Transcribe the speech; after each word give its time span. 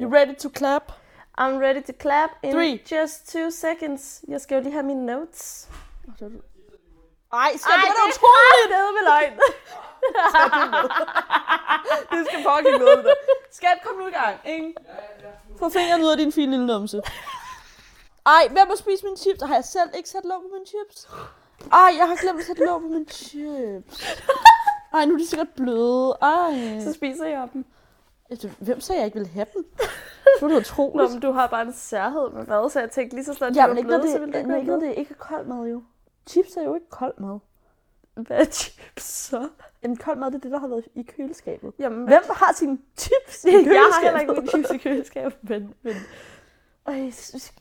You 0.00 0.08
ready 0.08 0.34
to 0.34 0.48
clap? 0.58 0.92
I'm 1.38 1.58
ready 1.58 1.80
to 1.82 1.92
clap 2.00 2.30
in 2.42 2.52
Three. 2.52 2.80
just 2.96 3.28
two 3.32 3.50
seconds. 3.50 4.24
Jeg 4.28 4.40
skal 4.40 4.54
jo 4.56 4.60
lige 4.62 4.72
have 4.72 4.82
mine 4.86 5.06
notes. 5.06 5.68
Ej, 7.32 7.52
skal 7.56 7.72
Ej, 7.72 7.76
det 7.76 7.88
det 7.88 7.96
er 7.96 8.02
er 8.02 8.08
utroligt! 8.12 8.68
Det 8.72 8.78
med 8.96 9.04
løgn. 9.10 9.32
Det 12.10 12.26
skal 12.26 12.38
fucking 12.50 12.78
noget, 12.78 12.98
det 12.98 13.04
der. 13.04 13.14
Skat, 13.50 13.78
kom 13.84 13.96
nu 13.98 14.06
i 14.06 14.10
gang, 14.10 14.36
ikke? 14.44 14.74
Få 15.58 15.68
fingeren 15.68 16.02
ud 16.02 16.08
af 16.08 16.16
din 16.16 16.32
fine 16.32 16.50
lille 16.50 16.66
numse. 16.66 17.02
Ej, 18.26 18.48
hvem 18.50 18.68
har 18.68 18.76
spist 18.76 19.04
mine 19.04 19.16
chips? 19.16 19.42
Har 19.42 19.54
jeg 19.54 19.64
selv 19.64 19.90
ikke 19.96 20.08
sat 20.08 20.24
låg 20.24 20.42
på 20.42 20.48
mine 20.52 20.66
chips? 20.66 21.08
Ej, 21.72 21.90
jeg 21.98 22.08
har 22.08 22.16
glemt 22.22 22.40
at 22.40 22.46
sætte 22.46 22.64
låg 22.64 22.80
på 22.80 22.86
mine 22.88 23.04
chips. 23.04 24.16
Ej, 24.94 25.04
nu 25.04 25.14
er 25.14 25.18
de 25.18 25.26
sikkert 25.26 25.48
bløde. 25.56 26.16
Ej. 26.22 26.80
Så 26.84 26.92
spiser 26.92 27.26
jeg 27.26 27.48
dem. 27.52 27.64
Altså, 28.30 28.50
Hvem 28.58 28.80
sagde, 28.80 28.98
jeg 28.98 29.06
ikke 29.06 29.18
ville 29.18 29.30
have 29.32 29.46
dem? 29.54 29.64
Det 30.34 30.42
var 30.42 30.48
det 30.48 30.56
utroligt. 30.56 30.96
Nå, 30.96 31.08
men 31.08 31.20
du 31.20 31.30
har 31.32 31.46
bare 31.46 31.62
en 31.66 31.72
særhed 31.72 32.30
med 32.30 32.46
mad, 32.46 32.70
så 32.70 32.80
jeg 32.80 32.90
tænkte 32.90 33.16
lige 33.16 33.24
så 33.24 33.34
snart, 33.34 33.56
Ja, 33.56 33.60
var 33.62 33.68
men 33.68 33.78
ikke 33.78 33.90
når 33.90 33.98
bløde, 33.98 34.12
så 34.12 34.18
det, 34.18 34.20
ville 34.26 34.32
du 34.42 34.48
ikke 34.48 34.58
ikke 34.58 34.70
når 34.70 34.80
det 34.80 34.94
ikke 34.96 35.10
er 35.10 35.18
kold 35.18 35.46
mad, 35.46 35.66
jo. 35.70 35.82
Chips 36.28 36.56
er 36.56 36.62
jo 36.62 36.74
ikke 36.74 36.88
kold 36.90 37.14
mad. 37.18 37.38
Hvad 38.14 38.36
er 38.40 38.44
chips 38.44 39.02
så? 39.02 39.48
En 39.82 39.96
kold 39.96 40.18
mad, 40.18 40.26
det 40.30 40.34
er 40.34 40.40
det, 40.40 40.50
der 40.50 40.58
har 40.58 40.68
været 40.68 40.84
i 40.94 41.02
køleskabet. 41.02 41.72
Jamen, 41.78 42.06
Hvem 42.08 42.22
har 42.30 42.52
sine 42.54 42.78
chips 42.98 43.44
i 43.44 43.48
jeg 43.50 43.54
køleskabet? 43.54 43.92
har 43.94 44.02
heller 44.02 44.20
ikke 44.20 44.32
mine 44.32 44.48
chips 44.48 44.70
i 44.70 44.76
køleskabet, 44.78 45.36
men, 45.42 45.74
men 45.82 45.94
Ej, 46.86 46.92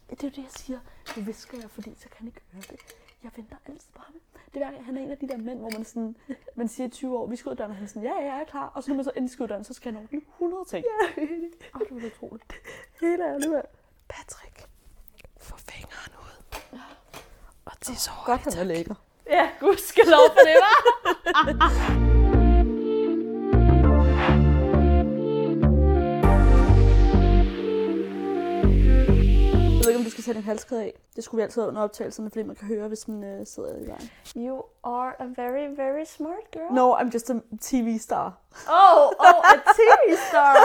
det 0.09 0.23
er 0.23 0.23
jo 0.23 0.29
det, 0.29 0.37
jeg 0.37 0.45
siger. 0.57 0.79
Nu 1.17 1.23
visker 1.23 1.57
jeg, 1.61 1.69
fordi 1.69 1.93
så 1.97 2.03
kan 2.09 2.17
han 2.17 2.27
ikke 2.27 2.41
høre 2.53 2.63
det. 2.69 2.79
Jeg 3.25 3.31
venter 3.35 3.57
altid 3.67 3.89
på 3.95 4.01
ham. 4.05 4.13
Det 4.53 4.61
er 4.61 4.81
han 4.83 4.97
er 4.97 5.01
en 5.01 5.11
af 5.11 5.17
de 5.17 5.27
der 5.27 5.37
mænd, 5.37 5.59
hvor 5.59 5.69
man, 5.69 5.85
sådan, 5.85 6.15
man 6.55 6.67
siger 6.67 6.87
i 6.87 6.89
20 6.89 7.17
år, 7.17 7.27
vi 7.27 7.35
skal 7.35 7.49
ud 7.49 7.51
af 7.51 7.57
døren, 7.57 7.71
og 7.71 7.75
han 7.77 7.83
er 7.83 7.87
sådan, 7.87 8.03
ja, 8.03 8.13
ja, 8.19 8.25
jeg 8.33 8.39
er 8.41 8.43
klar. 8.45 8.71
Og 8.75 8.83
så 8.83 8.89
når 8.89 8.95
man 8.95 9.03
så 9.05 9.11
endelig 9.15 9.31
skal 9.31 9.43
ud 9.43 9.45
af 9.45 9.49
døren, 9.49 9.63
så 9.63 9.73
skal 9.73 9.93
han 9.93 10.03
ordne 10.03 10.21
100 10.35 10.63
ting. 10.69 10.85
ja, 10.85 11.21
Åh, 11.75 11.79
det 11.79 11.87
var 11.91 12.07
utroligt. 12.07 12.53
helt 13.01 13.21
ærligt, 13.21 13.51
mand. 13.51 13.65
Patrick, 14.09 14.67
få 15.41 15.57
fingeren 15.57 16.13
ud. 16.25 16.59
Og 17.65 17.71
det 17.79 17.89
er 17.89 17.95
så 17.95 18.11
Oh, 18.19 18.25
Godt, 18.25 18.41
han 18.53 18.53
er 18.53 18.63
lækker. 18.63 18.95
Ja, 19.29 19.49
gud 19.59 19.77
skal 19.77 20.03
lov 20.07 20.27
for 20.33 20.39
det, 20.49 20.55
var. 20.65 22.21
Sætte 30.25 30.39
en 30.39 30.45
halskæde 30.45 30.81
af. 30.83 30.93
Det 31.15 31.23
skulle 31.23 31.39
vi 31.39 31.43
altid 31.43 31.61
have 31.61 31.67
under 31.67 31.81
optagelserne, 31.81 32.29
fordi 32.29 32.43
man 32.43 32.55
kan 32.55 32.67
høre, 32.67 32.87
hvis 32.87 33.07
man 33.07 33.23
øh, 33.23 33.47
sidder 33.47 33.69
i 33.83 33.87
vejen. 33.87 34.09
You 34.35 34.63
are 34.83 35.11
a 35.19 35.25
very, 35.41 35.67
very 35.83 36.05
smart 36.05 36.45
girl. 36.53 36.73
No, 36.73 36.95
I'm 36.99 37.09
just 37.13 37.29
a 37.29 37.33
TV 37.61 37.97
star. 37.99 38.27
Oh, 38.67 39.01
oh, 39.19 39.39
a 39.55 39.57
TV 39.79 40.01
star. 40.29 40.55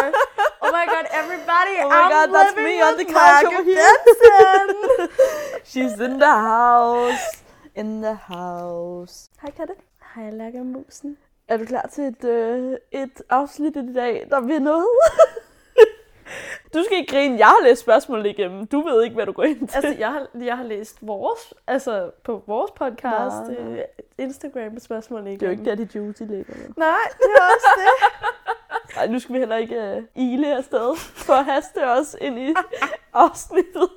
Oh 0.63 0.69
my 0.79 0.85
god, 0.95 1.05
everybody, 1.21 1.75
Oh 1.85 1.89
my 1.89 2.03
I'm 2.03 2.13
God, 2.17 2.27
that's 2.37 2.57
me 2.69 2.75
on 2.89 2.95
the 3.01 3.09
couch 3.19 3.45
over 3.49 3.65
here. 3.73 3.97
She's 5.71 5.95
in 6.07 6.15
the 6.25 6.35
house. 6.53 7.27
In 7.75 8.03
the 8.03 8.15
house. 8.15 9.31
Hej 9.43 9.51
Katte. 9.51 9.75
Hej, 10.15 10.31
Lærke 10.31 10.65
Musen. 10.65 11.17
Er 11.49 11.57
du 11.57 11.65
klar 11.65 11.87
til 11.93 12.05
et, 12.05 12.25
øh, 12.25 12.77
et 12.93 13.23
afsnit 13.31 13.77
i 13.77 13.93
dag, 13.95 14.27
der 14.31 14.41
vil 14.41 14.63
noget? 14.63 14.89
du 16.75 16.85
skal 16.85 16.97
ikke 16.99 17.13
grine. 17.13 17.39
Jeg 17.39 17.47
har 17.47 17.65
læst 17.65 17.81
spørgsmålet 17.81 18.27
igennem. 18.27 18.67
Du 18.67 18.81
ved 18.83 19.03
ikke, 19.05 19.15
hvad 19.15 19.27
du 19.27 19.33
går 19.33 19.43
ind 19.43 19.69
til. 19.69 19.77
Altså, 19.77 19.95
jeg 19.99 20.09
har, 20.13 20.27
jeg 20.45 20.57
har 20.57 20.65
læst 20.65 20.97
vores, 21.07 21.55
altså 21.67 22.11
på 22.25 22.43
vores 22.47 22.71
podcast, 22.71 23.37
Nå, 23.49 23.65
nå. 23.65 23.71
øh, 23.71 23.79
Instagram-spørgsmål 24.19 25.27
ikke. 25.27 25.41
det 25.41 25.47
er 25.47 25.47
jo 25.47 25.59
ikke 25.59 25.65
der, 25.65 25.75
de 25.75 25.89
juicy 25.95 26.23
ligger. 26.23 26.55
Nej, 26.77 26.97
det 27.19 27.27
er 27.37 27.43
også 27.55 27.67
det. 27.77 27.89
Nej, 28.97 29.07
nu 29.07 29.19
skal 29.19 29.33
vi 29.35 29.39
heller 29.39 29.57
ikke 29.57 29.97
uh, 30.17 30.23
ile 30.23 30.57
afsted 30.57 30.97
for 30.97 31.33
at 31.33 31.45
haste 31.45 31.87
os 31.91 32.17
ind 32.21 32.39
i 32.39 32.55
afsnittet. 33.13 33.89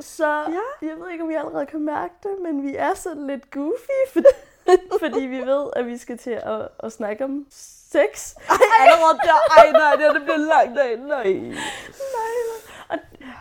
Så 0.00 0.26
Ja. 0.26 0.88
jeg 0.88 0.96
ved 1.00 1.10
ikke, 1.10 1.24
om 1.24 1.30
I 1.30 1.34
allerede 1.34 1.66
kan 1.66 1.80
mærke 1.80 2.14
det, 2.22 2.30
men 2.42 2.62
vi 2.62 2.76
er 2.76 2.94
sådan 2.94 3.26
lidt 3.26 3.50
goofy, 3.50 4.12
fordi, 4.12 4.26
fordi 5.04 5.20
vi 5.20 5.38
ved, 5.38 5.66
at 5.76 5.86
vi 5.86 5.96
skal 5.98 6.18
til 6.18 6.30
at, 6.30 6.68
at 6.78 6.92
snakke 6.92 7.24
om 7.24 7.46
sex. 7.92 8.34
Ej, 8.36 8.56
allerede 8.80 9.18
der. 9.18 9.38
Ej, 9.58 9.70
nej, 9.72 9.92
det, 10.06 10.14
det 10.14 10.22
bliver 10.22 10.36
langt 10.38 10.78
af. 10.78 10.98
Nej. 10.98 11.32
Nej, 11.32 11.58
og 12.88 12.98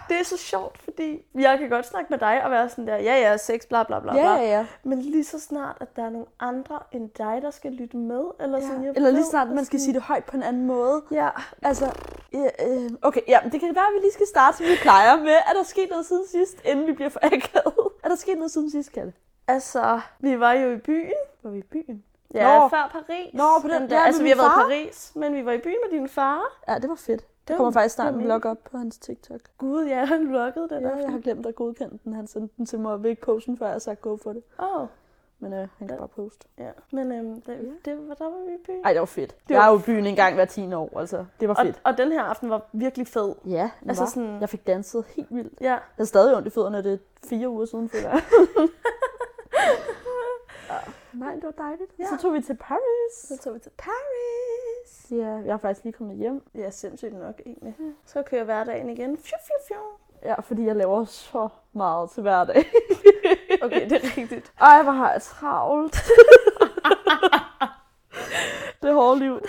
det 0.09 0.19
er 0.19 0.23
så 0.23 0.37
sjovt, 0.37 0.77
fordi 0.83 1.21
jeg 1.35 1.57
kan 1.59 1.69
godt 1.69 1.85
snakke 1.85 2.07
med 2.09 2.17
dig 2.19 2.43
og 2.43 2.51
være 2.51 2.69
sådan 2.69 2.87
der, 2.87 2.95
ja 2.95 3.15
ja, 3.15 3.37
sex, 3.37 3.67
bla 3.69 3.83
bla 3.83 3.99
bla. 3.99 4.15
Ja, 4.15 4.33
ja, 4.35 4.41
ja. 4.43 4.65
Men 4.83 5.01
lige 5.01 5.23
så 5.23 5.39
snart, 5.39 5.77
at 5.81 5.95
der 5.95 6.05
er 6.05 6.09
nogle 6.09 6.27
andre 6.39 6.79
end 6.91 7.09
dig, 7.17 7.39
der 7.41 7.51
skal 7.51 7.71
lytte 7.71 7.97
med, 7.97 8.23
eller 8.39 8.59
sådan, 8.61 8.81
ja. 8.81 8.87
jeg 8.87 8.93
Eller 8.95 9.11
lige 9.11 9.25
snart, 9.25 9.47
at 9.47 9.53
man 9.55 9.65
skal 9.65 9.79
sådan- 9.79 9.85
sige 9.85 9.93
det 9.93 10.01
højt 10.01 10.23
på 10.23 10.37
en 10.37 10.43
anden 10.43 10.65
måde. 10.67 11.01
Ja, 11.11 11.29
Altså, 11.63 11.85
øh, 12.35 12.89
okay, 13.01 13.21
ja, 13.27 13.39
men 13.43 13.51
det 13.51 13.59
kan 13.59 13.75
være, 13.75 13.87
at 13.87 13.93
vi 13.95 13.99
lige 13.99 14.13
skal 14.13 14.27
starte, 14.27 14.57
som 14.57 14.65
vi 14.65 14.75
plejer 14.81 15.17
med. 15.17 15.31
Er 15.49 15.53
der 15.53 15.63
sket 15.63 15.89
noget 15.89 16.05
siden 16.05 16.27
sidst, 16.27 16.61
inden 16.65 16.87
vi 16.87 16.93
bliver 16.93 17.09
for 17.09 17.19
akavet? 17.23 17.89
Er 18.03 18.07
der 18.09 18.15
sket 18.15 18.37
noget 18.37 18.51
siden 18.51 18.71
sidst, 18.71 18.91
Kalle? 18.91 19.13
altså, 19.47 19.99
vi 20.19 20.39
var 20.39 20.53
jo 20.53 20.71
i 20.71 20.77
byen. 20.77 21.11
Var 21.43 21.51
vi 21.51 21.57
i 21.59 21.61
byen? 21.61 22.03
Ja, 22.33 22.59
Nå. 22.59 22.67
før 22.69 22.89
Paris. 22.91 23.33
Nå, 23.33 23.43
på 23.61 23.67
den- 23.67 23.81
Men 23.81 23.89
ja, 23.91 23.95
der, 23.95 24.01
altså, 24.01 24.23
vi 24.23 24.29
har 24.29 24.35
været 24.35 24.49
i. 24.49 24.83
Paris, 24.85 25.11
men 25.15 25.33
vi 25.35 25.45
var 25.45 25.51
i 25.51 25.57
byen 25.57 25.77
med 25.89 25.99
din 25.99 26.09
far. 26.09 26.41
Ja, 26.67 26.75
det 26.79 26.89
var 26.89 26.95
fedt. 26.95 27.21
Der 27.21 27.53
Det 27.53 27.57
kommer 27.57 27.71
faktisk 27.71 27.95
snart 27.95 28.13
det 28.13 28.19
en 28.19 28.25
vlog 28.25 28.45
op 28.45 28.57
på 28.71 28.77
hans 28.77 28.97
TikTok. 28.97 29.39
Gud, 29.57 29.85
ja, 29.85 30.05
han 30.05 30.23
lukkede 30.23 30.69
den 30.69 30.81
Ja, 30.83 30.89
aften. 30.89 31.01
jeg 31.03 31.11
har 31.11 31.19
glemt 31.19 31.45
at 31.45 31.55
godkende 31.55 31.99
den. 32.03 32.13
Han 32.13 32.27
sendte 32.27 32.53
den 32.57 32.65
til 32.65 32.79
mig 32.79 32.91
og 32.91 33.03
vil 33.03 33.09
ikke 33.09 33.21
poste 33.21 33.47
den, 33.51 33.57
før 33.57 33.65
jeg 33.65 33.73
har 33.73 33.79
sagt 33.79 34.01
go 34.01 34.17
for 34.23 34.33
det. 34.33 34.43
Åh, 34.59 34.81
oh, 34.81 34.87
Men 35.39 35.53
øh, 35.53 35.67
han 35.77 35.87
kan 35.87 35.97
bare 35.97 36.07
poste. 36.07 36.47
ja. 36.57 36.69
Men 36.91 37.11
øhm, 37.11 37.41
det, 37.41 37.57
det, 37.85 38.07
var, 38.09 38.13
der 38.15 38.23
var 38.25 38.45
vi 38.47 38.53
i 38.53 38.57
byen. 38.65 38.85
Ej, 38.85 38.91
det 38.93 38.99
var 38.99 39.05
fedt. 39.05 39.29
Det 39.31 39.49
jeg 39.49 39.57
var 39.59 39.67
er 39.67 39.71
jo 39.71 39.77
i 39.79 39.81
byen 39.81 40.05
en 40.05 40.15
gang 40.15 40.35
hver 40.35 40.45
10 40.45 40.73
år, 40.73 40.99
altså. 40.99 41.25
Det 41.39 41.47
var 41.47 41.55
og, 41.55 41.65
fedt. 41.65 41.81
og 41.83 41.97
den 41.97 42.11
her 42.11 42.21
aften 42.23 42.49
var 42.49 42.61
virkelig 42.73 43.07
fed. 43.07 43.35
Ja, 43.45 43.69
det 43.81 43.89
altså 43.89 44.03
var. 44.03 44.09
sådan- 44.09 44.37
Jeg 44.41 44.49
fik 44.49 44.67
danset 44.67 45.05
helt 45.15 45.27
vildt. 45.35 45.53
Ja, 45.61 45.65
Jeg 45.67 45.79
har 45.97 46.05
stadig 46.05 46.35
ondt 46.35 46.47
i 46.47 46.49
fødderne, 46.49 46.77
og 46.77 46.83
det 46.83 46.93
er 46.93 46.97
fire 47.29 47.49
uger 47.49 47.65
siden, 47.65 47.89
føler 47.89 48.09
jeg. 48.09 48.21
Nej, 51.13 51.35
det 51.35 51.43
var 51.43 51.51
dejligt. 51.63 51.91
Ja. 51.99 52.05
Så 52.05 52.17
tog 52.21 52.33
vi 52.33 52.41
til 52.41 52.57
Paris. 52.57 53.13
så 53.13 53.37
tog 53.37 53.53
vi 53.53 53.59
til 53.59 53.71
Paris. 53.77 55.11
Ja, 55.11 55.27
jeg 55.27 55.47
er 55.53 55.57
faktisk 55.57 55.83
lige 55.83 55.93
kommet 55.93 56.17
hjem. 56.17 56.43
Ja, 56.55 56.69
sindssygt 56.69 57.13
nok 57.13 57.41
egentlig. 57.45 57.75
Så 58.05 58.23
kører 58.23 58.43
hverdagen 58.43 58.89
igen. 58.89 59.17
Fju, 59.17 59.35
fju, 59.47 59.53
fju. 59.67 59.79
Ja, 60.23 60.39
fordi 60.41 60.65
jeg 60.65 60.75
laver 60.75 61.05
så 61.05 61.49
meget 61.73 62.09
til 62.09 62.21
hverdag. 62.21 62.65
Okay, 63.61 63.89
det 63.89 63.91
er 63.91 64.17
rigtigt. 64.17 64.53
Ej, 64.61 64.83
hvor 64.83 64.91
har 64.91 65.11
jeg 65.11 65.21
travlt. 65.21 65.95
det 68.81 68.93
hårde 68.93 69.19
liv. 69.19 69.35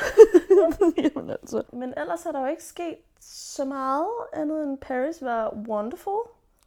Jamen 1.15 1.31
altså. 1.31 1.63
Men 1.73 1.95
ellers 1.97 2.27
er 2.27 2.33
der 2.33 2.41
jo 2.41 2.47
ikke 2.47 2.65
sket 2.65 2.97
så 3.21 3.65
meget 3.65 4.09
andet 4.33 4.63
end 4.63 4.79
Paris 4.79 5.25
var 5.25 5.55
wonderful. 5.69 6.21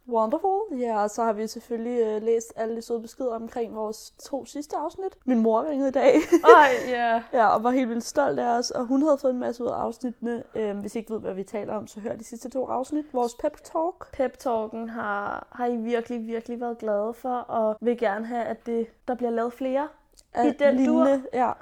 Wonderful. 0.08 0.78
Ja, 0.78 1.02
og 1.02 1.10
så 1.10 1.24
har 1.24 1.32
vi 1.32 1.46
selvfølgelig 1.46 2.00
øh, 2.06 2.22
læst 2.22 2.52
alle 2.56 2.76
de 2.76 2.82
søde 2.82 3.00
beskeder 3.00 3.34
omkring 3.34 3.74
vores 3.74 4.10
to 4.10 4.44
sidste 4.44 4.76
afsnit. 4.76 5.16
Min 5.24 5.38
mor 5.38 5.64
ringede 5.70 5.88
i 5.88 5.92
dag. 5.92 6.14
Ej, 6.56 6.70
ja. 6.88 7.22
Ja, 7.32 7.46
og 7.46 7.62
var 7.64 7.70
helt 7.70 7.88
vildt 7.88 8.04
stolt 8.04 8.38
af 8.38 8.58
os, 8.58 8.70
og 8.70 8.84
hun 8.84 9.02
havde 9.02 9.18
fået 9.18 9.32
en 9.32 9.38
masse 9.40 9.62
ud 9.64 9.68
af 9.68 9.74
afsnittene. 9.74 10.42
Øhm, 10.54 10.80
hvis 10.80 10.94
I 10.94 10.98
ikke 10.98 11.12
ved, 11.12 11.20
hvad 11.20 11.34
vi 11.34 11.42
taler 11.42 11.74
om, 11.74 11.86
så 11.86 12.00
hør 12.00 12.16
de 12.16 12.24
sidste 12.24 12.48
to 12.50 12.66
afsnit. 12.66 13.04
Vores 13.12 13.34
pep 13.34 13.56
talk. 13.64 14.12
Pep-talken 14.12 14.88
har, 14.88 15.46
har 15.52 15.66
I 15.66 15.76
virkelig, 15.76 16.26
virkelig 16.26 16.60
været 16.60 16.78
glade 16.78 17.14
for, 17.14 17.36
og 17.36 17.76
vil 17.80 17.98
gerne 17.98 18.26
have, 18.26 18.44
at 18.44 18.66
det, 18.66 18.86
der 19.08 19.14
bliver 19.14 19.30
lavet 19.30 19.52
flere. 19.52 19.88
af 20.34 20.46
I 20.46 20.52
den 20.52 20.76
lignende, 20.76 21.22
Ja, 21.32 21.52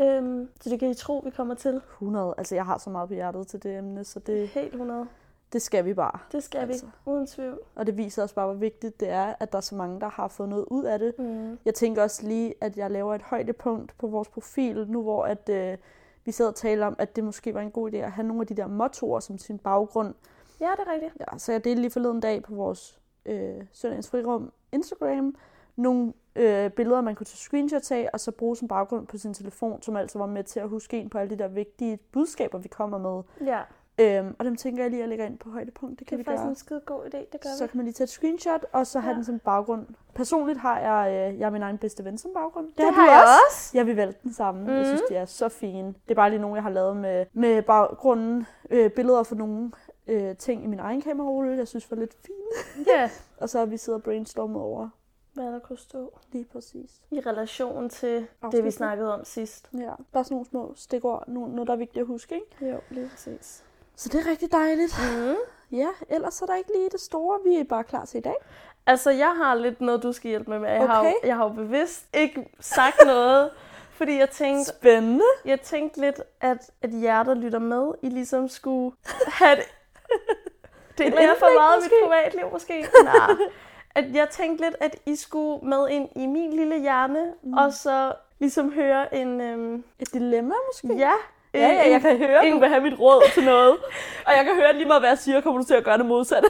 Øhm, 0.00 0.48
så 0.60 0.70
det 0.70 0.80
kan 0.80 0.90
I 0.90 0.94
tro, 0.94 1.22
vi 1.24 1.30
kommer 1.30 1.54
til. 1.54 1.80
100. 1.92 2.34
Altså, 2.38 2.54
jeg 2.54 2.66
har 2.66 2.78
så 2.78 2.90
meget 2.90 3.08
på 3.08 3.14
hjertet 3.14 3.46
til 3.46 3.62
det 3.62 3.78
emne, 3.78 4.04
så 4.04 4.20
det, 4.20 4.48
Helt 4.48 4.72
100. 4.72 5.06
det 5.54 5.62
skal 5.62 5.84
vi 5.84 5.94
bare. 5.94 6.18
Det 6.32 6.42
skal 6.42 6.58
Altså. 6.58 6.86
vi, 6.86 6.92
uden 7.06 7.26
tvivl. 7.26 7.58
Og 7.74 7.86
det 7.86 7.96
viser 7.96 8.22
også 8.22 8.34
bare, 8.34 8.46
hvor 8.46 8.54
vigtigt 8.54 9.00
det 9.00 9.08
er, 9.08 9.34
at 9.40 9.52
der 9.52 9.58
er 9.58 9.62
så 9.62 9.74
mange, 9.74 10.00
der 10.00 10.08
har 10.08 10.28
fået 10.28 10.48
noget 10.48 10.64
ud 10.70 10.84
af 10.84 10.98
det. 10.98 11.14
Mm. 11.18 11.58
Jeg 11.64 11.74
tænker 11.74 12.02
også 12.02 12.26
lige, 12.26 12.54
at 12.60 12.76
jeg 12.76 12.90
laver 12.90 13.14
et 13.14 13.22
højdepunkt 13.22 13.94
på 13.98 14.06
vores 14.06 14.28
profil, 14.28 14.86
nu 14.88 15.02
hvor 15.02 15.24
at, 15.24 15.48
øh, 15.48 15.78
vi 16.24 16.32
sad 16.32 16.48
og 16.48 16.54
talte 16.54 16.82
om, 16.82 16.96
at 16.98 17.16
det 17.16 17.24
måske 17.24 17.54
var 17.54 17.60
en 17.60 17.70
god 17.70 17.92
idé 17.92 17.96
at 17.96 18.12
have 18.12 18.26
nogle 18.26 18.40
af 18.40 18.46
de 18.46 18.54
der 18.54 18.66
mottoer 18.66 19.20
som 19.20 19.38
sin 19.38 19.58
baggrund. 19.58 20.14
Ja, 20.60 20.70
det 20.76 20.88
er 20.88 20.92
rigtigt. 20.92 21.12
Ja, 21.20 21.38
så 21.38 21.52
jeg 21.52 21.64
delte 21.64 21.80
lige 21.80 21.90
forleden 21.90 22.20
dag 22.20 22.42
på 22.42 22.54
vores 22.54 23.00
øh, 23.26 23.62
Søndagens 23.72 24.10
Frirum 24.10 24.52
Instagram 24.72 25.34
nogle 25.76 26.12
øh, 26.36 26.70
billeder, 26.70 27.00
man 27.00 27.14
kunne 27.14 27.26
tage 27.26 27.36
screenshots 27.36 27.90
af, 27.90 28.08
og 28.12 28.20
så 28.20 28.30
bruge 28.30 28.56
som 28.56 28.68
baggrund 28.68 29.06
på 29.06 29.18
sin 29.18 29.34
telefon, 29.34 29.82
som 29.82 29.96
altså 29.96 30.18
var 30.18 30.26
med 30.26 30.44
til 30.44 30.60
at 30.60 30.68
huske 30.68 30.98
en 30.98 31.10
på 31.10 31.18
alle 31.18 31.30
de 31.30 31.42
der 31.42 31.48
vigtige 31.48 31.96
budskaber, 31.96 32.58
vi 32.58 32.68
kommer 32.68 32.98
med. 32.98 33.46
Ja, 33.48 33.60
Øhm, 34.00 34.36
og 34.38 34.44
dem 34.44 34.56
tænker 34.56 34.82
jeg 34.82 34.90
lige 34.90 35.02
at 35.02 35.08
lægge 35.08 35.26
ind 35.26 35.38
på 35.38 35.50
højdepunkt. 35.50 35.98
Det 35.98 36.06
kan 36.06 36.18
det 36.18 36.26
er 36.26 36.32
vi 36.32 36.36
faktisk 36.36 36.42
gøre. 36.42 36.50
en 36.50 36.56
skide 36.56 36.80
god 36.86 37.04
idé, 37.04 37.18
det 37.32 37.40
gør 37.40 37.48
Så 37.58 37.64
vi. 37.64 37.68
kan 37.68 37.76
man 37.76 37.84
lige 37.86 37.92
tage 37.92 38.04
et 38.04 38.08
screenshot, 38.10 38.64
og 38.72 38.86
så 38.86 39.00
have 39.00 39.10
Ja. 39.10 39.16
den 39.16 39.24
som 39.24 39.38
baggrund. 39.38 39.86
Personligt 40.14 40.58
har 40.58 40.78
jeg, 40.80 41.32
øh, 41.32 41.40
jeg 41.40 41.46
er 41.46 41.50
min 41.50 41.62
egen 41.62 41.78
bedste 41.78 42.04
ven 42.04 42.18
som 42.18 42.30
baggrund. 42.34 42.68
Det, 42.76 42.94
har 42.94 43.06
jeg 43.12 43.24
også. 43.48 43.70
Jeg 43.78 43.86
vil 43.86 43.96
vælge 43.96 44.14
den 44.22 44.32
samme. 44.32 44.60
Mm. 44.60 44.66
Jeg 44.68 44.76
Mhm. 44.76 44.84
synes, 44.86 45.02
de 45.08 45.14
er 45.16 45.24
så 45.24 45.48
fine. 45.48 45.86
Det 45.88 46.10
er 46.10 46.14
bare 46.14 46.30
lige 46.30 46.40
nogle, 46.40 46.54
jeg 46.56 46.62
har 46.62 46.70
lavet 46.70 46.96
med, 46.96 47.26
med 47.32 47.62
baggrunden. 47.62 48.46
Øh, 48.70 48.90
billeder 48.90 49.22
for 49.22 49.34
nogle 49.34 49.72
øh, 50.06 50.36
ting 50.36 50.64
i 50.64 50.66
min 50.66 50.78
egen 50.78 51.00
kamerarulle, 51.02 51.56
jeg 51.56 51.68
synes 51.68 51.90
var 51.90 51.96
lidt 51.96 52.14
fine. 52.26 52.84
Ja, 52.96 53.10
Og 53.42 53.48
så 53.48 53.58
har 53.58 53.66
vi 53.66 53.76
siddet 53.76 53.96
og 53.98 54.02
brainstormet 54.02 54.62
over 54.62 54.88
hvad 55.34 55.44
der 55.52 55.58
kunne 55.58 55.78
stå. 55.78 56.18
lige 56.32 56.44
præcis. 56.44 56.90
I 57.10 57.20
relation 57.20 57.88
til 57.88 58.08
det, 58.14 58.20
vi 58.22 58.26
Afsnittet. 58.42 58.74
snakkede 58.74 59.14
om 59.14 59.24
sidst. 59.24 59.70
Ja, 59.78 59.90
bare 60.12 60.24
sådan 60.24 60.34
nogle 60.34 60.46
små 60.46 60.72
stikord. 60.76 61.24
Nogle, 61.28 61.52
noget, 61.54 61.66
der 61.68 61.72
er 61.72 61.78
vigtigt 61.78 62.00
at 62.00 62.06
huske, 62.06 62.34
ikke? 62.34 62.72
Jo, 62.72 62.78
lige 62.90 63.08
præcis. 63.08 63.64
Så 63.96 64.08
det 64.08 64.26
er 64.26 64.30
rigtig 64.30 64.52
dejligt. 64.52 64.94
Mm. 65.16 65.36
Ja, 65.72 65.88
ellers 66.08 66.42
er 66.42 66.46
der 66.46 66.54
ikke 66.56 66.70
lige 66.76 66.90
det 66.90 67.00
store, 67.00 67.38
vi 67.44 67.56
er 67.56 67.64
bare 67.64 67.84
klar 67.84 68.04
til 68.04 68.18
i 68.18 68.20
dag. 68.20 68.34
Altså, 68.86 69.10
jeg 69.10 69.34
har 69.36 69.54
lidt 69.54 69.80
noget, 69.80 70.02
du 70.02 70.12
skal 70.12 70.28
hjælpe 70.28 70.50
mig 70.50 70.60
med. 70.60 70.70
Jeg, 70.70 70.86
har, 70.86 71.02
jo, 71.04 71.08
Okay. 71.08 71.28
jeg 71.28 71.36
har 71.36 71.44
jo 71.44 71.50
bevidst 71.52 72.04
ikke 72.12 72.48
sagt 72.60 72.96
noget, 73.06 73.50
fordi 73.92 74.18
jeg 74.18 74.30
tænkte, 74.30 74.64
Spændende. 74.64 75.24
jeg 75.44 75.60
tænkte 75.60 76.00
lidt, 76.00 76.20
at, 76.40 76.70
at 76.82 76.90
jer, 77.02 77.22
der 77.22 77.34
lytter 77.34 77.58
med, 77.58 77.92
I 78.02 78.08
ligesom 78.08 78.48
skulle 78.48 78.96
have 79.26 79.56
det. 79.56 79.64
Det 80.98 81.06
er 81.06 81.20
lidt 81.20 81.38
for 81.38 81.58
meget 81.58 81.78
måske? 81.78 81.94
mit 82.02 82.10
privatliv, 82.10 82.50
måske. 82.52 82.86
Nej. 83.04 83.36
At 83.94 84.14
jeg 84.14 84.28
tænkte 84.30 84.64
lidt, 84.64 84.76
at 84.80 84.96
I 85.06 85.16
skulle 85.16 85.66
med 85.68 85.88
ind 85.88 86.08
i 86.16 86.26
min 86.26 86.52
lille 86.52 86.80
hjerne, 86.80 87.32
mm. 87.42 87.52
og 87.52 87.72
så 87.72 88.12
ligesom 88.38 88.72
høre 88.72 89.14
en... 89.14 89.40
Øhm, 89.40 89.84
Et 89.98 90.12
dilemma 90.12 90.54
måske? 90.68 90.94
ja, 90.98 91.12
Ja, 91.54 91.68
ja, 91.68 91.90
jeg 91.90 92.00
kan 92.00 92.18
høre, 92.18 92.46
at 92.46 92.52
du 92.52 92.58
vil 92.58 92.68
have 92.68 92.80
mit 92.80 92.98
råd 93.00 93.22
til 93.34 93.44
noget. 93.44 93.76
Og 94.26 94.32
jeg 94.36 94.44
kan 94.44 94.54
høre, 94.54 94.68
at 94.68 94.74
lige 94.74 94.86
meget 94.86 95.02
hvad 95.02 95.10
jeg 95.10 95.18
siger, 95.18 95.40
kommer 95.40 95.60
du 95.60 95.66
til 95.66 95.74
at 95.74 95.84
gøre 95.84 95.98
det 95.98 96.06
modsatte. 96.06 96.48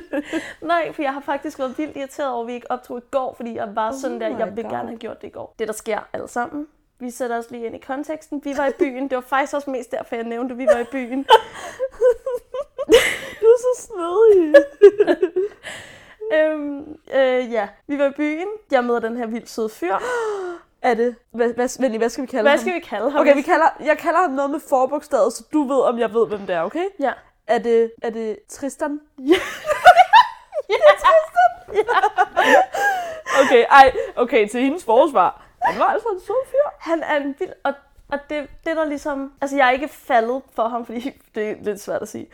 Nej, 0.62 0.92
for 0.92 1.02
jeg 1.02 1.12
har 1.12 1.20
faktisk 1.20 1.58
været 1.58 1.78
vildt 1.78 1.96
irriteret 1.96 2.30
over, 2.30 2.42
at 2.42 2.46
vi 2.48 2.52
ikke 2.52 2.70
optog 2.70 2.98
i 2.98 3.00
går, 3.10 3.34
fordi 3.36 3.54
jeg 3.54 3.68
var 3.74 3.92
sådan 3.92 4.20
der, 4.20 4.38
jeg 4.38 4.56
vil 4.56 4.64
God. 4.64 4.72
gerne 4.72 4.88
have 4.88 4.98
gjort 4.98 5.20
det 5.22 5.26
i 5.28 5.30
går. 5.30 5.54
Det, 5.58 5.68
der 5.68 5.74
sker 5.74 5.98
alle 6.12 6.28
sammen. 6.28 6.66
Vi 7.00 7.10
sætter 7.10 7.38
os 7.38 7.50
lige 7.50 7.66
ind 7.66 7.74
i 7.76 7.78
konteksten. 7.78 8.40
Vi 8.44 8.54
var 8.56 8.66
i 8.66 8.72
byen. 8.78 9.02
Det 9.08 9.16
var 9.16 9.22
faktisk 9.22 9.54
også 9.54 9.70
mest 9.70 9.90
derfor, 9.92 10.16
jeg 10.16 10.24
nævnte, 10.24 10.52
at 10.52 10.58
vi 10.58 10.66
var 10.66 10.78
i 10.78 10.84
byen. 10.84 11.26
Du 13.40 13.46
er 13.46 13.58
så 13.58 13.82
snedig. 13.82 14.54
øhm, 16.34 16.96
øh, 17.14 17.52
ja, 17.52 17.68
vi 17.86 17.98
var 17.98 18.06
i 18.06 18.10
byen. 18.16 18.48
Jeg 18.70 18.84
møder 18.84 19.00
den 19.00 19.16
her 19.16 19.26
vildt 19.26 19.50
søde 19.50 19.68
fyr. 19.68 19.96
Er 20.86 20.94
det? 20.94 21.16
Hvad, 21.30 21.54
hvad, 21.54 21.80
Venlig, 21.80 21.98
hvad 21.98 22.08
skal 22.08 22.22
vi 22.22 22.26
kalde 22.26 22.42
Hvad 22.42 22.52
ham? 22.52 22.60
skal 22.60 22.74
vi 22.74 22.80
kalde 22.80 23.10
ham? 23.10 23.20
Okay, 23.20 23.34
vi 23.34 23.42
kalder, 23.42 23.68
jeg 23.80 23.98
kalder 23.98 24.20
ham 24.20 24.30
noget 24.30 24.50
med 24.50 24.60
forbogstavet, 24.68 25.32
så 25.32 25.44
du 25.52 25.62
ved, 25.62 25.80
om 25.80 25.98
jeg 25.98 26.14
ved, 26.14 26.26
hvem 26.26 26.40
det 26.40 26.50
er, 26.50 26.62
okay? 26.62 26.84
Ja. 27.00 27.12
Er 27.46 27.58
det, 27.58 27.92
er 28.02 28.10
det 28.10 28.38
Tristan? 28.48 29.00
Okay, 33.42 33.64
ej, 33.70 33.92
okay, 34.16 34.48
til 34.48 34.60
hendes 34.60 34.84
forsvar. 34.84 35.42
Han 35.62 35.80
var 35.80 35.86
altså 35.86 36.08
en 36.08 36.20
sød 36.20 36.46
fyr. 36.46 36.68
Han 36.78 37.02
er 37.02 37.16
en 37.16 37.34
vild... 37.38 37.50
Og, 37.64 37.72
og 38.08 38.18
det, 38.30 38.48
det 38.66 38.76
der 38.76 38.84
ligesom... 38.84 39.32
Altså, 39.40 39.56
jeg 39.56 39.66
er 39.66 39.70
ikke 39.70 39.88
faldet 39.88 40.42
for 40.54 40.68
ham, 40.68 40.86
fordi 40.86 41.10
det 41.34 41.50
er 41.50 41.54
lidt 41.62 41.80
svært 41.80 42.02
at 42.02 42.08
sige. 42.08 42.26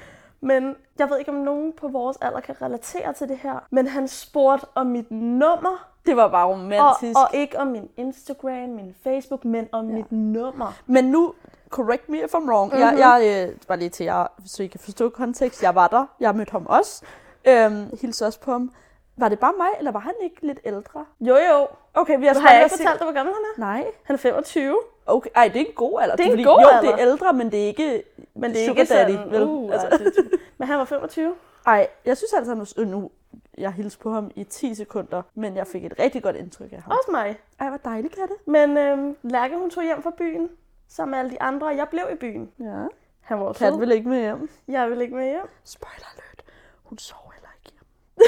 Men 0.42 0.76
jeg 0.98 1.10
ved 1.10 1.18
ikke, 1.18 1.30
om 1.30 1.36
nogen 1.36 1.72
på 1.72 1.88
vores 1.88 2.16
alder 2.20 2.40
kan 2.40 2.62
relatere 2.62 3.12
til 3.12 3.28
det 3.28 3.38
her. 3.38 3.58
Men 3.70 3.86
han 3.86 4.08
spurgte 4.08 4.66
om 4.74 4.86
mit 4.86 5.10
nummer. 5.10 5.88
Det 6.06 6.16
var 6.16 6.28
bare 6.28 6.46
Og, 6.46 6.50
romantisk. 6.52 7.18
og 7.18 7.28
ikke 7.34 7.58
om 7.58 7.66
min 7.66 7.88
Instagram, 7.96 8.68
min 8.68 8.94
Facebook, 9.02 9.44
men 9.44 9.68
om 9.72 9.88
ja. 9.88 9.94
mit 9.94 10.12
nummer. 10.12 10.72
Men 10.86 11.04
nu, 11.04 11.34
correct 11.70 12.08
me 12.08 12.18
if 12.18 12.34
I'm 12.34 12.48
wrong. 12.50 12.72
Mm-hmm. 12.72 12.88
Mhm. 12.88 12.98
Jeg, 12.98 13.24
jeg 13.24 13.48
øh, 13.50 13.56
bare 13.68 13.78
lige 13.78 13.88
til 13.90 14.04
jer, 14.04 14.26
så 14.46 14.62
I 14.62 14.66
kan 14.66 14.80
forstå 14.80 15.08
kontekst. 15.08 15.62
Jeg 15.62 15.74
var 15.74 15.88
der. 15.88 16.06
Jeg 16.20 16.34
mødte 16.36 16.52
ham 16.52 16.66
også. 16.66 17.04
Øhm, 17.48 17.96
hilste 18.00 18.26
også 18.26 18.40
på 18.40 18.50
ham. 18.52 18.72
Var 19.16 19.28
det 19.28 19.38
bare 19.38 19.52
mig, 19.58 19.68
eller 19.78 19.90
var 19.90 20.00
han 20.00 20.12
ikke 20.22 20.46
lidt 20.46 20.58
ældre? 20.64 21.04
Jo, 21.20 21.36
jo. 21.36 21.66
Okay, 21.94 22.18
vi 22.18 22.26
har 22.26 22.38
Har 22.40 22.52
jeg 22.52 22.64
ikke 22.64 22.76
fortalt 22.76 22.98
dig, 22.98 23.06
hvor 23.06 23.14
gammel 23.14 23.34
han 23.34 23.42
er? 23.44 23.60
Nej. 23.60 23.84
Han 24.02 24.14
er 24.14 24.18
25. 24.18 24.80
Okay, 25.06 25.30
ej, 25.34 25.48
det 25.48 25.56
er 25.62 25.66
en 25.66 25.72
god 25.74 26.00
alder. 26.02 26.16
Det 26.16 26.22
er 26.22 26.26
en 26.26 26.32
fordi, 26.32 26.42
god 26.42 26.60
jo, 26.60 26.68
alder. 26.68 26.80
det 26.80 26.90
er 26.90 26.98
ældre, 27.08 27.32
men 27.32 27.52
det 27.52 27.62
er 27.62 27.66
ikke 27.66 28.02
Men 28.34 28.50
det 28.50 28.62
er 28.62 28.66
sugar 28.66 28.80
ikke 28.80 28.94
daddy, 28.94 29.12
sådan... 29.12 29.30
vel? 29.30 29.42
Uh, 29.42 29.72
altså. 29.72 29.88
det, 29.98 30.40
men 30.58 30.68
han 30.68 30.78
var 30.78 30.84
25. 30.84 31.34
Ej, 31.66 31.88
jeg 32.04 32.16
synes 32.16 32.32
altså, 32.32 32.54
var 32.54 32.72
øh, 32.78 32.88
nu, 32.88 33.10
jeg 33.58 33.72
hilste 33.72 34.00
på 34.00 34.10
ham 34.10 34.30
i 34.34 34.44
10 34.44 34.74
sekunder, 34.74 35.22
men 35.34 35.56
jeg 35.56 35.66
fik 35.66 35.84
et 35.84 35.94
rigtig 35.98 36.22
godt 36.22 36.36
indtryk 36.36 36.72
af 36.72 36.82
ham. 36.82 36.92
Også 36.92 37.10
mig. 37.10 37.38
Ej, 37.60 37.68
hvor 37.68 37.78
dejligt, 37.84 38.14
Katte. 38.14 38.34
Men 38.46 38.76
øhm, 38.76 39.16
Lærke, 39.22 39.56
hun 39.56 39.70
tog 39.70 39.84
hjem 39.84 40.02
fra 40.02 40.12
byen. 40.18 40.48
Sammen 40.88 41.10
med 41.10 41.18
alle 41.18 41.30
de 41.30 41.42
andre, 41.42 41.66
og 41.66 41.76
jeg 41.76 41.88
blev 41.90 42.04
i 42.12 42.16
byen. 42.16 42.50
Ja. 42.60 42.86
Han 43.20 43.38
var 43.40 43.44
også 43.44 43.58
Kat 43.58 43.72
sød. 43.72 43.78
vil 43.78 43.90
ikke 43.92 44.08
med 44.08 44.20
hjem. 44.20 44.50
Jeg 44.68 44.90
vil 44.90 45.00
ikke 45.00 45.14
med 45.14 45.24
hjem. 45.24 45.48
Spoiler 45.64 46.06
alert. 46.14 46.42
Hun 46.82 46.98
sov 46.98 47.32
heller 47.34 47.48
ikke 47.58 47.70
hjem. 47.72 47.84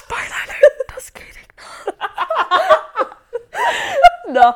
Spoiler. 0.00 0.35
Der 0.96 1.02
skete 1.02 1.38
ikke 1.42 1.54
Nå. 4.36 4.52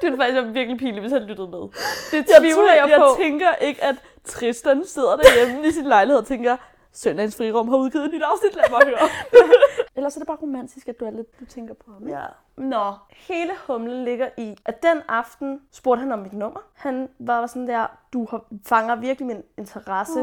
det 0.00 0.02
ville 0.02 0.16
faktisk 0.18 0.34
være 0.42 0.52
virkelig 0.52 0.78
pinligt, 0.78 1.00
hvis 1.02 1.12
han 1.12 1.22
lyttede 1.22 1.48
med. 1.48 1.58
Det 1.58 1.70
Jeg, 2.12 2.24
tvivler 2.40 2.54
tror, 2.56 2.72
jeg, 2.74 2.88
jeg 2.90 2.98
på. 2.98 3.16
tænker 3.22 3.54
ikke, 3.54 3.84
at 3.84 3.96
Tristan 4.24 4.84
sidder 4.84 5.16
derhjemme 5.16 5.66
i 5.68 5.70
sin 5.70 5.84
lejlighed 5.84 6.18
og 6.20 6.26
tænker, 6.26 6.56
Søndagens 6.92 7.36
Frirum 7.36 7.68
har 7.68 7.76
udgivet 7.76 8.04
et 8.04 8.12
nyt 8.12 8.22
afsnit, 8.22 8.54
lad 8.54 8.64
mig 8.70 8.80
høre. 8.84 9.08
Ellers 9.96 10.16
er 10.16 10.20
det 10.20 10.26
bare 10.26 10.36
romantisk, 10.42 10.88
at 10.88 11.00
du 11.00 11.04
er 11.04 11.10
lidt, 11.10 11.40
du 11.40 11.44
tænker 11.44 11.74
på 11.74 11.90
ham. 11.92 12.08
Ja. 12.08 12.20
Nå, 12.56 12.92
hele 13.10 13.50
humlen 13.66 14.04
ligger 14.04 14.28
i, 14.38 14.56
at 14.64 14.82
den 14.82 15.02
aften 15.08 15.60
spurgte 15.72 16.00
han 16.00 16.12
om 16.12 16.18
mit 16.18 16.32
nummer. 16.32 16.60
Han 16.74 17.08
var 17.18 17.46
sådan 17.46 17.66
der, 17.68 17.86
du 18.12 18.28
fanger 18.66 18.96
virkelig 18.96 19.26
min 19.26 19.42
interesse. 19.58 20.20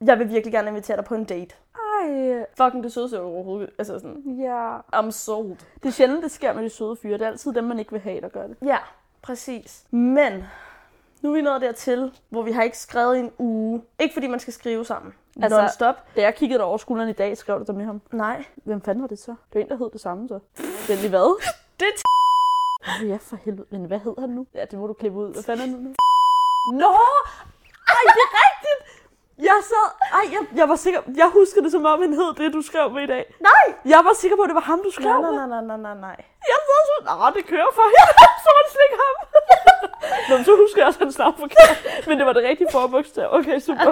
Jeg 0.00 0.18
vil 0.18 0.28
virkelig 0.30 0.52
gerne 0.52 0.68
invitere 0.68 0.96
dig 0.96 1.04
på 1.04 1.14
en 1.14 1.24
date. 1.24 1.54
Ej, 1.74 2.44
Fucking 2.56 2.84
det 2.84 2.92
sødeste 2.92 3.20
overhovedet. 3.20 3.70
Altså 3.78 3.98
sådan, 3.98 4.22
ja. 4.40 4.78
I'm 4.78 5.10
sold. 5.10 5.48
Det 5.82 5.88
er 5.88 5.90
sjældent, 5.90 6.22
det 6.22 6.30
sker 6.30 6.52
med 6.52 6.64
de 6.64 6.70
søde 6.70 6.96
fyre. 7.02 7.12
Det 7.12 7.22
er 7.22 7.26
altid 7.26 7.52
dem, 7.52 7.64
man 7.64 7.78
ikke 7.78 7.92
vil 7.92 8.00
have, 8.00 8.20
der 8.20 8.28
gør 8.28 8.46
det. 8.46 8.56
Ja, 8.64 8.78
præcis. 9.22 9.84
Men 9.90 10.44
nu 11.22 11.30
er 11.30 11.34
vi 11.34 11.40
nået 11.40 11.60
dertil, 11.60 12.12
hvor 12.28 12.42
vi 12.42 12.52
har 12.52 12.62
ikke 12.62 12.78
skrevet 12.78 13.16
i 13.16 13.20
en 13.20 13.30
uge. 13.38 13.82
Ikke 13.98 14.12
fordi 14.14 14.26
man 14.26 14.40
skal 14.40 14.52
skrive 14.52 14.84
sammen. 14.84 15.14
Altså- 15.42 15.60
Non-stop. 15.60 15.94
Da 16.16 16.20
jeg 16.22 16.34
kiggede 16.34 16.62
over 16.64 16.76
skulderen 16.78 17.08
i 17.10 17.12
dag, 17.12 17.36
skrev 17.36 17.58
du 17.58 17.64
der 17.66 17.72
med 17.72 17.84
ham. 17.84 18.00
Nej. 18.12 18.44
Hvem 18.64 18.80
fanden 18.80 19.02
var 19.02 19.08
det 19.08 19.18
så? 19.18 19.30
Det 19.30 19.54
var 19.54 19.60
en, 19.60 19.68
der 19.68 19.76
hed 19.76 19.90
det 19.92 20.00
samme 20.00 20.28
så. 20.28 20.38
Venlig 20.88 21.10
hvad? 21.10 21.40
Det 21.80 21.86
Åh, 23.02 23.08
ja, 23.08 23.18
for 23.20 23.36
helvede. 23.36 23.66
Men 23.70 23.84
hvad 23.84 23.98
hedder 23.98 24.20
han 24.20 24.30
nu? 24.30 24.46
Ja, 24.54 24.64
det 24.70 24.78
må 24.78 24.86
du 24.86 24.92
klippe 24.92 25.18
ud. 25.18 25.32
Hvad 25.32 25.42
fanden 25.42 25.68
er 25.68 25.70
han 25.76 25.80
nu? 25.84 25.94
Nå! 26.72 26.94
Ej, 27.88 28.02
det 28.16 28.22
er 28.28 28.32
rigtigt! 28.44 28.80
Jeg 29.38 29.58
sad... 29.70 29.86
Ej, 30.18 30.24
jeg, 30.34 30.42
jeg 30.60 30.68
var 30.68 30.76
sikker... 30.76 31.00
Jeg 31.16 31.28
husker 31.38 31.60
det 31.62 31.72
som 31.72 31.86
om, 31.86 32.00
han 32.00 32.12
hed 32.12 32.30
det, 32.34 32.52
du 32.52 32.62
skrev 32.62 32.90
med 32.90 33.02
i 33.02 33.06
dag. 33.06 33.34
Nej! 33.40 33.66
Jeg 33.84 34.00
var 34.04 34.14
sikker 34.14 34.36
på, 34.36 34.42
at 34.42 34.48
det 34.48 34.54
var 34.54 34.66
ham, 34.72 34.80
du 34.84 34.90
skrev 34.90 35.20
Nej, 35.20 35.30
nej, 35.38 35.46
nej, 35.46 35.62
nej, 35.70 35.76
nej, 35.76 35.96
nej. 36.06 36.16
Jeg 36.52 36.58
sad 36.68 36.80
sådan... 36.88 37.18
Nå, 37.18 37.26
det 37.36 37.46
kører 37.52 37.70
for 37.78 37.86
hende. 37.94 38.12
så 38.44 38.48
var 38.54 38.60
det 38.64 38.70
slet 38.74 38.86
ikke 38.88 39.00
ham. 39.04 39.16
Nå, 40.28 40.44
så 40.44 40.52
husker 40.62 40.78
jeg 40.80 40.86
også 40.86 41.00
hans 41.04 41.18
navn 41.18 41.36
forkert. 41.38 42.06
Men 42.06 42.18
det 42.18 42.26
var 42.26 42.32
det 42.32 42.42
rigtige 42.50 42.68
forbogstav. 42.72 43.28
Okay, 43.38 43.58
super. 43.60 43.90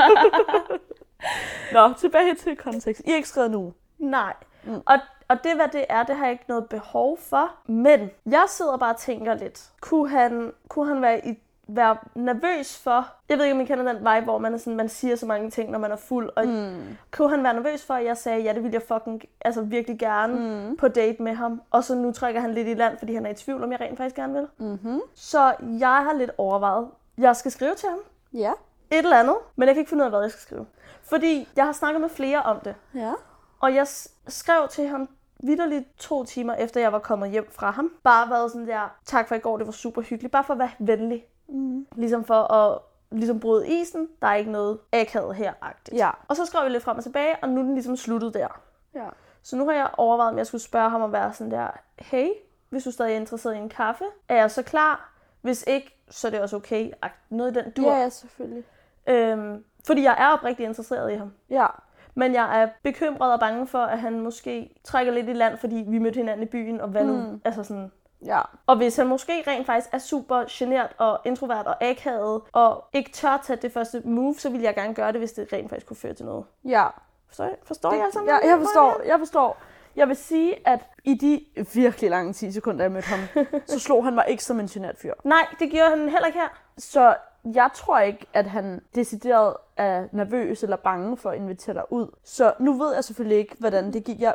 Nå, 1.75 1.93
tilbage 1.93 2.35
til 2.35 2.57
kontekst. 2.57 3.03
I 3.05 3.11
har 3.11 3.17
ikke 3.17 3.29
skrevet 3.29 3.51
nu. 3.51 3.73
Nej. 3.99 4.35
Mm. 4.65 4.83
Og, 4.87 4.99
og 5.29 5.45
det, 5.45 5.55
hvad 5.55 5.69
det 5.69 5.85
er, 5.89 6.03
det 6.03 6.17
har 6.17 6.25
jeg 6.25 6.33
ikke 6.33 6.45
noget 6.49 6.69
behov 6.69 7.19
for. 7.31 7.51
Men 7.67 8.11
jeg 8.27 8.45
sidder 8.49 8.77
bare 8.77 8.95
og 8.95 9.01
tænker 9.01 9.35
lidt. 9.35 9.61
Kunne 9.81 10.09
han, 10.09 10.53
kunne 10.69 10.89
han 10.89 11.03
være, 11.03 11.27
i, 11.27 11.39
være 11.69 11.97
nervøs 12.15 12.79
for... 12.79 13.09
Jeg 13.29 13.39
ved 13.39 13.45
ikke, 13.45 13.55
om 13.55 13.61
I 13.61 13.65
kender 13.65 13.93
den 13.93 14.05
vej, 14.05 14.21
hvor 14.21 14.39
man, 14.39 14.55
er 14.55 14.59
sådan, 14.59 14.77
man 14.77 14.89
siger 14.89 15.17
så 15.17 15.27
mange 15.27 15.51
ting, 15.51 15.71
når 15.71 15.79
man 15.79 15.93
er 15.93 15.97
fuld. 15.97 16.31
Og 16.37 16.47
Mm. 16.47 16.97
kunne 17.11 17.31
han 17.31 17.45
være 17.45 17.55
nervøs 17.55 17.85
for, 17.85 17.95
at 17.95 18.05
jeg 18.05 18.17
sagde, 18.17 18.43
ja, 18.43 18.53
det 18.53 18.63
ville 18.63 18.75
jeg 18.75 18.83
fucking, 18.83 19.23
altså 19.41 19.63
virkelig 19.63 19.99
gerne 19.99 20.67
Mm. 20.69 20.77
på 20.77 20.89
date 20.89 21.23
med 21.23 21.35
ham. 21.35 21.63
Og 21.71 21.85
så 21.85 21.95
nu 21.95 22.13
trækker 22.13 22.41
han 22.41 22.55
lidt 22.55 22.69
i 22.69 22.75
land, 22.75 22.99
fordi 22.99 23.15
han 23.15 23.27
er 23.27 23.31
i 23.31 23.35
tvivl, 23.35 23.65
om 23.65 23.73
jeg 23.73 23.81
rent 23.81 23.97
faktisk 23.97 24.17
gerne 24.17 24.33
vil. 24.33 24.47
Mm-hmm. 24.59 25.01
Så 25.15 25.55
jeg 25.61 25.89
har 26.05 26.13
lidt 26.13 26.31
overvejet, 26.39 26.89
jeg 27.19 27.37
skal 27.37 27.51
skrive 27.51 27.75
til 27.75 27.89
ham. 27.89 27.99
Ja. 28.33 28.53
Et 28.91 28.99
eller 28.99 29.19
andet, 29.19 29.37
men 29.57 29.67
jeg 29.69 29.75
kan 29.75 29.81
ikke 29.81 29.89
finde 29.89 30.03
ud 30.03 30.07
af, 30.07 30.11
hvad 30.11 30.21
jeg 30.23 30.31
skal 30.31 30.43
skrive. 30.43 30.67
Fordi 31.03 31.49
jeg 31.57 31.65
har 31.65 31.73
snakket 31.73 32.01
med 32.01 32.09
flere 32.09 32.43
om 32.43 32.61
det. 32.61 32.75
Ja. 32.95 33.13
Og 33.61 33.75
jeg 33.75 33.87
skrev 34.29 34.69
til 34.71 34.89
ham 34.89 35.09
vidderligt 35.43 35.85
to 35.99 36.25
timer 36.25 36.55
efter 36.55 36.81
jeg 36.81 36.93
var 36.93 36.99
kommet 36.99 37.31
hjem 37.31 37.49
fra 37.53 37.71
ham. 37.71 37.93
Bare 38.05 38.31
været 38.31 38.51
sådan 38.53 38.67
der, 38.67 38.95
tak 39.05 39.29
for 39.29 39.35
i 39.35 39.39
går, 39.39 39.57
det 39.57 39.67
var 39.67 39.73
super 39.73 40.03
hyggeligt. 40.03 40.33
Bare 40.33 40.45
for 40.45 40.53
at 40.53 40.59
være 40.59 40.71
venlig. 40.79 41.25
Mm. 41.49 41.87
Ligesom 41.97 42.25
for 42.25 42.53
at 42.53 42.79
ligesom 43.11 43.41
bryde 43.41 43.69
isen. 43.69 44.09
Der 44.23 44.27
er 44.27 44.35
ikke 44.35 44.51
noget 44.51 44.79
akavet 44.93 45.37
her-agtigt. 45.37 45.97
Ja. 45.97 46.11
Og 46.29 46.37
så 46.37 46.45
skrev 46.45 46.65
vi 46.65 46.71
lidt 46.71 46.83
frem 46.83 46.97
og 46.97 47.03
tilbage, 47.03 47.37
og 47.43 47.49
nu 47.49 47.61
er 47.61 47.65
den 47.65 47.75
ligesom 47.75 47.97
sluttet 47.97 48.35
der. 48.35 48.61
Ja. 48.95 49.09
Så 49.43 49.57
nu 49.57 49.67
har 49.67 49.73
jeg 49.73 49.91
overvejet, 49.97 50.31
om 50.31 50.39
jeg 50.39 50.47
skulle 50.47 50.63
spørge 50.63 50.91
ham 50.91 51.03
at 51.03 51.13
være 51.13 51.33
sådan 51.33 51.51
der, 51.51 51.69
hey, 51.99 52.29
hvis 52.69 52.85
du 52.85 52.91
stadig 52.91 53.13
er 53.13 53.17
interesseret 53.17 53.55
i 53.55 53.59
en 53.59 53.69
kaffe, 53.69 54.05
er 54.29 54.37
jeg 54.37 54.51
så 54.51 54.63
klar? 54.63 55.13
Hvis 55.41 55.65
ikke, 55.67 55.99
så 56.11 56.27
er 56.27 56.31
det 56.31 56.41
også 56.41 56.57
okay. 56.57 56.91
Noget 57.31 57.57
i 57.57 57.61
den 57.61 57.71
dur. 57.71 57.93
Ja, 57.93 58.01
ja, 58.01 58.09
selvfølgelig. 58.09 58.65
Øhm, 59.07 59.65
fordi 59.87 60.03
jeg 60.03 60.17
er 60.19 60.29
oprigtigt 60.29 60.69
interesseret 60.69 61.13
i 61.13 61.15
ham. 61.15 61.33
Ja. 61.51 61.67
Men 62.15 62.35
jeg 62.35 62.63
er 62.63 62.69
bekymret 62.83 63.33
og 63.33 63.41
bange 63.41 63.67
for, 63.67 63.79
at 63.79 63.99
han 63.99 64.21
måske 64.21 64.81
trækker 64.85 65.13
lidt 65.13 65.29
i 65.29 65.33
land, 65.33 65.59
fordi 65.59 65.85
vi 65.89 65.99
mødte 65.99 66.17
hinanden 66.17 66.43
i 66.43 66.51
byen, 66.51 66.81
og 66.81 66.89
hvad 66.89 67.05
nu? 67.05 67.13
Mm. 67.13 67.41
Altså 67.45 67.63
sådan. 67.63 67.93
Ja. 68.25 68.41
Og 68.67 68.77
hvis 68.77 68.97
han 68.97 69.07
måske 69.07 69.45
rent 69.47 69.67
faktisk 69.67 69.89
er 69.93 69.99
super 69.99 70.45
genert 70.49 70.93
og 70.99 71.19
introvert 71.25 71.67
og 71.67 71.85
akavet, 71.85 72.43
og 72.53 72.85
ikke 72.93 73.13
tør 73.13 73.43
tage 73.45 73.59
det 73.63 73.73
første 73.73 74.03
move, 74.05 74.35
så 74.39 74.51
vil 74.51 74.61
jeg 74.61 74.75
gerne 74.75 74.95
gøre 74.95 75.13
det, 75.13 75.21
hvis 75.21 75.33
det 75.33 75.53
rent 75.53 75.71
faktisk 75.71 75.87
kunne 75.87 75.97
føre 75.97 76.15
til 76.15 76.27
noget. 76.27 76.45
Ja. 76.65 76.87
Forstår 77.27 77.45
I? 77.45 77.51
Forstår 77.65 77.93
I 77.93 78.01
altså? 78.01 78.21
Ja, 78.27 78.49
jeg 78.49 78.59
forstår, 78.59 79.03
jeg 79.07 79.19
forstår. 79.19 79.59
Jeg 79.97 80.09
vil 80.09 80.17
sige, 80.17 80.69
at 80.69 80.81
i 81.05 81.15
de 81.15 81.45
virkelig 81.75 82.11
lange 82.11 82.33
10 82.33 82.53
sekunder, 82.53 82.85
jeg 82.85 82.93
mødte 82.93 83.09
ham, 83.09 83.45
så 83.67 83.79
slog 83.79 84.05
han 84.05 84.15
mig 84.15 84.25
ikke 84.29 84.45
som 84.45 84.61
en 84.61 84.67
genert 84.67 84.99
fyr. 84.99 85.15
Nej, 85.25 85.47
det 85.59 85.71
gjorde 85.71 85.91
han 85.91 85.99
heller 86.09 86.27
ikke 86.27 86.39
her. 86.39 86.49
Så 86.79 87.15
jeg 87.55 87.71
tror 87.75 87.99
ikke, 87.99 88.27
at 88.35 88.47
han 88.47 88.81
decideret 88.95 89.55
er 89.77 90.07
nervøs 90.13 90.63
eller 90.63 90.77
bange 90.77 91.17
for 91.17 91.31
at 91.31 91.37
invitere 91.37 91.75
dig 91.75 91.85
ud. 91.91 92.07
Så 92.25 92.53
nu 92.59 92.73
ved 92.73 92.95
jeg 92.95 93.05
selvfølgelig 93.05 93.39
ikke, 93.39 93.57
hvordan 93.59 93.93
det 93.93 94.05
gik. 94.05 94.21
Jeg, 94.21 94.35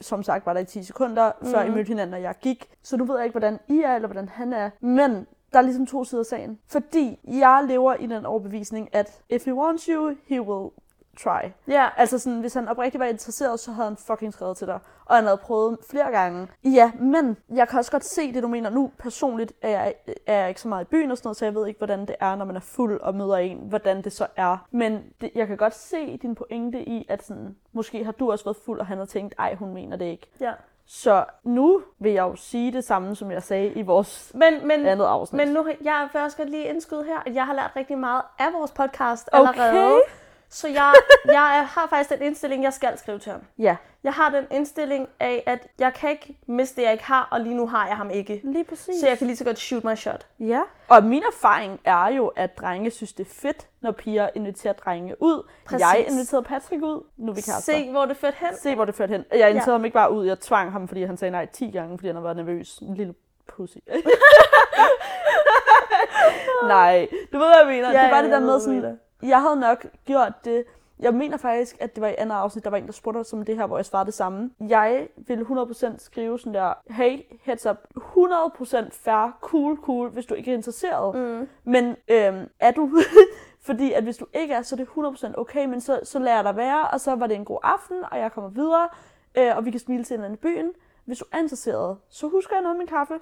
som 0.00 0.22
sagt, 0.22 0.46
var 0.46 0.52
der 0.52 0.60
i 0.60 0.64
10 0.64 0.82
sekunder, 0.82 1.32
mm. 1.40 1.46
før 1.46 1.60
I 1.62 1.66
Mhm. 1.68 1.76
mødte 1.76 1.88
hinanden, 1.88 2.14
og 2.14 2.22
jeg 2.22 2.34
gik. 2.40 2.68
Så 2.82 2.96
nu 2.96 3.04
ved 3.04 3.16
jeg 3.16 3.24
ikke, 3.24 3.38
hvordan 3.38 3.58
I 3.68 3.80
er, 3.80 3.94
eller 3.94 4.08
hvordan 4.08 4.28
han 4.28 4.52
er. 4.52 4.70
Men 4.80 5.26
der 5.52 5.58
er 5.58 5.62
ligesom 5.62 5.86
to 5.86 6.04
sider 6.04 6.22
af 6.22 6.26
sagen. 6.26 6.58
Fordi 6.66 7.18
jeg 7.24 7.64
lever 7.68 7.94
i 7.94 8.06
den 8.06 8.26
overbevisning, 8.26 8.88
at 8.94 9.22
if 9.28 9.44
he 9.44 9.54
wants 9.54 9.84
you, 9.84 10.14
he 10.26 10.40
will 10.42 10.70
try. 11.22 11.48
Ja, 11.68 11.88
Altså 11.96 12.18
sådan, 12.18 12.40
hvis 12.40 12.54
han 12.54 12.68
oprigtigt 12.68 13.00
var 13.00 13.06
interesseret, 13.06 13.60
så 13.60 13.72
havde 13.72 13.88
han 13.88 13.96
fucking 13.96 14.32
skrevet 14.32 14.56
til 14.56 14.66
dig. 14.66 14.78
Og 15.04 15.16
han 15.16 15.24
havde 15.24 15.36
prøvet 15.36 15.78
flere 15.90 16.10
gange. 16.10 16.48
Ja, 16.64 16.92
men 17.00 17.36
jeg 17.54 17.68
kan 17.68 17.78
også 17.78 17.90
godt 17.90 18.04
se 18.04 18.32
det, 18.32 18.42
du 18.42 18.48
mener. 18.48 18.70
Nu 18.70 18.90
personligt 18.98 19.52
er 19.62 19.68
jeg, 19.68 19.94
er 20.26 20.38
jeg 20.40 20.48
ikke 20.48 20.60
så 20.60 20.68
meget 20.68 20.84
i 20.84 20.88
byen 20.88 21.10
og 21.10 21.16
sådan 21.18 21.26
noget, 21.26 21.36
så 21.36 21.44
jeg 21.44 21.54
ved 21.54 21.66
ikke, 21.66 21.78
hvordan 21.78 22.00
det 22.00 22.16
er, 22.20 22.36
når 22.36 22.44
man 22.44 22.56
er 22.56 22.60
fuld 22.60 23.00
og 23.00 23.14
møder 23.14 23.36
en, 23.36 23.58
hvordan 23.58 24.02
det 24.02 24.12
så 24.12 24.26
er. 24.36 24.66
Men 24.70 25.04
det, 25.20 25.30
jeg 25.34 25.46
kan 25.46 25.56
godt 25.56 25.74
se 25.74 26.16
din 26.16 26.34
pointe 26.34 26.82
i, 26.88 27.06
at 27.08 27.24
sådan, 27.24 27.56
måske 27.72 28.04
har 28.04 28.12
du 28.12 28.30
også 28.30 28.44
været 28.44 28.56
fuld, 28.64 28.80
og 28.80 28.86
han 28.86 28.98
har 28.98 29.04
tænkt, 29.04 29.34
ej, 29.38 29.54
hun 29.54 29.74
mener 29.74 29.96
det 29.96 30.04
ikke. 30.04 30.30
ja. 30.40 30.52
Så 30.90 31.24
nu 31.44 31.82
vil 31.98 32.12
jeg 32.12 32.22
jo 32.22 32.36
sige 32.36 32.72
det 32.72 32.84
samme, 32.84 33.16
som 33.16 33.30
jeg 33.30 33.42
sagde 33.42 33.72
i 33.72 33.82
vores 33.82 34.32
Men, 34.34 34.66
men, 34.66 34.86
andet 34.86 35.04
afsnit. 35.04 35.36
men 35.46 35.54
nu, 35.54 35.66
jeg 35.84 36.08
vil 36.12 36.22
også 36.22 36.36
godt 36.36 36.50
lige 36.50 36.64
indskyde 36.64 37.04
her, 37.04 37.22
at 37.26 37.34
jeg 37.34 37.46
har 37.46 37.54
lært 37.54 37.70
rigtig 37.76 37.98
meget 37.98 38.22
af 38.38 38.52
vores 38.52 38.72
podcast 38.72 39.28
Okay. 39.32 39.72
Så 40.50 40.68
jeg, 40.68 40.94
jeg 41.24 41.66
har 41.68 41.86
faktisk 41.90 42.10
den 42.10 42.22
indstilling, 42.22 42.62
jeg 42.64 42.72
skal 42.72 42.98
skrive 42.98 43.18
til 43.18 43.32
ham. 43.32 43.40
Ja, 43.58 43.76
Jeg 44.04 44.12
har 44.12 44.30
den 44.30 44.44
indstilling 44.50 45.08
af, 45.20 45.42
at 45.46 45.66
jeg 45.78 45.94
kan 45.94 46.10
ikke 46.10 46.38
miste 46.46 46.76
det, 46.76 46.82
jeg 46.82 46.92
ikke 46.92 47.04
har, 47.04 47.28
og 47.30 47.40
lige 47.40 47.54
nu 47.54 47.66
har 47.66 47.86
jeg 47.86 47.96
ham 47.96 48.10
ikke. 48.10 48.40
lige 48.44 48.64
præcis. 48.64 49.00
Så 49.00 49.08
jeg 49.08 49.18
kan 49.18 49.26
lige 49.26 49.36
så 49.36 49.44
godt 49.44 49.58
shoot 49.58 49.84
my 49.84 49.94
shot. 49.94 50.26
Ja, 50.40 50.60
og 50.88 51.04
min 51.04 51.22
erfaring 51.32 51.80
er 51.84 52.06
jo, 52.08 52.26
at 52.26 52.58
drenge 52.58 52.90
synes, 52.90 53.12
det 53.12 53.26
er 53.26 53.30
fedt, 53.34 53.66
når 53.80 53.92
piger 53.92 54.28
inviterer 54.34 54.72
drenge 54.72 55.22
ud. 55.22 55.48
Præcis. 55.64 55.80
Jeg 55.80 56.06
inviterede 56.08 56.44
Patrick 56.44 56.82
ud, 56.82 57.04
nu 57.16 57.30
er 57.30 57.34
vi 57.34 57.40
kærester. 57.40 57.72
Se, 57.72 57.90
hvor 57.90 58.04
det 58.04 58.16
ført 58.16 58.34
hen. 58.34 58.48
Se, 58.56 58.74
hvor 58.74 58.84
det 58.84 58.94
førte 58.94 59.10
hen. 59.10 59.24
Jeg 59.32 59.50
inviterede 59.50 59.70
ja. 59.70 59.78
ham 59.78 59.84
ikke 59.84 59.94
bare 59.94 60.12
ud, 60.12 60.26
jeg 60.26 60.40
tvang 60.40 60.72
ham, 60.72 60.88
fordi 60.88 61.02
han 61.02 61.16
sagde 61.16 61.30
nej 61.32 61.46
10 61.46 61.70
gange, 61.70 61.98
fordi 61.98 62.08
han 62.08 62.24
været 62.24 62.36
nervøs. 62.36 62.78
En 62.78 62.94
lille 62.94 63.14
pussy. 63.48 63.76
nej, 66.62 67.08
du 67.32 67.38
ved, 67.38 67.46
hvad 67.46 67.56
jeg 67.58 67.66
mener. 67.66 67.92
Ja, 67.92 68.02
det 68.02 68.10
var 68.10 68.16
ja, 68.16 68.22
det 68.22 68.32
der 68.32 68.40
med 68.40 68.60
sådan, 68.60 68.98
jeg 69.22 69.42
havde 69.42 69.60
nok 69.60 69.86
gjort 70.04 70.32
det, 70.44 70.64
jeg 71.00 71.14
mener 71.14 71.36
faktisk, 71.36 71.76
at 71.80 71.94
det 71.94 72.00
var 72.02 72.08
i 72.08 72.14
andet 72.18 72.36
afsnit, 72.36 72.64
der 72.64 72.70
var 72.70 72.76
en, 72.76 72.86
der 72.86 72.92
spurgte 72.92 73.18
os 73.18 73.32
om 73.32 73.44
det 73.44 73.56
her, 73.56 73.66
hvor 73.66 73.78
jeg 73.78 73.84
svarede 73.84 74.06
det 74.06 74.14
samme. 74.14 74.50
Jeg 74.68 75.08
ville 75.16 75.44
100% 75.44 75.98
skrive 75.98 76.38
sådan 76.38 76.54
der, 76.54 76.72
hey, 76.90 77.20
heads 77.42 77.66
up, 77.66 77.76
100% 77.96 78.88
fair, 78.92 79.38
cool, 79.40 79.76
cool, 79.76 80.08
hvis 80.08 80.26
du 80.26 80.34
ikke 80.34 80.50
er 80.50 80.54
interesseret. 80.54 81.14
Mm. 81.16 81.48
Men 81.64 81.96
øhm, 82.08 82.48
er 82.60 82.70
du... 82.70 82.90
Fordi 83.66 83.92
at 83.92 84.02
hvis 84.02 84.16
du 84.16 84.26
ikke 84.34 84.54
er, 84.54 84.62
så 84.62 84.74
er 84.74 84.76
det 84.76 85.28
100% 85.32 85.40
okay, 85.40 85.64
men 85.66 85.80
så, 85.80 86.00
så 86.02 86.18
lader 86.18 86.36
jeg 86.36 86.44
dig 86.44 86.56
være, 86.56 86.88
og 86.88 87.00
så 87.00 87.14
var 87.14 87.26
det 87.26 87.36
en 87.36 87.44
god 87.44 87.58
aften, 87.62 87.96
og 88.10 88.18
jeg 88.18 88.32
kommer 88.32 88.50
videre, 88.50 88.88
øh, 89.34 89.56
og 89.56 89.64
vi 89.64 89.70
kan 89.70 89.80
smile 89.80 90.04
til 90.04 90.16
hinanden 90.16 90.34
i 90.34 90.40
byen. 90.40 90.72
Hvis 91.04 91.18
du 91.18 91.24
er 91.32 91.38
interesseret, 91.38 91.96
så 92.08 92.28
husker 92.28 92.56
jeg 92.56 92.62
noget 92.62 92.74
af 92.74 92.78
min 92.78 92.86
kaffe. 92.86 93.14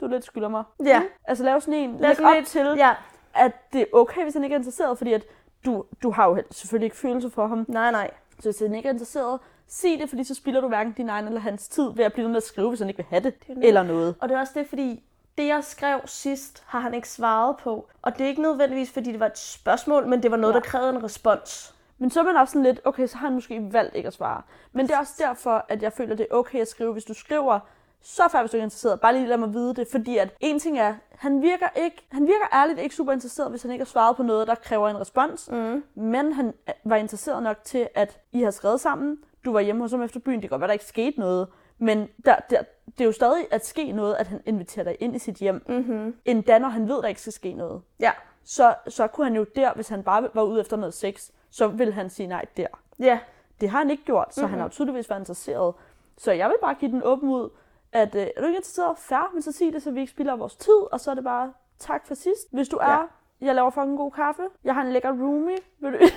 Du 0.00 0.06
lidt 0.06 0.24
skylder 0.24 0.48
mig. 0.48 0.64
Ja. 0.84 1.00
Mm? 1.00 1.06
Altså 1.24 1.44
lav 1.44 1.60
sådan 1.60 1.74
en, 1.74 1.96
læg 2.00 2.20
op 2.24 2.34
lidt- 2.34 2.46
til, 2.46 2.66
Ja, 2.76 2.90
at 3.34 3.52
det 3.72 3.80
er 3.80 3.84
okay, 3.92 4.22
hvis 4.22 4.34
han 4.34 4.44
ikke 4.44 4.54
er 4.54 4.58
interesseret, 4.58 4.98
fordi 4.98 5.12
at 5.12 5.24
du, 5.64 5.84
du 6.02 6.10
har 6.10 6.28
jo 6.28 6.42
selvfølgelig 6.50 6.86
ikke 6.86 6.96
følelser 6.96 7.28
for 7.28 7.46
ham. 7.46 7.64
nej, 7.68 7.90
nej. 7.90 8.10
Så 8.38 8.48
hvis 8.48 8.58
han 8.58 8.74
ikke 8.74 8.88
er 8.88 8.92
interesseret, 8.92 9.40
sig 9.68 9.98
det, 10.00 10.08
fordi 10.08 10.24
så 10.24 10.34
spilder 10.34 10.60
du 10.60 10.68
hverken 10.68 10.92
din 10.92 11.08
egen 11.08 11.26
eller 11.26 11.40
hans 11.40 11.68
tid 11.68 11.90
ved 11.94 12.04
at 12.04 12.12
blive 12.12 12.22
ved 12.24 12.30
med 12.30 12.36
at 12.36 12.42
skrive, 12.42 12.68
hvis 12.68 12.80
han 12.80 12.88
ikke 12.88 12.96
vil 12.98 13.06
have 13.10 13.22
det, 13.22 13.34
det. 13.46 13.68
eller 13.68 13.82
noget. 13.82 14.14
Og 14.20 14.28
det 14.28 14.34
er 14.34 14.40
også 14.40 14.52
det, 14.56 14.66
fordi 14.66 15.02
det, 15.38 15.46
jeg 15.46 15.64
skrev 15.64 16.00
sidst, 16.06 16.62
har 16.66 16.80
han 16.80 16.94
ikke 16.94 17.08
svaret 17.08 17.56
på. 17.56 17.88
Og 18.02 18.18
det 18.18 18.24
er 18.24 18.28
ikke 18.28 18.42
nødvendigvis, 18.42 18.90
fordi 18.90 19.12
det 19.12 19.20
var 19.20 19.26
et 19.26 19.38
spørgsmål, 19.38 20.06
men 20.06 20.22
det 20.22 20.30
var 20.30 20.36
noget, 20.36 20.54
Ja. 20.54 20.58
der 20.58 20.64
krævede 20.64 20.90
en 20.90 21.04
respons. 21.04 21.74
Men 21.98 22.10
så 22.10 22.20
er 22.20 22.24
man 22.24 22.36
også 22.36 22.52
sådan 22.52 22.62
lidt, 22.62 22.80
okay, 22.84 23.06
så 23.06 23.16
har 23.16 23.26
han 23.26 23.34
måske 23.34 23.68
valgt 23.72 23.94
ikke 23.94 24.06
at 24.06 24.12
svare. 24.12 24.42
Men 24.72 24.86
det 24.86 24.94
er 24.94 24.98
også 24.98 25.14
derfor, 25.18 25.64
at 25.68 25.82
jeg 25.82 25.92
føler, 25.92 26.14
det 26.16 26.26
er 26.30 26.34
okay 26.34 26.58
at 26.60 26.68
skrive, 26.68 26.92
hvis 26.92 27.04
du 27.04 27.14
skriver, 27.14 27.60
så 28.02 28.22
færdig, 28.32 28.42
hvis 28.42 28.50
du 28.50 28.56
ikke 28.56 28.62
er 28.62 28.66
interesseret. 28.66 29.00
Bare 29.00 29.12
lige 29.12 29.26
lad 29.26 29.36
mig 29.36 29.54
vide 29.54 29.74
det, 29.74 29.88
fordi 29.92 30.18
at 30.18 30.34
en 30.40 30.58
ting 30.58 30.78
er, 30.78 30.94
han 31.10 31.42
virker, 31.42 31.66
ikke, 31.76 32.06
han 32.12 32.22
virker 32.22 32.46
ærligt 32.54 32.78
ikke 32.78 32.94
super 32.94 33.12
interesseret, 33.12 33.50
hvis 33.50 33.62
han 33.62 33.70
ikke 33.70 33.82
har 33.84 33.86
svaret 33.86 34.16
på 34.16 34.22
noget, 34.22 34.46
der 34.46 34.54
kræver 34.54 34.88
en 34.88 35.00
respons. 35.00 35.50
Mm. 35.52 35.84
Men 35.94 36.32
han 36.32 36.54
var 36.84 36.96
interesseret 36.96 37.42
nok 37.42 37.56
til, 37.64 37.88
at 37.94 38.18
I 38.32 38.42
har 38.42 38.50
skrevet 38.50 38.80
sammen. 38.80 39.18
Du 39.44 39.52
var 39.52 39.60
hjemme 39.60 39.82
hos 39.82 39.90
ham 39.90 40.02
efter 40.02 40.20
byen. 40.20 40.34
Det 40.34 40.42
kan 40.42 40.48
godt 40.50 40.60
være, 40.60 40.68
der 40.68 40.72
ikke 40.72 40.84
skete 40.84 41.20
noget. 41.20 41.48
Men 41.78 42.08
der, 42.24 42.36
der, 42.50 42.62
det 42.86 43.00
er 43.00 43.04
jo 43.04 43.12
stadig 43.12 43.46
at 43.50 43.66
ske 43.66 43.92
noget, 43.92 44.14
at 44.14 44.26
han 44.26 44.40
inviterer 44.46 44.84
dig 44.84 44.96
ind 45.00 45.16
i 45.16 45.18
sit 45.18 45.36
hjem. 45.36 45.64
Mm-hmm. 45.68 46.16
Endda 46.24 46.58
når 46.58 46.68
han 46.68 46.88
ved, 46.88 47.02
der 47.02 47.08
ikke 47.08 47.20
skal 47.20 47.32
ske 47.32 47.52
noget. 47.52 47.82
Ja. 48.00 48.12
Så, 48.44 48.74
så 48.88 49.06
kunne 49.06 49.26
han 49.26 49.36
jo 49.36 49.46
der, 49.56 49.74
hvis 49.74 49.88
han 49.88 50.02
bare 50.02 50.28
var 50.34 50.42
ude 50.42 50.60
efter 50.60 50.76
noget 50.76 50.94
sex, 50.94 51.30
så 51.50 51.66
ville 51.68 51.92
han 51.92 52.10
sige 52.10 52.26
nej 52.26 52.44
der. 52.56 52.66
Ja. 52.98 53.18
Det 53.60 53.70
har 53.70 53.78
han 53.78 53.90
ikke 53.90 54.04
gjort, 54.04 54.34
så 54.34 54.40
mm-hmm. 54.40 54.50
han 54.50 54.58
har 54.58 54.66
jo 54.66 54.70
tydeligvis 54.70 55.10
været 55.10 55.20
interesseret. 55.20 55.74
Så 56.18 56.32
jeg 56.32 56.48
vil 56.48 56.56
bare 56.62 56.74
give 56.74 56.90
den 56.90 57.02
åben 57.04 57.28
ud, 57.28 57.50
at 57.92 58.14
øh, 58.14 58.22
er 58.36 58.40
du 58.40 58.46
ikke 58.46 58.56
interesseret, 58.56 58.98
fair, 58.98 59.30
men 59.32 59.42
så 59.42 59.52
sig 59.52 59.72
det, 59.72 59.82
så 59.82 59.90
vi 59.90 60.00
ikke 60.00 60.12
spilder 60.12 60.36
vores 60.36 60.56
tid, 60.56 60.80
og 60.92 61.00
så 61.00 61.10
er 61.10 61.14
det 61.14 61.24
bare 61.24 61.52
tak 61.78 62.06
for 62.06 62.14
sidst. 62.14 62.48
Hvis 62.52 62.68
du 62.68 62.76
er, 62.76 62.90
Ja. 62.92 62.98
jeg 63.40 63.54
laver 63.54 63.70
fucking 63.70 63.96
god 63.96 64.10
kaffe, 64.12 64.42
jeg 64.64 64.74
har 64.74 64.82
en 64.82 64.92
lækker 64.92 65.10
roomie, 65.10 65.56
vil 65.80 65.92
du... 65.92 65.98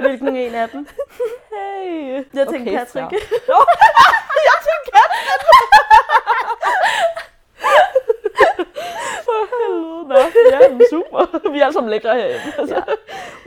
Hvilken 0.00 0.36
en 0.36 0.54
af 0.54 0.68
dem? 0.68 0.86
hey. 1.54 2.24
Jeg 2.34 2.48
tænkte 2.48 2.72
Patrick. 2.72 2.92
fair. 2.92 3.02
jeg 4.48 4.56
tænkte 4.66 4.90
Patrick. 4.92 5.42
For 9.26 9.40
helvede, 9.50 9.69
nå. 9.80 10.14
Ja, 10.50 10.78
super. 10.90 11.50
Vi 11.52 11.58
er 11.58 11.64
alle 11.64 11.72
sammen 11.72 11.90
lækre 11.90 12.14
herinde. 12.14 12.52
Altså. 12.58 12.74
Ja. 12.74 12.82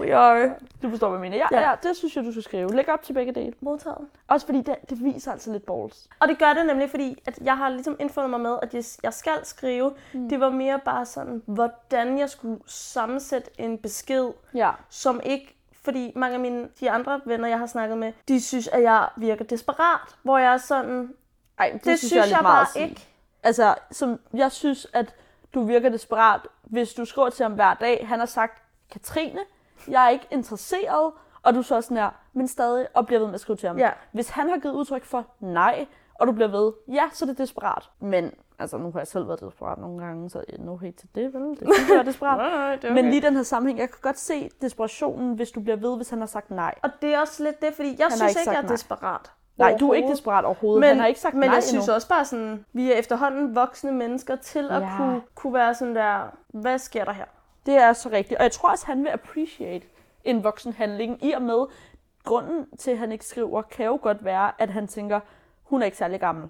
We 0.03 0.15
are 0.15 0.51
Du 0.83 0.89
forstår, 0.89 1.09
hvad 1.09 1.17
jeg 1.19 1.31
mener. 1.31 1.37
Ja, 1.37 1.47
Ja. 1.61 1.69
ja. 1.69 1.75
det 1.83 1.97
synes 1.97 2.15
jeg, 2.15 2.23
du 2.25 2.31
skal 2.31 2.43
skrive. 2.43 2.75
Læg 2.75 2.89
op 2.89 3.03
til 3.03 3.13
begge 3.13 3.33
dele. 3.33 3.53
modtaget. 3.61 3.97
Også 4.27 4.45
fordi 4.45 4.61
det, 4.61 4.75
det 4.89 5.03
viser 5.03 5.31
altså 5.31 5.51
lidt 5.51 5.65
balls. 5.65 6.07
Og 6.19 6.27
det 6.27 6.39
gør 6.39 6.53
det 6.53 6.65
nemlig, 6.65 6.89
fordi 6.89 7.23
at 7.25 7.39
jeg 7.43 7.57
har 7.57 7.69
ligesom 7.69 7.95
indfundet 7.99 8.29
mig 8.29 8.39
med, 8.39 8.57
at 8.61 8.73
jeg, 8.73 8.83
jeg 9.03 9.13
skal 9.13 9.45
skrive. 9.45 9.93
Mm. 10.13 10.29
Det 10.29 10.39
var 10.39 10.49
mere 10.49 10.79
bare 10.85 11.05
sådan, 11.05 11.41
hvordan 11.45 12.19
jeg 12.19 12.29
skulle 12.29 12.59
sammensætte 12.67 13.49
en 13.57 13.77
besked, 13.77 14.27
Ja. 14.55 14.71
som 14.89 15.19
ikke... 15.23 15.55
Fordi 15.85 16.11
mange 16.15 16.33
af 16.33 16.39
mine, 16.39 16.67
de 16.79 16.91
andre 16.91 17.21
venner, 17.25 17.47
jeg 17.47 17.59
har 17.59 17.65
snakket 17.65 17.97
med, 17.97 18.13
de 18.27 18.41
synes, 18.41 18.67
at 18.67 18.83
jeg 18.83 19.07
virker 19.17 19.45
desperat. 19.45 20.15
Hvor 20.23 20.37
jeg 20.37 20.53
er 20.53 20.57
sådan, 20.57 21.13
Ej, 21.59 21.69
det, 21.73 21.85
det, 21.85 21.99
synes, 21.99 22.11
synes 22.11 22.13
jeg, 22.25 22.31
jeg 22.31 22.39
bare 22.43 22.65
ikke. 22.81 23.07
Altså, 23.43 23.75
som, 23.91 24.19
jeg 24.33 24.51
synes, 24.51 24.87
at 24.93 25.15
du 25.53 25.63
virker 25.63 25.89
desperat, 25.89 26.41
hvis 26.63 26.93
du 26.93 27.05
skriver 27.05 27.29
til 27.29 27.43
ham 27.43 27.53
hver 27.53 27.74
dag. 27.74 28.07
Han 28.07 28.19
har 28.19 28.25
sagt, 28.25 28.63
Katrine, 28.91 29.39
jeg 29.88 30.05
er 30.05 30.10
ikke 30.10 30.27
interesseret. 30.31 31.12
Og 31.43 31.53
du 31.53 31.62
så 31.62 31.81
sådan 31.81 31.98
her, 31.98 32.10
men 32.33 32.48
stadig, 32.48 32.88
og 32.93 33.05
bliver 33.05 33.19
ved 33.19 33.27
med 33.27 33.33
at 33.33 33.39
skrive 33.39 33.55
til 33.55 33.67
ham. 33.67 33.77
Ja. 33.77 33.91
Hvis 34.12 34.29
han 34.29 34.50
har 34.50 34.57
givet 34.57 34.74
udtryk 34.74 35.05
for 35.05 35.25
nej, 35.39 35.86
og 36.13 36.27
du 36.27 36.31
bliver 36.31 36.48
ved, 36.48 36.74
ja, 36.88 37.10
så 37.13 37.25
er 37.25 37.27
det 37.27 37.38
desperat. 37.38 37.89
Men, 38.00 38.31
altså, 38.60 38.77
nu 38.77 38.91
har 38.91 39.00
jeg 39.00 39.07
selv 39.07 39.27
været 39.27 39.41
desperat 39.41 39.77
nogle 39.77 40.05
gange, 40.05 40.29
så 40.29 40.43
no 40.60 40.75
hate 40.77 40.98
til 40.98 41.10
det, 41.15 41.33
vel? 41.33 41.41
Det 41.41 41.67
jeg 41.89 41.98
er 41.98 42.03
desperat. 42.03 42.38
nej, 42.57 42.75
det 42.75 42.91
Men 42.93 43.10
lige 43.10 43.22
den 43.22 43.36
her 43.36 43.43
sammenhæng, 43.43 43.79
jeg 43.79 43.89
kan 43.89 43.98
godt 44.01 44.19
se 44.19 44.50
desperationen, 44.62 45.36
hvis 45.36 45.51
du 45.51 45.62
bliver 45.62 45.75
ved, 45.77 45.95
hvis 45.95 46.10
han 46.10 46.19
har 46.19 46.25
sagt 46.25 46.51
nej. 46.51 46.75
Og 46.83 46.89
det 47.01 47.13
er 47.13 47.19
også 47.19 47.43
lidt 47.43 47.62
det, 47.62 47.74
fordi 47.74 47.95
jeg 48.00 48.05
har 48.05 48.15
synes 48.15 48.31
ikke 48.31 48.41
ikke, 48.41 48.51
jeg 48.51 48.57
er 48.57 48.62
nej. 48.62 48.72
desperat. 48.72 49.31
Nej, 49.57 49.77
du 49.79 49.89
er 49.89 49.93
ikke 49.93 50.10
desperat 50.10 50.45
overhovedet. 50.45 50.79
Men, 50.79 50.89
han 50.89 51.00
har 51.00 51.07
ikke 51.07 51.19
sagt 51.19 51.33
men 51.33 51.43
nej 51.50 51.53
jeg 51.55 51.63
synes 51.63 51.83
endnu. 51.83 51.95
også 51.95 52.07
bare 52.10 52.25
sådan, 52.25 52.65
vi 52.74 52.91
er 52.91 52.95
efterhånden 52.95 53.55
voksne 53.55 53.91
mennesker 53.91 54.36
til 54.36 54.72
at 54.72 54.81
Ja. 54.81 54.89
kunne, 54.98 55.22
kunne 55.36 55.53
være 55.53 55.74
sådan 55.75 55.95
der, 55.95 56.38
hvad 56.48 56.77
sker 56.77 57.05
der 57.05 57.12
her? 57.12 57.25
Det 57.65 57.74
er 57.75 57.93
så 57.93 58.10
rigtigt. 58.10 58.38
Og 58.38 58.43
jeg 58.43 58.51
tror 58.51 58.69
også, 58.72 58.86
han 58.86 59.03
vil 59.03 59.10
appreciate 59.10 59.86
en 60.24 60.43
voksen 60.43 60.74
handling, 60.74 61.25
i 61.25 61.31
og 61.31 61.41
med, 61.41 61.65
grunden 62.24 62.65
til, 62.77 62.91
at 62.91 62.98
han 62.98 63.12
ikke 63.12 63.25
skriver, 63.25 63.62
kan 63.62 63.86
jo 63.86 64.00
godt 64.01 64.25
være, 64.25 64.51
at 64.60 64.69
han 64.69 64.88
tænker, 64.88 65.19
hun 65.63 65.81
er 65.81 65.86
ikke 65.86 65.98
særlig 65.98 66.19
gammel. 66.19 66.50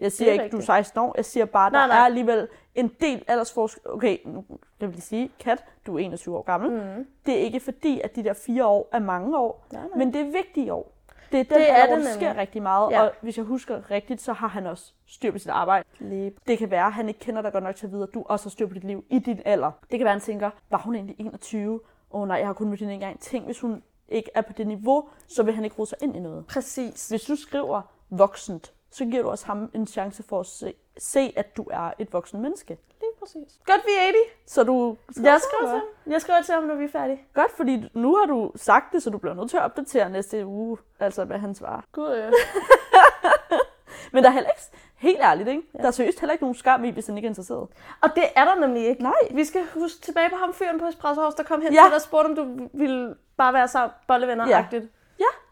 Jeg 0.00 0.12
siger 0.12 0.26
Det 0.26 0.28
er 0.30 0.32
ikke, 0.32 0.42
rigtigt. 0.44 0.52
du 0.68 0.72
er 0.72 0.76
16 0.76 1.00
år. 1.00 1.12
Jeg 1.16 1.24
siger 1.24 1.44
bare, 1.44 1.70
der 1.70 1.76
Nej, 1.78 1.86
nej. 1.86 1.98
er 2.00 2.04
alligevel 2.04 2.48
en 2.74 2.88
del 3.00 3.24
aldersforskel. 3.28 3.82
Okay, 3.90 4.18
nu 4.24 4.44
jeg 4.80 4.92
vil 4.94 5.02
sige, 5.02 5.30
Kat, 5.40 5.64
du 5.86 5.94
er 5.94 5.98
21 5.98 6.36
år 6.36 6.42
gammel. 6.42 6.70
Mm. 6.70 7.06
Det 7.26 7.34
er 7.34 7.38
ikke 7.38 7.60
fordi, 7.60 8.00
at 8.00 8.16
de 8.16 8.24
der 8.24 8.32
fire 8.32 8.66
år 8.66 8.88
er 8.92 8.98
mange 8.98 9.38
år, 9.38 9.66
Nej, 9.72 9.82
nej. 9.82 9.90
men 9.98 10.12
det 10.12 10.20
er 10.20 10.24
vigtige 10.32 10.72
år. 10.72 10.92
Det 11.34 11.40
er 11.40 11.44
den 11.44 11.60
Det 11.60 11.70
er 11.70 11.74
alder, 11.74 11.86
hvor 11.86 11.96
det 11.96 12.04
der 12.06 12.12
sker 12.12 12.36
rigtig 12.36 12.62
meget, 12.62 12.90
Ja. 12.90 13.02
og 13.02 13.12
hvis 13.20 13.36
jeg 13.36 13.44
husker 13.44 13.90
rigtigt, 13.90 14.20
så 14.22 14.32
har 14.32 14.48
han 14.48 14.66
også 14.66 14.92
styr 15.06 15.30
på 15.32 15.38
sit 15.38 15.48
arbejde. 15.50 15.84
Lige. 15.98 16.32
Det 16.46 16.58
kan 16.58 16.70
være, 16.70 16.86
at 16.86 16.92
han 16.92 17.08
ikke 17.08 17.20
kender 17.20 17.42
dig 17.42 17.52
godt 17.52 17.64
nok 17.64 17.76
til 17.76 17.86
at 17.86 17.92
vide, 17.92 18.02
at 18.02 18.14
du 18.14 18.24
også 18.28 18.44
har 18.44 18.50
styr 18.50 18.66
på 18.66 18.74
dit 18.74 18.84
liv 18.84 19.04
i 19.10 19.18
din 19.18 19.40
alder. 19.44 19.70
Det 19.90 19.98
kan 19.98 20.04
være, 20.04 20.14
at 20.14 20.20
han 20.20 20.20
tænker, 20.20 20.50
var 20.70 20.78
hun 20.78 20.94
egentlig 20.94 21.16
21? 21.18 21.80
Åh 22.10 22.20
oh, 22.20 22.28
nej, 22.28 22.36
jeg 22.36 22.46
har 22.46 22.52
kun 22.52 22.68
mødt 22.68 22.80
hende 22.80 22.94
en 22.94 23.00
gang. 23.00 23.20
Tænk, 23.20 23.44
hvis 23.44 23.60
hun 23.60 23.82
ikke 24.08 24.30
er 24.34 24.40
på 24.40 24.52
det 24.52 24.66
niveau, 24.66 25.08
så 25.28 25.42
vil 25.42 25.54
han 25.54 25.64
ikke 25.64 25.76
rode 25.76 25.88
sig 25.88 25.98
ind 26.02 26.16
i 26.16 26.20
noget. 26.20 26.46
Præcis. 26.46 27.08
Hvis 27.08 27.22
du 27.22 27.36
skriver 27.36 27.82
voksent, 28.10 28.72
så 28.90 29.04
giver 29.04 29.22
du 29.22 29.28
også 29.28 29.46
ham 29.46 29.70
en 29.74 29.86
chance 29.86 30.22
for 30.22 30.40
at 30.40 30.46
se, 30.46 30.74
se 30.98 31.32
at 31.36 31.56
du 31.56 31.66
er 31.70 31.90
et 31.98 32.12
voksen 32.12 32.42
menneske. 32.42 32.78
Præcis. 33.24 33.58
Godt, 33.66 33.80
vi 33.86 33.90
er 34.00 34.12
80. 34.46 34.52
Så 34.52 34.64
du 34.64 34.96
Jeg 35.22 35.40
skriver 35.40 35.72
til 35.72 35.78
ham. 35.80 36.12
Jeg 36.12 36.20
skriver 36.20 36.42
til 36.42 36.54
ham, 36.54 36.62
når 36.62 36.74
vi 36.74 36.84
er 36.84 36.88
færdige. 36.88 37.22
Godt, 37.34 37.50
fordi 37.56 37.90
nu 37.94 38.16
har 38.16 38.26
du 38.26 38.52
sagt 38.56 38.92
det, 38.92 39.02
så 39.02 39.10
du 39.10 39.18
bliver 39.18 39.34
nødt 39.34 39.50
til 39.50 39.56
at 39.56 39.62
opdatere 39.62 40.10
næste 40.10 40.46
uge, 40.46 40.78
altså 41.00 41.24
hvad 41.24 41.38
han 41.38 41.54
svarer. 41.54 41.80
Gud, 41.92 42.16
ja. 42.16 42.30
Men 44.12 44.22
der 44.24 44.28
er 44.30 44.34
heller 44.34 44.50
ikke, 44.50 44.62
helt 44.96 45.20
ærligt, 45.20 45.48
ikke? 45.48 45.62
Ja. 45.74 45.78
der 45.78 45.86
er 45.86 45.90
seriøst 45.90 46.20
heller 46.20 46.32
ikke 46.32 46.44
nogen 46.44 46.54
skam 46.54 46.84
i, 46.84 46.90
hvis 46.90 47.06
han 47.06 47.16
ikke 47.16 47.26
er 47.26 47.30
interesseret. 47.30 47.68
Og 48.00 48.10
det 48.14 48.24
er 48.36 48.44
der 48.44 48.54
nemlig 48.54 48.86
ikke. 48.86 49.02
Nej. 49.02 49.12
Vi 49.30 49.44
skal 49.44 49.60
huske 49.74 50.00
tilbage 50.00 50.30
på 50.30 50.36
ham 50.36 50.54
fyren 50.54 50.78
på 50.80 50.86
Espresso 50.86 51.20
House, 51.20 51.36
der 51.36 51.42
kom 51.42 51.60
hen 51.60 51.72
Ja. 51.72 51.80
til 51.82 51.88
dig 51.90 51.94
og 51.94 52.00
spurgte, 52.00 52.26
om 52.28 52.34
du 52.36 52.68
ville 52.72 53.14
bare 53.36 53.52
være 53.52 53.68
sammen 53.68 53.90
bollevenner 54.08 54.56
agtigt 54.56 54.82
Ja, 54.82 54.88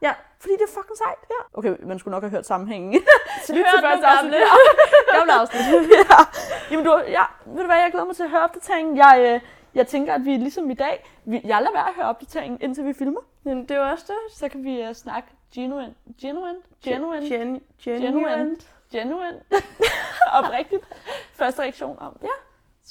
Ja. 0.02 0.12
Fordi 0.40 0.52
det 0.52 0.62
er 0.62 0.72
fucking 0.78 0.98
sejt. 0.98 1.18
Ja. 1.30 1.58
Okay, 1.58 1.76
man 1.86 1.98
skulle 1.98 2.12
nok 2.12 2.22
have 2.22 2.30
hørt 2.30 2.46
sammenhængen. 2.46 3.02
Så 3.46 3.52
Lyt 3.54 3.64
til 3.74 3.82
første 3.82 4.06
afsnit. 4.06 4.32
gamle 5.16 5.32
afsnit. 5.40 5.60
ja. 5.98 6.16
Jamen, 6.70 6.84
du, 6.86 7.02
ja, 7.08 7.24
ved 7.46 7.60
du 7.60 7.66
hvad, 7.66 7.76
jeg 7.76 7.88
glæder 7.92 8.06
mig 8.06 8.16
til 8.16 8.22
at 8.22 8.30
høre 8.30 8.42
opdateringen. 8.44 8.96
Jeg, 8.96 9.14
øh, 9.34 9.40
jeg 9.74 9.86
tænker, 9.86 10.14
at 10.14 10.24
vi 10.24 10.30
ligesom 10.36 10.70
i 10.70 10.74
dag, 10.74 11.10
vi, 11.24 11.40
jeg 11.44 11.58
lader 11.60 11.72
være 11.72 11.88
at 11.88 11.94
høre 11.96 12.06
opdateringen, 12.06 12.58
indtil 12.60 12.84
vi 12.84 12.92
filmer. 12.92 13.20
Men 13.42 13.62
det 13.62 13.70
er 13.70 13.76
jo 13.76 13.90
også 13.90 14.04
det. 14.08 14.36
Så 14.36 14.48
kan 14.48 14.64
vi 14.64 14.86
uh, 14.88 14.94
snakke 14.94 15.28
genuine, 15.54 15.94
genuine, 16.20 16.58
genuine, 16.84 17.26
Gen, 17.28 17.60
genuine. 17.84 18.06
genuine, 18.06 18.56
genuine, 18.92 19.40
oprigtigt. 20.32 20.84
Første 21.34 21.62
reaktion 21.62 21.98
om. 22.00 22.16
Ja, 22.22 22.28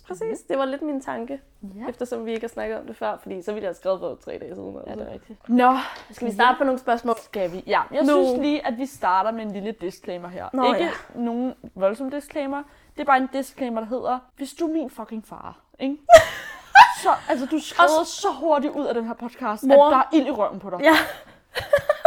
Præcis, 0.08 0.40
det 0.50 0.58
var 0.58 0.66
lidt 0.66 0.82
min 0.82 1.02
tanke, 1.02 1.42
ja. 1.64 1.90
eftersom 1.90 2.26
vi 2.26 2.32
ikke 2.32 2.44
har 2.44 2.48
snakket 2.50 2.78
om 2.80 2.86
det 2.88 2.96
før, 2.96 3.18
fordi 3.22 3.42
så 3.42 3.52
ville 3.54 3.64
jeg 3.64 3.68
have 3.70 3.76
skrevet 3.76 4.00
for 4.00 4.16
tre 4.26 4.38
dage 4.38 4.56
siden. 4.56 4.74
Ja, 4.74 4.80
Altså. 4.92 4.96
det 5.06 5.10
er 5.10 5.14
rigtigt. 5.14 5.50
Nå, 5.50 5.78
Skal 6.12 6.28
vi 6.28 6.34
starte 6.34 6.58
på 6.58 6.64
nogle 6.64 6.80
spørgsmål? 6.80 7.16
skal 7.22 7.52
vi? 7.52 7.64
Ja, 7.68 7.82
jeg 7.92 8.02
Nu. 8.04 8.08
synes 8.26 8.42
lige, 8.42 8.68
at 8.68 8.78
vi 8.78 8.86
starter 8.86 9.32
med 9.32 9.42
en 9.46 9.52
lille 9.52 9.72
disclaimer 9.82 10.28
her. 10.28 10.50
Nå, 10.54 10.66
Ikke 10.74 10.84
ja. 10.86 10.92
nogen 11.22 11.54
voldsom 11.76 12.12
disclaimer. 12.12 12.64
Det 12.96 13.02
er 13.02 13.06
bare 13.06 13.18
en 13.18 13.30
disclaimer, 13.34 13.82
der 13.82 13.88
hedder, 13.88 14.20
hvis 14.38 14.54
du 14.54 14.68
er 14.68 14.72
min 14.74 14.90
fucking 14.90 15.28
far, 15.28 15.60
ikke? 15.80 15.98
Så, 17.04 17.10
altså, 17.30 17.46
du 17.46 17.60
skrider 17.60 18.04
så 18.06 18.28
hurtigt 18.40 18.74
ud 18.74 18.86
af 18.86 18.94
den 18.94 19.06
her 19.08 19.14
podcast, 19.14 19.64
Mor. 19.64 19.88
at 19.88 19.92
der 19.92 19.98
er 19.98 20.04
ild 20.14 20.28
i 20.28 20.32
røven 20.32 20.60
på 20.60 20.70
dig. 20.70 20.80
Ja. 20.82 20.94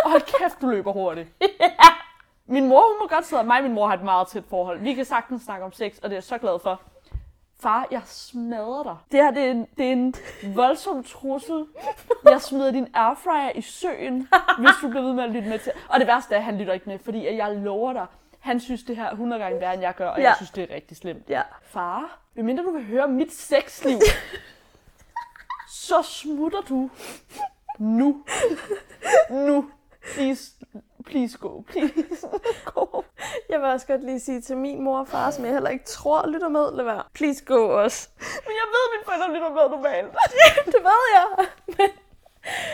Og 0.05 0.11
hold 0.11 0.23
kæft, 0.39 0.61
du 0.61 0.67
løber 0.69 0.93
hurtigt. 0.93 1.29
Min 2.47 2.69
mor, 2.69 2.83
hun 2.89 2.97
må 3.03 3.09
godt 3.17 3.27
sidde, 3.27 3.45
mig 3.45 3.57
og 3.57 3.63
min 3.63 3.73
mor 3.73 3.87
har 3.87 3.95
et 3.95 4.03
meget 4.03 4.29
tæt 4.29 4.45
forhold. 4.51 4.81
Vi 4.81 4.95
kan 4.95 5.05
sagtens 5.05 5.43
snakke 5.43 5.65
om 5.65 5.73
sex, 5.73 5.97
og 5.97 6.03
det 6.03 6.11
er 6.11 6.17
jeg 6.17 6.23
så 6.23 6.39
glad 6.39 6.59
for. 6.63 6.81
Far, 7.65 7.87
jeg 7.91 8.03
smadrer 8.05 8.83
dig. 8.83 8.97
Det 9.13 9.23
her, 9.23 9.31
det 9.31 9.43
er 9.47 9.51
en, 9.51 9.67
det 9.79 9.87
er 9.89 9.93
en 9.93 10.15
voldsom 10.55 11.05
trussel. 11.05 11.67
Jeg 12.25 12.41
smider 12.43 12.71
din 12.71 12.89
airfryer 12.95 13.51
i 13.55 13.61
søen, 13.63 14.29
hvis 14.59 14.71
du 14.83 14.89
bliver 14.89 15.03
ved 15.03 15.13
med 15.13 15.25
at 15.25 15.31
lytte 15.31 15.49
med 15.49 15.59
til. 15.59 15.73
Og 15.89 15.99
det 16.01 16.07
værste 16.07 16.35
er, 16.35 16.39
at 16.39 16.45
han 16.45 16.59
lytter 16.59 16.73
ikke 16.73 16.89
med, 16.89 16.99
fordi 16.99 17.37
jeg 17.37 17.57
lover 17.57 17.93
dig, 17.93 18.07
han 18.41 18.61
synes 18.61 18.83
det 18.83 18.97
her 18.97 19.05
er 19.05 19.11
100 19.11 19.43
gange 19.43 19.61
værre, 19.61 19.75
end 19.75 19.83
jeg 19.83 19.95
gør, 19.95 20.09
og 20.09 20.19
Ja. 20.19 20.25
jeg 20.25 20.35
synes, 20.37 20.51
det 20.51 20.71
er 20.71 20.75
rigtig 20.75 20.97
slemt. 20.97 21.29
Ja. 21.31 21.43
Far, 21.63 22.19
medmindre 22.35 22.65
du 22.65 22.71
vil 22.71 22.85
høre 22.85 23.09
mit 23.09 23.33
sexliv, 23.35 23.99
så 25.69 26.03
smutter 26.03 26.61
du 26.61 26.91
nu. 27.79 28.25
Nu. 29.31 29.71
Please, 30.15 30.53
please 31.07 31.39
go, 31.39 31.61
please 31.61 32.27
go. 32.75 33.03
Jeg 33.49 33.61
vil 33.61 33.69
også 33.69 33.87
godt 33.87 34.05
lige 34.05 34.21
sige 34.21 34.41
til 34.41 34.57
min 34.57 34.83
mor 34.83 34.99
og 34.99 35.09
far, 35.09 35.31
som 35.31 35.45
jeg 35.45 35.53
heller 35.53 35.71
ikke 35.71 35.85
tror 35.85 36.27
lytter 36.27 36.49
med, 36.49 36.73
lad 36.77 36.85
være. 36.85 37.03
Please 37.15 37.45
go 37.45 37.83
også. 37.83 38.09
Men 38.19 38.55
jeg 38.61 38.67
ved, 38.75 38.83
at 38.87 38.91
mine 38.95 39.05
forældre 39.05 39.35
lytter 39.35 39.51
med 39.51 39.77
normalt. 39.77 40.17
det 40.75 40.83
ved 40.83 41.05
jeg. 41.17 41.47
Men 41.67 41.89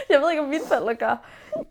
jeg 0.09 0.21
ved 0.21 0.31
ikke, 0.31 0.43
om 0.43 0.49
mine 0.49 0.65
forældre 0.69 0.95
gør. 0.95 1.17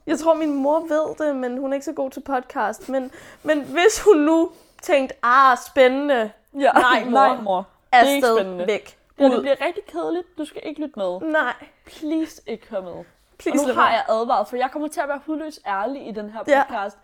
Jeg 0.08 0.20
tror, 0.20 0.34
min 0.34 0.54
mor 0.54 0.80
ved 0.80 1.28
det, 1.28 1.36
men 1.36 1.58
hun 1.58 1.72
er 1.72 1.76
ikke 1.76 1.86
så 1.86 1.94
god 1.94 2.12
til 2.12 2.22
podcast. 2.22 2.90
Men, 2.90 3.12
men 3.44 3.62
hvis 3.62 4.04
hun 4.06 4.18
nu 4.18 4.52
tænkte, 4.82 5.16
ah, 5.24 5.58
spændende, 5.72 6.32
Ja. 6.54 6.72
Nej, 6.72 7.04
mor. 7.06 7.12
Nej, 7.12 7.42
mor. 7.42 7.58
Det 7.58 8.00
er 8.00 8.04
ikke 8.04 8.28
spændende. 8.36 8.68
væk. 8.68 8.98
Ja, 9.20 9.24
det 9.26 9.42
bliver 9.42 9.66
rigtig 9.66 9.86
kedeligt. 9.86 10.38
Du 10.38 10.46
skal 10.46 10.62
ikke 10.66 10.82
lytte 10.82 11.00
med. 11.00 11.20
Nej, 11.32 11.54
Please 11.86 12.42
ikke 12.48 12.68
høre 12.70 12.82
med. 12.82 13.04
Please 13.40 13.64
og 13.64 13.68
nu 13.68 13.74
har 13.74 13.92
jeg 13.92 14.06
advaret, 14.10 14.48
for 14.48 14.56
jeg 14.58 14.72
kommer 14.72 14.88
til 14.88 15.02
at 15.02 15.08
være 15.10 15.22
hudløs 15.26 15.60
ærlig 15.68 16.08
i 16.08 16.12
den 16.12 16.30
her 16.30 16.44
Ja. 16.48 16.64
podcast. 16.64 16.98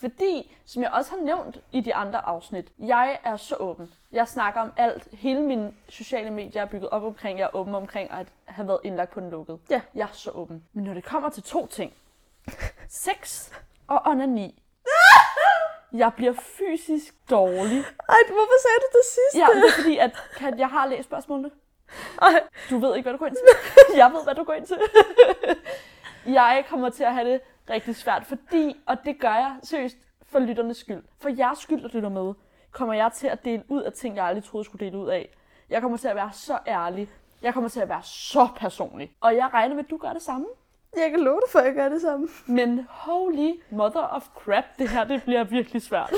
Fordi, 0.00 0.56
som 0.66 0.82
jeg 0.82 0.90
også 0.90 1.10
har 1.10 1.18
nævnt 1.24 1.58
i 1.72 1.80
de 1.80 1.94
andre 1.94 2.26
afsnit, 2.26 2.68
jeg 2.78 3.18
er 3.24 3.36
så 3.36 3.56
åben. 3.56 3.92
Jeg 4.12 4.28
snakker 4.28 4.60
om 4.60 4.72
alt. 4.76 5.08
Hele 5.12 5.40
mine 5.42 5.72
sociale 5.88 6.30
medier 6.30 6.62
er 6.62 6.66
bygget 6.66 6.90
op 6.90 7.02
omkring, 7.02 7.38
jeg 7.38 7.44
er 7.44 7.56
åben 7.56 7.74
omkring 7.74 8.10
at 8.10 8.26
have 8.44 8.68
været 8.68 8.78
indlagt 8.84 9.10
på 9.10 9.20
den 9.20 9.30
lukket. 9.30 9.58
Ja. 9.70 9.80
Jeg 9.94 10.02
er 10.02 10.12
så 10.12 10.30
åben. 10.30 10.64
Men 10.72 10.84
når 10.84 10.94
det 10.94 11.04
kommer 11.04 11.28
til 11.30 11.42
to 11.42 11.66
ting, 11.66 11.92
sex 12.88 13.50
og 13.88 14.02
onani, 14.06 14.62
jeg 15.92 16.12
bliver 16.16 16.32
fysisk 16.32 17.14
dårlig. 17.30 17.78
Ej, 18.08 18.16
hvorfor 18.28 18.60
sagde 18.62 18.78
du 18.80 18.88
det 18.98 19.04
sidste? 19.04 19.38
Ja, 19.38 19.46
det 19.60 19.68
er 19.68 19.82
fordi, 19.82 19.98
at 19.98 20.10
Kat, 20.36 20.58
jeg 20.58 20.68
har 20.68 20.86
læst 20.86 21.04
spørgsmålene. 21.08 21.50
Du 22.70 22.78
ved 22.78 22.96
ikke, 22.96 23.04
hvad 23.04 23.12
du 23.12 23.18
går 23.18 23.26
ind 23.26 23.34
til. 23.36 23.44
Jeg 24.00 24.12
ved, 24.12 24.24
hvad 24.24 24.34
du 24.34 24.44
går 24.44 24.52
ind 24.52 24.66
til. 24.66 24.78
Jeg 26.40 26.64
kommer 26.68 26.88
til 26.88 27.04
at 27.04 27.14
have 27.14 27.32
det 27.32 27.40
rigtig 27.70 27.96
svært, 27.96 28.26
fordi, 28.26 28.76
og 28.86 28.96
det 29.04 29.20
gør 29.20 29.34
jeg 29.34 29.56
seriøst 29.62 29.96
for 30.26 30.38
lytternes 30.38 30.76
skyld, 30.76 31.02
for 31.18 31.28
jeres 31.38 31.58
skyld, 31.58 31.82
der 31.82 31.88
lytter 31.92 32.08
med, 32.08 32.34
kommer 32.72 32.94
jeg 32.94 33.12
til 33.12 33.26
at 33.26 33.44
dele 33.44 33.62
ud 33.68 33.82
af 33.82 33.92
ting, 33.92 34.16
jeg 34.16 34.24
aldrig 34.24 34.44
troede, 34.44 34.62
jeg 34.62 34.64
skulle 34.64 34.86
dele 34.86 34.98
ud 34.98 35.08
af. 35.08 35.28
Jeg 35.70 35.82
kommer 35.82 35.98
til 35.98 36.08
at 36.08 36.16
være 36.16 36.30
så 36.32 36.58
ærlig. 36.66 37.08
Jeg 37.42 37.54
kommer 37.54 37.70
til 37.70 37.80
at 37.80 37.88
være 37.88 38.02
så 38.02 38.48
personlig. 38.56 39.12
Og 39.20 39.36
jeg 39.36 39.50
regner 39.54 39.74
med, 39.74 39.84
at 39.84 39.90
du 39.90 39.96
gør 39.96 40.12
det 40.12 40.22
samme. 40.22 40.46
jeg 40.96 41.10
kan 41.10 41.20
love 41.20 41.40
dig 41.40 41.50
for, 41.50 41.58
at 41.58 41.64
jeg 41.66 41.74
gør 41.74 41.88
det 41.88 42.00
samme. 42.00 42.28
Men 42.46 42.86
holy 42.90 43.50
mother 43.70 44.00
of 44.00 44.28
crap, 44.34 44.64
det 44.78 44.88
her 44.88 45.04
det 45.04 45.22
bliver 45.22 45.44
virkelig 45.44 45.82
svært. 45.82 46.12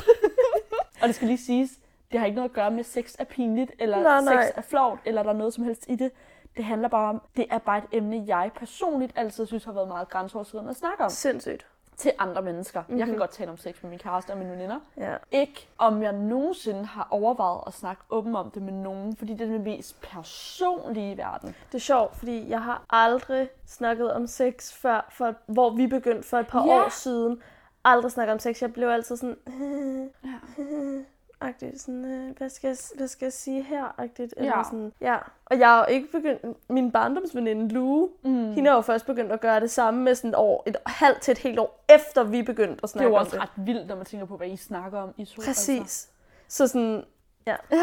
og 1.02 1.08
det 1.08 1.14
skal 1.14 1.28
lige 1.28 1.38
siges, 1.38 1.70
det 2.12 2.20
har 2.20 2.26
ikke 2.26 2.36
noget 2.36 2.48
at 2.48 2.54
gøre 2.54 2.70
med, 2.70 2.80
at 2.80 2.86
sex 2.86 3.14
er 3.18 3.24
pinligt, 3.24 3.72
eller 3.78 4.02
Nej, 4.02 4.20
nej. 4.20 4.46
sex 4.46 4.52
er 4.56 4.62
flovt, 4.62 5.00
eller 5.04 5.22
der 5.22 5.30
er 5.30 5.34
noget 5.36 5.54
som 5.54 5.64
helst 5.64 5.84
i 5.88 5.94
det. 5.96 6.10
Det 6.56 6.64
handler 6.64 6.88
bare 6.88 7.08
om, 7.08 7.22
det 7.36 7.46
er 7.50 7.58
bare 7.58 7.78
et 7.78 7.84
emne, 7.92 8.24
jeg 8.26 8.50
personligt 8.54 9.12
altid 9.16 9.46
synes 9.46 9.64
har 9.64 9.72
været 9.72 9.88
meget 9.88 10.08
grænseoverskridende 10.08 10.70
at 10.70 10.76
snakke 10.76 11.04
om 11.04 11.10
Sindssygt. 11.10 11.66
til 11.96 12.12
andre 12.18 12.42
mennesker. 12.42 12.80
Mm-hmm. 12.80 12.98
Jeg 12.98 13.06
kan 13.06 13.16
godt 13.16 13.30
tale 13.30 13.50
om 13.50 13.56
sex 13.56 13.82
med 13.82 13.90
min 13.90 13.98
kæreste 13.98 14.30
og 14.30 14.38
mine 14.38 14.50
veninder. 14.50 14.78
Ja. 14.96 15.14
Ikke 15.30 15.68
om 15.78 16.02
jeg 16.02 16.12
nogensinde 16.12 16.84
har 16.84 17.08
overvejet 17.10 17.60
at 17.66 17.72
snakke 17.72 18.02
åben 18.10 18.36
om 18.36 18.50
det 18.50 18.62
med 18.62 18.72
nogen, 18.72 19.16
fordi 19.16 19.32
det 19.32 19.40
er 19.48 19.52
det 19.52 19.60
mest 19.60 20.00
personlige 20.00 21.12
i 21.12 21.16
verden. 21.18 21.48
Det 21.72 21.74
er 21.74 21.78
sjovt, 21.78 22.16
fordi 22.16 22.48
jeg 22.48 22.62
har 22.62 22.82
aldrig 22.90 23.48
snakket 23.66 24.12
om 24.12 24.26
sex 24.26 24.72
før, 24.72 25.06
for, 25.12 25.34
hvor 25.46 25.70
vi 25.70 25.86
begyndte 25.86 26.28
for 26.28 26.38
et 26.38 26.46
par 26.46 26.66
Ja. 26.66 26.84
år 26.84 26.88
siden. 26.88 27.42
Aldrig 27.84 28.12
snakket 28.12 28.32
om 28.32 28.38
sex. 28.38 28.62
Jeg 28.62 28.72
blev 28.72 28.88
altid 28.88 29.16
sådan... 29.16 29.36
agtigt, 31.42 31.80
sådan, 31.80 32.04
øh, 32.04 32.36
hvad, 32.38 32.48
skal 32.48 32.68
jeg, 32.68 32.76
hvad 32.96 33.08
skal 33.08 33.26
jeg 33.26 33.32
sige 33.32 33.62
her? 33.62 33.94
Agtigt, 33.98 34.34
eller 34.36 34.56
Ja. 34.58 34.64
sådan, 34.64 34.92
ja. 35.00 35.16
Og 35.44 35.58
jeg 35.58 35.68
har 35.68 35.78
jo 35.78 35.84
ikke 35.94 36.08
begyndt, 36.12 36.70
min 36.70 36.92
barndomsveninde 36.92 37.68
Lue, 37.74 38.08
mm. 38.24 38.52
hende 38.52 38.70
har 38.70 38.76
jo 38.76 38.80
først 38.82 39.06
begyndt 39.06 39.32
at 39.32 39.40
gøre 39.40 39.60
det 39.60 39.70
samme 39.70 40.00
med 40.02 40.14
sådan 40.14 40.30
et 40.30 40.36
år, 40.36 40.62
et 40.66 40.76
halvt 40.86 41.20
til 41.20 41.32
et 41.32 41.38
helt 41.38 41.58
år, 41.58 41.84
efter 41.88 42.24
vi 42.24 42.42
begyndte 42.42 42.72
at 42.72 42.76
Det 42.78 42.82
er 42.84 42.86
snakke 42.86 43.08
jo 43.08 43.14
om 43.14 43.20
også 43.20 43.36
det. 43.36 43.42
ret 43.42 43.66
vildt, 43.66 43.88
når 43.88 43.96
man 43.96 44.04
tænker 44.06 44.26
på, 44.26 44.36
hvad 44.36 44.48
I 44.48 44.56
snakker 44.56 44.98
om 44.98 45.14
i 45.16 45.24
to. 45.24 45.32
Altså. 45.36 45.46
Præcis. 45.50 46.10
Så 46.48 46.66
sådan, 46.66 47.04
ja. 47.46 47.56
Ja, 47.70 47.76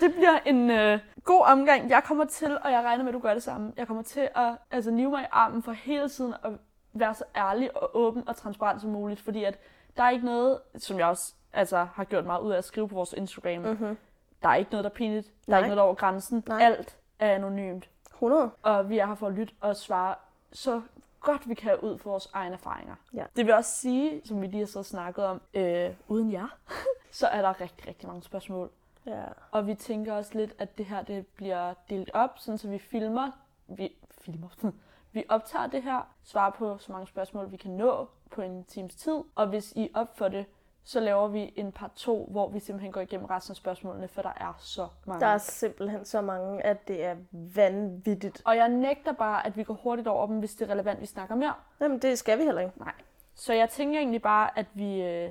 det 0.00 0.14
bliver 0.14 0.38
en 0.46 0.70
øh, 0.70 0.98
god 1.24 1.42
omgang. 1.44 1.90
Jeg 1.90 2.02
kommer 2.04 2.24
til, 2.24 2.58
og 2.64 2.72
jeg 2.72 2.82
regner 2.84 3.04
med, 3.04 3.08
at 3.08 3.14
du 3.14 3.18
gør 3.20 3.34
det 3.34 3.42
samme. 3.42 3.72
Jeg 3.76 3.86
kommer 3.86 4.02
til 4.02 4.28
at 4.34 4.52
altså, 4.70 4.90
nive 4.90 5.10
mig 5.10 5.22
i 5.22 5.26
armen 5.32 5.62
for 5.62 5.72
hele 5.72 6.08
tiden 6.08 6.34
at 6.44 6.50
være 6.92 7.14
så 7.14 7.24
ærlig 7.36 7.76
og 7.76 7.90
åben 7.94 8.28
og 8.28 8.36
transparent 8.36 8.80
som 8.80 8.90
muligt, 8.90 9.20
fordi 9.20 9.44
at 9.44 9.58
der 9.96 10.02
er 10.02 10.10
ikke 10.10 10.24
noget, 10.26 10.58
som 10.78 10.98
jeg 10.98 11.06
også 11.06 11.32
altså, 11.52 11.86
har 11.94 12.04
gjort 12.04 12.26
meget 12.26 12.40
ud 12.40 12.52
af 12.52 12.58
at 12.58 12.64
skrive 12.64 12.88
på 12.88 12.94
vores 12.94 13.12
Instagram. 13.12 13.62
Mm-hmm. 13.62 13.98
Der 14.42 14.48
er 14.48 14.54
ikke 14.54 14.70
noget, 14.70 14.84
der 14.84 14.90
er 14.90 14.94
pinligt. 14.94 15.26
Der 15.26 15.32
Nej. 15.46 15.58
er 15.58 15.64
ikke 15.64 15.68
noget, 15.68 15.76
der 15.76 15.82
er 15.82 15.86
over 15.86 15.94
grænsen. 15.94 16.44
Nej. 16.46 16.62
Alt 16.62 16.98
er 17.18 17.34
anonymt. 17.34 17.88
100. 18.14 18.50
Og 18.62 18.90
vi 18.90 18.98
er 18.98 19.06
her 19.06 19.14
for 19.14 19.26
at 19.26 19.32
lytte 19.32 19.54
og 19.60 19.76
svare 19.76 20.14
så 20.52 20.82
godt 21.20 21.48
vi 21.48 21.54
kan 21.54 21.76
ud 21.76 21.98
for 21.98 22.10
vores 22.10 22.28
egne 22.32 22.54
erfaringer. 22.54 22.94
Ja. 23.14 23.24
Det 23.36 23.46
vil 23.46 23.54
også 23.54 23.70
sige, 23.70 24.20
som 24.24 24.42
vi 24.42 24.46
lige 24.46 24.58
har 24.58 24.66
så 24.66 24.82
snakket 24.82 25.24
om, 25.24 25.40
øh, 25.54 25.90
uden 26.08 26.32
jer, 26.32 26.58
så 27.10 27.26
er 27.26 27.42
der 27.42 27.60
rigtig, 27.60 27.88
rigtig 27.88 28.08
mange 28.08 28.22
spørgsmål. 28.22 28.70
Ja. 29.06 29.22
Og 29.50 29.66
vi 29.66 29.74
tænker 29.74 30.14
også 30.14 30.30
lidt, 30.34 30.54
at 30.58 30.78
det 30.78 30.86
her 30.86 31.02
det 31.02 31.26
bliver 31.26 31.74
delt 31.90 32.10
op, 32.14 32.38
sådan 32.38 32.58
så 32.58 32.68
vi 32.68 32.78
filmer, 32.78 33.30
vi 33.66 33.96
filmer, 34.10 34.48
vi 35.12 35.24
optager 35.28 35.66
det 35.66 35.82
her, 35.82 36.08
svarer 36.24 36.50
på 36.50 36.78
så 36.78 36.92
mange 36.92 37.06
spørgsmål, 37.06 37.52
vi 37.52 37.56
kan 37.56 37.70
nå 37.70 38.08
på 38.30 38.42
en 38.42 38.64
times 38.64 38.94
tid. 38.94 39.18
Og 39.34 39.46
hvis 39.46 39.72
I 39.76 39.90
op 39.94 40.18
for 40.18 40.28
det, 40.28 40.46
så 40.88 41.00
laver 41.00 41.28
vi 41.28 41.52
en 41.56 41.72
part 41.72 41.92
2, 41.96 42.28
hvor 42.30 42.48
vi 42.48 42.60
simpelthen 42.60 42.92
går 42.92 43.00
igennem 43.00 43.26
resten 43.26 43.52
af 43.52 43.56
spørgsmålene, 43.56 44.08
for 44.08 44.22
der 44.22 44.32
er 44.36 44.54
så 44.58 44.88
mange. 45.06 45.20
Der 45.20 45.26
er 45.26 45.38
simpelthen 45.38 46.04
så 46.04 46.20
mange, 46.20 46.66
at 46.66 46.88
det 46.88 47.04
er 47.04 47.16
vanvittigt. 47.32 48.42
Og 48.44 48.56
jeg 48.56 48.68
nægter 48.68 49.12
bare, 49.12 49.46
at 49.46 49.56
vi 49.56 49.62
går 49.62 49.74
hurtigt 49.74 50.08
over 50.08 50.26
dem, 50.26 50.38
hvis 50.38 50.54
det 50.54 50.68
er 50.68 50.72
relevant, 50.72 51.00
vi 51.00 51.06
snakker 51.06 51.34
mere. 51.34 51.54
Jamen, 51.80 51.98
det 51.98 52.18
skal 52.18 52.38
vi 52.38 52.42
heller 52.44 52.60
ikke. 52.60 52.78
Nej. 52.78 52.92
Så 53.34 53.52
jeg 53.52 53.70
tænker 53.70 53.98
egentlig 53.98 54.22
bare, 54.22 54.58
at 54.58 54.66
vi 54.74 55.02
øh, 55.02 55.30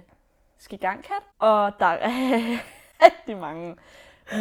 skal 0.58 0.76
i 0.76 0.82
gang, 0.82 1.04
Kat. 1.04 1.24
Og 1.39 1.72
der 1.80 1.86
er 1.86 2.10
rigtig 3.06 3.38
mange. 3.38 3.76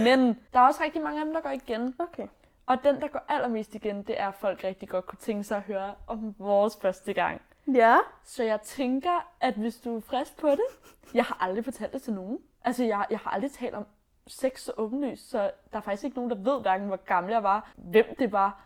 Men 0.05 0.39
der 0.53 0.61
er 0.61 0.67
også 0.67 0.83
rigtig 0.85 1.03
mange 1.03 1.21
af 1.21 1.25
dem, 1.25 1.35
der 1.35 1.41
går 1.41 1.51
igen. 1.51 1.95
Okay. 1.99 2.27
Og 2.67 2.85
den, 2.85 3.01
der 3.01 3.09
går 3.09 3.25
allermest 3.29 3.75
igen, 3.75 4.03
det 4.03 4.21
er, 4.21 4.29
at 4.29 4.35
folk 4.35 4.65
rigtig 4.65 4.89
godt 4.89 5.07
kunne 5.07 5.19
tænke 5.19 5.45
sig 5.45 5.57
at 5.57 5.63
høre 5.63 5.95
om 6.07 6.35
vores 6.39 6.79
første 6.83 7.13
gang. 7.13 7.43
Ja. 7.75 7.99
Så 8.25 8.43
jeg 8.43 8.61
tænker, 8.61 9.33
at 9.41 9.55
hvis 9.55 9.77
du 9.77 9.97
er 9.97 10.01
frisk 10.01 10.37
på 10.37 10.51
det, 10.51 10.95
jeg 11.15 11.25
har 11.25 11.39
aldrig 11.41 11.65
fortalt 11.65 11.93
det 11.93 12.03
til 12.03 12.13
nogen. 12.13 12.39
Altså, 12.65 12.85
jeg, 12.85 13.07
jeg 13.11 13.19
har 13.19 13.31
aldrig 13.31 13.53
talt 13.53 13.75
om 13.75 13.87
sex 14.27 14.61
så 14.61 14.73
åbenlyst, 14.77 15.31
så 15.31 15.51
der 15.73 15.77
er 15.79 15.83
faktisk 15.83 16.05
ikke 16.05 16.17
nogen, 16.17 16.31
der 16.31 16.37
ved 16.53 16.61
hverken, 16.61 16.87
hvor 16.87 16.97
gammel 16.97 17.33
jeg 17.33 17.43
var, 17.43 17.73
hvem 17.77 18.07
det 18.19 18.33
var, 18.33 18.63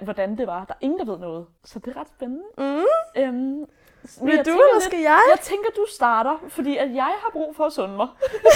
hvordan 0.00 0.38
det 0.38 0.46
var. 0.46 0.64
Der 0.64 0.74
er 0.74 0.78
ingen, 0.80 0.98
der 0.98 1.04
ved 1.04 1.18
noget. 1.18 1.46
Så 1.64 1.78
det 1.78 1.96
er 1.96 2.00
ret 2.00 2.08
spændende. 2.08 2.44
Mm. 2.58 2.84
Øhm, 3.16 3.64
Vil 4.22 4.34
jeg 4.34 4.46
du, 4.46 4.50
eller 4.50 4.80
skal 4.80 4.98
jeg? 5.00 5.20
Jeg 5.30 5.40
tænker, 5.42 5.70
du 5.70 5.86
starter, 5.88 6.38
fordi 6.48 6.76
at 6.76 6.94
jeg 6.94 7.04
har 7.22 7.30
brug 7.32 7.56
for 7.56 7.64
at 7.64 7.72
sunde 7.72 7.96
mig. 7.96 8.08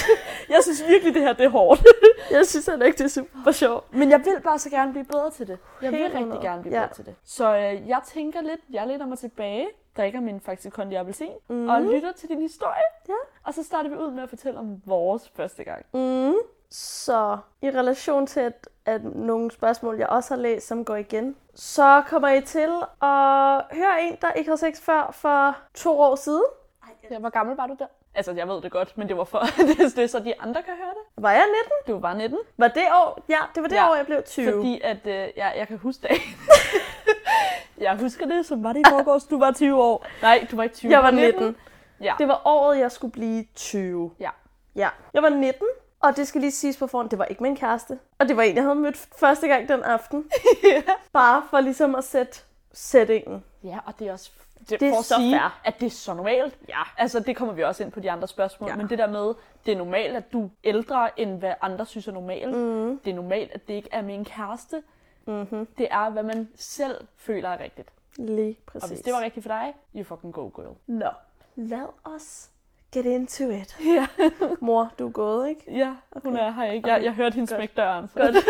jeg 0.54 0.58
synes 0.62 0.84
virkelig, 0.88 1.14
det 1.14 1.22
her 1.22 1.32
det 1.32 1.44
er 1.44 1.48
hårdt. 1.48 1.82
Jeg 2.30 2.46
synes 2.46 2.66
heller 2.66 2.86
ikke, 2.86 2.98
det 2.98 3.04
er 3.04 3.08
super 3.08 3.52
sjovt. 3.52 3.94
Men 3.94 4.10
jeg 4.10 4.24
vil 4.24 4.40
bare 4.44 4.58
så 4.58 4.70
gerne 4.70 4.92
blive 4.92 5.04
bedre 5.04 5.30
til 5.30 5.46
det. 5.46 5.58
Jeg 5.82 5.92
vil 5.92 5.98
Helt 5.98 6.12
rigtig 6.14 6.24
hundrede. 6.24 6.42
gerne 6.42 6.62
blive 6.62 6.74
Ja. 6.74 6.80
bedre 6.82 6.94
til 6.94 7.06
det. 7.06 7.14
Så 7.24 7.56
øh, 7.56 7.88
jeg 7.88 8.00
tænker 8.06 8.40
lidt, 8.40 8.60
jeg 8.70 8.86
læner 8.86 9.06
mig 9.06 9.18
tilbage 9.18 9.68
drikker 9.96 10.20
min 10.20 10.40
faktisk 10.40 10.74
kondi 10.74 10.94
appelsin 10.94 11.30
mm. 11.48 11.68
og 11.68 11.82
lytter 11.82 12.12
til 12.12 12.28
din 12.28 12.40
historie. 12.40 12.82
Ja. 13.08 13.14
Og 13.44 13.54
så 13.54 13.62
starter 13.62 13.90
vi 13.90 13.96
ud 13.96 14.10
med 14.10 14.22
at 14.22 14.28
fortælle 14.28 14.58
om 14.58 14.82
vores 14.86 15.32
første 15.36 15.64
gang. 15.64 15.84
Mm. 15.94 16.34
Så 16.70 17.38
i 17.62 17.70
relation 17.70 18.26
til, 18.26 18.40
at, 18.40 18.68
at 18.88 19.04
nogle 19.04 19.50
spørgsmål, 19.50 19.96
jeg 19.98 20.06
også 20.06 20.34
har 20.34 20.42
læst, 20.42 20.66
som 20.66 20.84
går 20.84 20.96
igen, 20.96 21.36
så 21.54 22.02
kommer 22.06 22.28
I 22.28 22.40
til 22.40 22.70
at 23.02 23.76
høre 23.78 24.02
en, 24.02 24.16
der 24.20 24.32
ikke 24.36 24.50
har 24.50 24.56
sex 24.56 24.80
før 24.80 25.10
for 25.12 25.56
to 25.74 26.00
år 26.00 26.16
siden. 26.16 26.44
Ja, 27.10 27.18
hvor 27.18 27.30
gammel 27.30 27.56
var 27.56 27.66
du 27.66 27.76
der? 27.78 27.86
Altså, 28.14 28.32
jeg 28.32 28.48
ved 28.48 28.62
det 28.62 28.72
godt, 28.72 28.98
men 28.98 29.08
det 29.08 29.16
var 29.16 29.24
for, 29.24 29.38
det 29.96 29.98
er 29.98 30.06
så 30.06 30.18
de 30.18 30.40
andre 30.40 30.62
kan 30.62 30.74
høre 30.76 30.88
det. 30.88 31.22
Var 31.22 31.30
jeg 31.32 31.44
19? 31.86 31.94
Du 31.94 32.00
var 32.00 32.14
19. 32.14 32.38
Var 32.56 32.68
det 32.68 32.84
år? 32.92 33.24
Ja, 33.28 33.38
det 33.54 33.62
var 33.62 33.68
det 33.68 33.76
Ja, 33.76 33.90
år, 33.90 33.94
jeg 33.96 34.06
blev 34.06 34.22
20. 34.22 34.52
Fordi 34.52 34.80
at, 34.84 35.06
øh, 35.06 35.28
jeg, 35.36 35.54
jeg 35.58 35.68
kan 35.68 35.78
huske 35.78 36.02
dagen. 36.02 36.20
jeg 37.86 37.96
husker 37.96 38.26
det, 38.26 38.46
som 38.46 38.64
var 38.64 38.72
det 38.72 38.80
i 38.80 38.84
forgårs. 38.88 39.24
Du 39.24 39.38
var 39.38 39.52
20 39.52 39.82
år. 39.82 40.06
Nej, 40.22 40.46
du 40.50 40.56
var 40.56 40.62
ikke 40.62 40.74
20. 40.74 40.92
Jeg 40.92 41.02
var 41.02 41.10
du 41.10 41.16
19. 41.16 41.56
Ja. 42.00 42.14
Det 42.18 42.28
var 42.28 42.42
året, 42.44 42.78
jeg 42.78 42.92
skulle 42.92 43.12
blive 43.12 43.44
20. 43.54 44.10
Ja. 44.20 44.30
Ja. 44.76 44.88
Jeg 45.14 45.22
var 45.22 45.28
19, 45.28 45.66
og 46.00 46.16
det 46.16 46.28
skal 46.28 46.40
lige 46.40 46.50
siges 46.50 46.76
på 46.76 46.86
forhånd, 46.86 47.10
det 47.10 47.18
var 47.18 47.24
ikke 47.24 47.42
min 47.42 47.56
kæreste. 47.56 47.98
Og 48.18 48.28
det 48.28 48.36
var 48.36 48.42
en, 48.42 48.54
jeg 48.54 48.62
havde 48.62 48.74
mødt 48.74 48.96
første 48.96 49.48
gang 49.48 49.68
den 49.68 49.82
aften. 49.82 50.30
Bare 51.12 51.42
for 51.50 51.60
ligesom 51.60 51.94
at 51.94 52.04
sætte 52.04 52.40
sætningen. 52.72 53.44
Ja, 53.64 53.78
og 53.86 53.98
det 53.98 54.08
er 54.08 54.12
også 54.12 54.30
det, 54.70 54.80
Det 54.80 54.88
er 54.88 54.92
for 54.92 54.98
at 54.98 55.04
så 55.04 55.14
sige, 55.14 55.32
fair. 55.38 55.60
at 55.64 55.80
det 55.80 55.86
er 55.86 55.90
så 55.90 56.14
normalt. 56.14 56.58
Ja. 56.68 56.82
Altså, 56.96 57.20
det 57.20 57.36
kommer 57.36 57.54
vi 57.54 57.62
også 57.64 57.82
ind 57.82 57.92
på 57.92 58.00
de 58.00 58.10
andre 58.10 58.28
spørgsmål. 58.28 58.68
Ja. 58.68 58.72
Ja. 58.74 58.76
Men 58.76 58.88
det 58.88 58.98
der 58.98 59.06
med, 59.10 59.34
det 59.66 59.72
er 59.72 59.76
normalt, 59.78 60.16
at 60.16 60.32
du 60.32 60.44
er 60.44 60.48
ældre, 60.64 61.20
end 61.20 61.38
hvad 61.38 61.54
andre 61.60 61.86
synes 61.86 62.08
er 62.08 62.12
normalt. 62.12 62.56
Mm. 62.56 62.98
Det 63.04 63.10
er 63.10 63.14
normalt, 63.14 63.52
at 63.52 63.68
det 63.68 63.74
ikke 63.74 63.88
er 63.92 64.00
en 64.00 64.24
kæreste. 64.24 64.82
Mm-hmm. 65.26 65.66
Det 65.78 65.88
er, 65.90 66.10
hvad 66.10 66.22
man 66.22 66.48
selv 66.54 67.06
føler 67.16 67.48
er 67.48 67.60
rigtigt. 67.62 67.88
Lige 68.16 68.56
Og 68.66 68.72
præcis. 68.72 68.90
hvis 68.90 69.00
det 69.00 69.12
var 69.12 69.20
rigtigt 69.20 69.44
for 69.44 69.48
dig, 69.52 69.74
you 69.96 70.04
fucking 70.04 70.34
go, 70.34 70.48
girl. 70.56 70.74
Nå. 70.86 71.08
Lad 71.56 71.86
os 72.04 72.50
get 72.94 73.04
into 73.06 73.44
it. 73.50 73.76
Ja, 73.84 74.06
Mor, 74.60 74.90
du 74.98 75.06
er 75.06 75.10
gået, 75.10 75.48
ikke? 75.48 75.64
ja 75.72 75.92
hun 76.24 76.36
er 76.36 76.50
her 76.50 76.64
ikke. 76.72 76.88
Jeg, 76.88 76.94
Okay. 76.96 77.04
jeg 77.04 77.12
hørte 77.12 77.34
hende 77.34 77.48
smække 77.48 77.74
døren. 77.76 78.08
Så. 78.08 78.18
Godt. 78.20 78.36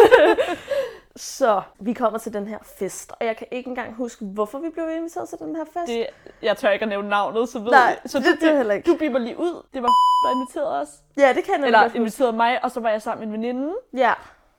Så 1.16 1.62
vi 1.81 1.92
kommer 1.92 2.18
til 2.18 2.33
den 2.33 2.46
her 2.48 2.59
fest, 2.79 3.12
og 3.20 3.27
jeg 3.27 3.37
kan 3.37 3.46
ikke 3.51 3.68
engang 3.68 3.94
huske, 3.94 4.24
hvorfor 4.24 4.59
vi 4.59 4.68
blev 4.70 4.88
inviteret 4.96 5.29
til 5.29 5.38
den 5.38 5.57
her 5.57 5.64
fest. 5.64 5.87
Det, 5.87 6.07
jeg 6.42 6.57
tør 6.57 6.70
ikke 6.70 6.83
at 6.83 6.88
nævne 6.88 7.09
navnet, 7.09 7.48
så 7.48 7.59
ved 7.59 7.70
Nej, 7.70 7.98
så 8.07 8.18
det, 8.18 8.27
du, 8.27 8.31
det 8.46 8.53
er 8.53 8.57
heller 8.57 8.74
ikke. 8.74 8.90
du 8.90 8.96
biber 8.96 9.18
lige 9.18 9.38
ud. 9.38 9.62
Det 9.74 9.83
var 9.83 9.88
der 10.24 10.31
inviterede 10.35 10.81
os. 10.81 10.88
Ja, 11.16 11.33
det 11.33 11.44
kan 11.44 11.55
jeg 11.61 11.66
Eller 11.66 11.90
inviterede 11.94 12.33
mig, 12.33 12.64
og 12.64 12.70
så 12.70 12.81
var 12.81 12.90
jeg 12.90 13.03
sammen 13.03 13.29
med 13.29 13.38
en 13.38 13.42
veninde. 13.44 13.74
Ja, 13.96 14.12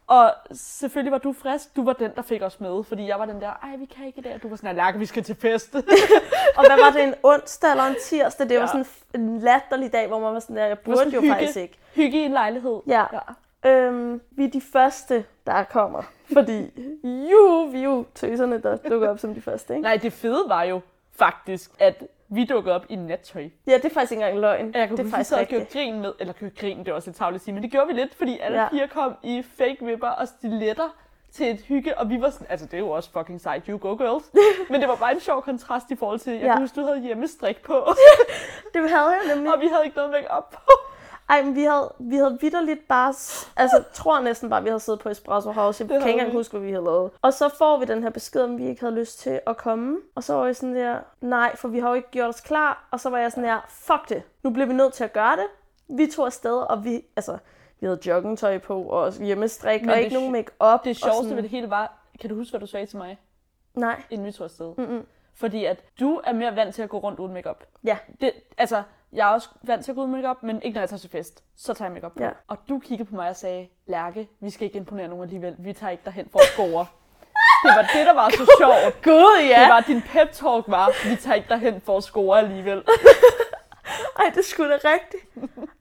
Og 0.09 0.33
selvfølgelig 0.51 1.11
var 1.11 1.17
du 1.17 1.33
frisk. 1.33 1.75
Du 1.75 1.83
var 1.85 1.93
den, 1.93 2.11
der 2.15 2.21
fik 2.21 2.41
os 2.41 2.59
med, 2.59 2.83
fordi 2.83 3.07
jeg 3.07 3.19
var 3.19 3.25
den 3.25 3.41
der, 3.41 3.49
ej, 3.63 3.75
vi 3.77 3.85
kan 3.85 4.05
ikke 4.07 4.19
i 4.19 4.21
dag. 4.21 4.35
Og 4.35 4.43
du 4.43 4.49
var 4.49 4.55
sådan, 4.55 4.75
Lærke, 4.75 4.99
vi 4.99 5.05
skal 5.05 5.23
til 5.23 5.35
fest. 5.35 5.75
og 6.57 6.65
hvad 6.67 6.77
var 6.85 6.91
det, 6.95 7.03
en 7.03 7.13
onsdag 7.23 7.71
eller 7.71 7.83
en 7.83 7.95
tirsdag? 8.03 8.49
Det 8.49 8.57
var 8.57 8.61
Ja. 8.61 8.67
sådan 8.67 8.85
en 9.13 9.39
latterlig 9.39 9.93
dag, 9.93 10.07
hvor 10.07 10.19
man 10.19 10.33
var 10.33 10.39
sådan 10.39 10.55
der, 10.55 10.61
jeg 10.65 10.69
var 10.69 10.75
burde 10.95 11.09
jo 11.09 11.21
hygge. 11.21 11.33
faktisk 11.33 11.57
ikke. 11.57 11.77
Hygge 11.95 12.21
i 12.21 12.25
en 12.25 12.31
lejlighed. 12.31 12.79
Ja. 12.87 13.05
ja. 13.13 13.69
Øhm, 13.69 14.21
vi 14.31 14.45
er 14.45 14.49
de 14.49 14.61
første, 14.73 15.25
der 15.47 15.63
kommer. 15.63 16.01
Fordi, 16.33 16.71
juhu, 17.03 17.65
vi 17.71 17.79
er 17.79 17.83
jo 17.83 18.05
tøserne, 18.15 18.61
der 18.61 18.75
dukker 18.75 19.09
op 19.09 19.19
som 19.19 19.33
de 19.33 19.41
første, 19.41 19.73
ikke? 19.73 19.83
Nej, 19.83 19.97
det 19.97 20.13
fede 20.13 20.43
var 20.47 20.63
jo 20.63 20.81
faktisk, 21.15 21.71
at 21.79 22.03
vi 22.31 22.45
dukkede 22.45 22.75
op 22.75 22.85
i 22.89 22.95
nattøj. 22.95 23.49
Ja, 23.67 23.73
det 23.77 23.85
er 23.85 23.89
faktisk 23.89 24.11
ikke 24.11 24.23
engang 24.23 24.39
løgn. 24.39 24.71
Jeg 24.75 24.87
kunne 24.89 24.97
det 24.97 25.05
er 25.05 25.09
faktisk 25.09 25.33
at 25.37 25.47
gjorde 25.47 25.65
grin 25.73 26.01
med, 26.01 26.13
eller 26.19 26.33
gjorde 26.33 26.55
grin, 26.55 26.79
det 26.79 26.87
er 26.87 26.93
også 26.93 27.09
lidt 27.09 27.17
tavligt 27.17 27.43
sige, 27.43 27.53
men 27.53 27.63
det 27.63 27.71
gjorde 27.71 27.87
vi 27.87 27.93
lidt, 27.93 28.15
fordi 28.15 28.39
alle 28.41 28.61
Ja. 28.61 28.69
piger 28.69 28.87
kom 28.87 29.13
i 29.23 29.43
fake 29.57 29.77
vipper 29.85 30.07
og 30.07 30.27
stiletter 30.27 30.95
til 31.31 31.51
et 31.51 31.61
hygge, 31.61 31.97
og 31.97 32.09
vi 32.09 32.21
var 32.21 32.29
sådan, 32.29 32.47
altså 32.49 32.65
det 32.65 32.73
er 32.73 32.77
jo 32.77 32.89
også 32.89 33.11
fucking 33.11 33.41
sejt, 33.41 33.65
you 33.65 33.77
go 33.77 33.95
girls. 33.95 34.23
men 34.69 34.81
det 34.81 34.89
var 34.89 34.95
bare 34.95 35.13
en 35.13 35.19
sjov 35.19 35.41
kontrast 35.41 35.91
i 35.91 35.95
forhold 35.95 36.19
til, 36.19 36.33
jeg 36.33 36.41
Ja. 36.41 36.51
kunne 36.51 36.61
huske, 36.61 36.81
du 36.81 36.85
havde 36.85 36.99
hjemmestrik 37.01 37.61
på, 37.61 37.73
Det 38.73 38.89
havde 38.89 39.09
jeg 39.09 39.35
nemlig. 39.35 39.53
og 39.53 39.61
vi 39.61 39.67
havde 39.67 39.81
ikke 39.85 39.95
noget 39.97 40.11
make 40.11 40.31
op 40.31 40.49
på. 40.49 40.59
Ej, 41.29 41.41
men 41.43 41.55
vi 41.55 41.63
havde, 41.63 41.93
vi 41.99 42.15
havde 42.15 42.37
vidderligt 42.41 42.87
bare... 42.87 43.09
Altså, 43.55 43.83
tror 43.93 44.19
næsten 44.19 44.49
bare, 44.49 44.63
vi 44.63 44.69
havde 44.69 44.79
siddet 44.79 44.99
på 45.01 45.09
Espresso 45.09 45.51
House. 45.51 45.83
Jeg 45.83 45.89
Det 45.89 45.99
kan 45.99 46.07
ikke 46.07 46.11
engang 46.19 46.31
vi. 46.31 46.37
huske, 46.37 46.51
hvad 46.51 46.61
vi 46.61 46.71
havde 46.71 46.83
lavet. 46.85 47.11
Og 47.21 47.33
så 47.33 47.49
får 47.57 47.77
vi 47.77 47.85
den 47.85 48.03
her 48.03 48.09
besked, 48.09 48.41
om 48.41 48.57
vi 48.57 48.67
ikke 48.67 48.81
havde 48.81 48.95
lyst 48.95 49.19
til 49.19 49.39
at 49.47 49.57
komme. 49.57 49.97
Og 50.15 50.23
så 50.23 50.33
var 50.33 50.45
jeg 50.45 50.55
sådan 50.55 50.75
der, 50.75 50.99
nej, 51.21 51.55
for 51.55 51.67
vi 51.67 51.79
har 51.79 51.89
jo 51.89 51.93
ikke 51.95 52.09
gjort 52.11 52.29
os 52.29 52.41
klar. 52.41 52.87
Og 52.91 52.99
så 52.99 53.09
var 53.09 53.17
jeg 53.17 53.31
sådan 53.31 53.43
der, 53.43 53.59
fuck 53.69 54.09
det. 54.09 54.23
Nu 54.43 54.49
bliver 54.49 54.65
vi 54.67 54.73
nødt 54.73 54.93
til 54.93 55.03
at 55.03 55.13
gøre 55.13 55.35
det. 55.35 55.45
Vi 55.97 56.07
tog 56.07 56.25
afsted, 56.25 56.57
og 56.57 56.83
vi... 56.83 57.01
Altså, 57.15 57.37
vi 57.79 57.85
havde 57.87 57.99
joggingtøj 58.05 58.57
på, 58.57 58.81
og 58.81 59.13
hjemmestrik, 59.13 59.81
Men 59.81 59.89
og 59.89 59.99
ikke 59.99 60.13
nogen 60.15 60.31
make-up. 60.31 60.83
Det 60.83 60.95
sjoveste 60.97 61.23
sådan- 61.23 61.35
ved 61.35 61.43
det 61.43 61.51
hele 61.51 61.69
var, 61.69 61.93
kan 62.21 62.29
du 62.29 62.35
huske, 62.35 62.51
hvad 62.51 62.59
du 62.59 62.67
sagde 62.67 62.85
til 62.85 62.97
mig, 62.97 63.19
Nej. 63.75 64.01
inden 64.09 64.27
vi 64.27 64.31
tog 64.31 64.43
afsted? 64.45 64.73
Mm-mm. 64.77 65.05
Fordi 65.35 65.65
at 65.65 65.83
du 65.99 66.21
er 66.23 66.33
mere 66.33 66.55
vant 66.55 66.75
til 66.75 66.81
at 66.81 66.89
gå 66.89 66.97
rundt 66.97 67.19
uden 67.19 67.33
makeup. 67.33 67.63
Ja. 67.83 67.97
Det, 68.21 68.31
altså, 68.57 68.83
jeg 69.13 69.29
er 69.29 69.33
også 69.33 69.49
vant 69.63 69.85
til 69.85 69.91
at 69.91 69.95
gå 69.95 70.01
uden 70.01 70.11
makeup, 70.11 70.43
men 70.43 70.61
ikke 70.61 70.75
når 70.75 70.81
jeg 70.81 70.89
tager 70.89 70.99
til 70.99 71.09
fest. 71.09 71.43
Så 71.57 71.73
tager 71.73 71.89
jeg 71.89 71.93
makeup 71.93 72.11
på. 72.17 72.23
Ja. 72.23 72.29
Og 72.47 72.57
du 72.69 72.79
kiggede 72.79 73.09
på 73.09 73.15
mig 73.15 73.29
og 73.29 73.35
sagde, 73.35 73.67
Lærke, 73.87 74.29
vi 74.39 74.49
skal 74.49 74.65
ikke 74.65 74.77
imponere 74.77 75.07
nogen 75.07 75.23
alligevel. 75.23 75.55
Vi 75.59 75.73
tager 75.73 75.91
ikke 75.91 76.03
derhen 76.05 76.29
for 76.31 76.39
at 76.39 76.45
score. 76.45 76.85
det 77.63 77.71
var 77.75 77.89
det, 77.93 78.05
der 78.05 78.13
var 78.13 78.29
så 78.29 78.55
sjovt. 78.59 79.03
Gud, 79.03 79.41
ja! 79.49 79.61
Det 79.61 79.69
var, 79.69 79.79
din 79.81 80.01
pep 80.01 80.31
talk 80.31 80.63
var, 80.67 81.09
vi 81.09 81.15
tager 81.15 81.35
ikke 81.35 81.49
derhen 81.49 81.81
for 81.81 81.97
at 81.97 82.03
score 82.03 82.39
alligevel. 82.39 82.83
Ej, 84.19 84.31
det 84.35 84.45
skulle 84.45 84.71
da 84.73 84.77
rigtigt. 84.89 85.23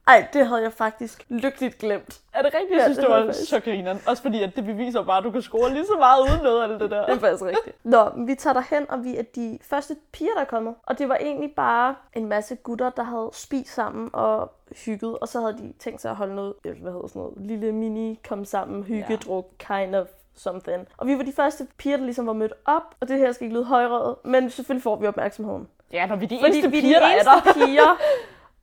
Ej, 0.06 0.26
det 0.32 0.46
havde 0.46 0.62
jeg 0.62 0.72
faktisk 0.72 1.24
lykkeligt 1.28 1.78
glemt. 1.78 2.20
Er 2.34 2.42
det 2.42 2.54
rigtigt? 2.54 2.70
Ja, 2.70 2.76
Jeg 2.76 2.84
synes, 2.84 2.98
det 2.98 3.06
det, 3.06 3.14
var 3.14 3.24
faktisk- 3.26 3.50
så 3.50 3.60
grineren. 3.60 4.00
Også 4.06 4.22
fordi, 4.22 4.42
at 4.42 4.56
det 4.56 4.64
beviser 4.64 5.02
bare, 5.04 5.18
at 5.18 5.24
du 5.24 5.30
kan 5.30 5.42
score 5.42 5.70
lige 5.72 5.86
så 5.86 5.96
meget 5.98 6.20
uden 6.22 6.42
noget 6.42 6.62
af 6.62 6.68
det 6.78 6.90
der. 6.90 7.06
Det 7.06 7.14
er 7.14 7.18
faktisk 7.18 7.42
rigtigt. 7.44 7.76
Nå, 7.84 8.10
vi 8.26 8.34
tager 8.34 8.54
derhen, 8.54 8.90
og 8.90 9.04
vi 9.04 9.16
er 9.16 9.22
de 9.22 9.58
første 9.62 9.96
piger, 10.12 10.32
der 10.34 10.40
er 10.40 10.44
kommet. 10.44 10.74
Og 10.82 10.98
det 10.98 11.08
var 11.08 11.16
egentlig 11.20 11.52
bare 11.56 11.94
en 12.14 12.26
masse 12.26 12.56
gutter, 12.56 12.90
der 12.90 13.02
havde 13.02 13.30
spist 13.32 13.74
sammen 13.74 14.10
og 14.12 14.52
hygget. 14.84 15.18
Og 15.18 15.28
så 15.28 15.40
havde 15.40 15.52
de 15.52 15.72
tænkt 15.78 16.00
sig 16.00 16.10
at 16.10 16.16
holde 16.16 16.34
noget, 16.34 16.54
øh, 16.64 16.82
hvad 16.82 16.92
hedder 16.92 17.06
sådan 17.06 17.20
noget, 17.22 17.34
lille 17.36 17.72
mini 17.72 18.20
kom 18.28 18.44
sammen, 18.44 18.82
hyggedruk, 18.84 19.46
kind 19.58 19.94
of 19.96 20.06
something. 20.34 20.88
Og 20.96 21.06
vi 21.06 21.16
var 21.16 21.22
de 21.22 21.32
første 21.32 21.66
piger, 21.78 21.96
der 21.96 22.04
ligesom 22.04 22.26
var 22.26 22.32
mødt 22.32 22.52
op. 22.64 22.94
Og 23.00 23.08
det 23.08 23.18
her 23.18 23.32
skal 23.32 23.44
ikke 23.44 23.54
lyde 23.56 23.64
højrøget, 23.64 24.16
men 24.24 24.50
selvfølgelig 24.50 24.82
får 24.82 24.96
vi 24.96 25.06
opmærksomheden. 25.06 25.68
Ja, 25.92 26.06
når 26.06 26.16
vi 26.16 26.24
er 26.24 26.28
de 26.28 26.38
Fordi 26.40 26.52
eneste 26.58 26.70
vi 26.70 26.78
er 26.78 26.82
piger, 26.82 26.98
de 27.00 27.04
der 27.04 27.30
er 27.32 27.40
der. 27.40 27.52
piger, 27.52 27.96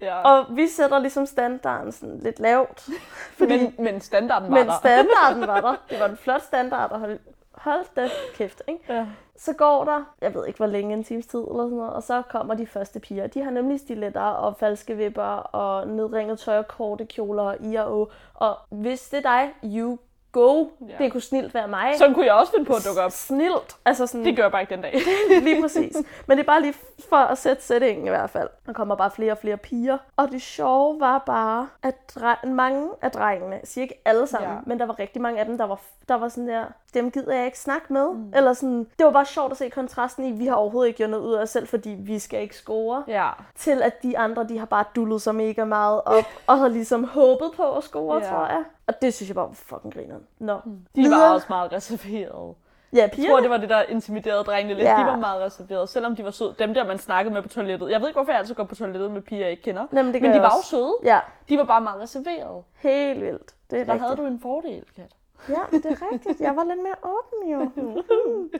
Ja. 0.02 0.22
og 0.22 0.46
vi 0.50 0.68
sætter 0.68 1.00
ligesom 1.00 1.26
standarden 1.26 1.92
sådan 1.92 2.20
lidt 2.20 2.40
lavt. 2.40 2.80
Fordi, 3.38 3.58
men, 3.58 3.76
men 3.80 4.02
standarden 4.02 4.52
var 4.52 4.58
men 4.58 4.68
der. 4.68 4.74
standarden 4.80 5.48
var 5.48 5.62
der. 5.62 5.76
Det 5.90 6.00
var 6.00 6.06
en 6.06 6.18
flot 6.18 6.42
standard 6.42 6.92
at 6.92 7.00
holde. 7.00 7.20
Hold 7.54 7.86
da 7.96 8.10
kæft, 8.36 8.62
ikke? 8.68 8.94
Ja. 8.94 9.06
Så 9.38 9.54
går 9.54 9.84
der, 9.84 10.04
jeg 10.22 10.34
ved 10.34 10.48
ikke 10.48 10.58
hvor 10.58 10.66
længe, 10.66 10.94
en 10.94 11.04
times 11.04 11.26
tid 11.28 11.40
eller 11.40 11.64
sådan 11.64 11.78
noget, 11.78 11.94
og 11.94 12.04
så 12.04 12.22
kommer 12.30 12.54
de 12.54 12.68
første 12.68 13.00
piger. 13.00 13.28
De 13.28 13.44
har 13.44 13.52
nemlig 13.52 13.80
stiletter 13.80 14.22
og 14.22 14.58
falske 14.58 14.98
vipper 14.98 15.24
og 15.38 15.88
nedringet 15.88 16.40
tøj 16.40 16.58
og 16.58 16.68
korte 16.68 17.06
kjoler 17.06 17.44
og 17.44 17.58
i 17.60 17.76
og. 17.76 18.12
Og 18.34 18.58
hvis 18.70 19.10
det 19.10 19.18
er 19.18 19.22
dig, 19.22 19.54
you 19.64 19.98
go. 20.36 20.66
Ja. 20.90 21.04
Det 21.04 21.12
kunne 21.12 21.22
snilt 21.22 21.54
være 21.54 21.68
mig. 21.68 21.94
Sådan 21.98 22.14
kunne 22.14 22.26
jeg 22.26 22.34
også 22.34 22.52
finde 22.52 22.66
på 22.66 22.74
at 22.74 22.86
dukke 22.88 23.02
op. 23.02 23.12
Snilt. 23.12 23.76
Altså 23.86 24.08
sådan, 24.08 24.26
Det 24.26 24.36
gør 24.36 24.44
jeg 24.44 24.52
bare 24.52 24.62
ikke 24.62 24.74
den 24.76 24.82
dag. 24.82 24.94
lige 25.48 25.62
præcis. 25.62 25.96
Men 26.28 26.38
det 26.38 26.44
er 26.44 26.48
bare 26.48 26.62
lige 26.62 26.74
for 27.10 27.16
at 27.16 27.38
sætte 27.38 27.64
sætningen 27.64 28.06
i 28.06 28.10
hvert 28.10 28.30
fald. 28.30 28.50
Der 28.66 28.74
kommer 28.74 28.96
bare 28.96 29.12
flere 29.12 29.32
og 29.32 29.38
flere 29.38 29.58
piger. 29.58 29.98
Og 30.18 30.32
det 30.32 30.42
sjove 30.42 31.00
var 31.00 31.18
bare, 31.26 31.68
at 31.84 31.96
dre- 32.18 32.48
mange 32.48 32.90
af 33.02 33.12
drengene, 33.12 33.52
jeg 33.56 33.62
siger 33.64 33.84
ikke 33.84 34.02
alle 34.06 34.28
sammen, 34.28 34.50
Ja. 34.50 34.56
ja. 34.56 34.62
men 34.66 34.80
der 34.80 34.86
var 34.86 35.00
rigtig 35.00 35.22
mange 35.22 35.40
af 35.40 35.46
dem, 35.46 35.58
der 35.58 35.66
var, 35.66 35.80
der 36.08 36.16
var 36.16 36.28
sådan 36.28 36.48
der, 36.48 36.64
dem 36.94 37.12
gider 37.12 37.36
jeg 37.36 37.46
ikke 37.46 37.60
snakke 37.60 37.94
med. 37.94 38.10
Mm. 38.14 38.34
Eller 38.36 38.54
sådan, 38.54 38.88
det 38.98 39.06
var 39.06 39.12
bare 39.12 39.26
sjovt 39.26 39.52
at 39.52 39.58
se 39.58 39.70
kontrasten 39.70 40.26
i, 40.26 40.32
vi 40.32 40.46
har 40.46 40.56
overhovedet 40.56 40.88
ikke 40.88 40.98
gjort 40.98 41.10
noget 41.10 41.24
ud 41.24 41.34
af 41.34 41.42
os 41.42 41.50
selv, 41.50 41.68
fordi 41.68 41.90
vi 42.00 42.20
skal 42.20 42.42
ikke 42.42 42.56
score. 42.58 43.04
Ja. 43.08 43.30
Til 43.56 43.82
at 43.82 44.04
de 44.04 44.18
andre, 44.18 44.44
de 44.44 44.58
har 44.60 44.66
bare 44.66 44.84
dullet 44.96 45.22
sig 45.22 45.36
mega 45.36 45.66
meget 45.66 46.02
op, 46.06 46.24
og 46.48 46.58
har 46.60 46.68
ligesom 46.68 47.04
håbet 47.04 47.52
på 47.56 47.72
at 47.72 47.84
score, 47.84 48.18
Ja. 48.24 48.30
tror 48.30 48.46
jeg. 48.48 48.64
Og 48.88 49.02
det 49.02 49.14
synes 49.14 49.30
jeg 49.30 49.36
bare 49.36 49.48
var 49.48 49.54
fucking 49.54 49.94
grineren. 49.94 50.24
Nå. 50.40 50.54
De 50.66 50.80
Videre. 50.96 51.20
var 51.20 51.34
også 51.34 51.46
meget 51.50 51.72
reserverede. 51.72 52.54
Ja, 52.94 53.00
Jeg 53.02 53.12
pigerne. 53.12 53.34
tror, 53.34 53.40
det 53.42 53.50
var 53.50 53.58
det, 53.58 53.70
der 53.70 53.82
intimiderede 53.84 54.44
drengene 54.44 54.74
lidt. 54.74 54.88
Ja. 54.88 54.98
De 55.00 55.06
var 55.06 55.16
meget 55.18 55.42
reserverede, 55.42 55.88
selvom 55.88 56.16
de 56.16 56.24
var 56.24 56.32
søde. 56.32 56.56
Dem 56.60 56.74
der, 56.74 56.84
man 56.86 56.98
snakkede 56.98 57.34
med 57.34 57.42
på 57.42 57.48
toilettet. 57.48 57.92
Jeg 57.92 58.02
ved 58.02 58.08
ikke, 58.08 58.18
hvorfor 58.18 58.32
jeg 58.32 58.40
altid 58.40 58.56
går 58.56 58.64
på 58.64 58.76
toilettet 58.76 59.12
med 59.12 59.22
piger, 59.22 59.42
jeg 59.42 59.52
ikke 59.52 59.64
kender. 59.64 59.86
Jamen, 59.94 60.14
det 60.14 60.22
gør 60.22 60.28
Men 60.28 60.32
de 60.36 60.42
jeg 60.42 60.44
var 60.44 60.56
jo 60.56 60.58
også. 60.58 60.70
søde. 60.70 60.96
Ja, 61.04 61.20
De 61.50 61.58
var 61.58 61.64
bare 61.64 61.82
meget 61.82 62.02
reserverede. 62.02 62.64
helt 62.76 63.22
vildt. 63.22 63.56
Det 63.72 63.80
er 63.80 63.84
Der 63.84 63.94
rigtigt. 63.94 64.02
havde 64.02 64.16
du 64.16 64.26
en 64.26 64.40
fordel, 64.40 64.84
Kat. 64.96 65.12
Ja, 65.50 65.78
det 65.78 65.86
er 65.86 65.98
rigtigt. 66.14 66.40
Jeg 66.42 66.56
var 66.56 66.64
lidt 66.64 66.80
mere 66.84 66.96
åben 67.04 67.52
jo. 67.52 67.72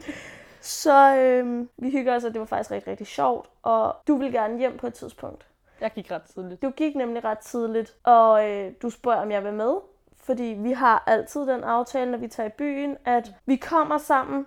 Så 0.60 1.16
øhm, 1.16 1.68
vi 1.76 1.90
hygger 1.90 2.16
os, 2.16 2.24
og 2.24 2.32
det 2.32 2.40
var 2.40 2.46
faktisk 2.46 2.70
rigtig, 2.70 2.90
rigtig 2.90 3.06
sjovt. 3.06 3.48
Og 3.62 3.96
du 4.08 4.16
vil 4.16 4.32
gerne 4.32 4.58
hjem 4.58 4.78
på 4.78 4.86
et 4.86 4.94
tidspunkt. 4.94 5.46
Jeg 5.80 5.90
gik 5.94 6.10
ret 6.10 6.22
tidligt. 6.22 6.62
Du 6.62 6.70
gik 6.70 6.96
nemlig 6.96 7.24
ret 7.24 7.38
tidligt, 7.38 7.94
og 8.04 8.50
øh, 8.50 8.72
du 8.82 8.90
spørger, 8.90 9.20
om 9.22 9.30
jeg 9.30 9.44
vil 9.44 9.52
med. 9.52 9.74
Fordi 10.26 10.42
vi 10.58 10.72
har 10.72 11.02
altid 11.06 11.40
den 11.40 11.64
aftale, 11.64 12.10
når 12.10 12.18
vi 12.18 12.28
tager 12.28 12.46
i 12.48 12.52
byen, 12.52 12.96
at 13.04 13.32
vi 13.46 13.56
kommer 13.56 13.98
sammen, 13.98 14.46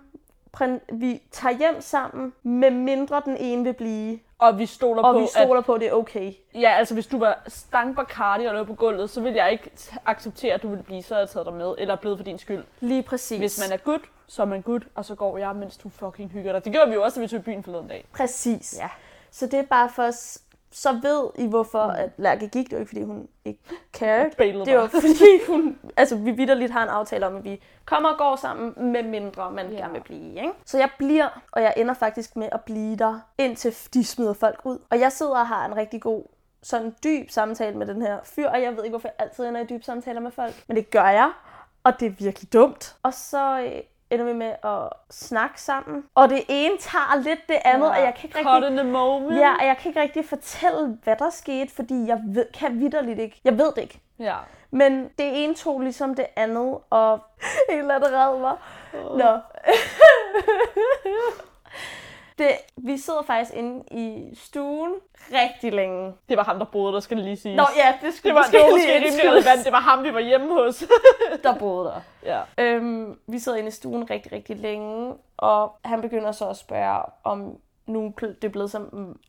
vi 0.92 1.22
tager 1.30 1.56
hjem 1.58 1.80
sammen, 1.80 2.32
med 2.42 2.70
mindre 2.70 3.22
den 3.24 3.36
ene 3.36 3.64
vil 3.64 3.72
blive. 3.72 4.18
Og 4.38 4.58
vi 4.58 4.66
stoler 4.66 5.02
Og 5.02 5.14
på, 5.14 5.20
vi 5.20 5.26
stoler 5.44 5.60
på, 5.60 5.74
at 5.74 5.80
det 5.80 5.88
er 5.88 5.92
okay. 5.92 6.26
at... 6.28 6.34
Ja, 6.60 6.70
altså 6.70 6.94
hvis 6.94 7.06
du 7.06 7.18
var 7.18 7.42
stang 7.46 7.96
Bacardi 7.96 8.44
og 8.44 8.54
lå 8.54 8.64
på 8.64 8.74
gulvet, 8.74 9.10
så 9.10 9.20
ville 9.20 9.36
jeg 9.36 9.52
ikke 9.52 9.70
acceptere, 10.06 10.54
at 10.54 10.62
du 10.62 10.68
ville 10.68 10.82
blive, 10.84 11.02
så 11.02 11.18
jeg 11.18 11.28
taget 11.28 11.46
dig 11.46 11.54
med. 11.54 11.74
Eller 11.78 11.96
blevet 11.96 12.18
for 12.18 12.24
din 12.24 12.38
skyld. 12.38 12.64
Lige 12.80 13.02
præcis. 13.02 13.38
Hvis 13.38 13.60
man 13.68 13.78
er 13.78 13.82
good, 13.82 14.00
så 14.26 14.42
er 14.42 14.46
man 14.46 14.62
good, 14.62 14.80
og 14.94 15.04
så 15.04 15.14
går 15.14 15.38
jeg, 15.38 15.56
mens 15.56 15.76
du 15.76 15.88
fucking 15.88 16.30
hygger 16.30 16.52
dig. 16.52 16.64
Det 16.64 16.72
gjorde 16.72 16.88
vi 16.88 16.94
jo 16.94 17.02
også, 17.02 17.20
da 17.20 17.24
vi 17.24 17.28
tog 17.28 17.38
i 17.38 17.42
byen 17.42 17.62
forleden 17.64 17.88
dag. 17.88 18.04
Præcis. 18.16 18.76
Ja. 18.78 18.88
Så 19.30 19.46
det 19.46 19.58
er 19.58 19.62
bare 19.62 19.88
for, 19.88 20.10
s- 20.10 20.42
så 20.72 20.92
ved 21.02 21.44
I 21.44 21.46
hvorfor, 21.46 21.78
at 21.82 22.10
Lærke 22.16 22.48
gik. 22.48 22.64
Det 22.70 22.72
var 22.72 22.78
ikke, 22.80 22.88
fordi 22.88 23.02
hun 23.02 23.28
ikke 23.44 23.60
cared. 23.92 24.30
Det 24.66 24.76
var 24.76 24.86
fordi 25.06 25.40
hun, 25.48 25.78
altså 25.96 26.16
vi 26.16 26.30
vidderligt 26.30 26.72
har 26.72 26.82
en 26.82 26.88
aftale 26.88 27.26
om, 27.26 27.36
at 27.36 27.44
vi 27.44 27.62
kommer 27.84 28.08
og 28.08 28.18
går 28.18 28.36
sammen, 28.36 28.92
med 28.92 29.02
mindre 29.02 29.50
man 29.50 29.70
Ja. 29.70 29.76
gerne 29.78 29.92
vil 29.92 30.00
blive. 30.00 30.30
Ikke? 30.36 30.52
Så 30.64 30.78
jeg 30.78 30.90
bliver, 30.98 31.42
og 31.52 31.62
jeg 31.62 31.74
ender 31.76 31.94
faktisk 31.94 32.36
med 32.36 32.48
at 32.52 32.60
blive 32.60 32.96
der, 32.96 33.20
indtil 33.38 33.76
de 33.94 34.04
smider 34.04 34.32
folk 34.32 34.60
ud. 34.64 34.78
Og 34.90 35.00
jeg 35.00 35.12
sidder 35.12 35.36
og 35.38 35.48
har 35.48 35.66
en 35.66 35.76
rigtig 35.76 36.00
god 36.02 36.24
sådan 36.62 36.94
dyb 37.04 37.30
samtale 37.30 37.78
med 37.78 37.86
den 37.86 38.02
her 38.02 38.18
fyr, 38.24 38.48
og 38.48 38.62
jeg 38.62 38.76
ved 38.76 38.84
ikke, 38.84 38.92
hvorfor 38.92 39.08
jeg 39.08 39.14
altid 39.26 39.44
ender 39.44 39.60
i 39.60 39.64
dyb 39.64 39.82
samtaler 39.82 40.20
med 40.20 40.30
folk. 40.30 40.64
Men 40.68 40.76
det 40.76 40.90
gør 40.90 41.08
jeg, 41.08 41.32
og 41.84 42.00
det 42.00 42.06
er 42.06 42.10
virkelig 42.10 42.52
dumt. 42.52 42.96
Og 43.02 43.14
så 43.14 43.60
øh, 43.60 43.82
ender 44.10 44.24
vi 44.24 44.32
med 44.32 44.52
at 44.64 44.88
snakke 45.10 45.60
sammen. 45.60 46.04
Og 46.14 46.28
det 46.28 46.42
ene 46.48 46.78
tager 46.78 47.22
lidt 47.22 47.48
det 47.48 47.58
andet, 47.64 47.86
ja. 47.86 47.92
og 47.92 48.00
jeg 48.00 48.14
kan 48.14 48.28
ikke 48.28 48.38
rigtig... 48.38 48.70
In 48.70 48.76
the 48.76 48.86
moment. 48.86 49.40
Ja, 49.40 49.54
og 49.60 49.66
jeg 49.66 49.76
kan 49.76 49.88
ikke 49.90 50.00
rigtig 50.00 50.24
fortælle, 50.24 50.98
hvad 51.04 51.16
der 51.16 51.30
skete, 51.30 51.74
fordi 51.74 52.06
jeg 52.06 52.20
ved, 52.26 52.46
kan 52.54 52.80
vidderligt 52.80 53.18
ikke. 53.18 53.40
Jeg 53.44 53.58
ved 53.58 53.72
det 53.72 53.82
ikke. 53.82 54.00
ja. 54.18 54.36
Men 54.72 55.02
det 55.02 55.44
ene 55.44 55.54
tog 55.54 55.80
ligesom 55.80 56.14
det 56.14 56.26
andet, 56.36 56.78
og 56.90 57.20
helt 57.70 57.90
andet 57.92 58.12
red 58.12 58.38
mig. 58.38 58.56
Nå. 58.92 59.38
det, 62.40 62.50
vi 62.76 62.98
sidder 62.98 63.22
faktisk 63.22 63.56
inde 63.56 63.84
i 63.90 64.34
stuen 64.34 64.94
rigtig 65.32 65.72
længe. 65.72 66.14
Det 66.28 66.36
var 66.36 66.44
ham, 66.44 66.58
der 66.58 66.66
boede 66.66 66.92
der, 66.92 67.00
skal 67.00 67.16
det 67.16 67.24
lige 67.24 67.36
sige. 67.36 67.56
Nå 67.56 67.66
ja, 67.76 67.94
det 68.02 68.14
skulle 68.14 68.30
det 68.30 68.34
var, 68.34 68.40
måske 68.40 68.56
det 68.56 68.64
var 68.64 68.70
måske 68.70 68.94
rimelig 68.94 69.30
relevant. 69.30 69.64
Det 69.64 69.72
var 69.72 69.80
ham, 69.80 70.04
vi 70.04 70.14
var 70.14 70.20
hjemme 70.20 70.52
hos. 70.52 70.84
der 71.42 71.58
boede 71.58 71.84
der. 71.84 72.00
ja. 72.24 72.64
Øhm, 72.64 73.18
vi 73.26 73.38
sidder 73.38 73.58
inde 73.58 73.68
i 73.68 73.72
stuen 73.72 74.10
rigtig, 74.10 74.32
rigtig 74.32 74.56
længe, 74.56 75.14
og 75.36 75.72
han 75.84 76.00
begynder 76.00 76.32
så 76.32 76.48
at 76.48 76.56
spørge, 76.56 77.02
om 77.24 77.58
nu 77.86 78.14
det 78.20 78.44
er 78.44 78.48
blevet 78.48 78.70
så, 78.70 78.86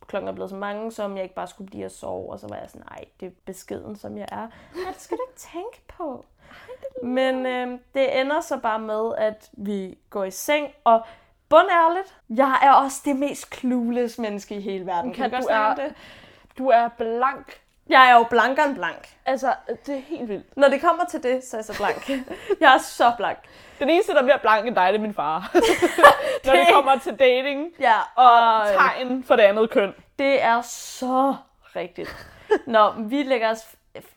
klokken 0.07 0.27
er 0.27 0.33
blevet 0.33 0.49
så 0.49 0.55
mange, 0.55 0.91
som 0.91 1.15
jeg 1.15 1.23
ikke 1.23 1.35
bare 1.35 1.47
skulle 1.47 1.69
blive 1.69 1.85
og 1.85 1.91
sove. 1.91 2.31
Og 2.31 2.39
så 2.39 2.47
var 2.47 2.55
jeg 2.55 2.69
sådan, 2.69 2.87
nej, 2.89 3.05
det 3.19 3.25
er 3.25 3.31
beskeden, 3.45 3.95
som 3.95 4.17
jeg 4.17 4.27
er. 4.31 4.47
Ja, 4.75 4.91
det 4.93 5.01
skal 5.01 5.17
du 5.17 5.21
ikke 5.29 5.39
tænke 5.39 5.81
på. 5.87 6.25
Men 7.03 7.45
øhm, 7.45 7.79
det 7.93 8.21
ender 8.21 8.41
så 8.41 8.57
bare 8.57 8.79
med, 8.79 9.11
at 9.17 9.49
vi 9.53 9.97
går 10.09 10.23
i 10.23 10.31
seng, 10.31 10.67
og 10.83 11.01
bundærligt, 11.51 12.15
jeg 12.29 12.59
er 12.63 12.71
også 12.71 13.01
det 13.05 13.15
mest 13.15 13.55
clueless 13.55 14.17
menneske 14.17 14.55
i 14.55 14.61
hele 14.61 14.85
verden. 14.85 15.13
Kan 15.13 15.31
du 15.31 15.47
er- 15.49 15.75
det? 15.75 15.93
Du 16.57 16.67
er 16.69 16.87
blank. 16.87 17.57
Jeg 17.89 18.09
er 18.09 18.13
jo 18.13 18.23
blankere 18.29 18.65
end 18.65 18.75
blank. 18.75 19.09
Altså, 19.25 19.53
det 19.85 19.95
er 19.95 20.01
helt 20.01 20.29
vildt. 20.29 20.57
Når 20.57 20.67
det 20.67 20.81
kommer 20.81 21.05
til 21.05 21.23
det, 21.23 21.43
så 21.43 21.57
er 21.57 21.59
jeg 21.59 21.65
så 21.65 21.77
blank. 21.77 22.09
jeg 22.61 22.73
er 22.73 22.77
så 22.77 23.11
blank. 23.17 23.37
Den 23.79 23.89
eneste, 23.89 24.13
der 24.13 24.19
er 24.19 24.23
mere 24.25 24.39
blank 24.41 24.67
end 24.67 24.75
dig, 24.75 24.87
det 24.87 24.95
er 24.95 25.01
min 25.01 25.13
far. 25.13 25.51
Når 26.45 26.53
det 26.53 26.67
kommer 26.73 26.97
til 26.97 27.15
dating 27.19 27.67
Ja, 27.79 27.95
og 28.15 28.67
tegn 28.67 29.23
for 29.23 29.35
det 29.35 29.43
andet 29.43 29.69
køn. 29.69 29.93
Det 30.19 30.43
er 30.43 30.61
så 30.61 31.35
rigtigt. 31.75 32.27
Nå, 32.67 32.91
vi 32.97 33.23
lægger 33.23 33.49
os 33.51 33.65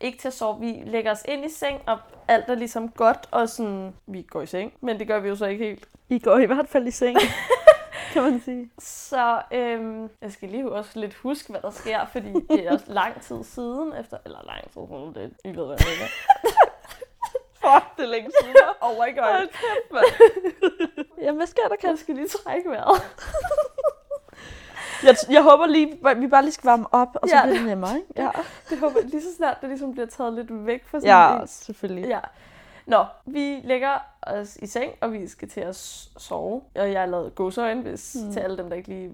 ikke 0.00 0.18
til 0.18 0.28
at 0.28 0.34
sove, 0.34 0.60
vi 0.60 0.82
lægger 0.86 1.10
os 1.10 1.22
ind 1.28 1.44
i 1.44 1.48
seng, 1.48 1.82
og 1.86 1.98
alt 2.28 2.48
er 2.48 2.54
ligesom 2.54 2.88
godt, 2.88 3.28
og 3.30 3.48
sådan, 3.48 3.94
vi 4.06 4.22
går 4.22 4.42
i 4.42 4.46
seng, 4.46 4.72
men 4.80 4.98
det 4.98 5.06
gør 5.06 5.18
vi 5.20 5.28
jo 5.28 5.36
så 5.36 5.46
ikke 5.46 5.64
helt. 5.64 5.88
I 6.08 6.18
går 6.18 6.38
i 6.38 6.46
hvert 6.46 6.68
fald 6.68 6.86
i 6.86 6.90
seng, 6.90 7.18
kan 8.12 8.22
man 8.22 8.40
sige. 8.44 8.70
Så 8.78 9.42
øhm, 9.52 10.10
jeg 10.20 10.32
skal 10.32 10.48
lige 10.48 10.72
også 10.72 10.90
lidt 11.00 11.14
huske, 11.14 11.50
hvad 11.50 11.60
der 11.60 11.70
sker, 11.70 12.06
fordi 12.06 12.32
det 12.50 12.66
er 12.66 12.72
også 12.72 12.84
lang 12.88 13.22
tid 13.22 13.44
siden, 13.44 13.92
efter, 14.00 14.16
eller 14.24 14.38
lang 14.46 14.62
tid 14.72 14.82
siden, 14.88 15.14
det, 15.14 15.32
I 15.44 15.48
ved, 15.48 15.66
hvad 15.66 15.76
jeg 15.78 15.86
mener. 15.86 16.08
Fuck, 17.64 17.96
det 17.96 18.04
er 18.04 18.08
længe 18.08 18.30
siden. 18.40 18.54
Oh 18.86 18.94
my 18.94 19.16
god. 19.18 19.32
Hold 19.32 19.48
kæft, 19.48 19.90
mand. 19.92 20.06
Jamen, 21.22 21.36
hvad 21.36 21.46
sker 21.46 21.68
der, 21.68 21.88
Jeg 21.88 21.98
skal 21.98 22.14
lige 22.14 22.28
trække 22.28 22.70
vejret. 22.70 23.02
Jeg, 25.04 25.16
jeg 25.30 25.42
håber 25.42 25.66
lige, 25.66 25.98
vi 26.16 26.26
bare 26.26 26.42
lige 26.42 26.52
skal 26.52 26.68
varme 26.68 26.86
op, 26.92 27.16
og 27.22 27.28
så 27.28 27.36
Ja. 27.36 27.42
bliver 27.42 27.56
det 27.58 27.66
nemmere, 27.66 27.96
ikke? 27.96 28.08
Ja, 28.16 28.28
Det 28.70 28.78
håber 28.78 29.00
jeg 29.00 29.08
lige 29.10 29.22
så 29.22 29.28
snart, 29.36 29.56
det 29.60 29.68
ligesom 29.68 29.92
bliver 29.92 30.06
taget 30.06 30.32
lidt 30.32 30.66
væk 30.66 30.84
fra 30.86 31.00
sådan 31.00 31.08
ja 31.08 31.40
en 31.40 31.46
selvfølgelig. 31.48 32.08
Ja. 32.08 32.18
Nå, 32.86 33.04
vi 33.26 33.60
lægger 33.64 33.98
os 34.22 34.56
i 34.56 34.66
seng, 34.66 34.92
og 35.00 35.12
vi 35.12 35.28
skal 35.28 35.48
til 35.48 35.60
at 35.60 35.76
sove. 36.18 36.62
Og 36.74 36.92
jeg 36.92 37.00
har 37.00 37.06
lavet 37.06 37.34
godsøjne, 37.34 37.82
hvis 37.82 38.16
mm. 38.26 38.32
til 38.32 38.40
alle 38.40 38.56
dem, 38.56 38.68
der 38.68 38.76
ikke 38.76 38.88
lige 38.88 39.10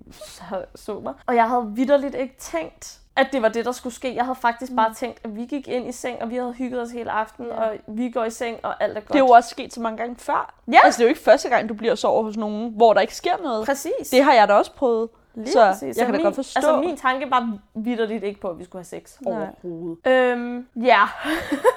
så 0.75 1.01
mig. 1.03 1.15
Og 1.27 1.35
jeg 1.35 1.49
havde 1.49 1.73
vidderligt 1.75 2.15
ikke 2.15 2.35
tænkt, 2.39 2.99
at 3.17 3.27
det 3.33 3.43
var 3.43 3.49
det, 3.49 3.65
der 3.65 3.73
skulle 3.73 3.95
ske. 3.95 4.15
Jeg 4.15 4.25
havde 4.25 4.39
faktisk 4.41 4.73
mm. 4.73 4.77
bare 4.77 4.95
tænkt, 4.95 5.21
at 5.25 5.37
vi 5.37 5.45
gik 5.47 5.69
ind 5.69 5.89
i 5.89 5.93
seng, 5.93 6.23
og 6.23 6.31
vi 6.31 6.37
havde 6.37 6.53
hygget 6.53 6.81
os 6.83 6.91
hele 6.91 7.11
aftenen, 7.11 7.51
Ja. 7.51 7.57
og 7.65 7.77
vi 7.87 8.11
går 8.11 8.25
i 8.25 8.31
seng, 8.31 8.57
og 8.63 8.83
alt 8.83 8.97
er 8.97 9.01
godt. 9.01 9.09
Det 9.09 9.15
er 9.15 9.19
jo 9.19 9.29
også 9.29 9.49
sket 9.51 9.73
så 9.75 9.81
mange 9.81 9.97
gange 9.99 10.17
før. 10.19 10.55
Ja. 10.73 10.79
Altså, 10.85 10.99
det 10.99 11.05
er 11.05 11.09
jo 11.09 11.09
ikke 11.09 11.21
første 11.21 11.49
gang, 11.49 11.69
du 11.69 11.75
bliver 11.75 11.95
sover 11.95 12.23
hos 12.23 12.37
nogen, 12.37 12.73
hvor 12.77 12.95
der 12.95 13.01
ikke 13.01 13.17
sker 13.17 13.37
noget. 13.43 13.67
Præcis. 13.67 14.11
Det 14.11 14.25
har 14.25 14.33
jeg 14.33 14.49
da 14.49 14.55
også 14.55 14.73
prøvet. 14.73 15.09
Lige 15.35 15.53
så 15.53 15.67
præcis. 15.73 15.97
jeg 15.97 16.07
kan 16.07 16.15
da 16.15 16.19
min, 16.19 16.25
godt 16.25 16.35
forstå. 16.35 16.59
Altså, 16.59 16.77
min 16.77 16.97
tanke 16.97 17.31
var 17.31 17.59
vidderligt 17.75 18.25
ikke 18.25 18.41
på, 18.41 18.49
at 18.49 18.59
vi 18.59 18.65
skulle 18.65 18.81
have 18.81 19.01
sex 19.01 19.21
Nej. 19.21 19.33
overhovedet. 19.63 20.07
Øhm, 20.07 20.67
ja. 20.77 21.03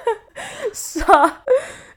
så, 0.74 1.28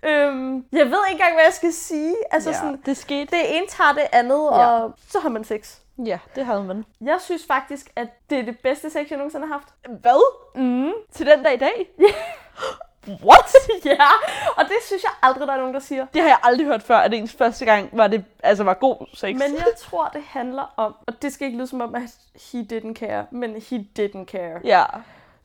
øhm, 0.03 0.65
jeg 0.71 0.85
ved 0.85 0.99
ikke 1.07 1.11
engang, 1.11 1.33
hvad 1.33 1.43
jeg 1.43 1.53
skal 1.53 1.73
sige. 1.73 2.15
Altså, 2.31 2.49
ja, 2.49 2.55
sådan, 2.55 2.81
det 2.85 2.97
skete. 2.97 3.25
det 3.37 3.57
ene 3.57 3.67
tager 3.67 3.93
det 3.93 4.07
andet, 4.11 4.35
Ja. 4.51 4.67
og 4.81 4.93
så 5.07 5.19
har 5.19 5.29
man 5.29 5.43
sex. 5.43 5.77
Ja, 6.05 6.19
det 6.35 6.45
havde 6.45 6.63
man. 6.63 6.85
Jeg 7.01 7.17
synes 7.21 7.45
faktisk, 7.45 7.91
at 7.95 8.07
det 8.29 8.39
er 8.39 8.43
det 8.43 8.59
bedste 8.63 8.89
sex, 8.89 9.09
jeg 9.09 9.17
nogensinde 9.17 9.47
har 9.47 9.53
haft. 9.53 9.67
Hvad? 10.01 10.23
Mm. 10.55 10.91
Til 11.11 11.25
den 11.25 11.43
dag 11.43 11.53
i 11.53 11.57
dag? 11.57 11.89
What? 13.07 13.53
ja, 13.85 14.09
og 14.57 14.63
det 14.63 14.77
synes 14.85 15.03
jeg 15.03 15.11
aldrig, 15.21 15.47
der 15.47 15.53
er 15.53 15.57
nogen, 15.57 15.73
der 15.73 15.79
siger. 15.79 16.05
Det 16.13 16.21
har 16.21 16.29
jeg 16.29 16.37
aldrig 16.43 16.67
hørt 16.67 16.83
før, 16.83 16.97
at 16.97 17.13
ens 17.13 17.33
første 17.33 17.65
gang 17.65 17.89
var 17.91 18.07
det, 18.07 18.25
altså 18.43 18.63
var 18.63 18.73
god 18.73 19.05
sex. 19.13 19.33
Men 19.33 19.55
jeg 19.55 19.73
tror, 19.77 20.07
det 20.07 20.23
handler 20.27 20.73
om, 20.77 20.95
og 21.07 21.21
det 21.21 21.33
skal 21.33 21.45
ikke 21.45 21.57
lyde 21.57 21.67
som 21.67 21.81
om, 21.81 21.95
at 21.95 22.01
he 22.51 22.67
didn't 22.73 22.93
care, 22.93 23.25
men 23.31 23.55
he 23.69 23.85
didn't 23.99 24.25
care. 24.25 24.59
Ja. 24.63 24.83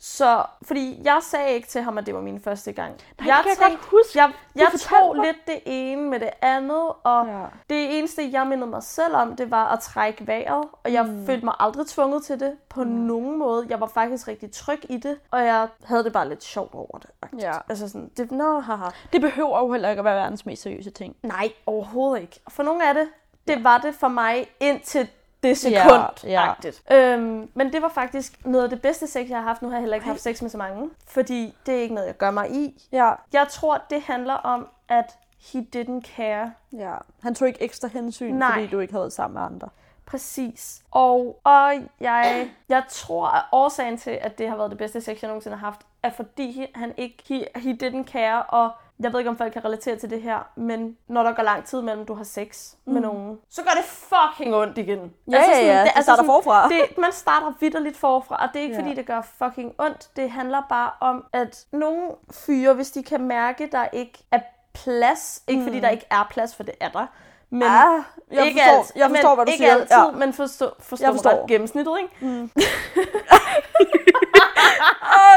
Så, 0.05 0.45
fordi 0.63 1.01
jeg 1.05 1.19
sagde 1.23 1.51
ikke 1.55 1.69
til 1.69 1.83
ham, 1.83 1.99
at 1.99 2.07
det 2.07 2.15
var 2.15 2.21
min 2.21 2.41
første 2.41 2.73
gang. 2.73 2.93
Nej, 3.21 3.29
jeg 3.29 3.45
det 3.45 3.59
kan 3.59 3.71
jeg 3.71 3.79
godt 3.79 3.91
huske. 3.91 4.19
Jeg, 4.19 4.33
jeg 4.55 4.69
tog 4.79 5.17
mig. 5.17 5.27
lidt 5.27 5.37
det 5.47 5.61
ene 5.67 6.03
med 6.11 6.21
det 6.21 6.31
andet, 6.41 6.89
og 7.05 7.27
Ja. 7.27 7.45
det 7.71 7.99
eneste, 7.99 8.29
jeg 8.33 8.47
mindede 8.47 8.71
mig 8.71 8.83
selv 8.83 9.17
om, 9.17 9.37
det 9.37 9.51
var 9.51 9.69
at 9.69 9.81
trække 9.81 10.27
vejret, 10.27 10.69
og 10.85 10.93
jeg 10.93 11.07
mm. 11.07 11.27
følte 11.27 11.45
mig 11.45 11.55
aldrig 11.59 11.87
tvunget 11.87 12.25
til 12.25 12.41
det 12.41 12.53
på 12.69 12.85
mm. 12.85 12.91
nogen 12.91 13.39
måde. 13.39 13.67
Jeg 13.71 13.81
var 13.81 13.87
faktisk 13.87 14.29
rigtig 14.29 14.53
tryg 14.53 14.81
i 14.89 14.97
det, 14.97 15.19
og 15.31 15.45
jeg 15.45 15.69
havde 15.85 16.05
det 16.05 16.13
bare 16.13 16.29
lidt 16.29 16.45
sjovt 16.45 16.75
over 16.75 16.99
det. 16.99 17.11
Ja. 17.41 17.53
Altså 17.69 17.89
sådan, 17.89 18.11
det, 18.17 18.33
nå, 18.33 18.61
haha. 18.61 18.89
Det 19.13 19.21
behøver 19.21 19.59
jo 19.59 19.73
heller 19.73 19.89
ikke 19.91 20.01
at 20.01 20.05
være 20.05 20.17
verdens 20.17 20.47
mest 20.47 20.63
seriøse 20.63 20.91
ting. 20.91 21.17
Nej, 21.23 21.53
overhovedet 21.67 22.21
ikke. 22.23 22.41
For 22.49 22.63
nogle 22.63 22.89
af 22.89 22.95
det, 22.95 23.09
det 23.49 23.65
var 23.65 23.79
det 23.79 23.95
for 23.95 24.09
mig 24.09 24.47
indtil 24.61 25.09
det 25.43 25.65
Ja, 25.65 25.83
sekund. 25.83 26.31
ja. 26.31 26.53
Øhm, 26.97 27.51
men 27.55 27.73
det 27.73 27.83
var 27.83 27.89
faktisk 27.89 28.47
noget 28.47 28.65
af 28.65 28.71
det 28.71 28.83
bedste 28.83 29.07
sex, 29.07 29.29
jeg 29.29 29.37
har 29.39 29.45
haft. 29.45 29.63
Nu 29.63 29.69
har 29.69 29.75
jeg 29.77 29.81
heller 29.81 29.95
ikke 29.95 30.07
haft 30.07 30.21
sex 30.21 30.43
med 30.43 30.51
så 30.51 30.59
mange, 30.59 30.91
fordi 31.09 31.55
det 31.67 31.75
er 31.77 31.81
ikke 31.81 31.95
noget, 31.95 32.07
jeg 32.07 32.17
gør 32.17 32.31
mig 32.31 32.51
i. 32.51 32.83
Ja. 32.93 33.13
Jeg 33.33 33.47
tror, 33.51 33.83
det 33.91 34.03
handler 34.03 34.35
om, 34.35 34.69
at 34.89 35.19
he 35.53 35.67
didn't 35.77 36.17
care. 36.17 36.53
ja. 36.73 36.95
Han 37.23 37.35
tog 37.35 37.49
ikke 37.49 37.63
ekstra 37.63 37.89
hensyn, 37.89 38.35
Nej. 38.35 38.53
fordi 38.53 38.67
du 38.67 38.81
ikke 38.81 38.93
havde 38.93 39.03
været 39.03 39.13
sammen 39.13 39.35
med 39.35 39.43
andre. 39.43 39.69
Præcis. 40.07 40.83
Og, 40.91 41.41
og 41.45 41.73
jeg, 42.01 42.51
jeg 42.69 42.83
tror, 42.89 43.27
at 43.27 43.43
årsagen 43.53 43.99
til, 43.99 44.11
at 44.11 44.39
det 44.39 44.49
har 44.49 44.57
været 44.57 44.71
det 44.71 44.79
bedste 44.79 45.01
sex, 45.01 45.23
jeg 45.23 45.29
nogensinde 45.29 45.57
har 45.57 45.67
haft, 45.67 45.81
er 46.03 46.11
fordi 46.11 46.67
han 46.75 46.95
ikke, 46.97 47.23
he, 47.29 47.47
he 47.61 47.79
didn't 47.83 48.05
care, 48.13 48.43
og 48.43 48.71
jeg 49.03 49.13
ved 49.13 49.21
ikke, 49.21 49.31
om 49.31 49.37
folk 49.37 49.53
kan 49.53 49.65
relatere 49.65 49.97
til 49.97 50.11
det 50.11 50.23
her, 50.23 50.39
men 50.57 50.97
når 51.09 51.23
der 51.23 51.33
går 51.33 51.43
lang 51.43 51.65
tid 51.65 51.83
mellem, 51.83 52.07
du 52.07 52.15
har 52.15 52.25
sex 52.25 52.73
mm. 52.87 52.93
med 52.93 53.01
nogen, 53.01 53.39
så 53.51 53.63
gør 53.63 53.71
det 53.71 53.85
fucking 53.85 54.55
ondt 54.55 54.79
igen. 54.79 55.13
Ja, 55.31 55.43
ja, 55.51 55.67
ja. 55.67 55.85
Det 55.97 56.03
starter 56.05 56.25
forfra. 56.25 56.69
Det, 56.69 56.99
man 56.99 57.13
starter 57.13 57.53
vidderligt 57.61 57.97
forfra, 57.97 58.37
og 58.43 58.49
det 58.53 58.59
er 58.59 58.63
ikke, 58.63 58.75
Ja. 58.77 58.81
fordi 58.83 58.95
det 58.95 59.07
gør 59.07 59.23
fucking 59.39 59.73
ondt. 59.79 60.09
Det 60.17 60.31
handler 60.31 60.63
bare 60.69 60.91
om, 61.01 61.25
at 61.33 61.65
nogle 61.73 62.11
fyre, 62.47 62.75
hvis 62.75 62.91
de 62.91 63.03
kan 63.03 63.21
mærke, 63.21 63.69
der 63.73 63.87
ikke 63.93 64.19
er 64.33 64.41
plads, 64.75 65.43
ikke 65.49 65.63
fordi 65.63 65.81
der 65.81 65.89
ikke 65.89 66.07
er 66.11 66.27
plads, 66.31 66.57
for 66.57 66.63
det 66.63 66.75
er 66.81 66.89
der, 66.89 67.07
men 67.51 67.63
Ah, 67.63 68.03
jeg 68.33 68.47
ikke 68.47 68.61
forstår- 68.61 68.79
alt, 68.79 68.93
jeg 68.97 69.11
forstår, 69.11 69.29
men 69.29 69.37
hvad 69.37 69.47
du 69.47 69.51
ikke 69.53 69.65
siger. 69.65 69.75
altid, 69.75 69.97
Ja. 69.97 70.11
men 70.11 70.33
forstå, 70.33 70.71
forstå, 70.81 71.05
Jeg 71.07 71.15
forstår. 71.15 71.31
Ret 71.31 71.49
gennemsnittet, 71.49 71.95
ikke? 72.03 72.27
Mm. 72.27 72.51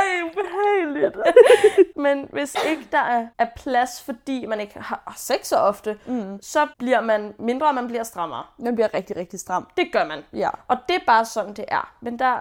Ej, 0.05 0.21
ubehageligt. 0.31 1.17
Men 2.05 2.29
hvis 2.31 2.55
ikke 2.69 2.87
der 2.91 2.97
er, 2.99 3.27
er 3.37 3.47
plads, 3.55 4.01
fordi 4.03 4.45
man 4.45 4.59
ikke 4.59 4.79
har, 4.79 5.13
sex 5.17 5.45
så 5.47 5.57
ofte, 5.57 5.99
Mm. 6.05 6.39
så 6.41 6.67
bliver 6.77 7.01
man 7.01 7.33
mindre, 7.39 7.67
og 7.67 7.75
man 7.75 7.87
bliver 7.87 8.03
strammere. 8.03 8.43
Den 8.57 8.75
bliver 8.75 8.93
rigtig, 8.93 9.15
rigtig 9.17 9.39
stram. 9.39 9.67
Det 9.77 9.89
gør 9.93 10.05
man. 10.05 10.23
Ja. 10.33 10.49
Og 10.67 10.77
det 10.87 10.95
er 10.95 10.99
bare 11.07 11.25
sådan, 11.25 11.53
det 11.53 11.65
er. 11.67 11.93
Men 12.01 12.19
der 12.19 12.37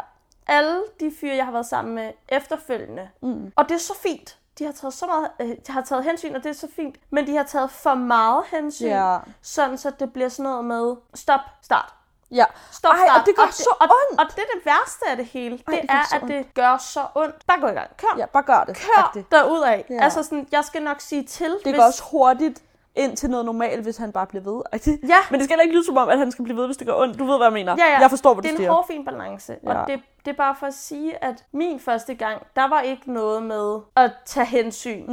alle 0.47 0.83
de 1.01 1.13
fyre, 1.21 1.37
jeg 1.37 1.45
har 1.45 1.53
været 1.53 1.67
sammen 1.67 1.95
med 1.95 2.13
efterfølgende, 2.29 3.09
Mm. 3.23 3.53
og 3.57 3.69
det 3.69 3.75
er 3.75 3.79
så 3.79 3.95
fint. 4.03 4.39
De 4.59 4.65
har 4.65 4.73
taget 4.73 4.95
så 4.95 5.07
meget, 5.07 5.29
øh, 5.41 5.57
de 5.67 5.73
har 5.73 5.81
taget 5.83 6.05
hensyn, 6.05 6.35
og 6.35 6.43
det 6.45 6.51
er 6.51 6.55
så 6.55 6.69
fint. 6.77 6.97
Men 7.11 7.27
de 7.27 7.37
har 7.37 7.43
taget 7.43 7.71
for 7.71 7.95
meget 7.95 8.45
hensyn, 8.51 8.87
Ja. 8.87 9.19
sådan 9.43 9.79
så 9.79 9.91
det 9.99 10.13
bliver 10.13 10.29
sådan 10.29 10.51
noget 10.51 10.65
med 10.65 10.97
stop, 11.15 11.41
start. 11.63 11.95
Ja. 12.35 12.45
Stop, 12.71 12.93
Ej, 12.93 12.99
start. 13.07 13.21
og 13.21 13.27
det 13.27 13.37
gør 13.37 13.49
så 13.51 13.71
og, 13.81 13.87
ondt. 13.87 14.21
Og 14.21 14.27
det 14.37 14.39
er 14.39 14.51
det 14.55 14.67
værste 14.67 15.05
af 15.11 15.17
det 15.17 15.27
hele. 15.27 15.59
Ej, 15.69 15.75
det, 15.75 15.83
det 15.83 15.91
er, 15.91 16.03
så 16.11 16.17
at 16.17 16.23
ondt. 16.23 16.33
det 16.35 16.55
gør 16.55 16.77
så 16.77 17.01
ondt. 17.15 17.47
Bare 17.47 17.61
gå 17.61 17.67
i 17.67 17.73
gang. 17.73 17.97
Kør. 17.97 18.15
Ja, 18.19 18.27
bare 18.27 18.43
gør 18.43 18.65
det. 18.67 18.77
Kør 18.77 19.03
Agtigt. 19.05 19.31
derudad. 19.33 19.83
Ja. 19.91 20.03
Altså 20.05 20.23
sådan, 20.23 20.47
jeg 20.53 20.65
skal 20.65 20.83
nok 20.83 21.01
sige 21.01 21.23
til, 21.23 21.51
Det 21.51 21.61
hvis... 21.65 21.77
går 21.77 21.83
også 21.83 22.03
hurtigt 22.11 22.63
ind 22.97 23.17
til 23.17 23.31
noget 23.31 23.47
normalt, 23.47 23.83
hvis 23.83 23.97
han 23.97 24.13
bare 24.13 24.27
bliver 24.27 24.43
ved. 24.45 24.63
Ja. 25.09 25.17
Men 25.31 25.41
det 25.41 25.45
skal 25.49 25.59
ikke 25.63 25.75
lyde 25.75 25.85
som 25.87 25.97
om, 25.97 26.09
at 26.09 26.19
han 26.19 26.33
skal 26.33 26.45
blive 26.45 26.57
ved, 26.59 26.67
hvis 26.67 26.77
det 26.77 26.87
gør 26.87 26.95
ondt. 26.95 27.19
Du 27.19 27.25
ved, 27.25 27.37
hvad 27.37 27.47
jeg 27.47 27.53
mener. 27.53 27.77
Ja, 27.79 27.85
ja. 27.93 27.99
Jeg 28.01 28.11
forstår, 28.11 28.35
hvad 28.35 28.43
det 28.43 28.51
du 28.51 28.55
er 28.55 28.59
en 28.59 28.63
siger. 28.63 28.73
hårfin 28.73 29.05
balance. 29.05 29.57
Ja. 29.65 29.81
Og 29.81 29.87
det, 29.89 30.01
det 30.25 30.31
er 30.31 30.37
bare 30.37 30.57
for 30.59 30.67
at 30.67 30.75
sige, 30.75 31.25
at 31.25 31.45
min 31.53 31.81
første 31.81 32.15
gang, 32.15 32.43
der 32.57 32.69
var 32.69 32.81
ikke 32.81 33.13
noget 33.13 33.43
med 33.43 33.79
at 33.97 34.11
tage 34.27 34.47
hensyn. 34.47 35.07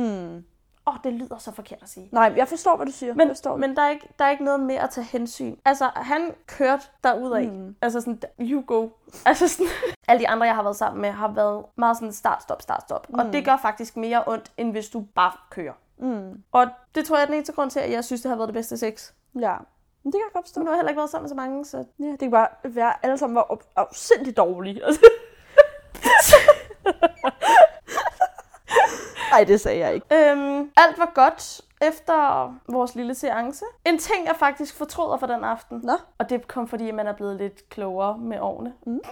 Åh, 0.87 0.93
oh, 0.93 0.99
det 1.03 1.13
lyder 1.13 1.37
så 1.37 1.51
forkert 1.51 1.79
at 1.83 1.89
sige. 1.89 2.09
Nej, 2.11 2.33
jeg 2.37 2.47
forstår, 2.47 2.75
hvad 2.75 2.85
du 2.85 2.91
siger. 2.91 3.13
Men, 3.13 3.27
jeg 3.27 3.29
forstår 3.29 3.57
men 3.57 3.75
der, 3.75 3.81
er 3.81 3.89
ikke, 3.89 4.09
der 4.19 4.25
er 4.25 4.29
ikke 4.29 4.43
noget 4.43 4.59
med 4.59 4.75
at 4.75 4.89
tage 4.89 5.05
hensyn. 5.05 5.55
Altså, 5.65 5.89
han 5.95 6.35
kørte 6.47 6.83
derudad. 7.03 7.47
Mm. 7.47 7.75
Altså 7.81 8.01
sådan, 8.01 8.21
you 8.39 8.63
go. 8.67 8.89
Altså 9.25 9.47
sådan, 9.47 9.71
alle 10.07 10.19
de 10.19 10.27
andre, 10.27 10.45
jeg 10.45 10.55
har 10.55 10.63
været 10.63 10.75
sammen 10.75 11.01
med, 11.01 11.11
har 11.11 11.31
været 11.31 11.65
meget 11.77 11.97
sådan 11.97 12.13
start, 12.13 12.43
stop, 12.43 12.61
start, 12.61 12.81
stop. 12.81 13.09
Mm. 13.09 13.19
Og 13.19 13.33
det 13.33 13.45
gør 13.45 13.57
faktisk 13.61 13.97
mere 13.97 14.23
ondt, 14.27 14.51
end 14.57 14.71
hvis 14.71 14.89
du 14.89 15.05
bare 15.15 15.31
kører. 15.49 15.73
Mm. 15.97 16.43
Og 16.51 16.67
det 16.95 17.05
tror 17.05 17.15
jeg 17.15 17.21
er 17.21 17.25
den 17.25 17.35
eneste 17.35 17.53
grund 17.53 17.71
til, 17.71 17.79
at 17.79 17.91
jeg 17.91 18.03
synes, 18.03 18.21
det 18.21 18.29
har 18.29 18.35
været 18.35 18.47
det 18.47 18.55
bedste 18.55 18.77
sex. 18.77 19.11
Ja. 19.39 19.55
Men 20.03 20.13
det 20.13 20.19
kan 20.19 20.25
jeg 20.27 20.33
godt 20.33 20.45
forstå. 20.45 20.59
Men 20.59 20.65
nu 20.65 20.69
har 20.69 20.75
jeg 20.75 20.79
heller 20.79 20.89
ikke 20.89 20.99
været 20.99 21.09
sammen 21.09 21.23
med 21.23 21.29
så 21.29 21.35
mange, 21.35 21.65
så... 21.65 21.85
Ja, 21.99 22.05
det 22.05 22.19
kan 22.19 22.31
bare 22.31 22.47
være, 22.63 22.93
alle 23.03 23.17
sammen 23.17 23.35
var 23.35 23.61
afsindig 23.75 24.37
dårlige. 24.37 24.81
Ej, 29.37 29.43
det 29.43 29.61
sagde 29.61 29.79
jeg 29.79 29.93
ikke. 29.93 30.31
Øhm, 30.31 30.71
alt 30.77 30.97
var 30.97 31.11
godt 31.15 31.61
efter 31.81 32.53
vores 32.67 32.95
lille 32.95 33.15
seance. 33.15 33.65
En 33.85 33.97
ting, 33.97 34.25
jeg 34.27 34.35
faktisk 34.35 34.75
fortryder 34.75 35.17
for 35.17 35.27
den 35.27 35.43
aften. 35.43 35.79
Nå. 35.83 35.93
Og 36.17 36.29
det 36.29 36.47
kom, 36.47 36.67
fordi 36.67 36.91
man 36.91 37.07
er 37.07 37.13
blevet 37.13 37.35
lidt 37.35 37.69
klogere 37.69 38.17
med 38.17 38.39
årene. 38.39 38.73
Mm. 38.85 38.99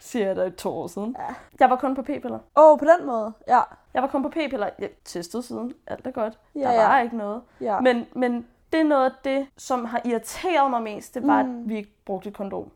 Siger 0.00 0.26
jeg 0.26 0.36
da 0.36 0.50
to 0.50 0.70
år 0.70 0.86
siden. 0.86 1.16
Ja. 1.18 1.34
Jeg 1.60 1.70
var 1.70 1.76
kun 1.76 1.94
på 1.94 2.02
p-piller. 2.02 2.38
Åh, 2.56 2.72
oh, 2.72 2.78
på 2.78 2.84
den 2.84 3.06
måde. 3.06 3.32
Ja. 3.48 3.60
Jeg 3.94 4.02
var 4.02 4.08
kun 4.08 4.22
på 4.22 4.28
p-piller. 4.28 4.70
Jeg 4.78 4.90
testede 5.04 5.42
siden. 5.42 5.74
Alt 5.86 6.06
er 6.06 6.10
godt. 6.10 6.38
Ja, 6.54 6.60
der 6.60 6.72
ja. 6.72 6.86
var 6.88 7.00
ikke 7.00 7.16
noget. 7.16 7.42
ja. 7.60 7.80
Men, 7.80 8.06
men 8.12 8.46
det 8.72 8.80
er 8.80 8.84
noget 8.84 9.04
af 9.04 9.10
det, 9.24 9.46
som 9.56 9.84
har 9.84 10.00
irriteret 10.04 10.70
mig 10.70 10.82
mest, 10.82 11.14
det 11.14 11.26
var, 11.26 11.42
Mm. 11.42 11.62
at 11.62 11.68
vi 11.68 11.76
ikke 11.76 11.92
brugte 12.06 12.28
et 12.28 12.36
kondom. 12.36 12.70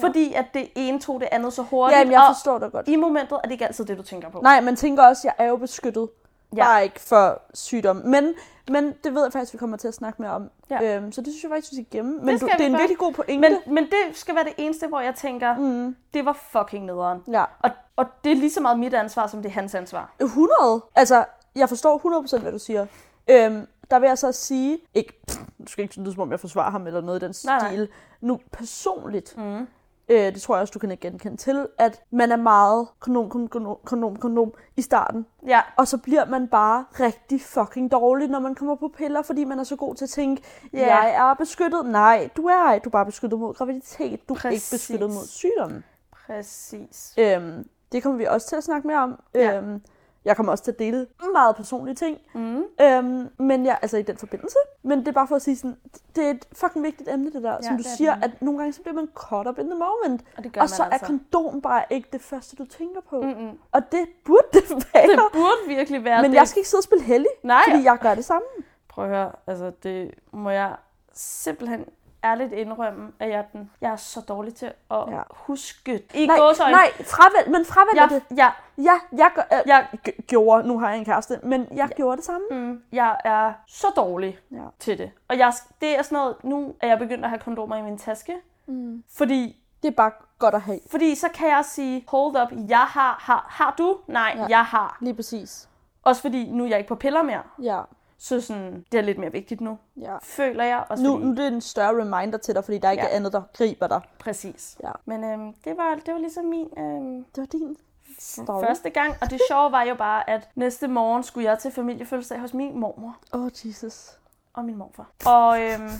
Fordi 0.00 0.32
at 0.34 0.44
det 0.54 0.68
ene 0.74 1.00
tog 1.00 1.20
det 1.20 1.28
andet 1.32 1.52
så 1.52 1.62
hurtigt, 1.62 1.98
ja, 1.98 2.04
men 2.04 2.12
jeg 2.12 2.24
forstår 2.34 2.58
det 2.58 2.72
godt. 2.72 2.88
i 2.88 2.96
momentet 2.96 3.32
er 3.32 3.40
det 3.42 3.50
ikke 3.52 3.66
altid 3.66 3.84
det, 3.84 3.98
du 3.98 4.02
tænker 4.02 4.30
på. 4.30 4.40
Nej, 4.42 4.60
man 4.60 4.76
tænker 4.76 5.02
også, 5.02 5.28
at 5.28 5.34
jeg 5.38 5.44
er 5.44 5.48
jo 5.50 5.56
beskyttet. 5.56 6.08
Ja. 6.52 6.56
Ja. 6.56 6.64
Bare 6.64 6.84
ikke 6.84 7.00
for 7.00 7.42
sygdom. 7.54 7.96
Men, 7.96 8.34
men 8.70 8.94
det 9.04 9.14
ved 9.14 9.22
jeg 9.22 9.32
faktisk, 9.32 9.52
vi 9.52 9.58
kommer 9.58 9.76
til 9.76 9.88
at 9.88 9.94
snakke 9.94 10.22
mere 10.22 10.30
om. 10.32 10.50
Ja. 10.70 10.96
Øhm, 10.96 11.12
så 11.12 11.20
det 11.20 11.32
synes 11.32 11.42
jeg 11.42 11.50
faktisk, 11.50 11.72
vi 11.72 11.76
skal 11.76 11.86
gemme. 11.90 12.18
Men 12.22 12.38
skal 12.38 12.48
du, 12.48 12.54
det 12.58 12.62
er 12.62 12.66
en 12.66 12.72
virkelig 12.78 12.98
god 12.98 13.12
pointe. 13.12 13.48
Men, 13.48 13.74
men 13.74 13.84
det 13.84 14.16
skal 14.16 14.34
være 14.34 14.44
det 14.44 14.52
eneste, 14.56 14.86
hvor 14.86 15.00
jeg 15.00 15.14
tænker, 15.14 15.56
Mm, 15.56 15.96
det 16.14 16.24
var 16.24 16.32
fucking 16.50 16.84
nederen. 16.84 17.22
ja. 17.32 17.44
Og, 17.60 17.70
og 17.96 18.06
det 18.24 18.32
er 18.32 18.36
lige 18.36 18.50
så 18.50 18.60
meget 18.60 18.78
mit 18.78 18.94
ansvar, 18.94 19.26
som 19.26 19.42
det 19.42 19.48
er 19.48 19.52
hans 19.52 19.74
ansvar. 19.74 20.14
100. 20.20 20.82
Altså, 20.94 21.24
jeg 21.56 21.68
forstår 21.68 22.22
100% 22.38 22.40
hvad 22.40 22.52
du 22.52 22.58
siger. 22.58 22.86
Øhm, 23.30 23.66
der 23.90 23.98
vil 23.98 24.06
jeg 24.06 24.18
så 24.18 24.32
sige, 24.32 24.78
ikke, 24.94 25.20
pff, 25.28 25.38
du 25.66 25.66
skal 25.72 25.82
ikke 25.82 26.00
lyde 26.00 26.12
som 26.12 26.20
om 26.22 26.30
jeg 26.30 26.40
forsvarer 26.40 26.70
ham 26.70 26.86
eller 26.86 27.00
noget 27.00 27.22
i 27.22 27.26
den 27.26 27.34
Nej, 27.44 27.58
nej. 27.58 27.68
stil. 27.70 27.88
Nu 28.20 28.40
personligt, 28.52 29.36
Mm. 29.36 29.66
Øh, 30.08 30.18
det 30.34 30.42
tror 30.42 30.54
jeg 30.54 30.60
også, 30.60 30.72
du 30.72 30.78
kan 30.78 30.98
genkende 31.00 31.36
til, 31.36 31.68
at 31.78 32.02
man 32.10 32.32
er 32.32 32.36
meget 32.36 32.88
kondom, 33.00 33.30
kondom, 33.48 33.76
kondom, 33.84 34.16
kondom, 34.16 34.52
i 34.76 34.82
starten. 34.82 35.26
Ja, 35.46 35.60
Og 35.76 35.88
så 35.88 35.98
bliver 35.98 36.24
man 36.24 36.48
bare 36.48 36.84
rigtig 37.00 37.40
fucking 37.40 37.92
dårlig, 37.92 38.28
når 38.28 38.38
man 38.40 38.54
kommer 38.54 38.74
på 38.74 38.88
piller, 38.96 39.22
fordi 39.22 39.44
man 39.44 39.58
er 39.58 39.64
så 39.64 39.76
god 39.76 39.94
til 39.94 40.04
at 40.04 40.10
tænke, 40.10 40.42
yeah. 40.74 40.86
jeg 40.86 41.10
er 41.14 41.34
beskyttet. 41.34 41.86
Nej, 41.86 42.28
du 42.36 42.46
er 42.46 42.54
ej. 42.66 42.78
Du 42.78 42.88
er 42.88 42.92
bare 42.92 43.06
beskyttet 43.06 43.40
mod 43.40 43.54
graviditet. 43.54 44.28
Du 44.28 44.34
er 44.34 44.38
Præcis. 44.38 44.72
ikke 44.72 44.74
beskyttet 44.76 45.10
mod 45.10 45.26
sygdommen. 45.26 45.84
præcis. 46.26 47.14
Øhm, 47.18 47.68
det 47.92 48.02
kommer 48.02 48.18
vi 48.18 48.24
også 48.24 48.48
til 48.48 48.56
at 48.56 48.64
snakke 48.64 48.86
mere 48.86 48.98
om. 48.98 49.20
Ja. 49.34 49.56
Øhm, 49.58 49.80
jeg 50.26 50.36
kommer 50.36 50.52
også 50.52 50.64
til 50.64 50.70
at 50.72 50.78
dele 50.78 51.06
meget 51.32 51.56
personlige 51.56 51.94
ting. 51.94 52.18
Mm. 52.34 52.64
Øhm, 52.80 53.28
men 53.38 53.64
ja, 53.64 53.76
altså 53.82 53.96
i 53.96 54.02
den 54.02 54.16
forbindelse. 54.16 54.56
Men 54.82 54.98
det 54.98 55.08
er 55.08 55.12
bare 55.12 55.26
for 55.28 55.36
at 55.36 55.42
sige 55.42 55.56
sådan, 55.56 55.76
det 56.16 56.24
er 56.26 56.30
et 56.30 56.44
fucking 56.52 56.84
vigtigt 56.84 57.08
emne 57.08 57.32
det 57.32 57.42
der. 57.42 57.52
Ja, 57.52 57.62
Som 57.62 57.76
du 57.76 57.82
er 57.82 57.96
siger, 57.96 58.14
det. 58.14 58.24
at 58.24 58.42
nogle 58.42 58.58
gange 58.58 58.72
så 58.72 58.82
bliver 58.82 58.94
man 58.94 59.08
caught 59.28 59.48
up 59.48 59.58
in 59.58 59.64
the 59.70 59.78
moment. 59.78 60.24
Og 60.36 60.44
det 60.44 60.52
gør 60.52 60.60
Og 60.60 60.68
så 60.68 60.82
er 60.82 60.86
altså. 60.88 61.06
kondom 61.06 61.60
bare 61.60 61.84
ikke 61.90 62.08
det 62.12 62.20
første, 62.20 62.56
du 62.56 62.64
tænker 62.64 63.00
på. 63.10 63.20
Mm. 63.22 63.26
Mm-mm. 63.28 63.58
Og 63.72 63.92
det 63.92 64.06
burde 64.24 64.46
det 64.52 64.70
være. 64.70 65.06
Det 65.06 65.20
burde 65.32 65.76
virkelig 65.76 66.04
være 66.04 66.22
men 66.22 66.30
det. 66.30 66.36
jeg 66.36 66.48
skal 66.48 66.58
ikke 66.60 66.68
sidde 66.68 66.80
og 66.80 66.84
spille 66.84 67.04
heldig, 67.04 67.30
Nej, 67.42 67.62
fordi 67.70 67.84
jeg 67.84 67.98
gør 68.00 68.14
det 68.14 68.24
samme. 68.24 68.46
prøv 68.88 69.04
at 69.04 69.10
høre. 69.10 69.32
Altså, 69.46 69.72
det 69.82 70.10
må 70.32 70.50
jeg 70.50 70.76
simpelthen 71.12 71.84
ærligt 72.24 72.52
indrømme, 72.52 73.12
at 73.20 73.28
jeg, 73.30 73.38
er 73.38 73.42
den, 73.52 73.70
jeg 73.80 73.92
er 73.92 73.96
så 73.96 74.20
dårlig 74.20 74.54
til 74.54 74.66
at 74.66 74.72
Ja. 74.90 75.10
ja. 75.16 75.22
huske. 75.30 76.02
I 76.14 76.26
nej, 76.26 76.36
gåseøjne. 76.38 76.72
nej, 76.76 76.92
fravælg, 77.04 77.50
men 77.50 77.64
fravælg 77.64 77.96
jeg, 77.96 78.08
det. 78.10 78.36
jeg, 78.36 78.52
Ja, 78.78 78.92
jeg, 79.12 79.30
øh, 79.52 79.58
jeg, 79.66 79.86
g- 80.08 80.22
gjorde, 80.26 80.68
nu 80.68 80.78
har 80.78 80.88
jeg 80.88 80.98
en 80.98 81.04
kæreste, 81.04 81.40
men 81.42 81.68
jeg 81.74 81.88
gjorde 81.96 82.16
det 82.16 82.24
samme. 82.24 82.46
mm, 82.50 82.82
jeg 82.92 83.16
er 83.24 83.52
så 83.66 83.86
dårlig 83.96 84.38
Ja. 84.50 84.62
til 84.78 84.98
det. 84.98 85.10
Og 85.28 85.38
jeg, 85.38 85.52
det 85.80 85.98
er 85.98 86.02
sådan 86.02 86.16
noget, 86.16 86.36
nu 86.44 86.74
er 86.80 86.88
jeg 86.88 86.98
begyndt 86.98 87.24
at 87.24 87.30
have 87.30 87.40
kondomer 87.40 87.76
i 87.76 87.82
min 87.82 87.98
taske. 87.98 88.36
Mm. 88.66 89.02
Fordi, 89.16 89.62
Det 89.82 89.88
er 89.88 89.96
bare 89.96 90.10
godt 90.38 90.54
at 90.54 90.60
have. 90.60 90.80
fordi 90.90 91.14
så 91.14 91.28
kan 91.34 91.48
jeg 91.48 91.64
sige, 91.64 92.04
hold 92.08 92.36
up, 92.42 92.52
jeg 92.68 92.78
har, 92.78 93.16
har, 93.20 93.46
har 93.48 93.74
du? 93.78 93.98
Nej, 94.06 94.32
Ja. 94.36 94.40
ja. 94.42 94.46
jeg 94.48 94.64
har. 94.64 94.98
Lige 95.00 95.14
præcis. 95.14 95.68
Også 96.02 96.22
fordi, 96.22 96.50
nu 96.50 96.64
er 96.64 96.68
jeg 96.68 96.78
ikke 96.78 96.88
på 96.88 96.94
piller 96.94 97.22
mere. 97.22 97.42
Ja, 97.62 97.80
Så 98.18 98.40
sådan, 98.40 98.84
det 98.92 98.98
er 98.98 99.02
lidt 99.02 99.18
mere 99.18 99.32
vigtigt 99.32 99.60
nu. 99.60 99.78
ja. 99.96 100.16
Føler 100.22 100.64
jeg 100.64 100.84
også, 100.88 101.02
Nu, 101.04 101.12
fordi, 101.12 101.24
nu 101.24 101.30
er 101.30 101.34
det 101.34 101.46
en 101.46 101.60
større 101.60 102.00
reminder 102.00 102.38
til 102.38 102.54
dig, 102.54 102.64
fordi 102.64 102.78
der 102.78 102.90
ikke 102.90 103.04
Ja. 103.04 103.16
andet, 103.16 103.32
der 103.32 103.42
griber 103.56 103.86
dig. 103.86 104.00
Præcis. 104.18 104.76
Ja. 104.82 104.90
Men 105.04 105.24
øhm, 105.24 105.52
det, 105.64 105.76
var, 105.76 105.94
det 106.06 106.14
var 106.14 106.20
ligesom 106.20 106.44
min 106.44 106.68
øhm, 106.78 107.24
Det 107.24 107.36
var 107.40 107.46
din 107.46 107.76
story. 108.18 108.64
første 108.64 108.90
gang. 108.90 109.14
Og 109.22 109.30
det 109.30 109.40
sjove 109.48 109.72
var 109.72 109.82
jo 109.82 109.94
bare, 109.94 110.30
at 110.30 110.48
næste 110.54 110.88
morgen 110.88 111.22
skulle 111.22 111.50
jeg 111.50 111.58
til 111.58 111.70
familiefødselsdag 111.72 112.38
hos 112.40 112.54
min 112.54 112.78
mormor 112.78 113.16
Åh, 113.32 113.44
oh, 113.44 113.50
Jesus. 113.64 114.10
og 114.54 114.64
min 114.64 114.76
morfar. 114.76 115.10
Og 115.26 115.62
øhm, 115.62 115.90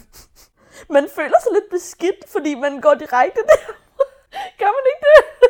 Man 0.97 1.09
føler 1.15 1.41
sig 1.43 1.53
lidt 1.53 1.71
beskidt, 1.71 2.29
fordi 2.29 2.55
man 2.55 2.81
går 2.81 2.95
direkte 2.95 3.41
der. 3.51 3.73
Gør 4.59 4.67
man 4.77 4.85
ikke 4.93 5.05
det? 5.13 5.49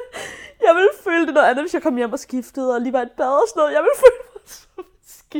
Jeg 0.66 0.74
ville 0.74 0.90
føle 1.04 1.26
det 1.26 1.34
noget 1.34 1.46
andet, 1.46 1.62
hvis 1.64 1.74
jeg 1.74 1.82
kom 1.82 1.96
hjem 1.96 2.12
og 2.12 2.18
skiftede, 2.18 2.74
og 2.74 2.80
lige 2.80 2.92
var 2.92 3.02
et 3.02 3.12
bad 3.16 3.26
og 3.42 3.48
sådan 3.48 3.60
noget. 3.60 3.72
Jeg 3.74 3.82
ville 3.82 3.96
føle 3.96 4.18
mig 4.34 4.42
så 4.54 4.66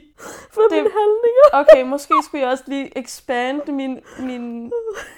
beskidt 0.01 0.51
for 0.55 0.61
det... 0.61 0.71
Mine 0.71 0.91
handlinger. 0.99 1.47
okay, 1.61 1.83
måske 1.83 2.15
skulle 2.25 2.43
jeg 2.43 2.51
også 2.51 2.65
lige 2.67 2.99
expand 2.99 3.67
min, 3.69 4.01
min, 4.19 4.73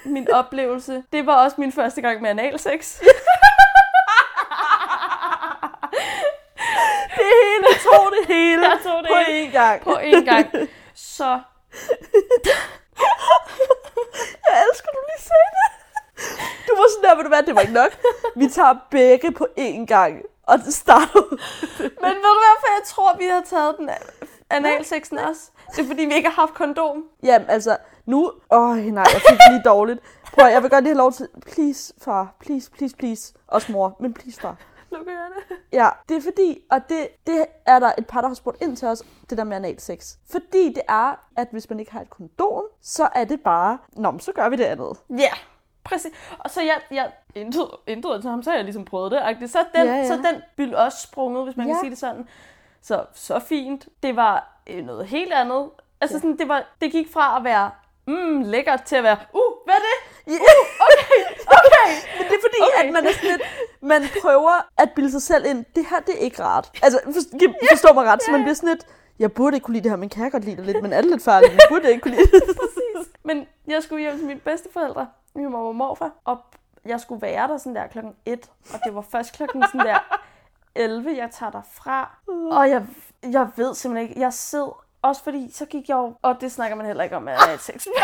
min 0.05 0.31
oplevelse. 0.31 1.05
Det 1.13 1.27
var 1.27 1.45
også 1.45 1.57
min 1.59 1.73
første 1.73 2.01
gang 2.01 2.23
med 2.23 2.31
analsex. 2.31 3.01
Det 7.19 7.27
hele, 7.27 7.67
tog 7.85 8.13
det 8.13 8.37
hele 8.37 8.63
Jeg 8.63 8.79
tog 8.85 8.99
det 9.03 9.09
på 9.09 9.15
hele 9.27 9.49
én 9.49 9.53
gang. 9.53 9.83
på 9.83 9.93
én 9.93 10.25
gang. 10.25 10.69
Så 10.95 11.41
Jeg 14.49 14.65
elsker, 14.71 14.89
du 14.93 15.01
lige 15.11 15.23
sagde 15.29 15.51
det. 15.59 15.69
Du 16.69 16.75
var 16.77 16.89
sådan 16.95 17.11
der, 17.11 17.17
ved 17.17 17.23
du 17.25 17.29
hvad, 17.29 17.43
det 17.43 17.55
var 17.55 17.61
ikke 17.61 17.73
nok. 17.73 17.93
Vi 18.37 18.49
tager 18.49 18.75
begge 18.91 19.33
på 19.33 19.47
én 19.59 19.87
gang. 19.87 20.23
Og 20.49 20.59
det 20.59 20.75
starter 20.75 21.23
Men 22.03 22.15
ved 22.25 22.33
du 22.37 22.41
hvorfor 22.47 22.69
jeg 22.77 22.85
tror, 22.87 23.17
vi 23.19 23.25
har 23.25 23.43
taget 23.51 23.75
den 23.79 23.89
analsexen 24.51 25.19
også? 25.19 25.51
Det 25.71 25.79
er 25.79 25.87
fordi, 25.87 26.05
vi 26.05 26.15
ikke 26.15 26.29
har 26.29 26.41
haft 26.41 26.55
kondom. 26.55 27.05
Jamen, 27.23 27.51
altså, 27.51 27.77
nu... 28.07 28.33
Åh, 28.53 28.77
nej, 28.77 29.05
jeg 29.15 29.21
fik 29.29 29.39
det 29.39 29.51
lige 29.51 29.63
dårligt. 29.65 30.01
Prøv 30.33 30.47
at, 30.47 30.53
jeg 30.53 30.63
vil 30.63 30.71
godt 30.71 30.85
lige 30.85 30.95
have 30.95 30.99
lov 30.99 31.13
til... 31.13 31.29
Please, 31.53 31.95
far. 32.05 32.35
Please, 32.41 32.71
please, 32.71 32.97
please. 32.97 33.35
Også 33.47 33.73
mor, 33.73 33.97
men 34.01 34.15
please, 34.15 34.41
far. 34.41 34.57
Jeg 34.93 35.01
det. 35.49 35.57
Ja, 35.73 35.89
det 36.09 36.17
er 36.17 36.21
fordi, 36.21 36.59
og 36.71 36.89
det, 36.89 37.09
det 37.27 37.47
er 37.67 37.79
der 37.79 37.93
et 37.99 38.07
par, 38.07 38.21
der 38.21 38.29
har 38.29 38.35
spurgt 38.35 38.63
ind 38.63 38.77
til 38.77 38.89
os, 38.89 39.03
det 39.31 39.39
der 39.39 39.45
med 39.45 39.57
analsex. 39.57 40.17
Fordi 40.31 40.69
det 40.69 40.83
er, 40.89 41.15
at 41.37 41.49
hvis 41.53 41.71
man 41.71 41.81
ikke 41.81 41.93
har 41.93 42.01
et 42.01 42.11
kondom, 42.11 42.63
så 42.83 43.09
er 43.15 43.25
det 43.25 43.41
bare, 43.41 43.79
nå, 43.93 44.11
men 44.11 44.21
så 44.21 44.33
gør 44.33 44.49
vi 44.49 44.57
det 44.57 44.65
andet. 44.65 44.93
Ja, 45.11 45.15
yeah, 45.15 45.37
præcis. 45.85 46.13
Og 46.39 46.51
så 46.51 46.61
jeg, 46.63 46.81
jeg 46.91 47.13
intet, 47.35 47.71
intet 47.87 48.21
til 48.23 48.31
ham, 48.31 48.43
så 48.43 48.51
har 48.51 48.57
jeg 48.57 48.65
ligesom 48.65 48.85
prøvet 48.85 49.13
det. 49.13 49.51
Så 49.51 49.65
den, 49.75 49.87
Ja, 49.87 49.95
ja, 49.95 50.07
så 50.07 50.15
den 50.15 50.43
byld 50.57 50.75
også 50.75 50.99
sprunget, 51.03 51.45
hvis 51.45 51.57
man. 51.57 51.67
Ja. 51.67 51.73
kan 51.73 51.81
sige 51.81 51.91
det 51.91 51.99
sådan. 51.99 52.29
Så, 52.83 53.05
så 53.15 53.39
fint. 53.39 53.89
Det 54.03 54.17
var 54.17 54.61
øh, 54.67 54.85
noget 54.85 55.07
helt 55.07 55.33
andet. 55.33 55.71
Altså 56.01 56.17
Ja. 56.17 56.21
sådan, 56.21 56.39
det, 56.39 56.49
var, 56.49 56.65
det 56.81 56.93
gik 56.93 57.13
fra 57.13 57.37
at 57.37 57.45
være 57.45 57.71
mm, 58.07 58.43
lækkert 58.43 58.83
til 58.83 58.97
at 58.97 59.05
være, 59.05 59.17
uh, 59.33 59.53
hvad 59.65 59.75
er 59.75 59.79
det? 59.79 60.33
Ja. 60.33 60.39
Okay, 60.89 61.21
okay. 61.59 61.91
Men 62.19 62.27
det 62.29 62.35
er 62.37 62.43
fordi, 62.47 62.59
okay. 62.61 62.87
At 62.89 62.93
man 62.93 63.07
er 63.07 63.13
sådan 63.13 63.31
lidt, 63.31 63.43
man 63.81 64.03
prøver 64.23 64.69
at 64.79 64.91
bilde 64.97 65.11
sig 65.11 65.23
selv 65.23 65.45
ind, 65.47 65.65
det 65.77 65.87
her, 65.91 66.01
det 66.01 66.15
er 66.15 66.19
ikke 66.19 66.43
rart. 66.43 66.71
Altså, 66.83 67.01
for, 67.05 67.13
forstå 67.71 67.93
mig 67.95 68.05
ret, 68.05 68.23
så 68.23 68.31
man 68.31 68.43
bliver 68.43 68.55
sådan 68.55 68.69
lidt, 68.69 68.87
jeg 69.19 69.33
burde 69.33 69.57
ikke 69.57 69.65
kunne 69.65 69.73
lide 69.75 69.83
det 69.85 69.91
her, 69.93 69.97
men 69.97 70.09
kan 70.09 70.23
jeg 70.25 70.33
godt 70.33 70.45
lide 70.45 70.57
det 70.57 70.67
lidt, 70.67 70.83
men 70.83 70.93
er 70.93 71.01
det 71.01 71.11
lidt 71.11 71.25
farligt, 71.25 71.53
men 71.53 71.61
burde 71.69 71.83
jeg 71.85 71.91
ikke 71.93 72.03
kunne 72.03 72.15
lide 72.17 72.31
det. 72.31 72.43
Præcis. 72.63 73.13
Men 73.25 73.47
jeg 73.67 73.83
skulle 73.83 74.03
hjem 74.03 74.17
til 74.19 74.27
mine 74.27 74.41
bedsteforældre, 74.41 75.07
min 75.35 75.51
mor 75.51 75.69
og 75.69 75.75
morfar, 75.75 76.11
og 76.25 76.39
jeg 76.85 77.01
skulle 77.01 77.23
være 77.23 77.49
der 77.49 77.59
sådan 77.59 77.75
der 77.77 77.87
klokken 77.87 78.15
1, 78.27 78.51
og 78.75 78.81
det 78.85 78.95
var 78.95 79.01
først 79.13 79.33
klokken 79.33 79.65
sådan 79.73 79.87
der 79.87 80.19
11, 80.75 81.17
jeg 81.17 81.31
tager 81.31 81.51
derfra. 81.51 82.19
Og 82.51 82.71
jeg, 82.71 82.87
jeg 83.23 83.49
ved 83.57 83.75
simpelthen 83.75 84.09
ikke, 84.09 84.21
jeg 84.21 84.33
sidder, 84.33 84.85
også 85.03 85.23
fordi 85.23 85.51
så 85.55 85.67
gik 85.67 85.89
jeg 85.89 85.95
jo, 85.95 86.15
og 86.23 86.37
det 86.41 86.53
snakker 86.53 86.77
man 86.77 86.87
heller 86.87 87.05
ikke 87.05 87.17
om, 87.17 87.29
at 87.29 87.35
jeg 87.35 87.51
er 87.51 87.55
et 87.55 87.61
sex. 87.61 87.87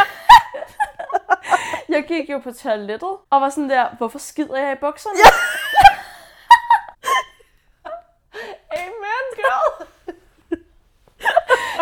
Jeg 1.89 2.05
gik 2.05 2.31
jo 2.31 2.39
på 2.39 2.53
toilettet, 2.53 3.17
og 3.31 3.41
var 3.41 3.51
sådan 3.51 3.71
der, 3.71 3.89
hvorfor 3.99 4.19
skider 4.19 4.57
jeg 4.57 4.73
i 4.73 4.81
bukserne? 4.81 5.17
Ja. 5.19 5.31
Amen, 8.83 9.27
girl. 9.37 9.87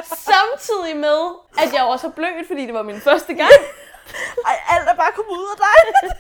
Samtidig 0.05 0.97
med, 0.97 1.35
at 1.59 1.73
jeg 1.75 1.83
også 1.83 2.07
er 2.07 2.11
blødt, 2.11 2.47
fordi 2.47 2.67
det 2.67 2.75
var 2.75 2.83
min 2.83 3.01
første 3.01 3.35
gang. 3.35 3.51
Ej, 4.49 4.57
alt 4.69 4.89
er 4.89 4.95
bare 4.95 5.13
kommet 5.13 5.33
ud 5.33 5.49
af 5.55 5.57
dig. 5.57 6.11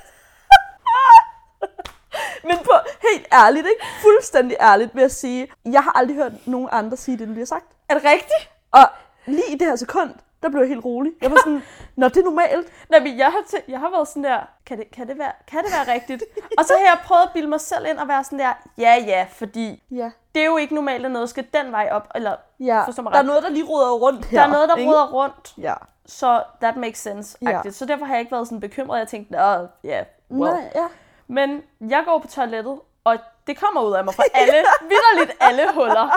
Men 2.44 2.58
på 2.64 2.72
helt 3.12 3.26
ærligt, 3.32 3.66
ikke? 3.66 3.84
Fuldstændig 4.02 4.56
ærligt 4.60 4.94
vil 4.94 5.00
jeg 5.00 5.10
sige, 5.10 5.52
jeg 5.64 5.82
har 5.82 5.92
aldrig 5.98 6.16
hørt 6.16 6.32
nogen 6.46 6.68
andre 6.72 6.96
sige 6.96 7.18
det, 7.18 7.26
du 7.28 7.32
lige 7.32 7.40
har 7.40 7.46
sagt. 7.46 7.66
Er 7.88 7.94
det 7.94 8.04
rigtigt? 8.04 8.50
Og 8.72 8.84
lige 9.26 9.52
i 9.52 9.58
det 9.58 9.66
her 9.66 9.76
sekund, 9.76 10.10
der 10.42 10.48
blev 10.48 10.60
jeg 10.60 10.68
helt 10.68 10.84
rolig. 10.84 11.12
Jeg 11.22 11.30
var 11.30 11.36
sådan, 11.44 11.62
når 11.96 12.08
det 12.08 12.16
er 12.16 12.24
normalt. 12.24 12.68
Nej, 12.90 13.00
men 13.00 13.18
jeg 13.18 13.26
har, 13.26 13.60
jeg 13.68 13.80
har 13.80 13.90
været 13.90 14.08
sådan 14.08 14.24
der, 14.24 14.40
kan 14.66 14.78
det, 14.78 14.90
kan, 14.90 15.08
det 15.08 15.18
være, 15.18 15.32
kan 15.46 15.64
det 15.64 15.72
være 15.72 15.94
rigtigt? 15.94 16.22
og 16.58 16.64
så 16.64 16.72
har 16.78 16.84
jeg 16.84 16.98
prøvet 17.04 17.22
at 17.22 17.30
bilde 17.34 17.48
mig 17.48 17.60
selv 17.60 17.86
ind 17.86 17.98
og 17.98 18.08
være 18.08 18.24
sådan 18.24 18.38
der, 18.38 18.52
ja 18.78 18.94
ja, 19.06 19.26
fordi 19.32 19.82
Ja. 19.90 20.10
det 20.34 20.42
er 20.42 20.46
jo 20.46 20.56
ikke 20.56 20.74
normalt, 20.74 21.06
at 21.06 21.12
noget 21.12 21.28
skal 21.30 21.46
den 21.54 21.72
vej 21.72 21.88
op. 21.92 22.08
Eller 22.14 22.36
ja. 22.60 22.84
Forstå 22.84 23.02
mig 23.02 23.10
Der 23.12 23.16
er 23.18 23.20
ret. 23.20 23.26
noget, 23.26 23.42
der 23.42 23.48
lige 23.50 23.64
ruder 23.64 23.90
rundt 23.92 24.24
her. 24.24 24.38
der 24.40 24.46
er 24.46 24.52
noget, 24.52 24.68
der 24.68 24.86
ruder 24.86 25.12
rundt, 25.12 25.54
Ja. 25.58 25.74
så 26.06 26.42
that 26.60 26.76
makes 26.76 26.98
sense. 26.98 27.38
Ja. 27.42 27.60
Ja. 27.64 27.70
Så 27.70 27.86
derfor 27.86 28.04
har 28.04 28.14
jeg 28.14 28.20
ikke 28.20 28.32
været 28.32 28.46
sådan 28.46 28.60
bekymret. 28.60 28.98
Jeg 28.98 29.08
tænkte, 29.08 29.34
åh, 29.44 29.66
ja, 29.84 29.88
yeah, 29.90 30.04
well. 30.30 30.52
Nej, 30.54 30.70
ja. 30.74 30.86
Men 31.32 31.62
jeg 31.80 32.02
går 32.04 32.18
på 32.18 32.26
toilettet, 32.26 32.80
og 33.04 33.18
det 33.46 33.58
kommer 33.58 33.80
ud 33.80 33.94
af 33.94 34.04
mig 34.04 34.14
fra 34.14 34.24
alle, 34.34 34.64
vidderligt 34.90 35.36
alle 35.40 35.72
huller. 35.74 36.08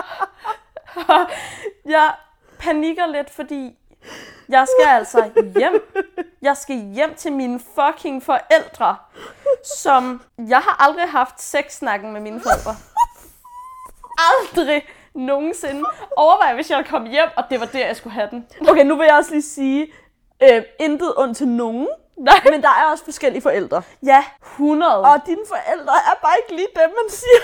jeg 1.86 2.14
panikker 2.58 3.06
lidt, 3.06 3.30
fordi 3.30 3.78
jeg 4.48 4.66
skal 4.68 4.88
altså 4.88 5.30
hjem. 5.58 6.04
Jeg 6.42 6.56
skal 6.56 6.76
hjem 6.76 7.14
til 7.14 7.32
mine 7.32 7.60
fucking 7.74 8.22
forældre, 8.22 8.96
som 9.64 10.22
jeg 10.48 10.58
har 10.58 10.84
aldrig 10.88 11.10
haft 11.10 11.40
sexsnakken 11.42 12.12
med 12.12 12.20
mine 12.20 12.40
forældre. 12.40 12.74
Aldrig 14.18 14.86
nogensinde. 15.14 15.84
Overvej, 16.16 16.54
hvis 16.54 16.70
jeg 16.70 16.86
kom 16.86 17.06
hjem, 17.06 17.28
og 17.36 17.44
det 17.50 17.60
var 17.60 17.66
der, 17.66 17.86
jeg 17.86 17.96
skulle 17.96 18.14
have 18.14 18.28
den. 18.30 18.46
Okay, 18.68 18.84
nu 18.84 18.96
vil 18.96 19.04
jeg 19.04 19.16
også 19.16 19.30
lige 19.30 19.42
sige, 19.42 19.92
øh, 20.42 20.62
intet 20.80 21.12
ondt 21.16 21.36
til 21.36 21.48
nogen. 21.48 21.88
Nej. 22.16 22.40
Men 22.44 22.62
der 22.62 22.68
er 22.68 22.90
også 22.90 23.04
forskellige 23.04 23.42
forældre. 23.42 23.82
Ja, 24.06 24.24
100. 24.42 25.00
Og 25.00 25.20
dine 25.26 25.40
forældre 25.48 25.92
er 25.94 26.18
bare 26.22 26.34
ikke 26.42 26.56
lige 26.56 26.68
dem, 26.76 26.90
man 26.90 27.08
siger. 27.10 27.42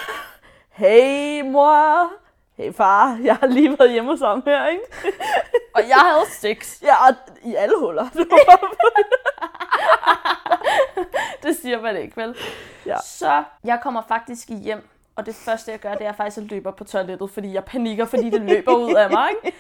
Hey 0.71 1.41
mor. 1.41 2.13
Hey 2.57 2.73
far, 2.75 3.19
jeg 3.23 3.37
har 3.37 3.47
lige 3.47 3.79
været 3.79 3.93
hjemme 3.93 4.19
sammen 4.19 4.43
her, 4.47 4.67
ikke? 4.67 4.85
og 5.75 5.89
jeg 5.89 5.97
havde 5.97 6.31
sex. 6.31 6.83
Ja, 6.83 7.09
og 7.09 7.15
i 7.43 7.55
alle 7.55 7.75
huller. 7.79 8.09
Det 11.43 11.57
siger 11.63 11.81
man 11.81 11.97
ikke, 11.97 12.17
vel? 12.17 12.37
Ja. 12.87 12.97
Så 13.05 13.45
jeg 13.65 13.81
kommer 13.83 14.03
faktisk 14.09 14.49
hjem, 14.49 14.89
og 15.17 15.27
det 15.27 15.35
første, 15.35 15.71
jeg 15.71 15.81
gør, 15.81 15.95
det 15.95 16.07
er 16.07 16.13
faktisk 16.13 16.39
at 16.39 16.45
løbe 16.45 16.73
på 16.73 16.85
toilettet, 16.85 17.31
fordi 17.31 17.55
jeg 17.55 17.65
panikker, 17.65 18.05
fordi 18.05 18.31
det 18.31 18.41
løber 18.41 18.75
ud 18.75 18.95
af 18.95 19.11
mig. 19.11 19.31
Ikke? 19.45 19.57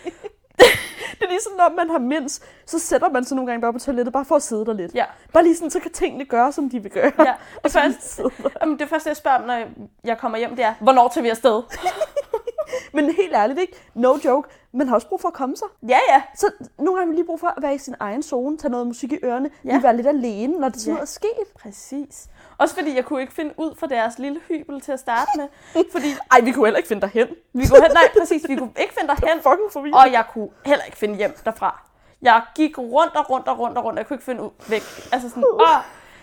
Det 1.18 1.22
er 1.22 1.28
ligesom, 1.28 1.52
når 1.56 1.74
man 1.76 1.90
har 1.90 1.98
mens, 1.98 2.40
så 2.66 2.78
sætter 2.78 3.10
man 3.10 3.24
sig 3.24 3.34
nogle 3.36 3.50
gange 3.50 3.60
bare 3.62 3.72
på 3.72 3.78
toilettet, 3.78 4.12
bare 4.12 4.24
for 4.24 4.36
at 4.36 4.42
sidde 4.42 4.66
der 4.66 4.72
lidt. 4.72 4.94
Ja. 4.94 5.04
Bare 5.32 5.42
lige 5.44 5.56
sådan, 5.56 5.70
så 5.70 5.80
kan 5.80 5.90
tingene 5.90 6.24
gøre, 6.24 6.52
som 6.52 6.70
de 6.70 6.82
vil 6.82 6.90
gøre. 6.90 7.12
Ja, 7.18 7.34
det, 7.64 7.72
første, 7.76 8.22
jamen, 8.62 8.78
det 8.78 8.88
første, 8.88 9.08
jeg 9.08 9.16
spørger, 9.16 9.38
om, 9.38 9.44
når 9.44 9.62
jeg 10.04 10.18
kommer 10.18 10.38
hjem, 10.38 10.56
det 10.56 10.64
er, 10.64 10.74
hvornår 10.80 11.08
tager 11.08 11.22
vi 11.22 11.28
afsted? 11.28 11.62
Men 12.94 13.04
helt 13.04 13.34
ærligt, 13.34 13.58
ikke? 13.60 13.72
No 13.94 14.16
joke. 14.24 14.48
Man 14.72 14.88
har 14.88 14.94
også 14.94 15.08
brug 15.08 15.20
for 15.20 15.28
at 15.28 15.34
komme 15.34 15.56
sig. 15.56 15.68
Ja, 15.88 15.98
ja. 16.08 16.22
Så 16.36 16.50
nogle 16.78 16.94
gange 16.94 17.00
har 17.00 17.06
man 17.06 17.14
lige 17.14 17.26
brug 17.26 17.40
for 17.40 17.46
at 17.56 17.62
være 17.62 17.74
i 17.74 17.78
sin 17.78 17.94
egen 18.00 18.22
zone, 18.22 18.58
tage 18.58 18.70
noget 18.70 18.86
musik 18.86 19.12
i 19.12 19.18
ørerne. 19.24 19.50
Ja. 19.64 19.70
lige 19.72 19.82
være 19.82 19.96
lidt 19.96 20.06
alene, 20.06 20.58
når 20.60 20.68
det 20.68 20.80
sådan 20.80 20.90
Ja. 20.90 20.94
noget 20.94 21.06
er 21.08 21.12
sket. 21.12 21.54
Præcis. 21.62 22.26
Også 22.62 22.74
fordi 22.74 22.96
jeg 22.96 23.04
kunne 23.04 23.20
ikke 23.20 23.32
finde 23.32 23.54
ud 23.56 23.74
for 23.78 23.86
deres 23.86 24.18
lille 24.18 24.40
hybel 24.48 24.80
til 24.80 24.92
at 24.92 25.00
starte 25.00 25.30
med. 25.36 25.48
Fordi 25.92 26.06
Ej, 26.32 26.40
vi 26.40 26.52
kunne 26.52 26.66
heller 26.66 26.76
ikke 26.78 26.88
finde 26.88 27.02
dig 27.02 27.10
hen. 27.10 27.28
vi 27.52 27.66
kunne 27.68 27.82
hen, 27.82 27.90
nej, 27.92 28.02
præcis, 28.18 28.42
vi 28.48 28.56
kunne 28.56 28.72
ikke 28.80 28.94
finde 28.98 29.08
derhen, 29.14 29.42
Fucking 29.42 29.72
forvirret. 29.72 29.94
og 30.06 30.12
jeg 30.12 30.24
kunne 30.32 30.48
heller 30.66 30.84
ikke 30.84 30.98
finde 30.98 31.16
hjem 31.16 31.34
derfra. 31.44 31.82
Jeg 32.22 32.42
gik 32.54 32.78
rundt 32.78 33.16
og 33.16 33.30
rundt 33.30 33.48
og 33.48 33.58
rundt 33.58 33.78
og 33.78 33.84
rundt, 33.84 33.96
og 33.98 34.00
jeg 34.00 34.06
kunne 34.06 34.14
ikke 34.14 34.24
finde 34.24 34.42
ud 34.42 34.50
væk. 34.68 34.82
Altså 35.12 35.28
sådan, 35.28 35.44
åh. 35.52 35.68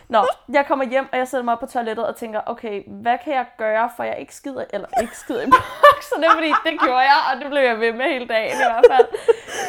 Nå, 0.09 0.25
jeg 0.53 0.65
kommer 0.67 0.85
hjem, 0.85 1.05
og 1.11 1.17
jeg 1.17 1.27
sætter 1.27 1.43
mig 1.43 1.53
op 1.53 1.59
på 1.59 1.65
toilettet 1.65 2.07
og 2.07 2.15
tænker, 2.15 2.41
okay, 2.45 2.83
hvad 2.87 3.17
kan 3.23 3.33
jeg 3.33 3.45
gøre, 3.57 3.89
for 3.95 4.03
jeg 4.03 4.19
ikke 4.19 4.35
skider, 4.35 4.65
eller 4.73 4.87
ikke 5.01 5.17
skider 5.17 5.41
i 5.41 5.45
bukserne, 5.45 6.25
fordi 6.37 6.47
det 6.65 6.79
gjorde 6.79 6.99
jeg, 6.99 7.17
og 7.33 7.39
det 7.41 7.49
blev 7.49 7.61
jeg 7.61 7.79
ved 7.79 7.93
med 7.93 8.05
hele 8.05 8.27
dagen 8.27 8.51
i 8.53 8.63
hvert 8.67 8.85
fald. 8.91 9.07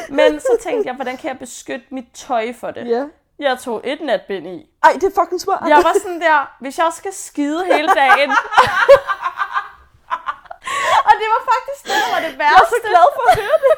Men 0.09 0.39
så 0.39 0.57
tænkte 0.63 0.87
jeg, 0.87 0.95
hvordan 0.95 1.17
kan 1.17 1.27
jeg 1.29 1.39
beskytte 1.39 1.85
mit 1.89 2.05
tøj 2.13 2.53
for 2.53 2.71
det? 2.71 2.87
Ja. 2.87 3.05
Jeg 3.41 3.59
tog 3.59 3.81
et 3.83 4.01
natbind 4.01 4.47
i. 4.47 4.57
Ej, 4.83 4.93
det 5.01 5.03
er 5.03 5.15
fucking 5.21 5.41
smart. 5.41 5.63
Jeg 5.73 5.77
var 5.87 5.93
sådan 6.03 6.21
der, 6.21 6.39
hvis 6.59 6.77
jeg 6.77 6.91
skal 6.99 7.13
skide 7.13 7.65
hele 7.65 7.89
dagen. 8.01 8.29
og 11.07 11.13
det 11.19 11.27
var 11.33 11.41
faktisk 11.53 11.81
det, 11.87 11.95
der 12.03 12.09
var 12.15 12.21
det 12.27 12.33
værste. 12.39 12.57
Jeg 12.57 12.65
er 12.65 12.71
så 12.75 12.81
glad 12.89 13.07
for 13.15 13.23
at 13.31 13.35
høre 13.43 13.57
det. 13.65 13.73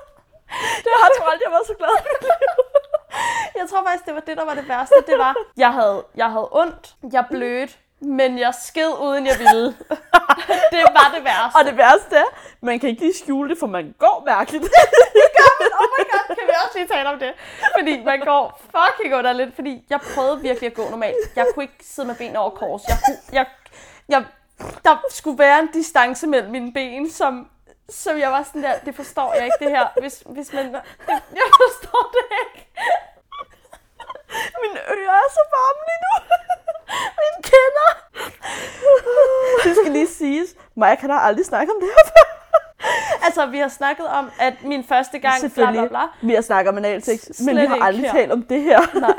det 0.84 0.90
har 0.96 1.06
jeg 1.06 1.12
tror 1.16 1.26
aldrig, 1.32 1.44
jeg 1.46 1.52
været 1.56 1.66
så 1.72 1.76
glad. 1.80 1.94
Jeg 3.58 3.64
tror 3.70 3.82
faktisk, 3.86 4.04
det 4.06 4.14
var 4.14 4.20
det, 4.20 4.36
der 4.36 4.44
var 4.44 4.54
det 4.54 4.68
værste. 4.68 4.94
Det 5.06 5.18
var, 5.18 5.34
jeg 5.56 5.72
havde, 5.72 6.04
jeg 6.14 6.30
havde 6.30 6.48
ondt, 6.52 6.94
jeg 7.12 7.24
blødte, 7.30 7.74
men 8.02 8.38
jeg 8.38 8.54
sked 8.62 8.92
uden 9.00 9.26
jeg 9.26 9.38
ville. 9.38 9.64
det 10.74 10.82
var 10.96 11.12
det 11.14 11.24
værste. 11.24 11.56
Og 11.58 11.64
det 11.64 11.76
værste 11.76 12.16
er, 12.16 12.30
man 12.60 12.80
kan 12.80 12.88
ikke 12.88 13.02
lige 13.02 13.14
skjule 13.14 13.50
det, 13.50 13.58
for 13.58 13.66
man 13.66 13.94
går 13.98 14.22
mærkeligt. 14.26 14.64
oh 15.80 15.86
my 15.98 16.04
god, 16.12 16.36
kan 16.36 16.46
vi 16.46 16.52
også 16.64 16.78
lige 16.78 16.88
tale 16.88 17.08
om 17.08 17.18
det? 17.18 17.32
Fordi 17.78 18.04
man 18.04 18.20
går 18.20 18.60
fucking 18.74 19.14
underligt, 19.14 19.54
fordi 19.54 19.84
jeg 19.90 20.00
prøvede 20.14 20.40
virkelig 20.40 20.70
at 20.70 20.74
gå 20.74 20.88
normalt. 20.90 21.36
Jeg 21.36 21.46
kunne 21.54 21.64
ikke 21.64 21.84
sidde 21.84 22.08
med 22.08 22.16
benene 22.16 22.38
over 22.38 22.50
kors. 22.50 22.82
Jeg 22.88 22.98
kunne, 23.06 23.18
jeg, 23.32 23.46
jeg, 24.08 24.24
der 24.84 24.96
skulle 25.10 25.38
være 25.38 25.60
en 25.60 25.68
distance 25.72 26.26
mellem 26.26 26.50
mine 26.50 26.72
ben, 26.72 27.10
som, 27.10 27.48
som 27.88 28.18
jeg 28.18 28.30
var 28.30 28.42
sådan 28.42 28.62
der, 28.62 28.78
det 28.78 28.94
forstår 28.94 29.34
jeg 29.34 29.44
ikke 29.44 29.64
det 29.64 29.70
her. 29.70 29.86
Hvis, 30.00 30.22
hvis 30.26 30.52
man, 30.52 30.64
det, 30.74 30.82
jeg 31.40 31.48
forstår 31.62 32.12
det 32.16 32.26
ikke. 32.42 32.70
Mine 34.62 34.80
ører 34.96 35.18
er 35.26 35.30
så 35.38 35.44
varme 35.54 35.82
lige 35.88 36.00
nu. 36.06 36.41
Mine 37.20 37.42
kender. 37.52 37.90
det 39.64 39.76
skal 39.76 39.92
lige 39.92 40.06
siges. 40.06 40.54
Maja 40.76 40.94
kan 40.94 41.08
da 41.10 41.16
aldrig 41.16 41.46
snakke 41.46 41.72
om 41.72 41.80
det 41.80 41.88
her 41.88 42.04
før. 42.06 42.38
Altså, 43.24 43.46
vi 43.46 43.58
har 43.58 43.68
snakket 43.68 44.06
om, 44.06 44.30
at 44.40 44.54
min 44.64 44.84
første 44.84 45.18
gang, 45.18 45.52
bla 45.54 45.70
bla 45.70 45.86
bla. 45.88 46.00
Vi 46.22 46.34
har 46.34 46.40
snakket 46.40 46.68
om 46.70 46.78
analsex, 46.78 47.40
men 47.46 47.56
vi 47.56 47.66
har 47.66 47.76
aldrig 47.76 48.04
her. 48.04 48.12
talt 48.12 48.32
om 48.32 48.42
det 48.42 48.62
her. 48.62 49.00
Nej. 49.00 49.18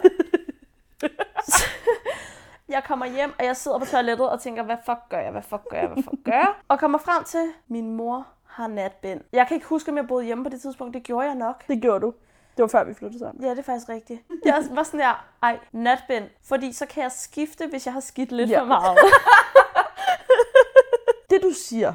jeg 2.69 2.83
kommer 2.83 3.05
hjem, 3.05 3.33
og 3.39 3.45
jeg 3.45 3.57
sidder 3.57 3.79
på 3.79 3.85
toilettet 3.85 4.29
og 4.29 4.41
tænker, 4.41 4.63
hvad 4.63 4.77
fuck 4.85 4.99
gør 5.09 5.19
jeg, 5.19 5.31
hvad 5.31 5.41
fuck 5.41 5.61
gør 5.69 5.77
jeg, 5.77 5.87
hvad 5.87 6.03
fuck 6.03 6.23
gør 6.25 6.31
jeg? 6.31 6.53
Og 6.67 6.79
kommer 6.79 6.97
frem 6.97 7.23
til, 7.23 7.51
min 7.67 7.95
mor 7.95 8.27
har 8.47 8.67
natbind. 8.67 9.21
Jeg 9.33 9.47
kan 9.47 9.55
ikke 9.55 9.67
huske, 9.67 9.91
om 9.91 9.97
jeg 9.97 10.07
boede 10.07 10.25
hjemme 10.25 10.43
på 10.43 10.49
det 10.49 10.61
tidspunkt. 10.61 10.93
Det 10.93 11.03
gjorde 11.03 11.27
jeg 11.27 11.35
nok. 11.35 11.67
Det 11.67 11.81
gjorde 11.81 11.99
du. 11.99 12.13
Det 12.57 12.61
var 12.63 12.67
før 12.67 12.83
vi 12.83 12.93
flyttede 12.93 13.19
sammen. 13.19 13.43
Ja, 13.43 13.49
det 13.49 13.59
er 13.59 13.63
faktisk 13.63 13.89
rigtigt. 13.89 14.21
Jeg 14.45 14.63
var 14.71 14.83
sådan 14.83 14.99
der, 14.99 15.25
ej, 15.43 15.59
natbind. 15.71 16.23
Fordi 16.43 16.73
så 16.73 16.85
kan 16.85 17.03
jeg 17.03 17.11
skifte, 17.11 17.67
hvis 17.67 17.85
jeg 17.85 17.93
har 17.93 17.99
skidt 18.01 18.31
lidt 18.31 18.49
Ja. 18.49 18.59
for 18.61 18.65
meget. 18.65 18.97
Det 21.29 21.41
du 21.43 21.49
siger. 21.51 21.93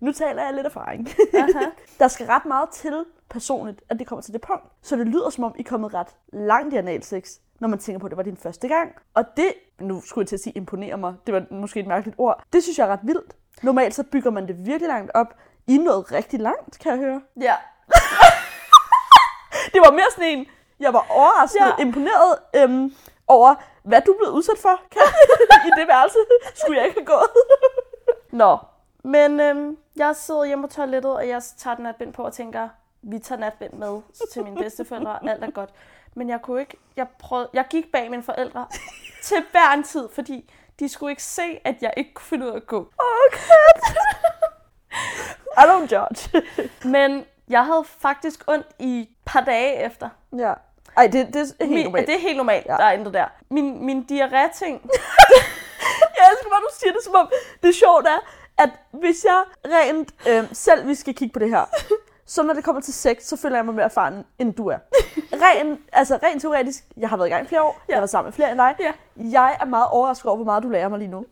nu 0.00 0.12
taler 0.12 0.42
jeg 0.44 0.54
lidt 0.54 0.66
erfaring. 0.66 1.08
Aha. 1.34 1.64
Der 1.98 2.08
skal 2.08 2.26
ret 2.26 2.44
meget 2.46 2.68
til 2.70 3.04
personligt, 3.30 3.82
at 3.88 3.98
det 3.98 4.06
kommer 4.06 4.22
til 4.22 4.32
det 4.32 4.40
punkt. 4.40 4.64
Så 4.82 4.96
det 4.96 5.06
lyder 5.06 5.30
som 5.30 5.44
om, 5.44 5.54
I 5.56 5.60
er 5.60 5.64
kommet 5.68 5.94
ret 5.94 6.08
langt 6.32 6.74
i 6.74 6.76
analsex, 6.76 7.30
når 7.60 7.68
man 7.68 7.78
tænker 7.78 7.98
på, 8.00 8.06
at 8.06 8.10
det 8.10 8.16
var 8.16 8.22
din 8.22 8.36
første 8.36 8.68
gang. 8.68 8.92
Og 9.14 9.24
det, 9.36 9.52
nu 9.80 10.00
skulle 10.00 10.22
jeg 10.22 10.28
til 10.28 10.36
at 10.36 10.40
sige 10.40 10.52
imponerer 10.52 10.96
mig, 10.96 11.14
det 11.26 11.34
var 11.34 11.44
måske 11.50 11.80
et 11.80 11.86
mærkeligt 11.86 12.18
ord, 12.18 12.42
det 12.52 12.62
synes 12.62 12.78
jeg 12.78 12.88
er 12.88 12.92
ret 12.92 13.00
vildt. 13.02 13.36
Normalt 13.62 13.94
så 13.94 14.02
bygger 14.02 14.30
man 14.30 14.48
det 14.48 14.66
virkelig 14.66 14.88
langt 14.88 15.10
op. 15.14 15.34
I 15.66 15.78
noget 15.78 16.12
rigtig 16.12 16.40
langt, 16.40 16.78
kan 16.78 16.90
jeg 16.92 16.98
høre. 16.98 17.20
ja. 17.40 17.54
Det 19.72 19.80
var 19.80 19.90
mere 19.90 20.10
sådan 20.10 20.30
en, 20.30 20.46
jeg 20.80 20.92
var 20.92 21.06
overrasket, 21.10 21.60
ja. 21.60 21.82
Imponeret 21.82 22.38
øhm, 22.56 22.94
over, 23.26 23.54
hvad 23.82 24.00
du 24.06 24.14
blev 24.18 24.30
udsat 24.30 24.58
for 24.58 24.80
kan, 24.90 25.02
i 25.68 25.70
det 25.80 25.88
værelse. 25.88 26.18
Skulle 26.54 26.78
jeg 26.78 26.86
ikke 26.86 27.00
have 27.00 27.06
gået. 27.06 27.30
Nå, 28.42 28.58
men 29.04 29.40
øhm, 29.40 29.76
jeg 29.96 30.16
sidder 30.16 30.44
hjemme 30.44 30.68
på 30.68 30.74
toilettet, 30.74 31.12
og 31.12 31.28
jeg 31.28 31.42
tager 31.58 31.74
den 31.74 31.82
natbind 31.82 32.12
på 32.12 32.22
og 32.22 32.32
tænker, 32.32 32.68
vi 33.02 33.18
tager 33.18 33.38
natbind 33.38 33.72
med 33.72 34.00
til 34.32 34.44
mine 34.44 34.56
bedsteforældre, 34.56 35.18
alt 35.30 35.44
er 35.44 35.50
godt. 35.50 35.70
Men 36.14 36.28
jeg 36.28 36.42
kunne 36.42 36.60
ikke, 36.60 36.76
jeg, 36.96 37.06
prøvede, 37.18 37.48
jeg 37.52 37.64
gik 37.70 37.92
bag 37.92 38.10
mine 38.10 38.22
forældre 38.22 38.66
til 39.22 39.44
hver 39.50 39.72
en 39.74 39.82
tid, 39.82 40.08
fordi 40.12 40.50
de 40.78 40.88
skulle 40.88 41.12
ikke 41.12 41.22
se, 41.22 41.60
at 41.64 41.74
jeg 41.80 41.92
ikke 41.96 42.14
kunne 42.14 42.24
finde 42.24 42.46
ud 42.46 42.50
af 42.50 42.56
at 42.56 42.66
gå. 42.66 42.92
Okay. 43.28 43.62
I 45.56 45.64
don't 45.64 45.88
judge. 45.96 46.42
Men 46.84 47.24
jeg 47.48 47.66
havde 47.66 47.84
faktisk 47.84 48.44
ondt 48.46 48.66
i 48.78 49.08
par 49.32 49.40
dage 49.40 49.84
efter. 49.86 50.08
ja. 50.38 50.52
Ej, 50.96 51.06
det, 51.06 51.26
det 51.34 51.36
er 51.36 51.64
helt 51.64 51.70
Min, 51.70 51.84
normalt. 51.84 52.06
det 52.06 52.14
er 52.14 52.18
helt 52.20 52.36
normalt, 52.36 52.66
Ja. 52.66 52.72
ja. 52.72 52.76
der 52.78 52.84
er 52.84 52.92
intet 52.92 53.14
der. 53.14 53.26
Min, 53.50 53.86
min 53.86 54.02
diarré-ting, 54.08 54.80
Jeg 56.16 56.24
elsker, 56.32 56.48
hvad 56.48 56.58
du 56.58 56.68
siger 56.80 56.92
det, 56.92 57.00
som 57.04 57.14
om 57.14 57.28
det 57.62 57.68
er 57.68 57.72
sjovt 57.72 58.06
er, 58.06 58.18
at 58.58 58.70
hvis 58.92 59.24
jeg 59.24 59.42
rent 59.66 60.08
øh, 60.28 60.44
selv, 60.52 60.88
vi 60.88 60.94
skal 60.94 61.14
kigge 61.14 61.32
på 61.32 61.38
det 61.38 61.48
her, 61.50 61.64
så 62.26 62.42
når 62.42 62.54
det 62.54 62.64
kommer 62.64 62.82
til 62.82 62.94
sex, 62.94 63.22
så 63.22 63.36
føler 63.36 63.56
jeg 63.56 63.64
mig 63.64 63.74
mere 63.74 63.84
erfaren, 63.84 64.24
end 64.38 64.54
du 64.54 64.66
er. 64.68 64.78
Rent, 65.32 65.80
altså 65.92 66.18
rent 66.22 66.42
teoretisk, 66.42 66.84
jeg 66.96 67.08
har 67.08 67.16
været 67.16 67.28
i 67.28 67.30
gang 67.30 67.44
i 67.44 67.48
flere 67.48 67.62
år, 67.62 67.80
jeg 67.88 67.96
har 67.96 68.00
været 68.00 68.10
sammen 68.10 68.26
med 68.26 68.32
flere 68.32 68.50
end 68.50 68.58
dig. 68.58 68.74
Ja. 68.80 68.92
Jeg 69.16 69.56
er 69.60 69.64
meget 69.64 69.86
overrasket 69.90 70.26
over, 70.26 70.36
hvor 70.36 70.44
meget 70.44 70.62
du 70.62 70.68
lærer 70.68 70.88
mig 70.88 70.98
lige 70.98 71.10
nu. 71.10 71.24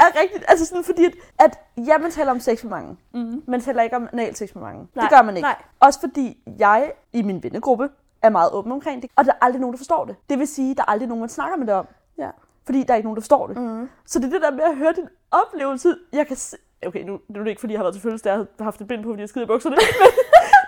Er 0.00 0.20
rigtigt. 0.22 0.44
Altså 0.48 0.66
sådan 0.66 0.84
fordi, 0.84 1.04
at, 1.04 1.12
at 1.38 1.58
ja, 1.86 1.98
man 1.98 2.10
taler 2.10 2.30
om 2.30 2.40
sex 2.40 2.62
med 2.64 2.70
mange. 2.70 2.96
Mm. 3.14 3.42
Man 3.46 3.60
taler 3.60 3.82
ikke 3.82 3.96
om 3.96 4.08
anal 4.12 4.36
sex 4.36 4.54
med 4.54 4.62
mange. 4.62 4.88
Nej, 4.94 5.02
det 5.02 5.10
gør 5.10 5.22
man 5.22 5.36
ikke. 5.36 5.46
nej. 5.46 5.62
Også 5.80 6.00
fordi 6.00 6.38
jeg 6.58 6.92
i 7.12 7.22
min 7.22 7.42
vennegruppe 7.42 7.88
er 8.22 8.30
meget 8.30 8.52
åben 8.52 8.72
omkring 8.72 9.02
det. 9.02 9.10
Og 9.16 9.24
der 9.24 9.30
er 9.32 9.36
aldrig 9.40 9.60
nogen, 9.60 9.72
der 9.72 9.78
forstår 9.78 10.04
det. 10.04 10.16
Det 10.30 10.38
vil 10.38 10.46
sige, 10.48 10.70
at 10.70 10.76
der 10.76 10.82
er 10.82 10.90
aldrig 10.90 11.08
nogen, 11.08 11.20
man 11.20 11.28
snakker 11.28 11.56
med 11.56 11.66
det 11.66 11.74
om. 11.74 11.86
Ja. 12.18 12.30
Fordi 12.64 12.82
der 12.82 12.92
er 12.92 12.96
ikke 12.96 13.06
nogen, 13.06 13.16
der 13.16 13.20
forstår 13.22 13.46
det. 13.46 13.56
Mm. 13.56 13.88
Så 14.06 14.18
det 14.18 14.26
er 14.26 14.30
det 14.30 14.42
der 14.42 14.50
med 14.50 14.64
at 14.64 14.76
høre 14.76 14.92
din 14.92 15.08
oplevelse. 15.30 15.94
Jeg 16.12 16.26
kan 16.26 16.36
se... 16.36 16.56
Okay, 16.86 17.04
nu, 17.04 17.20
nu 17.28 17.40
er 17.40 17.44
det 17.44 17.50
ikke, 17.50 17.60
fordi 17.60 17.72
jeg 17.72 17.78
har 17.78 17.84
været 17.84 17.94
til 17.94 18.02
fødselsdag, 18.02 18.30
jeg 18.30 18.46
har 18.58 18.64
haft 18.64 18.80
et 18.80 18.88
bind 18.88 19.02
på, 19.02 19.08
fordi 19.08 19.20
jeg 19.20 19.28
skider 19.28 19.44
i 19.44 19.48
bukserne. 19.48 19.76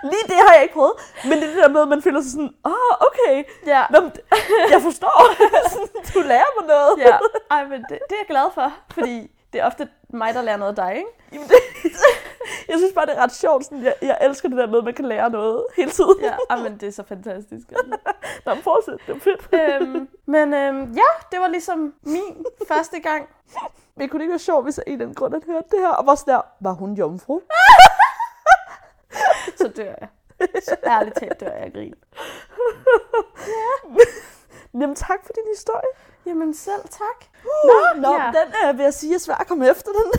Lige 0.03 0.25
det 0.27 0.35
har 0.47 0.53
jeg 0.53 0.63
ikke 0.63 0.73
prøvet. 0.73 0.93
Men 1.23 1.31
det 1.31 1.43
er 1.43 1.47
det 1.53 1.57
der 1.63 1.69
med, 1.69 1.81
at 1.81 1.87
man 1.87 2.01
føler 2.01 2.21
sig 2.21 2.31
sådan, 2.31 2.53
åh, 2.65 2.71
oh, 2.71 2.95
okay. 3.07 3.43
Ja. 3.65 3.83
Nå, 3.89 3.99
jeg 4.73 4.81
forstår. 4.81 5.17
Du 6.13 6.19
lærer 6.19 6.61
mig 6.61 6.67
noget. 6.67 6.93
ja. 6.97 7.17
Ej, 7.51 7.63
men 7.67 7.81
det, 7.81 7.89
det 7.89 8.11
er 8.11 8.21
jeg 8.23 8.27
glad 8.27 8.45
for, 8.53 8.73
fordi 8.93 9.31
det 9.53 9.61
er 9.61 9.65
ofte 9.65 9.87
mig, 10.09 10.33
der 10.33 10.41
lærer 10.41 10.57
noget 10.57 10.79
af 10.79 10.85
dig, 10.85 10.95
ikke? 10.97 11.09
Jamen, 11.33 11.47
det, 11.47 11.55
jeg 12.69 12.77
synes 12.77 12.93
bare, 12.95 13.05
det 13.05 13.17
er 13.17 13.23
ret 13.23 13.35
sjovt. 13.35 13.63
Sådan, 13.65 13.83
jeg, 13.83 13.93
jeg 14.01 14.17
elsker 14.21 14.49
det 14.49 14.57
der 14.57 14.67
med, 14.67 14.77
at 14.77 14.83
man 14.83 14.93
kan 14.93 15.05
lære 15.05 15.29
noget 15.29 15.65
hele 15.75 15.91
tiden. 15.91 16.15
Ja, 16.21 16.55
men 16.55 16.77
det 16.77 16.87
er 16.87 16.91
så 16.91 17.03
fantastisk. 17.03 17.67
Altså. 17.71 17.97
Nå, 18.45 18.53
men 18.53 18.63
fortsæt. 18.63 18.97
Det 19.07 19.15
er 19.15 19.19
fedt. 19.19 19.81
øhm, 19.81 20.07
men 20.25 20.53
øhm, 20.53 20.91
ja, 20.93 21.09
det 21.31 21.39
var 21.39 21.47
ligesom 21.47 21.93
min 22.03 22.45
første 22.67 22.99
gang. 22.99 23.27
Men 23.95 24.09
kunne 24.09 24.19
det 24.19 24.23
ikke 24.23 24.31
være 24.31 24.39
sjovt, 24.39 24.63
hvis 24.65 24.77
jeg 24.77 24.83
af 24.87 24.89
en 24.89 24.93
eller 24.93 25.05
anden 25.05 25.15
grund 25.15 25.33
havde 25.33 25.45
hørt 25.45 25.63
det 25.71 25.79
her, 25.79 25.89
og 25.89 26.05
var 26.05 26.15
sådan 26.15 26.33
der, 26.33 26.41
var 26.59 26.71
hun 26.73 26.93
jomfru? 26.93 27.39
Så 29.57 29.67
dør 29.67 29.83
jeg. 29.99 30.07
Så 30.63 30.75
ærligt 30.85 31.15
talt 31.15 31.39
dør 31.39 31.51
jeg 31.51 31.71
grin. 31.73 31.93
Jamen 34.73 34.95
tak 34.95 35.25
for 35.25 35.33
din 35.33 35.43
historie. 35.53 35.89
Jamen 36.25 36.53
selv 36.53 36.81
tak. 36.81 37.25
Nå, 37.63 38.01
nå 38.01 38.13
ja. 38.13 38.25
den 38.27 38.53
er, 38.63 38.73
vil 38.73 38.83
jeg 38.83 38.93
sige, 38.93 39.15
er 39.15 39.19
svær 39.19 39.35
at 39.35 39.47
komme 39.47 39.69
efter 39.69 39.91
den. 39.91 40.11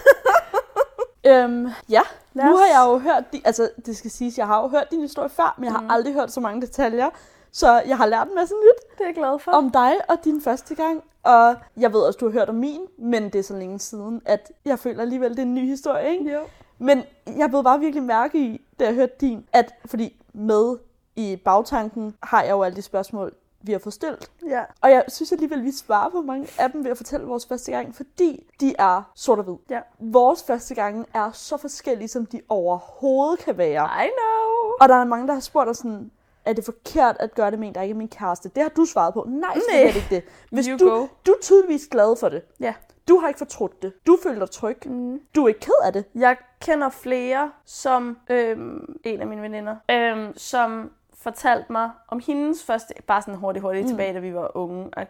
øhm, 1.32 1.68
ja, 1.88 2.02
Lad 2.34 2.44
nu 2.44 2.52
os- 2.54 2.60
har 2.60 2.66
jeg 2.66 2.90
jo 2.92 2.98
hørt, 2.98 3.24
di- 3.32 3.42
altså 3.44 3.70
det 3.86 3.96
skal 3.96 4.10
siges, 4.10 4.38
jeg 4.38 4.46
har 4.46 4.62
jo 4.62 4.68
hørt 4.68 4.90
din 4.90 5.00
historie 5.00 5.28
før, 5.28 5.54
men 5.58 5.64
jeg 5.64 5.72
har 5.72 5.80
Mhm. 5.80 5.90
aldrig 5.90 6.14
hørt 6.14 6.32
så 6.32 6.40
mange 6.40 6.60
detaljer. 6.62 7.10
Så 7.52 7.82
jeg 7.86 7.96
har 7.96 8.06
lært 8.06 8.28
en 8.28 8.34
masse 8.34 8.54
nyt 8.54 8.90
Det 8.98 9.00
er 9.00 9.04
jeg 9.08 9.14
glad 9.14 9.38
for. 9.38 9.52
om 9.52 9.70
dig 9.70 9.92
og 10.08 10.16
din 10.24 10.42
første 10.42 10.74
gang. 10.74 11.02
Og 11.22 11.54
jeg 11.76 11.92
ved 11.92 12.00
også, 12.00 12.16
du 12.18 12.24
har 12.26 12.32
hørt 12.32 12.48
om 12.48 12.54
min, 12.54 12.80
men 12.98 13.24
det 13.24 13.38
er 13.38 13.42
så 13.42 13.54
længe 13.54 13.78
siden, 13.78 14.22
at 14.24 14.52
jeg 14.64 14.78
føler 14.78 15.02
alligevel, 15.02 15.30
det 15.30 15.38
er 15.38 15.42
en 15.42 15.54
ny 15.54 15.66
historie, 15.68 16.10
ikke? 16.18 16.32
Jo. 16.32 16.40
Men 16.84 17.02
jeg 17.26 17.48
blev 17.48 17.64
bare 17.64 17.80
virkelig 17.80 18.02
mærke 18.02 18.38
i, 18.38 18.60
da 18.80 18.84
jeg 18.84 18.94
hørte 18.94 19.14
din, 19.20 19.46
at 19.52 19.74
fordi 19.86 20.16
med 20.32 20.76
i 21.16 21.36
bagtanken 21.44 22.16
har 22.22 22.42
jeg 22.42 22.50
jo 22.50 22.62
alle 22.62 22.76
de 22.76 22.82
spørgsmål, 22.82 23.34
vi 23.62 23.72
har 23.72 23.78
fået 23.78 23.92
stillet. 23.92 24.30
Ja. 24.48 24.62
Og 24.80 24.90
jeg 24.90 25.04
synes 25.08 25.32
alligevel, 25.32 25.64
vi 25.64 25.72
svarer 25.72 26.10
på 26.10 26.20
mange 26.20 26.48
af 26.58 26.70
dem 26.70 26.84
ved 26.84 26.90
at 26.90 26.96
fortælle 26.96 27.26
vores 27.26 27.46
første 27.46 27.72
gang, 27.72 27.94
fordi 27.94 28.46
de 28.60 28.74
er 28.78 29.02
sort 29.14 29.38
og 29.38 29.44
hvid. 29.44 29.54
Ja. 29.70 29.80
Vores 29.98 30.42
første 30.42 30.74
gange 30.74 31.04
er 31.14 31.30
så 31.32 31.56
forskellige, 31.56 32.08
som 32.08 32.26
de 32.26 32.40
overhovedet 32.48 33.38
kan 33.38 33.58
være. 33.58 34.04
I 34.04 34.08
know. 34.08 34.72
Og 34.80 34.88
der 34.88 34.94
er 34.94 35.04
mange, 35.04 35.26
der 35.26 35.32
har 35.32 35.40
spurgt 35.40 35.68
os 35.68 35.76
sådan, 35.76 36.10
er 36.44 36.52
det 36.52 36.64
forkert 36.64 37.16
at 37.20 37.34
gøre 37.34 37.50
det 37.50 37.58
med 37.58 37.68
en, 37.68 37.74
der 37.74 37.82
ikke 37.82 37.92
er 37.92 37.96
min 37.96 38.08
kæreste? 38.08 38.48
Det 38.48 38.62
har 38.62 38.70
du 38.70 38.84
svaret 38.84 39.14
på. 39.14 39.24
Nej, 39.28 39.54
Nej. 39.72 39.80
er 39.82 39.86
det 39.86 39.96
ikke 39.96 40.06
det. 40.14 40.24
Hvis 40.50 40.66
You 40.66 40.78
du, 40.78 40.90
go. 40.90 41.06
du 41.26 41.32
er 41.32 41.40
tydeligvis 41.42 41.86
glad 41.90 42.16
for 42.20 42.28
det. 42.28 42.42
Ja. 42.60 42.74
Du 43.08 43.18
har 43.18 43.28
ikke 43.28 43.38
fortrudt 43.38 43.82
det. 43.82 43.92
Du 44.06 44.18
føler 44.22 44.38
dig 44.38 44.50
tryg. 44.50 44.76
Mm. 44.86 45.20
Du 45.34 45.44
er 45.44 45.48
ikke 45.48 45.60
ked 45.60 45.72
af 45.84 45.92
det. 45.92 46.04
Jeg 46.14 46.36
kender 46.60 46.88
flere, 46.90 47.50
som 47.64 48.18
øhm, 48.30 48.96
en 49.04 49.20
af 49.20 49.26
mine 49.26 49.42
veninder, 49.42 49.76
øhm, 49.90 50.32
som 50.36 50.90
fortalte 51.22 51.72
mig 51.72 51.90
om 52.08 52.20
hendes 52.26 52.64
første, 52.64 52.94
bare 53.06 53.22
sådan 53.22 53.34
hurtigt, 53.34 53.62
hurtigt 53.62 53.84
Mm. 53.84 53.88
tilbage, 53.88 54.14
da 54.14 54.18
vi 54.18 54.34
var 54.34 54.56
unge. 54.56 54.88
Jeg 54.96 55.06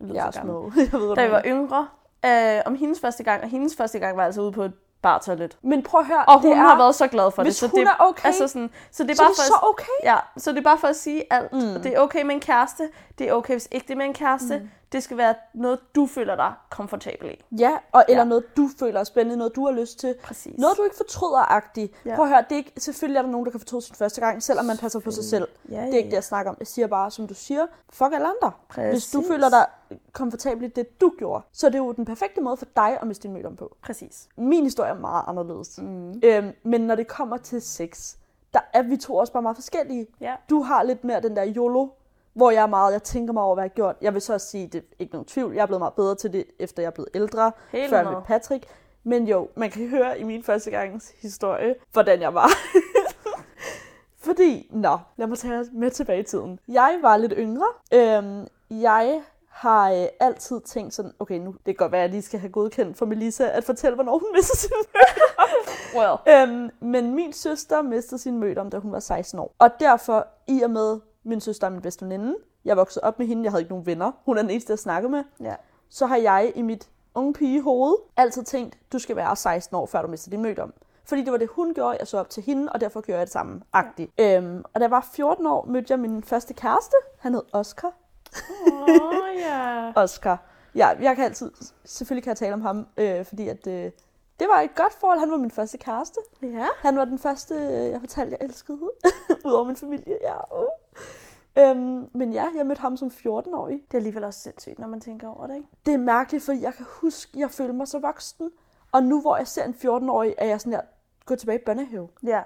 lyder 0.00 0.14
Jeg 0.14 0.26
er 0.26 0.30
små. 0.30 0.72
Jeg 0.92 1.00
ved, 1.00 1.16
Da 1.16 1.26
vi 1.26 1.32
var 1.32 1.42
yngre, 1.46 1.88
øh, 2.26 2.62
om 2.66 2.74
hendes 2.74 3.00
første 3.00 3.24
gang, 3.24 3.42
og 3.42 3.48
hendes 3.48 3.76
første 3.76 3.98
gang 3.98 4.16
var 4.16 4.24
altså 4.24 4.40
ude 4.40 4.52
på 4.52 4.62
et 4.62 4.72
bartoilet. 5.02 5.56
Men 5.62 5.82
prøv 5.82 6.00
at 6.00 6.06
høre, 6.06 6.24
Og 6.24 6.40
hun 6.40 6.52
er, 6.52 6.56
har 6.56 6.76
været 6.76 6.94
så 6.94 7.06
glad 7.06 7.30
for 7.30 7.42
det. 7.42 7.54
Så 7.54 7.66
det, 7.66 7.82
er 7.82 7.96
okay, 7.98 8.26
altså 8.26 8.48
sådan, 8.48 8.70
så 8.90 9.02
det 9.02 9.10
er 9.10 9.14
så 9.14 9.22
bare 9.22 9.26
er 9.26 9.30
det 9.30 9.36
for 9.36 9.42
så 9.42 9.58
okay. 9.62 9.98
Ja, 10.02 10.16
så 10.36 10.50
det 10.50 10.58
er 10.58 10.62
bare 10.62 10.78
for 10.78 10.88
at 10.88 10.96
sige 10.96 11.32
alt. 11.32 11.52
Mm. 11.52 11.82
Det 11.82 11.86
er 11.86 12.00
okay 12.00 12.22
med 12.22 12.34
en 12.34 12.40
kæreste. 12.40 12.88
Det 13.18 13.28
er 13.28 13.32
okay, 13.32 13.54
hvis 13.54 13.68
ikke 13.70 13.86
det 13.86 13.92
er 13.92 13.98
med 13.98 14.06
en 14.06 14.14
kæreste. 14.14 14.58
Mm. 14.58 14.70
Det 14.92 15.02
skal 15.02 15.16
være 15.16 15.34
noget, 15.54 15.78
du 15.94 16.06
føler 16.06 16.36
dig 16.36 16.52
komfortabel 16.70 17.30
i. 17.30 17.44
Ja, 17.58 17.78
og, 17.92 18.04
eller 18.08 18.22
Ja. 18.22 18.28
noget, 18.28 18.56
du 18.56 18.68
føler 18.78 19.00
er 19.00 19.04
spændende, 19.04 19.36
noget, 19.36 19.56
du 19.56 19.64
har 19.66 19.72
lyst 19.72 19.98
til. 19.98 20.14
Præcis. 20.22 20.58
Noget, 20.58 20.76
du 20.76 20.82
ikke 20.84 20.96
fortryder-agtigt. 20.96 21.92
Ja. 22.04 22.14
Prøv 22.14 22.24
at 22.24 22.30
høre, 22.30 22.42
det 22.48 22.52
er 22.52 22.56
ikke, 22.56 22.72
selvfølgelig 22.78 23.18
er 23.18 23.22
der 23.22 23.30
nogen, 23.30 23.44
der 23.46 23.50
kan 23.50 23.60
fortryde 23.60 23.82
sin 23.82 23.94
første 23.94 24.20
gang, 24.20 24.42
selvom 24.42 24.64
man 24.66 24.76
passer 24.76 25.00
på 25.00 25.10
sig 25.10 25.24
selv. 25.24 25.48
Ja, 25.70 25.74
Det 25.86 25.92
er 25.94 25.96
ikke 25.98 26.08
det, 26.10 26.14
jeg 26.14 26.24
snakker 26.24 26.50
om. 26.50 26.56
Jeg 26.58 26.66
siger 26.66 26.86
bare, 26.86 27.10
som 27.10 27.26
du 27.26 27.34
siger, 27.34 27.66
fuck 27.90 28.12
alle 28.14 28.26
andre. 28.28 28.52
Præcis. 28.68 28.90
Hvis 28.92 29.10
du 29.10 29.28
føler 29.32 29.48
dig 29.48 29.66
komfortabel 30.12 30.64
i 30.64 30.68
det, 30.68 31.00
du 31.00 31.12
gjorde, 31.18 31.44
så 31.52 31.66
er 31.66 31.70
det 31.70 31.78
jo 31.78 31.92
den 31.92 32.04
perfekte 32.04 32.40
måde 32.40 32.56
for 32.56 32.66
dig 32.76 32.98
at 33.00 33.06
miste 33.06 33.22
din 33.28 33.32
mødom 33.34 33.56
på. 33.56 33.76
Præcis. 33.82 34.28
Min 34.36 34.64
historie 34.64 34.90
er 34.90 34.94
meget 34.98 35.24
anderledes. 35.26 35.78
Mm. 35.82 36.20
Øhm, 36.24 36.52
men 36.62 36.80
når 36.80 36.94
det 36.94 37.08
kommer 37.08 37.36
til 37.36 37.62
sex, 37.62 38.14
der 38.54 38.60
er 38.72 38.82
vi 38.82 38.96
to 38.96 39.16
også 39.16 39.32
bare 39.32 39.42
meget 39.42 39.56
forskellige. 39.56 40.06
Ja. 40.20 40.34
Du 40.50 40.62
har 40.62 40.82
lidt 40.82 41.04
mere 41.04 41.20
den 41.20 41.36
der 41.36 41.52
YOLO, 41.56 41.88
hvor 42.32 42.50
jeg 42.50 42.62
er 42.62 42.66
meget, 42.66 42.92
jeg 42.92 43.02
tænker 43.02 43.32
mig 43.32 43.42
over, 43.42 43.54
hvad 43.54 43.64
jeg 43.64 43.70
har 43.70 43.74
gjort. 43.74 43.96
Jeg 44.00 44.14
vil 44.14 44.22
så 44.22 44.32
også 44.32 44.46
sige, 44.46 44.66
det 44.66 44.78
er 44.78 44.84
ikke 44.98 45.12
nogen 45.12 45.26
tvivl, 45.26 45.54
jeg 45.54 45.62
er 45.62 45.66
blevet 45.66 45.80
meget 45.80 45.94
bedre 45.94 46.14
til 46.14 46.32
det, 46.32 46.44
efter 46.58 46.82
jeg 46.82 46.86
er 46.86 46.92
blevet 46.94 47.08
ældre, 47.14 47.52
Helt 47.72 47.90
før 47.90 48.02
med. 48.02 48.10
med 48.10 48.22
Patrick. 48.22 48.64
Men 49.04 49.28
jo, 49.28 49.48
man 49.56 49.70
kan 49.70 49.88
høre 49.88 50.18
i 50.18 50.24
min 50.24 50.42
første 50.42 50.70
gangs 50.70 51.12
historie, 51.22 51.74
hvordan 51.92 52.20
jeg 52.20 52.34
var. 52.34 52.48
Fordi, 54.24 54.68
nå, 54.70 54.98
lad 55.16 55.26
mig 55.26 55.38
tage 55.38 55.64
med 55.72 55.90
tilbage 55.90 56.20
i 56.20 56.22
tiden. 56.22 56.58
Jeg 56.68 56.98
var 57.02 57.16
lidt 57.16 57.32
yngre. 57.36 57.66
Øhm, 57.94 58.46
jeg 58.70 59.22
har 59.48 59.92
øh, 59.92 60.06
altid 60.20 60.60
tænkt 60.60 60.94
sådan, 60.94 61.12
okay, 61.18 61.38
nu 61.38 61.52
det 61.52 61.64
kan 61.64 61.74
godt 61.74 61.92
være, 61.92 62.00
at 62.00 62.02
jeg 62.02 62.10
lige 62.10 62.22
skal 62.22 62.40
have 62.40 62.52
godkendt 62.52 62.98
for 62.98 63.06
Melissa 63.06 63.48
at 63.48 63.64
fortælle, 63.64 63.94
hvornår 63.94 64.18
hun 64.18 64.28
mister 64.36 64.56
sin 64.56 64.70
Well. 65.96 66.48
Øhm, 66.50 66.70
men 66.80 67.14
min 67.14 67.32
søster 67.32 67.82
mistede 67.82 68.20
sin 68.20 68.38
mødom, 68.38 68.70
da 68.70 68.78
hun 68.78 68.92
var 68.92 69.00
16 69.00 69.38
år. 69.38 69.54
Og 69.58 69.70
derfor, 69.80 70.26
i 70.46 70.62
og 70.62 70.70
med 70.70 71.00
min 71.24 71.40
søster 71.40 71.66
er 71.66 71.70
min 71.70 71.80
bedste 71.82 72.04
veninde, 72.04 72.36
jeg 72.64 72.76
voksede 72.76 73.04
op 73.04 73.18
med 73.18 73.26
hende, 73.26 73.44
jeg 73.44 73.52
havde 73.52 73.62
ikke 73.62 73.72
nogen 73.72 73.86
venner, 73.86 74.12
hun 74.24 74.38
er 74.38 74.42
den 74.42 74.50
eneste, 74.50 74.70
jeg 74.70 74.78
snakkede 74.78 75.10
med, 75.12 75.24
Ja. 75.40 75.54
så 75.88 76.06
har 76.06 76.16
jeg 76.16 76.52
i 76.54 76.62
mit 76.62 76.88
unge 77.14 77.32
pige 77.32 77.62
hoved 77.62 77.94
altid 78.16 78.42
tænkt, 78.44 78.78
du 78.92 78.98
skal 78.98 79.16
være 79.16 79.36
16 79.36 79.76
år, 79.76 79.86
før 79.86 80.02
du 80.02 80.08
mister 80.08 80.30
din 80.30 80.42
mødom. 80.42 80.72
Fordi 81.04 81.22
det 81.24 81.32
var 81.32 81.38
det, 81.38 81.48
hun 81.48 81.74
gjorde, 81.74 81.96
jeg 82.00 82.06
så 82.08 82.18
op 82.18 82.30
til 82.30 82.42
hende, 82.42 82.72
og 82.72 82.80
derfor 82.80 83.00
gjorde 83.00 83.18
jeg 83.18 83.26
det 83.26 83.32
samme. 83.32 83.60
Agtigt. 83.72 84.10
Øhm, 84.20 84.64
og 84.74 84.80
da 84.80 84.84
jeg 84.84 84.90
var 84.90 85.08
14 85.12 85.46
år, 85.46 85.64
mødte 85.64 85.86
jeg 85.92 85.98
min 85.98 86.22
første 86.22 86.54
kæreste. 86.54 86.96
Han 87.18 87.34
hed 87.34 87.42
Oscar. 87.52 87.92
Åh, 88.72 88.72
oh, 88.88 89.36
ja. 89.38 89.92
Oscar. 90.02 90.42
Ja, 90.74 90.88
jeg 91.00 91.16
kan 91.16 91.24
altid, 91.24 91.50
selvfølgelig 91.84 92.22
kan 92.24 92.30
jeg 92.30 92.36
tale 92.36 92.54
om 92.54 92.60
ham, 92.60 92.86
øh, 92.96 93.24
fordi 93.24 93.48
at, 93.48 93.66
øh, 93.66 93.90
det 94.40 94.48
var 94.48 94.60
et 94.60 94.74
godt 94.74 94.92
forhold. 95.00 95.18
Han 95.18 95.30
var 95.30 95.36
min 95.36 95.50
første 95.50 95.78
kæreste. 95.78 96.20
Ja. 96.42 96.66
Han 96.78 96.96
var 96.96 97.04
den 97.04 97.18
første, 97.18 97.54
øh, 97.54 97.90
jeg 97.90 98.00
fortalte, 98.00 98.36
jeg 98.40 98.46
elskede. 98.46 98.78
Udover 99.46 99.64
min 99.64 99.76
familie, 99.76 100.16
ja. 100.22 100.60
Uh. 100.62 100.68
Øhm, 101.58 102.06
men 102.14 102.32
ja, 102.32 102.46
jeg 102.56 102.66
mødte 102.66 102.80
ham 102.80 102.96
som 102.96 103.08
14-årig. 103.08 103.82
Det 103.88 103.94
er 103.94 103.98
alligevel 103.98 104.24
også 104.24 104.40
sindssygt, 104.40 104.78
når 104.78 104.88
man 104.88 105.00
tænker 105.00 105.28
over 105.28 105.46
det, 105.46 105.54
ikke? 105.56 105.68
Det 105.86 105.94
er 105.94 105.98
mærkeligt, 105.98 106.44
fordi 106.44 106.62
jeg 106.62 106.74
kan 106.74 106.86
huske, 106.88 107.38
jeg 107.40 107.50
følte 107.50 107.72
mig 107.72 107.88
så 107.88 107.98
voksen. 107.98 108.50
Og 108.92 109.02
nu 109.02 109.20
hvor 109.20 109.36
jeg 109.36 109.46
ser 109.48 109.64
en 109.64 109.74
14-årig, 109.84 110.34
er 110.38 110.46
jeg 110.46 110.60
sådan 110.60 110.72
der, 110.72 110.80
gå 111.26 111.36
tilbage 111.36 111.58
i 111.58 111.62
børnehave. 111.66 112.08
Ja. 112.22 112.42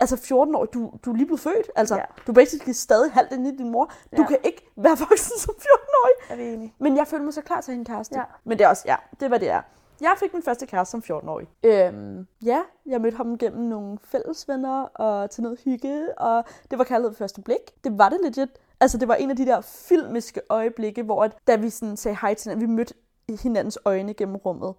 Altså 0.00 0.16
14 0.16 0.54
år, 0.54 0.64
du, 0.64 0.92
du 1.04 1.10
er 1.12 1.16
lige 1.16 1.26
blevet 1.26 1.40
født. 1.40 1.70
Altså, 1.76 1.96
Ja. 1.96 2.02
du 2.26 2.32
er 2.32 2.34
basically 2.34 2.72
stadig 2.72 3.12
halvt 3.12 3.32
inde 3.32 3.52
i 3.54 3.56
din 3.56 3.70
mor. 3.70 3.92
Du 4.16 4.22
Ja. 4.22 4.26
kan 4.28 4.38
ikke 4.44 4.68
være 4.76 4.96
voksen 4.98 5.38
som 5.38 5.54
14-årig. 5.58 6.12
Er 6.30 6.36
vi 6.36 6.54
enige? 6.54 6.74
Men 6.78 6.96
jeg 6.96 7.06
følte 7.06 7.24
mig 7.24 7.34
så 7.34 7.42
klar 7.42 7.60
til 7.60 7.74
en 7.74 7.84
kæreste. 7.84 8.18
Ja. 8.18 8.24
Men 8.44 8.58
det 8.58 8.64
er 8.64 8.68
også, 8.68 8.82
ja, 8.86 8.96
det 9.10 9.22
er 9.22 9.28
hvad 9.28 9.40
det 9.40 9.50
er. 9.50 9.62
Jeg 10.00 10.14
fik 10.20 10.32
min 10.32 10.42
første 10.42 10.66
kæreste 10.66 10.90
som 10.90 11.02
14-årig. 11.18 11.48
Øhm, 11.62 12.26
ja, 12.44 12.62
jeg 12.86 13.00
mødte 13.00 13.16
ham 13.16 13.38
gennem 13.38 13.62
nogle 13.62 13.98
fællesvenner 14.04 14.82
og 14.82 15.30
til 15.30 15.42
noget 15.42 15.60
hygge, 15.64 16.18
og 16.18 16.44
det 16.70 16.78
var 16.78 16.84
kærlighed 16.84 17.10
ved 17.10 17.16
første 17.16 17.42
blik. 17.42 17.84
Det 17.84 17.98
var 17.98 18.08
det 18.08 18.18
legit. 18.22 18.48
Altså, 18.80 18.98
det 18.98 19.08
var 19.08 19.14
en 19.14 19.30
af 19.30 19.36
de 19.36 19.46
der 19.46 19.60
filmiske 19.60 20.40
øjeblikke, 20.50 21.02
hvor 21.02 21.24
at, 21.24 21.36
da 21.46 21.56
vi 21.56 21.70
sådan 21.70 21.96
sagde 21.96 22.16
hej 22.20 22.34
til 22.34 22.50
hinanden, 22.50 22.68
vi 22.70 22.74
mødte 22.74 22.94
hinandens 23.42 23.78
øjne 23.84 24.14
gennem 24.14 24.36
rummet. 24.36 24.74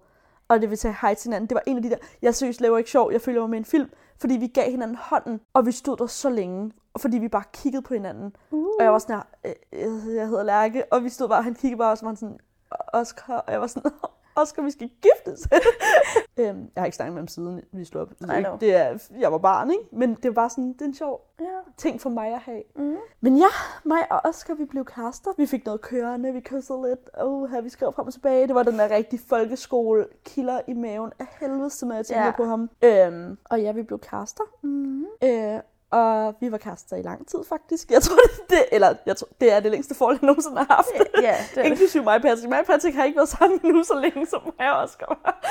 Og 0.48 0.60
det 0.60 0.70
vi 0.70 0.76
sagde 0.76 0.96
hej 1.00 1.14
til 1.14 1.28
hinanden, 1.28 1.48
det 1.48 1.54
var 1.54 1.62
en 1.66 1.76
af 1.76 1.82
de 1.82 1.90
der, 1.90 1.96
jeg 2.22 2.34
seriøst 2.34 2.60
laver 2.60 2.78
ikke 2.78 2.90
sjov, 2.90 3.12
jeg 3.12 3.20
føler 3.20 3.40
mig 3.40 3.50
med 3.50 3.58
en 3.58 3.64
film, 3.64 3.90
fordi 4.20 4.34
vi 4.36 4.46
gav 4.46 4.70
hinanden 4.70 4.96
hånden, 5.00 5.40
og 5.54 5.66
vi 5.66 5.72
stod 5.72 5.96
der 5.96 6.06
så 6.06 6.30
længe, 6.30 6.72
og 6.94 7.00
fordi 7.00 7.18
vi 7.18 7.28
bare 7.28 7.42
kiggede 7.52 7.82
på 7.82 7.94
hinanden. 7.94 8.36
Uh. 8.50 8.66
Og 8.78 8.84
jeg 8.84 8.92
var 8.92 8.98
sådan 8.98 9.16
her, 9.16 9.22
øh, 9.44 9.80
jeg- 10.08 10.16
jeg 10.16 10.26
hedder 10.28 10.42
Lærke, 10.42 10.84
og 10.92 11.04
vi 11.04 11.08
stod 11.08 11.28
bare, 11.28 11.42
han 11.42 11.54
kiggede 11.54 11.78
bare, 11.78 11.90
og 11.92 11.98
så 11.98 12.04
var 12.04 12.10
han 12.10 12.16
sådan, 12.16 12.38
Oscar, 12.92 13.34
og 13.36 13.52
jeg 13.52 13.60
var 13.60 13.66
sådan, 13.66 13.90
Oscar, 14.38 14.62
vi 14.62 14.70
skal 14.70 14.90
giftes. 15.02 15.48
øhm, 16.40 16.58
jeg 16.74 16.80
har 16.80 16.84
ikke 16.84 16.96
snakket 16.96 17.12
med 17.14 17.20
ham 17.22 17.28
siden 17.28 17.60
vi 17.72 17.84
slog 17.84 18.02
op. 18.02 18.08
Know. 18.20 18.56
Det 18.60 18.74
er, 18.74 18.98
jeg 19.20 19.32
var 19.32 19.38
barn, 19.38 19.70
ikke? 19.70 19.84
Men 19.92 20.14
det 20.14 20.36
var 20.36 20.48
sådan, 20.48 20.72
det 20.72 20.80
er 20.80 20.84
en 20.84 20.94
sjov 20.94 21.24
Ja. 21.40 21.44
ting 21.76 22.00
for 22.00 22.10
mig 22.10 22.32
at 22.34 22.38
have. 22.40 22.62
Mm. 22.76 22.96
Men 23.20 23.36
ja, 23.36 23.46
mig 23.84 24.12
og 24.12 24.20
Oscar, 24.24 24.54
vi 24.54 24.64
blev 24.64 24.84
kærester. 24.84 25.30
Vi 25.36 25.46
fik 25.46 25.64
noget 25.64 25.80
kørende, 25.80 26.32
vi 26.32 26.40
kyssede 26.40 26.82
lidt. 26.88 27.10
Oh, 27.20 27.50
her 27.50 27.60
vi 27.60 27.68
skrev 27.68 27.92
frem 27.92 28.06
og 28.06 28.12
tilbage. 28.12 28.46
Det 28.46 28.54
var 28.54 28.62
den 28.62 28.78
der 28.78 28.90
rigtig 28.90 29.20
folkeskole 29.28 30.06
kilder 30.24 30.60
i 30.68 30.72
maven 30.74 31.12
af 31.18 31.26
helvede, 31.40 31.70
som 31.70 31.92
jeg 31.92 32.06
tænker 32.06 32.24
Ja. 32.24 32.30
på 32.36 32.44
ham. 32.44 32.70
Øhm, 32.84 33.38
og 33.50 33.60
ja, 33.62 33.72
vi 33.72 33.82
blev 33.82 33.98
kærester. 33.98 34.44
Mm. 34.62 35.04
Øh, 35.24 35.60
Og 35.90 36.34
vi 36.40 36.52
var 36.52 36.58
kærester 36.58 36.96
i 36.96 37.02
lang 37.02 37.28
tid, 37.28 37.38
faktisk. 37.48 37.90
Jeg 37.90 38.02
tror, 38.02 38.16
det, 38.16 38.50
det 38.50 38.64
eller 38.72 38.94
jeg 39.06 39.16
tror, 39.16 39.28
det 39.40 39.52
er 39.52 39.60
det 39.60 39.70
længste 39.70 39.94
forhold, 39.94 40.18
jeg 40.22 40.26
nogensinde 40.26 40.56
har 40.56 40.74
haft. 40.74 40.88
Ja, 40.96 41.20
det 41.20 41.28
er 41.28 41.62
det. 41.62 41.64
Inklusive 41.70 42.04
mig 42.04 42.22
Patrick. 42.22 42.48
Mig 42.48 42.64
Patrick 42.66 42.96
har 42.96 43.04
ikke 43.04 43.16
været 43.16 43.28
sammen 43.28 43.60
nu 43.62 43.82
så 43.82 44.00
længe, 44.00 44.26
som 44.26 44.40
mig 44.58 44.72
og 44.72 44.82
Oscar 44.82 45.06
var. 45.06 45.46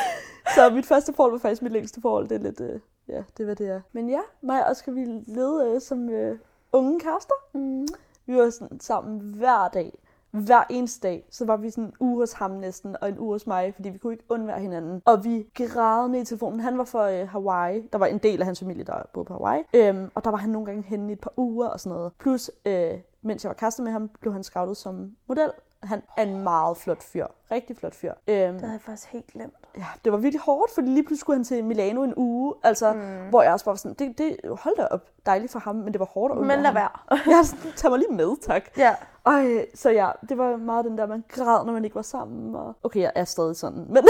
Så 0.56 0.70
mit 0.70 0.86
første 0.86 1.14
forhold 1.14 1.32
var 1.32 1.40
faktisk 1.40 1.62
mit 1.62 1.72
længste 1.72 2.02
forhold. 2.02 2.28
Det 2.28 2.36
er 2.36 2.40
lidt, 2.44 2.62
øh, 2.62 2.80
ja, 3.08 3.24
det 3.38 3.46
hvad 3.46 3.56
det 3.56 3.68
er. 3.70 3.82
Men 3.92 4.10
ja, 4.10 4.20
mig 4.42 4.66
og 4.66 4.72
Oscar, 4.72 4.92
vi 4.92 5.06
levede 5.28 5.76
øh, 5.76 5.82
som 5.82 6.10
øh, 6.10 6.40
unge 6.72 7.00
kærester. 7.00 7.34
Mm. 7.54 7.88
Vi 8.26 8.38
var 8.38 8.50
sådan 8.50 8.80
sammen 8.80 9.20
hver 9.20 9.68
dag. 9.68 10.00
Hver 10.46 10.64
eneste 10.70 11.08
dag, 11.08 11.26
så 11.30 11.46
var 11.46 11.58
vi 11.58 11.70
sådan 11.70 11.84
en 11.84 11.94
uge 12.00 12.18
hos 12.18 12.34
ham 12.34 12.52
næsten, 12.52 12.96
og 13.02 13.10
en 13.10 13.20
uge 13.20 13.34
hos 13.34 13.48
mig, 13.48 13.74
fordi 13.76 13.90
vi 13.90 13.98
kunne 13.98 14.14
ikke 14.14 14.26
undvære 14.30 14.60
hinanden. 14.60 15.02
Og 15.06 15.24
vi 15.24 15.46
grædende 15.54 16.12
ned 16.12 16.22
i 16.22 16.26
telefonen. 16.26 16.60
Han 16.60 16.78
var 16.78 16.84
fra 16.84 17.12
øh, 17.12 17.30
Hawaii. 17.30 17.82
Der 17.94 17.98
var 17.98 18.06
en 18.06 18.18
del 18.18 18.40
af 18.40 18.46
hans 18.46 18.60
familie, 18.60 18.84
der 18.84 18.94
boede 19.14 19.28
på 19.28 19.34
Hawaii. 19.34 19.64
Øhm, 19.74 20.12
og 20.16 20.24
der 20.24 20.30
var 20.30 20.38
han 20.38 20.50
nogle 20.50 20.66
gange 20.66 20.84
henne 20.84 21.10
i 21.10 21.14
et 21.14 21.20
par 21.20 21.34
uger 21.38 21.68
og 21.68 21.80
sådan 21.80 21.98
noget. 21.98 22.12
Plus, 22.20 22.52
øh, 22.66 22.92
mens 23.22 23.44
jeg 23.44 23.50
var 23.50 23.54
kæreste 23.54 23.82
med 23.82 23.92
ham, 23.92 24.10
blev 24.22 24.34
han 24.34 24.44
scoutet 24.44 24.78
som 24.78 25.12
model. 25.28 25.52
Han 25.84 26.01
er 26.17 26.23
en 26.23 26.43
meget 26.43 26.78
flot 26.78 27.03
fyr. 27.03 27.25
Rigtig 27.51 27.78
flot 27.78 27.95
fyr. 27.95 28.13
Øhm, 28.28 28.53
Det 28.53 28.61
havde 28.61 28.73
jeg 28.73 28.82
faktisk 28.82 29.07
helt 29.11 29.28
glemt. 29.28 29.53
ja, 29.78 29.86
det 30.05 30.11
var 30.11 30.17
virkelig 30.17 30.41
hårdt, 30.41 30.71
fordi 30.73 30.88
lige 30.88 31.03
pludselig 31.03 31.19
skulle 31.19 31.38
han 31.38 31.43
til 31.43 31.63
Milano 31.65 32.03
en 32.03 32.13
uge. 32.17 32.53
Altså, 32.63 32.93
mm. 32.93 33.30
hvor 33.30 33.41
jeg 33.41 33.53
også 33.53 33.65
bare 33.65 33.71
var 33.71 33.78
sådan, 33.78 33.93
det, 33.93 34.17
det, 34.17 34.38
hold 34.59 34.75
da 34.78 34.86
op, 34.86 35.01
dejligt 35.25 35.51
for 35.51 35.59
ham, 35.59 35.75
men 35.75 35.93
det 35.93 35.99
var 35.99 36.05
hårdt 36.05 36.32
at 36.32 36.38
Men 36.38 36.59
lad 36.59 36.73
være. 36.73 36.89
Jeg 37.32 37.39
er 37.39 37.43
sådan, 37.43 37.71
tag 37.75 37.89
mig 37.89 37.99
lige 37.99 38.11
med, 38.13 38.41
tak. 38.41 38.63
Ja. 38.78 38.95
Ej, 39.25 39.65
så 39.75 39.89
ja, 39.89 40.09
det 40.30 40.38
var 40.38 40.57
meget 40.57 40.86
den 40.86 40.97
der, 40.97 41.07
man 41.07 41.23
græd, 41.28 41.65
når 41.65 41.73
man 41.73 41.84
ikke 41.84 41.95
var 41.95 42.01
sammen. 42.01 42.55
Og... 42.55 42.73
Okay, 42.84 42.99
jeg 42.99 43.11
er 43.15 43.23
stadig 43.25 43.55
sådan, 43.55 43.86
men, 43.89 43.97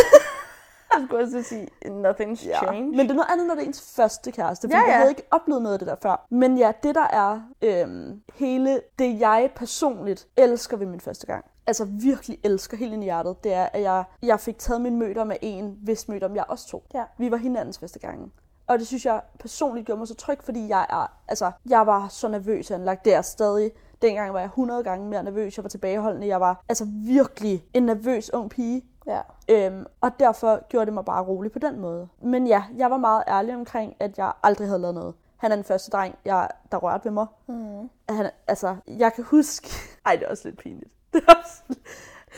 Jeg 0.94 1.06
skulle 1.06 1.24
også 1.24 1.44
sige, 1.44 1.68
nothing's 1.86 2.48
ja. 2.48 2.58
changed. 2.58 2.92
men 2.92 3.00
det 3.00 3.10
er 3.10 3.14
noget 3.16 3.28
andet, 3.30 3.48
når 3.48 3.56
det 3.56 3.64
er 3.64 3.68
ens 3.68 3.94
første 3.96 4.32
kæreste, 4.32 4.68
fordi 4.68 4.74
Ja, 4.76 4.80
jeg 4.80 4.88
ja. 4.90 4.98
havde 4.98 5.10
ikke 5.10 5.24
oplevet 5.32 5.62
noget 5.62 5.74
af 5.74 5.80
det 5.80 5.88
der 5.88 5.96
før. 6.02 6.26
Men 6.30 6.58
ja, 6.58 6.72
det 6.84 6.96
der 6.96 7.08
er 7.08 7.42
øhm, 7.62 8.22
hele 8.36 8.82
det, 9.00 9.20
jeg 9.20 9.50
personligt 9.56 10.28
elsker 10.38 10.78
ved 10.78 10.86
min 10.86 11.00
første 11.00 11.26
gang, 11.28 11.46
altså 11.68 11.86
virkelig 11.86 12.38
elsker 12.44 12.78
helt 12.78 12.94
ind 12.94 13.04
i 13.04 13.06
hjertet, 13.06 13.44
det 13.44 13.54
er, 13.54 13.66
at 13.74 13.82
jeg, 13.82 14.04
jeg 14.24 14.40
fik 14.40 14.58
taget 14.58 14.82
min 14.82 15.00
møder 15.00 15.24
med 15.24 15.36
en, 15.42 15.78
hvis 15.84 16.08
møder 16.08 16.34
jeg 16.34 16.46
også 16.48 16.68
tog. 16.68 16.84
Ja. 16.94 17.04
Vi 17.18 17.32
var 17.32 17.38
hinandens 17.38 17.80
første 17.80 18.00
gang. 18.00 18.34
Og 18.68 18.80
det 18.80 18.88
synes 18.88 19.06
jeg 19.06 19.22
personligt 19.40 19.86
gjorde 19.86 20.00
mig 20.00 20.08
så 20.08 20.16
tryg, 20.16 20.38
fordi 20.44 20.68
jeg 20.68 20.86
er, 20.90 21.18
altså, 21.28 21.52
jeg 21.70 21.88
var 21.88 22.08
så 22.08 22.28
nervøs 22.28 22.72
anlagt. 22.72 23.06
Det 23.06 23.14
er 23.14 23.22
stadig. 23.22 23.72
Dengang 24.02 24.34
var 24.34 24.40
jeg 24.40 24.46
100 24.46 24.84
gange 24.84 25.10
mere 25.10 25.24
nervøs. 25.24 25.58
Jeg 25.58 25.64
var 25.64 25.70
tilbageholdende. 25.70 26.28
Jeg 26.28 26.42
var 26.42 26.64
altså 26.70 26.88
virkelig 27.06 27.66
en 27.74 27.84
nervøs 27.84 28.34
ung 28.34 28.50
pige. 28.50 28.86
Ja. 29.08 29.22
Øhm, 29.50 29.86
og 30.02 30.12
derfor 30.20 30.68
gjorde 30.68 30.86
det 30.86 30.94
mig 30.94 31.06
bare 31.06 31.24
rolig 31.24 31.52
på 31.52 31.60
den 31.60 31.80
måde. 31.80 32.08
Men 32.22 32.48
ja, 32.48 32.64
jeg 32.78 32.92
var 32.92 32.98
meget 32.98 33.24
ærlig 33.28 33.56
omkring, 33.56 33.96
at 34.00 34.18
jeg 34.18 34.34
aldrig 34.44 34.68
havde 34.68 34.80
lavet 34.80 34.96
noget. 34.96 35.14
Han 35.38 35.52
er 35.52 35.56
den 35.56 35.64
første 35.64 35.92
dreng, 35.92 36.16
jeg, 36.26 36.50
der 36.72 36.78
rørte 36.78 37.06
ved 37.06 37.12
mig. 37.12 37.28
Mm. 37.48 37.90
Han, 38.10 38.30
altså, 38.48 38.76
jeg 38.88 39.14
kan 39.14 39.24
huske... 39.24 39.70
Ej, 40.06 40.16
det 40.16 40.26
er 40.26 40.30
også 40.30 40.48
lidt 40.48 40.58
pinligt. 40.58 40.92
Det 41.14 41.24
også... 41.28 41.80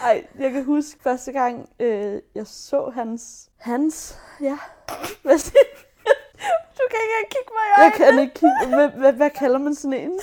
Ej, 0.03 0.27
jeg 0.39 0.51
kan 0.51 0.63
huske 0.63 0.99
første 1.03 1.31
gang, 1.31 1.69
øh, 1.79 2.21
jeg 2.35 2.47
så 2.47 2.91
hans... 2.95 3.49
Hans... 3.57 4.19
Ja. 4.41 4.57
Hvad 5.21 5.37
siger 5.37 5.59
Du 6.77 6.83
kan 6.91 6.99
ikke 7.03 7.13
engang 7.13 7.29
kigge 7.31 7.51
mig 7.53 7.63
i 7.67 7.81
Jeg 7.81 7.91
øjnene. 7.93 7.97
kan 7.97 8.19
ikke 8.23 8.33
kigge... 8.33 8.75
Hvad, 8.75 8.89
hvad, 8.89 9.13
hvad 9.13 9.29
kalder 9.29 9.59
man 9.59 9.75
sådan 9.75 9.93
en? 9.99 10.11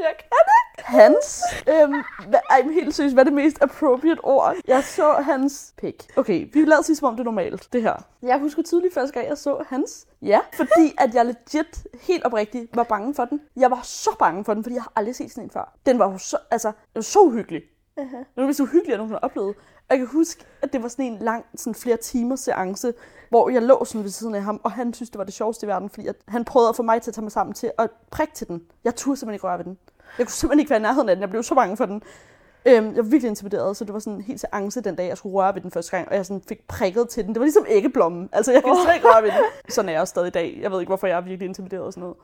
Jeg 0.00 0.16
kan 0.18 0.26
ikke. 0.26 0.88
Hans? 0.88 1.42
Øhm, 1.68 2.02
ej, 2.50 2.62
helt 2.62 2.94
seriøst, 2.94 3.14
hvad 3.14 3.22
er 3.22 3.24
det 3.24 3.32
mest 3.32 3.62
appropriate 3.62 4.20
ord? 4.24 4.56
Jeg 4.68 4.84
så 4.84 5.12
hans 5.12 5.74
pik. 5.76 6.06
Okay, 6.16 6.48
vi 6.52 6.64
lader 6.64 6.82
sige, 6.82 6.96
som 6.96 7.08
om 7.08 7.14
det 7.14 7.20
er 7.20 7.24
normalt, 7.24 7.68
det 7.72 7.82
her. 7.82 7.96
Jeg 8.22 8.38
husker 8.38 8.62
tydeligt 8.62 8.94
første 8.94 9.14
gang, 9.14 9.28
jeg 9.28 9.38
så 9.38 9.64
hans. 9.68 10.06
Ja, 10.22 10.40
fordi 10.54 10.94
at 10.98 11.14
jeg 11.14 11.26
legit, 11.26 11.86
helt 12.00 12.24
oprigtigt, 12.24 12.76
var 12.76 12.82
bange 12.82 13.14
for 13.14 13.24
den. 13.24 13.40
Jeg 13.56 13.70
var 13.70 13.80
så 13.84 14.10
bange 14.18 14.44
for 14.44 14.54
den, 14.54 14.62
fordi 14.62 14.74
jeg 14.74 14.82
har 14.82 14.92
aldrig 14.96 15.16
set 15.16 15.30
sådan 15.30 15.44
en 15.44 15.50
før. 15.50 15.76
Den 15.86 15.98
var 15.98 16.10
jo 16.12 16.18
så, 16.18 16.38
altså, 16.50 16.68
den 16.68 16.94
var 16.94 17.02
så 17.02 17.20
uhyggelig. 17.20 17.62
Uh-huh. 18.00 18.18
Det 18.18 18.36
var 18.36 18.46
det 18.46 18.56
så 18.56 18.62
uhyggeligt, 18.62 18.88
jeg 18.88 18.96
nogensinde 18.96 19.20
har 19.22 19.28
oplevet. 19.28 19.54
Og 19.90 19.96
jeg 19.96 19.98
kan 19.98 20.06
huske, 20.06 20.44
at 20.62 20.72
det 20.72 20.82
var 20.82 20.88
sådan 20.88 21.04
en 21.04 21.18
lang, 21.18 21.44
sådan 21.54 21.74
flere 21.74 21.96
timer 21.96 22.36
seance, 22.36 22.92
hvor 23.28 23.50
jeg 23.50 23.62
lå 23.62 23.84
sådan 23.84 24.02
ved 24.02 24.10
siden 24.10 24.34
af 24.34 24.42
ham, 24.42 24.60
og 24.64 24.72
han 24.72 24.94
synes, 24.94 25.10
det 25.10 25.18
var 25.18 25.24
det 25.24 25.34
sjoveste 25.34 25.66
i 25.66 25.68
verden, 25.68 25.88
fordi 25.90 26.06
at 26.06 26.16
han 26.28 26.44
prøvede 26.44 26.68
at 26.68 26.76
få 26.76 26.82
mig 26.82 27.02
til 27.02 27.10
at 27.10 27.14
tage 27.14 27.22
mig 27.22 27.32
sammen 27.32 27.54
til 27.54 27.72
at 27.78 27.90
prikke 28.10 28.34
til 28.34 28.48
den. 28.48 28.62
Jeg 28.84 28.96
turde 28.96 29.16
simpelthen 29.16 29.34
ikke 29.34 29.46
røre 29.46 29.58
ved 29.58 29.64
den. 29.64 29.78
Jeg 30.18 30.26
kunne 30.26 30.32
simpelthen 30.32 30.60
ikke 30.60 30.70
være 30.70 30.78
i 30.78 30.82
nærheden 30.82 31.08
af 31.08 31.16
den. 31.16 31.20
Jeg 31.20 31.30
blev 31.30 31.42
så 31.42 31.54
bange 31.54 31.76
for 31.76 31.86
den. 31.86 32.02
Øhm, 32.66 32.86
jeg 32.86 32.96
var 32.96 33.10
virkelig 33.10 33.28
intimideret, 33.28 33.76
så 33.76 33.84
det 33.84 33.92
var 33.92 33.98
sådan 33.98 34.20
helt 34.20 34.40
seance 34.40 34.80
den 34.80 34.96
dag, 34.96 35.08
jeg 35.08 35.18
skulle 35.18 35.34
røre 35.34 35.54
ved 35.54 35.62
den 35.62 35.70
første 35.70 35.96
gang, 35.96 36.08
og 36.08 36.14
jeg 36.14 36.26
sådan 36.26 36.42
fik 36.48 36.68
prikket 36.68 37.08
til 37.08 37.24
den. 37.24 37.34
Det 37.34 37.40
var 37.40 37.44
ligesom 37.44 37.66
æggeblommen. 37.68 38.28
Altså, 38.32 38.52
jeg 38.52 38.64
kan 38.64 38.76
slet 38.84 38.94
ikke 38.94 39.08
røre 39.08 39.22
ved 39.22 39.30
den. 39.30 39.44
Sådan 39.68 39.88
er 39.88 39.92
jeg 39.92 40.00
også 40.00 40.10
stadig 40.10 40.28
i 40.28 40.30
dag. 40.30 40.58
Jeg 40.62 40.70
ved 40.70 40.80
ikke, 40.80 40.90
hvorfor 40.90 41.06
jeg 41.06 41.16
er 41.16 41.20
virkelig 41.20 41.48
intimideret 41.48 41.82
og 41.82 41.92
sådan 41.92 42.00
noget. 42.00 42.16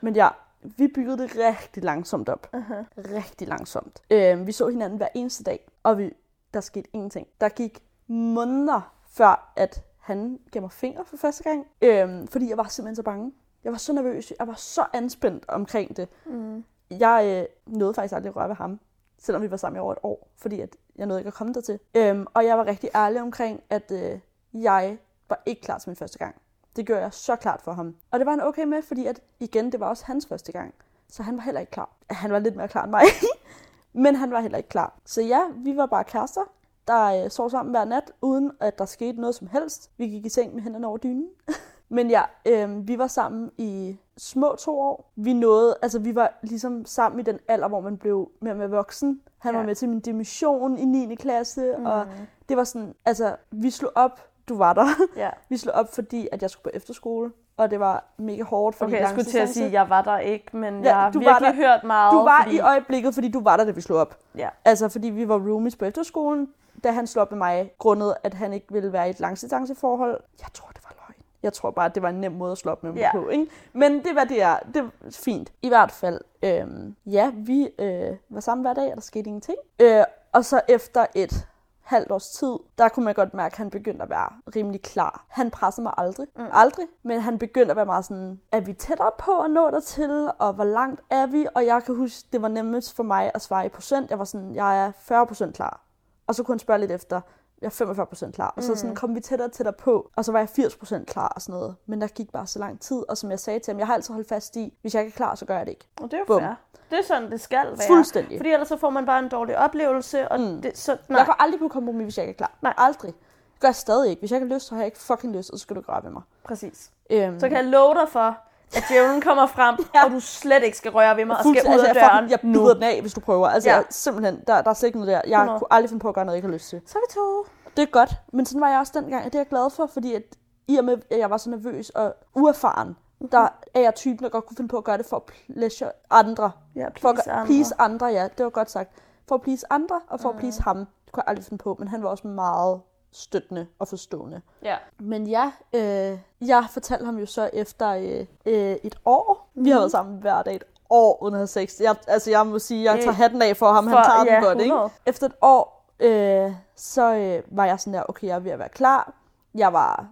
Men 0.00 0.16
ja, 0.16 0.28
vi 0.62 0.88
byggede 0.94 1.18
det 1.18 1.30
rigtig 1.36 1.84
langsomt 1.84 2.28
op. 2.28 2.48
Uh-huh. 2.56 3.14
Rigtig 3.16 3.48
langsomt. 3.48 4.02
Øhm, 4.10 4.46
vi 4.46 4.52
så 4.52 4.68
hinanden 4.68 4.96
hver 4.96 5.08
eneste 5.14 5.44
dag, 5.44 5.66
og 5.82 5.98
vi, 5.98 6.12
der 6.54 6.60
skete 6.60 6.88
ingenting. 6.92 7.26
Der 7.40 7.48
gik 7.48 7.82
måneder 8.06 8.94
før, 9.08 9.52
at 9.56 9.82
han 9.98 10.40
gav 10.50 10.62
mig 10.62 10.72
fingre 10.72 11.04
for 11.04 11.16
første 11.16 11.42
gang, 11.42 11.66
øhm, 11.82 12.26
fordi 12.28 12.48
jeg 12.48 12.56
var 12.56 12.64
simpelthen 12.64 12.96
så 12.96 13.02
bange. 13.02 13.32
Jeg 13.64 13.72
var 13.72 13.78
så 13.78 13.92
nervøs, 13.92 14.32
jeg 14.38 14.46
var 14.46 14.54
så 14.54 14.86
anspændt 14.92 15.44
omkring 15.48 15.96
det. 15.96 16.08
Mm. 16.26 16.64
Jeg 16.90 17.46
øh, 17.66 17.74
nåede 17.74 17.94
faktisk 17.94 18.14
aldrig 18.14 18.30
at 18.30 18.36
røre 18.36 18.48
ved 18.48 18.56
ham, 18.56 18.80
selvom 19.18 19.42
vi 19.42 19.50
var 19.50 19.56
sammen 19.56 19.78
i 19.78 19.80
over 19.80 19.92
et 19.92 19.98
år, 20.02 20.28
fordi 20.36 20.60
at 20.60 20.76
jeg 20.96 21.06
nåede 21.06 21.20
ikke 21.20 21.28
at 21.28 21.34
komme 21.34 21.54
dertil. 21.54 21.78
Øhm, 21.96 22.26
og 22.34 22.44
jeg 22.44 22.58
var 22.58 22.66
rigtig 22.66 22.90
ærlig 22.94 23.20
omkring, 23.20 23.62
at 23.70 23.90
øh, 23.92 24.18
jeg 24.54 24.98
var 25.28 25.42
ikke 25.46 25.62
klar 25.62 25.78
til 25.78 25.90
min 25.90 25.96
første 25.96 26.18
gang. 26.18 26.34
Det 26.76 26.86
gjorde 26.86 27.02
jeg 27.02 27.12
så 27.12 27.36
klart 27.36 27.62
for 27.62 27.72
ham. 27.72 27.96
Og 28.10 28.18
det 28.18 28.26
var 28.26 28.32
han 28.32 28.42
okay 28.42 28.64
med, 28.64 28.82
fordi 28.82 29.06
at, 29.06 29.20
igen, 29.40 29.72
det 29.72 29.80
var 29.80 29.88
også 29.88 30.04
hans 30.06 30.26
første 30.26 30.52
gang. 30.52 30.74
Så 31.08 31.22
han 31.22 31.36
var 31.36 31.42
heller 31.42 31.60
ikke 31.60 31.70
klar. 31.70 31.90
Han 32.10 32.32
var 32.32 32.38
lidt 32.38 32.56
mere 32.56 32.68
klar 32.68 32.82
end 32.82 32.90
mig. 32.90 33.02
Men 33.94 34.14
han 34.14 34.30
var 34.30 34.40
heller 34.40 34.58
ikke 34.58 34.68
klar. 34.68 34.98
Så 35.04 35.22
ja, 35.22 35.40
vi 35.56 35.76
var 35.76 35.86
bare 35.86 36.04
kærester, 36.04 36.40
der 36.88 37.24
øh, 37.24 37.30
sov 37.30 37.50
sammen 37.50 37.70
hver 37.72 37.84
nat, 37.84 38.12
uden 38.22 38.50
at 38.60 38.78
der 38.78 38.84
skete 38.84 39.20
noget 39.20 39.34
som 39.34 39.46
helst. 39.46 39.90
Vi 39.96 40.06
gik 40.06 40.26
i 40.26 40.28
seng 40.28 40.54
med 40.54 40.62
hænderne 40.62 40.86
over 40.86 40.96
dynen. 40.96 41.28
Men 41.88 42.10
ja, 42.10 42.22
øh, 42.46 42.88
vi 42.88 42.98
var 42.98 43.06
sammen 43.06 43.50
i 43.58 43.96
små 44.16 44.54
to 44.58 44.80
år. 44.80 45.12
Vi 45.16 45.32
nåede, 45.32 45.76
altså 45.82 45.98
vi 45.98 46.14
var 46.14 46.38
ligesom 46.42 46.84
sammen 46.84 47.20
i 47.20 47.22
den 47.22 47.38
alder, 47.48 47.68
hvor 47.68 47.80
man 47.80 47.96
blev 47.96 48.30
mere 48.40 48.52
og 48.52 48.58
mere 48.58 48.70
voksen. 48.70 49.20
Han 49.38 49.54
ja. 49.54 49.58
Var 49.58 49.66
med 49.66 49.74
til 49.74 49.88
min 49.88 50.00
dimission 50.00 50.78
i 50.78 50.84
9. 50.84 51.14
klasse, 51.14 51.74
mm. 51.78 51.86
og 51.86 52.06
det 52.48 52.56
var 52.56 52.64
sådan, 52.64 52.94
altså 53.04 53.36
vi 53.50 53.70
slog 53.70 53.92
op, 53.94 54.20
du 54.48 54.56
var 54.56 54.72
der. 54.72 54.86
Ja. 55.16 55.30
vi 55.50 55.56
slog 55.56 55.74
op, 55.74 55.94
fordi 55.94 56.28
at 56.32 56.42
jeg 56.42 56.50
skulle 56.50 56.62
på 56.62 56.70
efterskole, 56.76 57.32
og 57.56 57.70
det 57.70 57.80
var 57.80 58.04
mega 58.16 58.42
hårdt. 58.42 58.76
Fordi 58.76 58.92
Okay, 58.92 59.00
jeg 59.00 59.08
skulle 59.08 59.24
til 59.24 59.38
at 59.38 59.48
sige, 59.48 59.66
at 59.66 59.72
jeg 59.72 59.88
var 59.90 60.02
der 60.02 60.18
ikke, 60.18 60.56
men 60.56 60.82
Ja, 60.82 60.88
jeg 60.88 60.96
har 60.96 61.04
var 61.04 61.10
virkelig 61.18 61.40
der. 61.40 61.54
hørt 61.54 61.84
meget. 61.84 62.12
Du 62.12 62.18
var 62.22 62.40
fordi... 62.42 62.56
i 62.56 62.60
øjeblikket, 62.60 63.14
fordi 63.14 63.28
du 63.28 63.40
var 63.42 63.56
der, 63.56 63.64
da 63.64 63.70
vi 63.70 63.80
slog 63.80 63.98
op. 63.98 64.16
Ja. 64.38 64.48
Altså, 64.64 64.88
fordi 64.88 65.08
vi 65.08 65.28
var 65.28 65.34
roomies 65.38 65.76
på 65.76 65.84
efterskolen, 65.84 66.48
da 66.84 66.90
han 66.90 67.06
slog 67.06 67.22
op 67.22 67.30
med 67.30 67.38
mig, 67.38 67.70
grundet, 67.78 68.14
at 68.22 68.34
han 68.34 68.52
ikke 68.52 68.66
ville 68.70 68.92
være 68.92 69.06
i 69.06 69.10
et 69.10 69.20
langdistanceforhold. 69.20 70.20
Jeg 70.40 70.48
tror, 70.54 70.68
det 70.68 70.80
var 70.84 70.94
løgn. 71.08 71.22
Jeg 71.42 71.52
tror 71.52 71.70
bare, 71.70 71.86
at 71.86 71.94
det 71.94 72.02
var 72.02 72.08
en 72.08 72.20
nem 72.20 72.32
måde 72.32 72.52
at 72.52 72.58
slå 72.58 72.72
op 72.72 72.82
med 72.82 72.92
mig 72.92 72.98
Ja. 73.00 73.10
på, 73.12 73.28
ikke? 73.28 73.46
Men 73.72 73.92
det 74.04 74.14
var 74.14 74.24
det 74.24 74.42
er. 74.42 74.56
Det 74.74 74.76
er 74.76 74.88
fint. 75.10 75.52
I 75.62 75.68
hvert 75.68 75.90
fald, 75.92 76.20
øhm, 76.42 76.94
ja, 77.06 77.30
vi 77.34 77.68
øh, 77.78 78.16
var 78.28 78.40
sammen 78.40 78.64
hver 78.64 78.74
dag, 78.74 78.90
og 78.90 78.94
der 78.94 79.00
skete 79.00 79.26
ingenting. 79.26 79.58
Øh, 79.80 80.04
og 80.32 80.44
så 80.44 80.60
efter 80.68 81.06
et 81.14 81.46
halvt 81.84 82.10
års 82.10 82.30
tid, 82.30 82.56
der 82.78 82.88
kunne 82.88 83.04
man 83.04 83.14
godt 83.14 83.34
mærke, 83.34 83.52
at 83.52 83.58
han 83.58 83.70
begyndte 83.70 84.02
at 84.02 84.10
være 84.10 84.28
rimelig 84.56 84.82
klar. 84.82 85.24
Han 85.28 85.50
pressede 85.50 85.82
mig 85.82 85.94
aldrig. 85.96 86.26
Mm. 86.36 86.44
Aldrig. 86.52 86.86
Men 87.02 87.20
han 87.20 87.38
begyndte 87.38 87.70
at 87.70 87.76
være 87.76 87.86
meget 87.86 88.04
sådan, 88.04 88.40
er 88.52 88.60
vi 88.60 88.72
tættere 88.72 89.10
på 89.18 89.40
at 89.40 89.50
nå 89.50 89.70
dertil, 89.70 90.30
og 90.38 90.52
hvor 90.52 90.64
langt 90.64 91.00
er 91.10 91.26
vi? 91.26 91.46
Og 91.54 91.66
jeg 91.66 91.82
kan 91.84 91.96
huske, 91.96 92.28
det 92.32 92.42
var 92.42 92.48
nemmest 92.48 92.96
for 92.96 93.02
mig 93.02 93.30
at 93.34 93.42
svare 93.42 93.66
i 93.66 93.68
procent. 93.68 94.10
Jeg 94.10 94.18
var 94.18 94.24
sådan, 94.24 94.54
jeg 94.54 94.86
er 94.86 94.92
40 95.00 95.26
procent 95.26 95.54
klar. 95.56 95.80
Og 96.26 96.34
så 96.34 96.42
kunne 96.42 96.52
han 96.52 96.58
spørge 96.58 96.80
lidt 96.80 96.90
efter, 96.90 97.20
jeg 97.60 97.66
er 97.66 97.70
45 97.70 98.06
procent 98.06 98.34
klar. 98.34 98.54
Og 98.56 98.62
så 98.62 98.74
sådan, 98.74 98.94
kom 98.96 99.14
vi 99.14 99.20
tættere 99.20 99.48
og 99.48 99.52
tættere 99.52 99.72
på, 99.72 100.10
og 100.16 100.24
så 100.24 100.32
var 100.32 100.38
jeg 100.38 100.48
80 100.48 100.76
procent 100.76 101.08
klar 101.08 101.28
og 101.28 101.42
sådan 101.42 101.52
noget. 101.60 101.76
Men 101.86 102.00
der 102.00 102.06
gik 102.06 102.32
bare 102.32 102.46
så 102.46 102.58
lang 102.58 102.80
tid, 102.80 103.02
og 103.08 103.18
som 103.18 103.30
jeg 103.30 103.40
sagde 103.40 103.58
til 103.60 103.72
ham, 103.72 103.78
jeg 103.78 103.86
har 103.86 103.94
altid 103.94 104.14
holdt 104.14 104.28
fast 104.28 104.56
i, 104.56 104.72
hvis 104.80 104.94
jeg 104.94 105.02
ikke 105.02 105.14
er 105.14 105.16
klar, 105.16 105.34
så 105.34 105.44
gør 105.44 105.56
jeg 105.56 105.66
det 105.66 105.72
ikke. 105.72 105.86
Og 105.96 106.10
det 106.10 106.14
er 106.14 106.18
jo 106.18 106.24
Bum. 106.24 106.40
fair. 106.40 106.54
Det 106.90 106.98
er 106.98 107.02
sådan, 107.04 107.30
det 107.30 107.40
skal 107.40 107.66
være. 107.66 107.86
Fuldstændig. 107.86 108.38
Fordi 108.38 108.50
ellers 108.50 108.68
så 108.68 108.76
får 108.76 108.90
man 108.90 109.06
bare 109.06 109.18
en 109.18 109.28
dårlig 109.28 109.58
oplevelse, 109.58 110.28
og 110.28 110.40
Mm. 110.40 110.46
mm. 110.46 110.62
det, 110.62 110.78
så, 110.78 110.96
Nej. 111.08 111.18
Jeg 111.18 111.26
går 111.26 111.36
aldrig 111.42 111.60
på 111.60 111.68
kompromis, 111.68 112.04
hvis 112.04 112.18
jeg 112.18 112.26
ikke 112.26 112.36
er 112.36 112.46
klar. 112.46 112.52
Nej. 112.62 112.74
Aldrig. 112.76 113.12
Det 113.52 113.60
gør 113.60 113.68
jeg 113.68 113.74
stadig 113.74 114.10
ikke. 114.10 114.20
Hvis 114.20 114.30
jeg 114.30 114.36
ikke 114.36 114.48
har 114.48 114.54
lyst, 114.54 114.66
så 114.66 114.74
har 114.74 114.82
jeg 114.82 114.86
ikke 114.86 114.98
fucking 114.98 115.36
lyst, 115.36 115.50
og 115.50 115.58
så 115.58 115.62
skal 115.62 115.76
du 115.76 115.80
grave 115.80 116.04
ved 116.04 116.10
mig. 116.10 116.22
præcis. 116.44 116.90
Øhm, 117.10 117.40
Så 117.40 117.48
kan 117.48 117.56
jeg 117.56 117.64
love 117.64 117.94
dig 117.94 118.08
for, 118.08 118.38
at 118.76 118.84
djævlen 118.88 119.20
kommer 119.20 119.46
frem, 119.46 119.76
Ja. 119.94 120.04
og 120.04 120.10
du 120.10 120.20
slet 120.20 120.62
ikke 120.62 120.76
skal 120.76 120.90
røre 120.90 121.16
ved 121.16 121.24
mig, 121.24 121.36
og 121.36 121.42
skal 121.42 121.48
Fuldstændig- 121.48 121.78
ud 121.80 121.84
af 121.84 121.88
altså, 121.88 122.00
jeg, 122.00 122.10
døren 122.12 122.30
jeg 122.30 122.38
nu. 122.42 122.60
bider 122.60 122.74
den 122.74 122.82
af, 122.82 123.00
hvis 123.00 123.14
du 123.14 123.20
prøver. 123.20 123.48
Altså, 123.48 123.68
Ja. 123.70 123.76
jeg, 123.76 123.84
simpelthen, 123.90 124.40
der, 124.46 124.62
der 124.62 124.70
er 124.70 124.74
slet 124.74 124.86
ikke 124.86 124.98
noget 124.98 125.12
der. 125.14 125.20
Jeg 125.26 125.38
100. 125.40 125.58
kunne 125.58 125.72
aldrig 125.72 125.90
finde 125.90 126.00
på 126.02 126.08
at 126.08 126.14
gøre 126.14 126.24
noget, 126.24 126.34
jeg 126.36 126.38
ikke 126.38 126.48
har 126.48 126.54
lyst 126.54 126.68
til. 126.68 126.80
Så 126.86 126.98
er 126.98 127.02
vi 127.08 127.14
to. 127.14 127.46
Det 127.76 127.82
er 127.82 127.86
godt, 127.86 128.10
men 128.32 128.46
sådan 128.46 128.60
var 128.60 128.68
jeg 128.68 128.78
også 128.78 128.92
dengang, 128.94 129.24
og 129.24 129.32
det 129.32 129.34
er 129.34 129.40
jeg 129.40 129.48
glad 129.48 129.70
for, 129.70 129.86
fordi 129.86 130.14
at, 130.14 130.22
i 130.68 130.76
og 130.76 130.84
med, 130.84 130.98
at 131.10 131.18
jeg 131.18 131.30
var 131.30 131.36
så 131.36 131.50
nervøs 131.50 131.90
og 131.90 132.14
uerfaren, 132.34 132.96
der 133.32 133.48
er 133.74 133.80
jeg 133.80 133.94
typen, 133.94 134.24
der 134.24 134.28
godt 134.30 134.46
kunne 134.46 134.56
finde 134.56 134.68
på 134.68 134.76
at 134.78 134.84
gøre 134.84 134.98
det 134.98 135.06
for 135.06 135.16
at 135.16 135.22
pleasure 135.54 135.90
andre. 136.10 136.50
Ja, 136.76 136.86
For 137.00 137.08
at 137.08 137.14
please 137.14 137.30
andre. 137.30 137.46
please 137.46 137.74
andre, 137.78 138.06
ja, 138.06 138.28
det 138.38 138.44
var 138.44 138.50
godt 138.50 138.70
sagt. 138.70 138.90
For 139.28 139.34
at 139.34 139.40
please 139.42 139.66
andre, 139.72 140.00
og 140.08 140.20
for 140.20 140.30
mm. 140.30 140.36
at 140.36 140.40
please 140.40 140.62
ham. 140.62 140.76
Det 140.76 141.12
kunne 141.12 141.22
jeg 141.26 141.28
aldrig 141.30 141.44
finde 141.44 141.62
på, 141.62 141.76
men 141.78 141.88
han 141.88 142.02
var 142.02 142.08
også 142.08 142.26
meget 142.28 142.80
støttende 143.16 143.66
og 143.78 143.88
forstående. 143.88 144.40
Ja. 144.62 144.76
Men 145.00 145.26
ja, 145.26 145.52
øh, 145.72 146.18
jeg 146.40 146.64
fortalte 146.70 147.04
ham 147.04 147.18
jo 147.18 147.26
så 147.26 147.50
efter 147.52 147.88
øh, 147.90 148.26
øh, 148.46 148.76
et 148.82 148.98
år. 149.04 149.50
Vi 149.54 149.70
har 149.70 149.78
været 149.78 149.90
sammen 149.90 150.18
hver 150.20 150.42
dag 150.42 150.56
et 150.56 150.64
år 150.90 151.22
uden 151.22 151.34
at 151.34 151.38
have 151.38 151.46
sex. 151.46 151.80
Jeg, 151.80 151.96
altså 152.08 152.30
jeg 152.30 152.46
må 152.46 152.58
sige, 152.58 152.84
jeg 152.92 152.98
tager 152.98 153.08
Øh, 153.10 153.16
hatten 153.16 153.42
af 153.42 153.56
for 153.56 153.72
ham. 153.72 153.84
for- 153.88 153.96
han 153.96 154.04
tager 154.04 154.24
ja, 154.24 154.34
den 154.36 154.44
godt, 154.44 154.58
ikke? 154.60 154.74
100. 154.74 154.90
Efter 155.06 155.26
et 155.26 155.34
år, 155.42 155.84
øh, 156.00 156.52
så 156.76 157.14
øh, 157.14 157.42
var 157.56 157.64
jeg 157.66 157.80
sådan 157.80 157.94
der, 157.94 158.02
okay, 158.08 158.26
jeg 158.26 158.34
er 158.34 158.38
ved 158.40 158.50
at 158.50 158.58
være 158.58 158.68
klar. 158.68 159.12
Jeg 159.54 159.72
var 159.72 160.06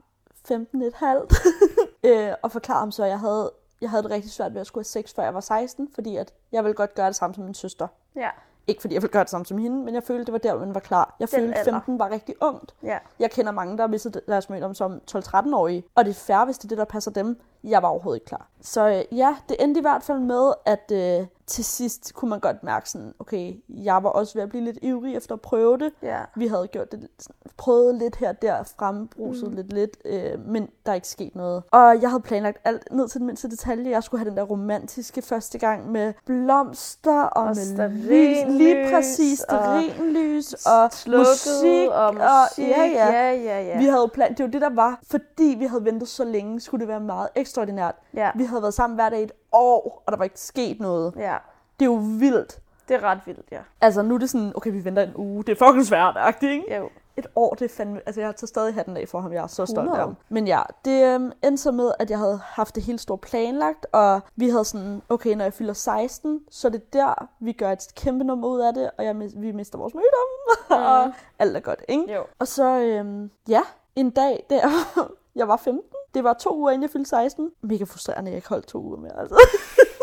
15 0.45 0.83
et 0.83 0.95
halvt. 0.95 1.33
øh, 2.05 2.33
og 2.43 2.53
forklarede 2.53 2.81
ham 2.81 2.91
så, 2.93 3.03
at 3.05 3.09
jeg 3.11 3.21
havde, 3.21 3.51
jeg 3.81 3.91
havde 3.91 4.03
det 4.03 4.11
rigtig 4.11 4.31
svært 4.33 4.55
ved 4.55 4.61
at 4.61 4.67
skulle 4.67 4.81
have 4.83 5.03
sex, 5.03 5.15
før 5.15 5.23
jeg 5.23 5.35
var 5.35 5.41
16, 5.41 5.89
fordi 5.95 6.17
at 6.17 6.33
jeg 6.53 6.65
ville 6.65 6.75
godt 6.75 6.95
gøre 6.95 7.07
det 7.07 7.17
samme 7.17 7.35
som 7.35 7.45
min 7.45 7.55
søster. 7.55 7.87
Ja. 8.17 8.29
Ikke 8.67 8.81
fordi 8.81 8.95
jeg 8.95 9.03
ville 9.03 9.13
gøre 9.13 9.23
det 9.23 9.31
samme 9.31 9.47
som 9.47 9.59
hende, 9.59 9.85
men 9.85 9.95
jeg 9.95 10.03
følte, 10.03 10.25
det 10.25 10.33
var 10.33 10.39
der, 10.39 10.59
man 10.59 10.75
var 10.75 10.81
klar. 10.81 11.17
Jeg 11.21 11.31
Den 11.31 11.41
følte, 11.41 11.59
alder. 11.59 11.73
15 11.73 11.99
var 11.99 12.11
rigtig 12.11 12.35
ungt. 12.41 12.75
Ja. 12.83 12.99
Jeg 13.19 13.31
kender 13.31 13.53
mange, 13.53 13.77
der 13.77 13.83
har 13.83 13.89
mistet 13.89 14.21
deres 14.29 14.51
mødom 14.51 14.75
som 14.75 15.01
12-13-årige, 15.11 15.85
og 15.95 16.05
det 16.05 16.11
er 16.11 16.15
færre, 16.15 16.45
hvis 16.45 16.59
det 16.59 16.65
er 16.65 16.69
det, 16.69 16.79
der 16.79 16.85
passer 16.85 17.11
dem. 17.11 17.41
Jeg 17.65 17.83
var 17.83 17.89
overhovedet 17.89 18.17
ikke 18.17 18.27
klar. 18.27 18.49
Så 18.61 18.89
øh, 18.89 19.19
ja, 19.19 19.37
det 19.49 19.57
endte 19.61 19.79
i 19.79 19.83
hvert 19.83 20.03
fald 20.03 20.19
med, 20.19 20.53
at 20.67 20.93
øh, 20.93 21.27
til 21.47 21.65
sidst 21.65 22.15
kunne 22.15 22.29
man 22.29 22.41
godt 22.41 22.63
mærke 22.63 22.91
sådan, 22.91 23.15
okay, 23.19 23.55
jeg 23.69 24.03
var 24.03 24.09
også 24.11 24.35
ved 24.35 24.43
at 24.43 24.49
blive 24.49 24.65
lidt 24.65 24.79
ivrig 24.83 25.17
efter 25.17 25.35
at 25.35 25.41
prøve 25.41 25.79
det. 25.79 25.93
Ja. 26.03 26.19
Vi 26.37 26.47
havde 26.47 26.67
gjort 26.67 26.93
det, 26.93 27.09
prøvet 27.57 27.95
lidt 27.95 28.17
her 28.17 28.29
og 28.29 28.43
der, 28.43 28.63
frembruset 28.79 29.49
mm. 29.49 29.57
lidt 29.57 29.73
lidt, 29.73 29.97
øh, 30.05 30.47
men 30.47 30.69
der 30.87 30.93
er 30.93 30.95
ikke 30.95 31.09
sket 31.09 31.35
noget. 31.35 31.63
Og 31.71 32.03
jeg 32.03 32.11
havde 32.11 32.23
planlagt 32.23 32.59
alt 32.65 32.89
ned 32.93 33.09
til 33.09 33.19
den 33.19 33.27
mindste 33.27 33.51
detalje. 33.51 33.91
Jeg 33.91 34.03
skulle 34.03 34.19
have 34.19 34.31
den 34.31 34.37
der 34.37 34.43
romantiske 34.43 35.23
første 35.23 35.59
gang 35.59 35.91
med 35.91 36.13
blomster 36.27 37.23
og, 37.23 37.43
Og 37.43 37.57
med 37.77 37.89
lys, 37.89 38.59
lige 38.59 38.91
præcis, 38.93 39.41
og 39.41 39.59
stearinlys 39.59 40.53
og, 40.53 40.93
Slukket 40.93 41.27
musik. 41.29 41.89
og 41.91 42.15
musik. 42.15 42.69
ja, 42.69 42.85
ja. 42.85 43.09
ja, 43.13 43.33
ja, 43.33 43.63
ja. 43.63 43.79
Vi 43.79 43.85
havde 43.85 44.09
plan, 44.09 44.35
det 44.35 44.45
var 44.45 44.51
det, 44.51 44.61
der 44.61 44.75
var. 44.75 44.99
Fordi 45.11 45.57
vi 45.59 45.65
havde 45.65 45.85
ventet 45.85 46.09
så 46.09 46.25
længe, 46.25 46.61
skulle 46.61 46.81
det 46.81 46.89
være 46.89 47.01
meget 47.01 47.29
ekstraordinært. 47.53 47.95
ja. 48.15 48.31
Vi 48.35 48.45
havde 48.45 48.63
været 48.63 48.75
sammen 48.75 48.95
hver 48.95 49.09
dag 49.09 49.21
i 49.21 49.23
et 49.23 49.33
år, 49.53 50.03
og 50.07 50.13
der 50.13 50.17
var 50.19 50.25
ikke 50.25 50.41
sket 50.41 50.81
noget. 50.81 51.13
ja. 51.17 51.37
Det 51.81 51.87
er 51.87 51.91
jo 51.93 52.01
vildt. 52.19 52.59
Det 52.89 52.95
er 52.97 53.03
ret 53.03 53.19
vildt, 53.27 53.47
ja. 53.53 53.59
Altså, 53.81 54.03
nu 54.03 54.15
er 54.15 54.19
det 54.19 54.31
sådan, 54.31 54.53
okay, 54.55 54.73
vi 54.73 54.85
venter 54.85 55.03
en 55.03 55.13
uge. 55.17 55.45
Det 55.45 55.61
er 55.61 55.67
fucking 55.67 55.87
svært, 55.87 56.37
ikke? 56.43 56.77
Jo. 56.77 56.89
Et 57.17 57.27
år, 57.37 57.55
det 57.55 57.65
er 57.65 57.69
fandme... 57.77 58.01
Altså, 58.07 58.21
jeg 58.21 58.37
tager 58.37 58.47
stadig 58.47 58.75
hatten 58.75 58.97
af 58.97 59.09
for 59.09 59.21
ham. 59.21 59.33
Jeg 59.33 59.43
er 59.43 59.47
så 59.47 59.67
stolt 59.67 59.79
af 59.79 59.93
100. 59.93 60.01
ham. 60.01 60.17
Men 60.29 60.47
ja, 60.47 60.63
det 60.85 61.15
øhm, 61.15 61.33
endte 61.45 61.63
så 61.63 61.71
med, 61.71 61.93
at 61.99 62.11
jeg 62.11 62.19
havde 62.19 62.41
haft 62.45 62.75
det 62.75 62.83
helt 62.83 63.01
stort 63.01 63.21
planlagt, 63.21 63.87
og 63.93 64.21
vi 64.37 64.49
havde 64.49 64.65
sådan, 64.65 65.03
okay, 65.09 65.35
når 65.35 65.45
jeg 65.45 65.53
fylder 65.53 65.73
16, 65.73 66.41
så 66.51 66.69
er 66.69 66.73
det 66.73 66.93
der, 66.93 67.29
vi 67.41 67.53
gør 67.53 67.73
et 67.73 67.87
kæmpe 67.97 68.25
nummer 68.25 68.49
ud 68.49 68.61
af 68.61 68.75
det, 68.75 68.91
og 68.99 69.05
jeg, 69.05 69.21
vi 69.37 69.53
mister 69.53 69.79
vores 69.79 69.95
mødom, 69.95 70.29
og 70.87 71.13
alt 71.39 71.57
er 71.57 71.61
godt, 71.61 71.85
ikke? 71.89 72.15
Jo. 72.15 72.23
Og 72.39 72.49
så, 72.49 72.79
øhm, 72.79 73.31
ja, 73.49 73.63
en 73.97 74.11
dag 74.11 74.47
der, 74.51 74.61
jeg 75.37 75.49
var 75.49 75.57
15. 75.57 75.83
Det 76.15 76.25
var 76.25 76.33
to 76.33 76.57
uger, 76.59 76.71
inden 76.71 76.83
jeg 76.83 76.91
fyldte 76.91 77.11
16. 77.11 77.51
Mega 77.63 77.85
frustrerende, 77.85 78.29
at 78.29 78.33
jeg 78.33 78.37
ikke 78.37 78.49
holdt 78.49 78.67
to 78.67 78.79
uger 78.79 78.97
mere, 78.99 79.19
altså. 79.21 79.37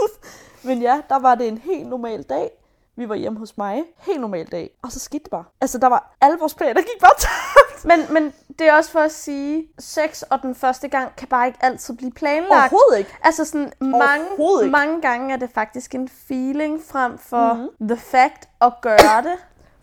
Men 0.68 0.82
ja, 0.82 1.02
der 1.10 1.20
var 1.20 1.36
det 1.36 1.48
en 1.48 1.58
helt 1.58 1.88
normal 1.90 2.24
dag. 2.24 2.52
Vi 2.96 3.10
var 3.10 3.16
hjemme 3.16 3.40
hos 3.40 3.58
mig. 3.58 3.84
Helt 3.98 4.22
normal 4.22 4.46
dag. 4.46 4.70
Og 4.82 4.92
så 4.92 5.00
skete 5.00 5.24
det 5.24 5.32
bare. 5.32 5.44
Altså, 5.62 5.78
der 5.78 5.88
var 5.88 6.16
alle 6.22 6.40
vores 6.40 6.54
planer 6.56 6.82
gik 6.82 7.02
bare 7.02 7.12
tabt. 7.20 7.86
Men, 7.86 8.14
men 8.14 8.34
det 8.60 8.68
er 8.70 8.74
også 8.74 8.92
for 8.92 9.00
at 9.00 9.12
sige, 9.12 9.68
sex 9.80 10.22
og 10.22 10.42
den 10.42 10.56
første 10.56 10.88
gang 10.88 11.16
kan 11.16 11.28
bare 11.28 11.48
ikke 11.48 11.60
altid 11.62 11.94
blive 11.98 12.12
planlagt. 12.12 12.52
Overhovedet 12.74 12.98
ikke. 12.98 13.18
Altså 13.24 13.46
sådan, 13.46 13.72
mange, 13.80 14.26
ikke. 14.62 14.72
mange 14.72 15.02
gange 15.02 15.34
er 15.34 15.38
det 15.38 15.50
faktisk 15.54 15.96
en 15.96 16.10
feeling 16.10 16.82
frem 16.88 17.18
for 17.18 17.54
Mhm. 17.54 17.62
mm-hmm. 17.64 17.88
the 17.88 17.98
fact 17.98 18.50
at 18.62 18.74
gøre 18.82 19.22
det. 19.24 19.38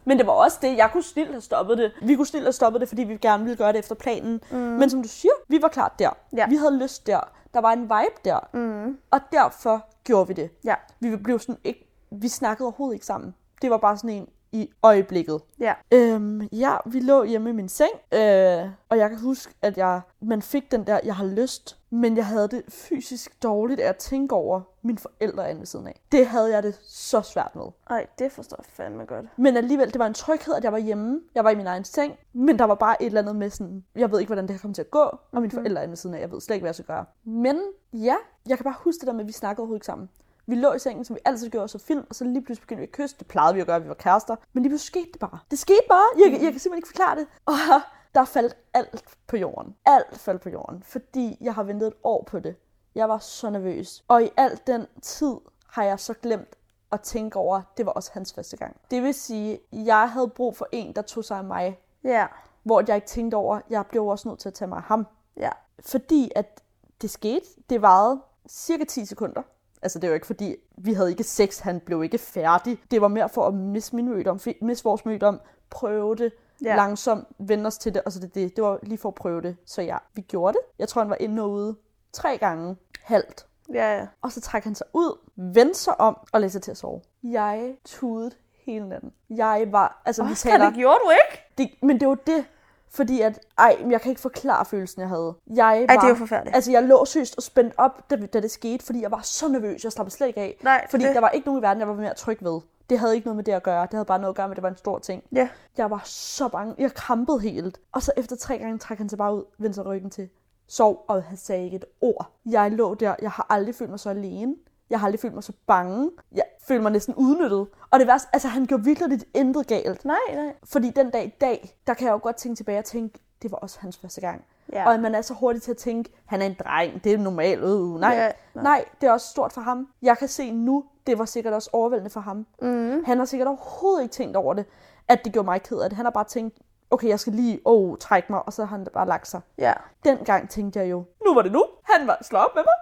Men 0.06 0.18
det 0.18 0.26
var 0.26 0.32
også 0.32 0.58
det, 0.62 0.76
jeg 0.76 0.90
kunne 0.92 1.02
snilt 1.02 1.30
have 1.30 1.40
stoppet 1.40 1.78
det. 1.78 1.92
Vi 2.02 2.16
kunne 2.16 2.26
snilt 2.26 2.44
have 2.44 2.52
stoppet 2.52 2.80
det, 2.80 2.88
fordi 2.88 3.02
vi 3.02 3.16
gerne 3.16 3.44
ville 3.44 3.56
gøre 3.56 3.72
det 3.72 3.78
efter 3.78 3.94
planen. 3.94 4.40
Mm. 4.50 4.56
Men 4.56 4.90
som 4.90 5.02
du 5.02 5.08
siger, 5.08 5.32
vi 5.48 5.62
var 5.62 5.68
klar 5.68 5.94
der. 5.98 6.10
Ja. 6.36 6.46
Vi 6.48 6.56
havde 6.56 6.78
lyst 6.78 7.06
der. 7.06 7.20
Der 7.54 7.60
var 7.60 7.72
en 7.72 7.82
vibe 7.82 8.20
der. 8.24 8.48
Mm. 8.52 8.98
Og 9.10 9.20
derfor 9.32 9.86
gjorde 10.04 10.28
vi 10.28 10.34
det. 10.34 10.50
Ja. 10.64 10.74
Vi 11.00 11.16
blev 11.16 11.38
sådan 11.38 11.58
ikke, 11.64 11.88
vi 12.10 12.28
snakkede 12.28 12.66
overhovedet 12.66 12.94
ikke 12.94 13.06
sammen. 13.06 13.34
Det 13.62 13.70
var 13.70 13.76
bare 13.76 13.96
sådan 13.96 14.10
en 14.10 14.28
i 14.52 14.70
øjeblikket. 14.82 15.40
Ja. 15.60 15.74
Øhm, 15.92 16.40
ja, 16.52 16.76
vi 16.86 17.00
lå 17.00 17.24
hjemme 17.24 17.50
i 17.50 17.52
min 17.52 17.68
seng, 17.68 17.92
øh, 18.12 18.68
og 18.88 18.98
jeg 18.98 19.10
kan 19.10 19.18
huske, 19.18 19.54
at 19.62 19.76
jeg, 19.76 20.00
man 20.20 20.42
fik 20.42 20.70
den 20.70 20.86
der, 20.86 21.00
jeg 21.04 21.16
har 21.16 21.24
lyst, 21.24 21.78
men 21.90 22.16
jeg 22.16 22.26
havde 22.26 22.48
det 22.48 22.62
fysisk 22.68 23.42
dårligt 23.42 23.80
af 23.80 23.88
at 23.88 23.96
tænke 23.96 24.34
over 24.34 24.60
mine 24.82 24.98
forældre 24.98 25.50
inde 25.50 25.60
ved 25.60 25.66
siden 25.66 25.86
af. 25.86 26.00
Det 26.12 26.26
havde 26.26 26.54
jeg 26.54 26.62
det 26.62 26.78
så 26.82 27.20
svært 27.20 27.56
med. 27.56 27.64
Ej, 27.90 28.06
det 28.18 28.32
forstår 28.32 28.56
jeg 28.58 28.66
fandme 28.66 29.04
godt. 29.04 29.26
Men 29.36 29.56
alligevel, 29.56 29.92
det 29.92 29.98
var 29.98 30.06
en 30.06 30.14
tryghed, 30.14 30.54
at 30.54 30.64
jeg 30.64 30.72
var 30.72 30.78
hjemme. 30.78 31.20
Jeg 31.34 31.44
var 31.44 31.50
i 31.50 31.54
min 31.54 31.66
egen 31.66 31.84
seng, 31.84 32.12
men 32.32 32.58
der 32.58 32.64
var 32.64 32.74
bare 32.74 33.02
et 33.02 33.06
eller 33.06 33.20
andet 33.20 33.36
med 33.36 33.50
sådan, 33.50 33.84
jeg 33.94 34.12
ved 34.12 34.20
ikke, 34.20 34.28
hvordan 34.28 34.44
det 34.44 34.54
her 34.54 34.60
kommer 34.60 34.74
til 34.74 34.82
at 34.82 34.90
gå, 34.90 35.18
og 35.32 35.40
mine 35.40 35.50
forældre 35.50 35.80
er 35.80 35.82
inde 35.82 35.90
ved 35.90 35.96
siden 35.96 36.14
af, 36.14 36.20
jeg 36.20 36.32
ved 36.32 36.40
slet 36.40 36.54
ikke, 36.56 36.62
hvad 36.62 36.68
jeg 36.68 36.74
skal 36.74 36.86
gøre. 36.86 37.04
Men 37.24 37.60
ja, 37.92 38.16
jeg 38.48 38.58
kan 38.58 38.64
bare 38.64 38.74
huske 38.78 39.00
det 39.00 39.06
der 39.06 39.12
med, 39.12 39.20
at 39.20 39.28
vi 39.28 39.32
snakkede 39.32 39.60
overhovedet 39.60 39.78
ikke 39.78 39.86
sammen. 39.86 40.08
Vi 40.46 40.54
lå 40.54 40.72
i 40.72 40.78
sengen, 40.78 41.04
som 41.04 41.16
vi 41.16 41.20
altid 41.24 41.50
gjorde, 41.50 41.68
så 41.68 41.78
film, 41.78 42.06
og 42.08 42.14
så 42.14 42.24
lige 42.24 42.42
pludselig 42.44 42.60
begyndte 42.62 42.80
vi 42.80 42.86
at 42.86 42.92
kysse. 42.92 43.16
Det 43.18 43.26
plejede 43.26 43.54
vi 43.54 43.60
at 43.60 43.66
gøre, 43.66 43.82
vi 43.82 43.88
var 43.88 43.94
kærester. 43.94 44.36
Men 44.52 44.62
lige 44.62 44.70
pludselig 44.70 44.86
skete 45.02 45.12
det 45.12 45.20
bare. 45.20 45.38
Det 45.50 45.58
skete 45.58 45.80
bare. 45.88 46.04
Jeg, 46.16 46.32
jeg 46.32 46.40
kan 46.40 46.42
simpelthen 46.42 46.76
ikke 46.76 46.88
forklare 46.88 47.16
det. 47.18 47.26
Og 47.46 47.54
der 48.14 48.24
faldt 48.24 48.56
alt 48.74 49.04
på 49.26 49.36
jorden. 49.36 49.76
Alt 49.86 50.18
faldt 50.18 50.42
på 50.42 50.48
jorden, 50.50 50.82
fordi 50.82 51.36
jeg 51.40 51.54
har 51.54 51.62
ventet 51.62 51.86
et 51.86 51.94
år 52.04 52.24
på 52.24 52.38
det. 52.38 52.56
Jeg 52.94 53.08
var 53.08 53.18
så 53.18 53.50
nervøs. 53.50 54.04
Og 54.08 54.22
i 54.22 54.30
al 54.36 54.60
den 54.66 54.86
tid 55.02 55.34
har 55.68 55.84
jeg 55.84 56.00
så 56.00 56.14
glemt 56.14 56.56
at 56.92 57.00
tænke 57.00 57.38
over, 57.38 57.56
at 57.56 57.64
det 57.76 57.86
var 57.86 57.92
også 57.92 58.10
hans 58.14 58.32
første 58.34 58.56
gang. 58.56 58.76
Det 58.90 59.02
vil 59.02 59.14
sige, 59.14 59.52
at 59.52 59.58
jeg 59.72 60.10
havde 60.10 60.28
brug 60.28 60.56
for 60.56 60.68
en, 60.72 60.92
der 60.96 61.02
tog 61.02 61.24
sig 61.24 61.38
af 61.38 61.44
mig, 61.44 61.78
Ja. 62.04 62.26
hvor 62.62 62.82
jeg 62.88 62.94
ikke 62.96 63.06
tænkte 63.06 63.34
over, 63.34 63.56
at 63.56 63.62
jeg 63.70 63.86
blev 63.86 64.06
også 64.06 64.28
nødt 64.28 64.38
til 64.40 64.48
at 64.48 64.54
tage 64.54 64.68
mig 64.68 64.76
af 64.76 64.82
ham. 64.82 65.06
Ja. 65.36 65.50
Fordi 65.80 66.30
at 66.36 66.62
det 67.02 67.10
skete, 67.10 67.46
det 67.70 67.82
varede 67.82 68.20
cirka 68.48 68.84
10 68.84 69.04
sekunder. 69.04 69.42
Altså 69.86 69.98
det 69.98 70.04
er 70.04 70.08
jo 70.08 70.14
ikke 70.14 70.26
fordi, 70.26 70.56
vi 70.78 70.92
havde 70.92 71.10
ikke 71.10 71.24
sex, 71.24 71.58
han 71.58 71.80
blev 71.80 72.04
ikke 72.04 72.18
færdig. 72.18 72.78
Det 72.90 73.00
var 73.00 73.08
mere 73.08 73.28
for 73.28 73.46
at 73.46 73.54
miste 73.54 73.96
min 73.96 74.08
mødom, 74.08 74.40
miste 74.62 74.84
vores 74.84 75.04
mødom, 75.04 75.40
prøve 75.70 76.16
det, 76.16 76.32
Ja. 76.64 76.76
langsomt 76.76 77.28
vende 77.38 77.66
os 77.66 77.78
til 77.78 77.94
det, 77.94 78.02
og 78.02 78.12
så 78.12 78.20
det, 78.20 78.34
det, 78.34 78.56
det 78.56 78.64
var 78.64 78.78
lige 78.82 78.98
for 78.98 79.08
at 79.08 79.14
prøve 79.14 79.40
det. 79.42 79.56
Så 79.66 79.82
ja, 79.82 79.96
vi 80.14 80.20
gjorde 80.22 80.52
det. 80.52 80.60
Jeg 80.78 80.88
tror, 80.88 81.00
han 81.02 81.10
var 81.10 81.16
inde 81.20 81.42
og 81.42 81.50
ude 81.50 81.76
tre 82.12 82.38
gange, 82.38 82.76
halvt. 83.02 83.46
Ja, 83.74 83.98
ja. 83.98 84.06
Og 84.22 84.32
så 84.32 84.40
trak 84.40 84.64
han 84.64 84.74
sig 84.74 84.86
ud, 84.92 85.18
vendte 85.54 85.74
sig 85.78 86.00
om 86.00 86.16
og 86.32 86.40
lagde 86.40 86.52
sig 86.52 86.62
til 86.62 86.70
at 86.70 86.76
sove. 86.76 87.00
Jeg 87.22 87.74
tudede 87.84 88.30
hele 88.66 88.88
natten. 88.88 89.12
Jeg 89.30 89.66
var, 89.70 90.02
altså 90.04 90.24
vi 90.24 90.32
Oscar, 90.32 90.50
taler, 90.50 90.64
det 90.64 90.74
gjorde 90.74 90.98
du 91.04 91.10
ikke? 91.10 91.44
det, 91.58 91.70
men 91.88 92.00
det 92.00 92.08
var 92.08 92.14
det, 92.14 92.44
fordi 92.90 93.20
at, 93.20 93.38
ej, 93.58 93.76
jeg 93.90 94.00
kan 94.00 94.10
ikke 94.10 94.20
forklare 94.20 94.64
følelsen, 94.64 95.00
jeg 95.00 95.08
havde. 95.08 95.34
Jeg 95.54 95.86
Ej, 95.88 95.94
var, 95.94 96.00
det 96.00 96.04
er 96.04 96.08
jo 96.08 96.14
forfærdeligt. 96.14 96.54
Altså, 96.56 96.70
jeg 96.70 96.82
lå 96.82 97.04
søst 97.04 97.36
og 97.36 97.42
spændt 97.42 97.74
op, 97.76 98.10
da, 98.10 98.16
da 98.16 98.40
det 98.40 98.50
skete, 98.50 98.84
fordi 98.84 99.02
jeg 99.02 99.10
var 99.10 99.20
så 99.22 99.48
nervøs. 99.48 99.84
Jeg 99.84 99.92
slappede 99.92 100.14
slet 100.16 100.26
ikke 100.26 100.40
af. 100.40 100.56
Nej, 100.62 100.86
Fordi 100.90 101.04
det- 101.04 101.14
der 101.14 101.20
var 101.20 101.28
ikke 101.28 101.46
nogen 101.46 101.60
i 101.60 101.62
verden, 101.62 101.80
jeg 101.80 101.88
var 101.88 101.94
mere 101.94 102.14
tryg 102.14 102.38
ved. 102.40 102.60
Det 102.90 102.98
havde 102.98 103.14
ikke 103.14 103.26
noget 103.26 103.36
med 103.36 103.44
det 103.44 103.52
at 103.52 103.62
gøre. 103.62 103.82
Det 103.82 103.92
havde 103.92 104.04
bare 104.04 104.18
noget 104.18 104.32
at 104.32 104.36
gøre 104.36 104.48
med, 104.48 104.52
at 104.52 104.56
det 104.56 104.62
var 104.62 104.68
en 104.68 104.76
stor 104.76 104.98
ting. 104.98 105.22
Ja. 105.32 105.48
Jeg 105.76 105.90
var 105.90 106.02
så 106.04 106.48
bange. 106.48 106.74
Jeg 106.78 106.94
krampede 106.94 107.40
helt. 107.40 107.80
Og 107.92 108.02
så 108.02 108.12
efter 108.16 108.36
tre 108.36 108.58
gange 108.58 108.78
trak 108.78 108.98
han 108.98 109.08
sig 109.08 109.18
bare 109.18 109.34
ud, 109.34 109.44
vendte 109.58 109.74
sig 109.74 109.86
ryggen 109.86 110.10
til. 110.10 110.28
Sov, 110.68 111.04
og 111.08 111.22
han 111.22 111.36
sagde 111.36 111.64
ikke 111.64 111.76
et 111.76 111.84
ord. 112.00 112.30
Jeg 112.50 112.70
lå 112.70 112.94
der. 112.94 113.14
Jeg 113.22 113.30
har 113.30 113.46
aldrig 113.50 113.74
følt 113.74 113.90
mig 113.90 114.00
så 114.00 114.10
alene. 114.10 114.54
Jeg 114.90 115.00
har 115.00 115.06
aldrig 115.06 115.20
følt 115.20 115.34
mig 115.34 115.44
så 115.44 115.52
bange. 115.66 116.10
Jeg 116.32 116.44
følte 116.68 116.82
mig 116.82 116.92
næsten 116.92 117.14
udnyttet. 117.14 117.66
Og 117.90 117.98
det 117.98 118.06
værste, 118.06 118.28
altså 118.32 118.48
han 118.48 118.66
gjorde 118.66 118.84
virkelig 118.84 119.08
lidt 119.08 119.24
intet 119.34 119.66
galt. 119.66 120.04
Nej, 120.04 120.16
nej. 120.34 120.52
Fordi 120.64 120.90
den 120.90 121.10
dag 121.10 121.24
i 121.24 121.34
dag, 121.40 121.78
der 121.86 121.94
kan 121.94 122.06
jeg 122.06 122.12
jo 122.12 122.18
godt 122.22 122.36
tænke 122.36 122.56
tilbage 122.56 122.78
og 122.78 122.84
tænke, 122.84 123.18
det 123.42 123.50
var 123.50 123.56
også 123.58 123.78
hans 123.80 123.98
første 123.98 124.20
gang. 124.20 124.44
Ja. 124.72 124.86
Og 124.86 124.94
at 124.94 125.00
man 125.00 125.14
er 125.14 125.20
så 125.22 125.34
hurtig 125.34 125.62
til 125.62 125.70
at 125.70 125.76
tænke, 125.76 126.12
han 126.26 126.42
er 126.42 126.46
en 126.46 126.56
dreng, 126.64 127.04
det 127.04 127.12
er 127.12 127.18
normalt. 127.18 127.62
Øh, 127.62 128.00
nej, 128.00 128.14
Ja, 128.14 128.24
ja, 128.24 128.30
nej. 128.54 128.62
nej, 128.64 128.84
det 129.00 129.06
er 129.06 129.12
også 129.12 129.26
stort 129.28 129.52
for 129.52 129.60
ham. 129.60 129.88
Jeg 130.02 130.18
kan 130.18 130.28
se 130.28 130.50
nu, 130.50 130.84
det 131.06 131.18
var 131.18 131.24
sikkert 131.24 131.54
også 131.54 131.70
overvældende 131.72 132.10
for 132.10 132.20
ham. 132.20 132.46
Mm. 132.62 133.04
Han 133.04 133.18
har 133.18 133.24
sikkert 133.24 133.48
overhovedet 133.48 134.02
ikke 134.02 134.12
tænkt 134.12 134.36
over 134.36 134.54
det, 134.54 134.64
at 135.08 135.24
det 135.24 135.32
gjorde 135.32 135.44
mig 135.44 135.62
ked 135.62 135.78
af 135.80 135.90
det. 135.90 135.96
Han 135.96 136.06
har 136.06 136.10
bare 136.10 136.24
tænkt, 136.24 136.58
okay, 136.90 137.08
jeg 137.08 137.20
skal 137.20 137.32
lige 137.32 137.60
oh, 137.64 137.96
trække 137.98 138.32
mig, 138.32 138.46
og 138.46 138.52
så 138.52 138.64
har 138.64 138.76
han 138.76 138.86
bare 138.94 139.06
lagt 139.08 139.28
sig. 139.28 139.40
Ja. 139.58 139.72
Dengang 140.04 140.48
tænkte 140.50 140.78
jeg 140.80 140.90
jo, 140.90 141.04
nu 141.26 141.34
var 141.34 141.42
det 141.42 141.52
nu. 141.52 141.64
Han 141.82 142.06
var 142.06 142.18
slået 142.22 142.44
op 142.44 142.50
med 142.54 142.62
mig. 142.62 142.74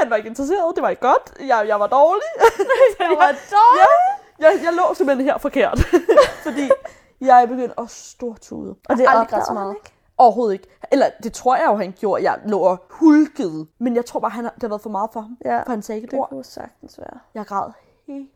Han 0.00 0.10
var 0.10 0.16
ikke 0.16 0.28
interesseret, 0.28 0.74
det 0.76 0.82
var 0.82 0.88
ikke 0.88 1.02
godt. 1.08 1.32
Jeg, 1.40 1.64
jeg 1.68 1.80
var 1.80 1.86
dårlig. 1.86 2.22
Det 2.98 3.18
var 3.18 3.32
dårligt. 3.56 3.92
Ja, 4.40 4.46
jeg, 4.46 4.60
jeg 4.64 4.72
lå 4.72 4.94
simpelthen 4.94 5.26
her 5.26 5.38
forkert. 5.38 5.78
Fordi 6.46 6.70
jeg 7.20 7.42
er 7.42 7.46
begyndt 7.46 7.74
at 7.78 7.90
stortude. 7.90 8.74
Og 8.88 8.96
det 8.96 9.04
er 9.04 9.44
så 9.46 9.52
meget. 9.52 9.74
Ikke? 9.74 9.92
Overhovedet 10.18 10.52
ikke. 10.52 10.68
Eller 10.92 11.06
det 11.22 11.32
tror 11.32 11.56
jeg 11.56 11.66
jo, 11.66 11.76
han 11.76 11.92
gjorde. 11.98 12.22
Jeg 12.22 12.38
lå 12.46 12.58
og 12.58 12.84
hulkede. 12.90 13.66
Men 13.78 13.96
jeg 13.96 14.06
tror 14.06 14.20
bare, 14.20 14.30
han 14.30 14.44
har, 14.44 14.50
det 14.54 14.62
har 14.62 14.68
været 14.68 14.82
for 14.82 14.90
meget 14.90 15.10
for 15.12 15.20
ham. 15.20 15.36
Ja, 15.44 15.62
For 15.62 15.70
han 15.70 15.82
sagde 15.82 15.96
ikke 15.96 16.06
et 16.06 16.10
det 16.10 16.18
ord. 16.20 16.28
kunne 16.28 16.44
sagtens 16.44 16.98
være. 16.98 17.18
Jeg 17.34 17.46
græd 17.46 17.70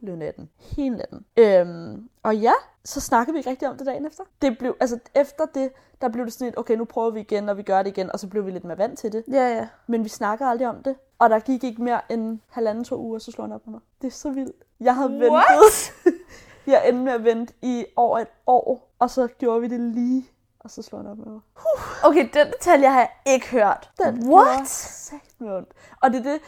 hele 0.01 0.17
natten. 0.17 0.51
Hele 0.57 0.97
natten. 0.97 1.25
Øhm, 1.37 2.09
og 2.23 2.37
ja, 2.37 2.53
så 2.85 3.01
snakkede 3.01 3.33
vi 3.33 3.39
ikke 3.39 3.51
rigtig 3.51 3.69
om 3.69 3.77
det 3.77 3.87
dagen 3.87 4.07
efter. 4.07 4.25
Det 4.43 4.59
blev, 4.59 4.77
altså 4.81 4.99
efter 5.15 5.47
det, 5.55 5.71
der 6.01 6.09
blev 6.09 6.25
det 6.25 6.33
sådan 6.33 6.49
et, 6.49 6.59
okay, 6.59 6.77
nu 6.77 6.85
prøver 6.85 7.11
vi 7.11 7.21
igen, 7.21 7.49
og 7.49 7.57
vi 7.57 7.63
gør 7.63 7.83
det 7.83 7.91
igen, 7.91 8.13
og 8.13 8.21
så 8.21 8.29
blev 8.29 8.47
vi 8.47 8.51
lidt 8.51 8.65
mere 8.65 8.79
vant 8.79 8.99
til 8.99 9.13
det. 9.13 9.25
Ja, 9.33 9.49
ja. 9.49 9.69
Men 9.87 10.05
vi 10.05 10.09
snakkede 10.09 10.49
aldrig 10.49 10.69
om 10.69 10.83
det. 10.83 10.97
Og 11.19 11.31
der 11.31 11.39
gik 11.39 11.65
ikke 11.65 11.83
mere 11.83 12.13
end 12.13 12.39
halvanden, 12.49 12.85
to 12.85 12.97
uger, 12.97 13.19
så 13.19 13.33
slog 13.33 13.47
han 13.47 13.55
op 13.55 13.63
på 13.63 13.71
mig. 13.71 13.81
Det 14.03 14.07
er 14.07 14.13
så 14.13 14.31
vildt. 14.31 14.57
Jeg 14.81 14.95
havde 14.95 15.11
ventet. 15.11 15.31
What? 15.31 15.95
jeg 16.67 16.89
endte 16.89 17.05
med 17.05 17.13
at 17.13 17.25
vente 17.25 17.55
i 17.63 17.87
over 17.97 18.19
et 18.19 18.29
år, 18.47 18.95
og 18.99 19.11
så 19.11 19.27
gjorde 19.27 19.61
vi 19.61 19.69
det 19.69 19.81
lige 19.81 20.31
Og 20.59 20.71
så 20.71 20.83
slår 20.83 20.99
han 20.99 21.07
op 21.07 21.19
med 21.19 21.27
mig. 21.27 21.41
Okay, 22.05 22.29
den 22.35 22.47
detalje 22.47 22.89
har 22.89 22.99
jeg 22.99 23.11
ikke 23.27 23.51
hørt. 23.51 23.91
Den 23.99 24.33
What? 24.33 24.69
satme 24.69 25.57
ondt. 25.57 25.69
Og 26.03 26.11
det 26.11 26.19
er 26.19 26.23
det, 26.23 26.41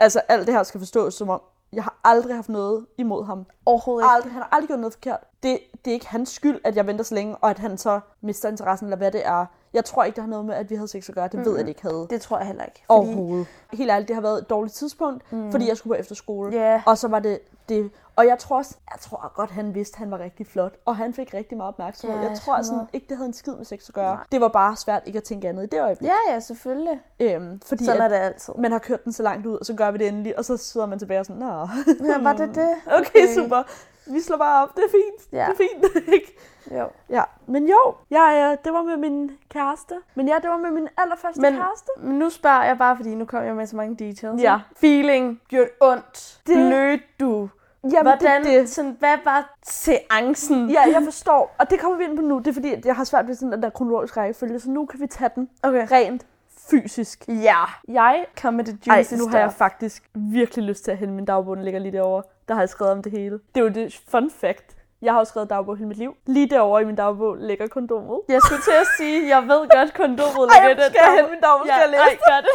altså 0.00 0.18
alt 0.18 0.46
det 0.46 0.54
her 0.54 0.62
skal 0.62 0.80
forstås 0.80 1.14
som 1.14 1.28
om, 1.28 1.40
jeg 1.74 1.84
har 1.84 2.00
aldrig 2.04 2.34
haft 2.34 2.48
noget 2.48 2.86
imod 2.98 3.24
ham. 3.24 3.46
Overhovedet 3.66 4.04
ikke. 4.04 4.14
Aldrig, 4.14 4.32
han 4.32 4.42
har 4.42 4.48
aldrig 4.52 4.68
gjort 4.68 4.80
noget 4.80 4.92
forkert. 4.92 5.20
Det, 5.42 5.58
det 5.84 5.90
er 5.90 5.94
ikke 5.94 6.08
hans 6.08 6.28
skyld, 6.28 6.60
at 6.64 6.76
jeg 6.76 6.86
venter 6.86 7.04
så 7.04 7.14
længe, 7.14 7.36
og 7.36 7.50
at 7.50 7.58
han 7.58 7.78
så 7.78 8.00
mister 8.20 8.48
interessen, 8.48 8.86
eller 8.86 8.96
hvad 8.96 9.12
det 9.12 9.26
er. 9.26 9.46
Jeg 9.74 9.84
tror 9.84 10.04
ikke, 10.04 10.16
det 10.16 10.22
har 10.24 10.30
noget 10.30 10.44
med, 10.44 10.54
at 10.54 10.70
vi 10.70 10.74
havde 10.74 10.88
sex 10.88 11.08
at 11.08 11.14
gøre. 11.14 11.28
Det 11.28 11.44
ved 11.44 11.56
jeg, 11.56 11.64
det 11.64 11.68
ikke 11.68 11.82
havde. 11.82 12.06
Det 12.10 12.20
tror 12.20 12.38
jeg 12.38 12.46
heller 12.46 12.64
ikke. 12.64 12.84
Overhovedet. 12.88 13.46
Helt 13.72 13.90
ærligt, 13.90 14.08
det 14.08 14.14
har 14.16 14.20
været 14.22 14.38
et 14.38 14.50
dårligt 14.50 14.74
tidspunkt, 14.74 15.32
mm. 15.32 15.50
fordi 15.50 15.68
jeg 15.68 15.76
skulle 15.76 15.96
på 15.96 16.00
efterskole. 16.00 16.52
Ja. 16.52 16.82
Og 16.86 16.98
så 16.98 17.08
var 17.08 17.18
det 17.18 17.38
det. 17.68 17.90
Og 18.16 18.26
jeg 18.26 18.38
tror 18.38 18.56
også, 18.56 18.74
jeg 18.92 19.00
tror 19.00 19.32
godt, 19.34 19.50
han 19.50 19.74
vidste, 19.74 19.94
at 19.94 19.98
han 19.98 20.10
var 20.10 20.18
rigtig 20.18 20.46
flot. 20.46 20.74
Og 20.84 20.96
han 20.96 21.14
fik 21.14 21.34
rigtig 21.34 21.56
meget 21.56 21.68
opmærksomhed. 21.68 22.20
Ja, 22.20 22.28
jeg 22.28 22.38
tror 22.38 22.56
sådan, 22.56 22.64
100. 22.64 22.88
ikke, 22.92 23.06
det 23.08 23.16
havde 23.16 23.26
en 23.26 23.32
skid 23.32 23.52
med 23.54 23.64
sex 23.64 23.88
at 23.88 23.94
gøre. 23.94 24.18
Det 24.32 24.40
var 24.40 24.48
bare 24.48 24.76
svært 24.76 25.02
ikke 25.06 25.16
at 25.16 25.22
tænke 25.22 25.48
andet 25.48 25.62
i 25.62 25.66
det 25.66 25.80
øjeblik. 25.80 26.08
Ja, 26.08 26.32
ja, 26.32 26.40
selvfølgelig. 26.40 27.00
Øhm, 27.20 27.60
fordi 27.60 27.84
Sådan 27.84 28.00
er 28.02 28.08
det 28.08 28.16
altid. 28.16 28.54
man 28.58 28.72
har 28.72 28.78
kørt 28.78 29.04
den 29.04 29.12
så 29.12 29.22
langt 29.22 29.46
ud, 29.46 29.56
og 29.56 29.66
så 29.66 29.74
gør 29.74 29.90
vi 29.90 29.98
det 29.98 30.08
endelig. 30.08 30.38
Og 30.38 30.44
så 30.44 30.56
sidder 30.56 30.86
man 30.86 30.98
tilbage 30.98 31.20
og 31.20 31.26
sådan, 31.26 31.42
nå. 31.42 31.68
Ja, 32.04 32.18
var 32.22 32.32
det 32.32 32.54
det? 32.54 32.68
Okay, 32.98 33.00
okay, 33.00 33.34
super. 33.34 33.62
Vi 34.06 34.20
slår 34.20 34.36
bare 34.36 34.62
op. 34.62 34.68
Det 34.76 34.84
er 34.84 34.90
fint. 34.90 35.32
Ja. 35.32 35.46
Det 35.46 35.52
er 35.52 35.56
fint. 35.56 36.08
Ikke? 36.14 36.33
Jo. 36.78 36.88
ja. 37.10 37.22
Men 37.46 37.66
jo, 37.68 37.94
ja, 38.10 38.28
ja, 38.30 38.56
det 38.64 38.72
var 38.72 38.82
med 38.82 38.96
min 38.96 39.30
kæreste. 39.50 39.94
Men 40.14 40.28
ja, 40.28 40.34
det 40.42 40.50
var 40.50 40.56
med 40.56 40.70
min 40.70 40.88
allerførste 40.98 41.40
Men- 41.40 41.54
kæreste. 41.56 41.90
Men 41.98 42.18
nu 42.18 42.30
spørger 42.30 42.64
jeg 42.64 42.78
bare, 42.78 42.96
fordi 42.96 43.14
nu 43.14 43.24
kommer 43.24 43.46
jeg 43.46 43.54
med 43.56 43.66
så 43.66 43.76
mange 43.76 43.96
details. 44.06 44.42
Ja. 44.42 44.54
ikke? 44.54 44.80
Feeling. 44.80 45.40
Gjort 45.48 45.68
ondt. 45.80 46.40
Det- 46.46 46.54
Blødt 46.56 47.02
du. 47.20 47.48
Jamen, 47.92 48.02
Hvordan, 48.02 48.44
det, 48.44 48.60
det. 48.60 48.68
Sådan, 48.68 48.96
hvad 48.98 49.16
var 49.24 49.54
seancen? 49.62 50.70
Ja, 50.70 50.80
jeg 50.92 51.00
forstår. 51.04 51.54
Og 51.58 51.70
det 51.70 51.80
kommer 51.80 51.98
vi 51.98 52.04
ind 52.04 52.16
på 52.16 52.22
nu. 52.22 52.38
Det 52.38 52.46
er 52.46 52.52
fordi, 52.52 52.72
at 52.72 52.84
jeg 52.86 52.96
har 52.96 53.04
svært 53.04 53.26
ved 53.26 53.34
sådan 53.34 53.52
den 53.52 53.62
der 53.62 53.70
kronologiske 53.70 54.20
rækkefølge. 54.20 54.60
Så 54.60 54.70
nu 54.70 54.86
kan 54.86 55.00
vi 55.00 55.06
tage 55.06 55.30
den 55.34 55.48
Okay. 55.62 55.86
rent 55.90 56.26
fysisk. 56.70 57.24
Ja. 57.28 57.56
Jeg 57.88 58.26
Kom 58.42 58.54
med 58.54 58.64
det 58.64 58.78
Ej, 58.88 58.96
juicy 58.96 59.14
nu 59.14 59.28
har 59.28 59.38
jeg 59.38 59.52
faktisk 59.52 60.10
virkelig 60.14 60.64
lyst 60.64 60.84
til 60.84 60.90
at 60.90 60.96
hente 60.96 61.14
min 61.14 61.24
dagbog. 61.24 61.56
Den 61.56 61.64
ligger 61.64 61.80
lige 61.80 61.92
derovre. 61.92 62.22
Der 62.48 62.54
har 62.54 62.60
jeg 62.62 62.68
skrevet 62.68 62.92
om 62.92 63.02
det 63.02 63.12
hele. 63.12 63.38
Det 63.54 63.60
er 63.60 63.64
jo 63.64 63.68
det 63.70 64.00
fun 64.08 64.30
fact. 64.30 64.76
Jeg 65.04 65.12
har 65.12 65.20
jo 65.20 65.24
skrevet 65.24 65.50
dagbog 65.50 65.76
hele 65.76 65.88
mit 65.88 65.96
liv. 65.98 66.16
Lige 66.26 66.48
derovre 66.50 66.82
i 66.82 66.84
min 66.84 66.96
dagbog 66.96 67.36
ligger 67.36 67.66
kondomet. 67.66 68.20
Jeg 68.28 68.40
skulle 68.42 68.62
til 68.62 68.70
at 68.70 68.86
sige, 68.96 69.28
jeg 69.28 69.42
ved 69.42 69.68
godt, 69.76 69.94
kondomet 69.94 70.44
ligger 70.52 70.68
i 70.68 70.74
den 70.74 70.82
skal 70.90 71.00
jeg 71.06 71.14
hente 71.16 71.30
min 71.30 71.40
dagbog? 71.40 71.66
Skal 71.66 71.80
jeg 71.80 71.90
læse 71.90 72.18
ej, 72.26 72.40
det. 72.40 72.50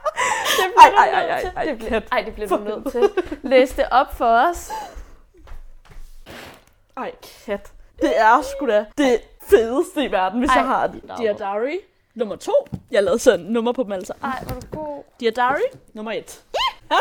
det 0.58 0.66
bliver 0.76 0.98
ej, 0.98 1.08
ej, 1.08 1.28
ej, 1.30 1.40
til. 1.40 1.50
ej, 1.56 1.64
Det 1.64 1.78
bliver-. 1.78 2.00
Ej, 2.12 2.20
det 2.26 2.34
bliver 2.34 2.48
du 2.48 2.56
nødt 2.56 2.92
til. 2.92 3.10
Læs 3.42 3.70
det 3.72 3.84
op 3.90 4.14
for 4.14 4.48
os. 4.48 4.70
Ej, 6.96 7.12
kat. 7.46 7.72
Det 8.02 8.20
er 8.20 8.42
sgu 8.42 8.66
da 8.66 8.84
det 8.98 9.20
fedeste 9.50 10.04
i 10.04 10.12
verden, 10.12 10.38
hvis 10.38 10.50
Ej, 10.50 10.56
jeg 10.56 10.66
har 10.66 10.86
det. 10.86 11.02
Dear 11.18 11.32
Diary, 11.32 11.76
nummer 12.18 12.36
to. 12.36 12.52
Jeg 12.90 13.02
lavede 13.04 13.18
sådan 13.18 13.46
nummer 13.46 13.72
på 13.72 13.82
dem 13.82 13.92
alle 13.92 14.06
sammen. 14.06 14.24
Ej, 14.24 14.44
hvor 14.46 14.56
er 14.56 14.60
du 14.60 14.66
god. 14.76 15.02
Dear 15.20 15.30
Diary, 15.30 15.78
nummer 15.94 16.12
et. 16.12 16.42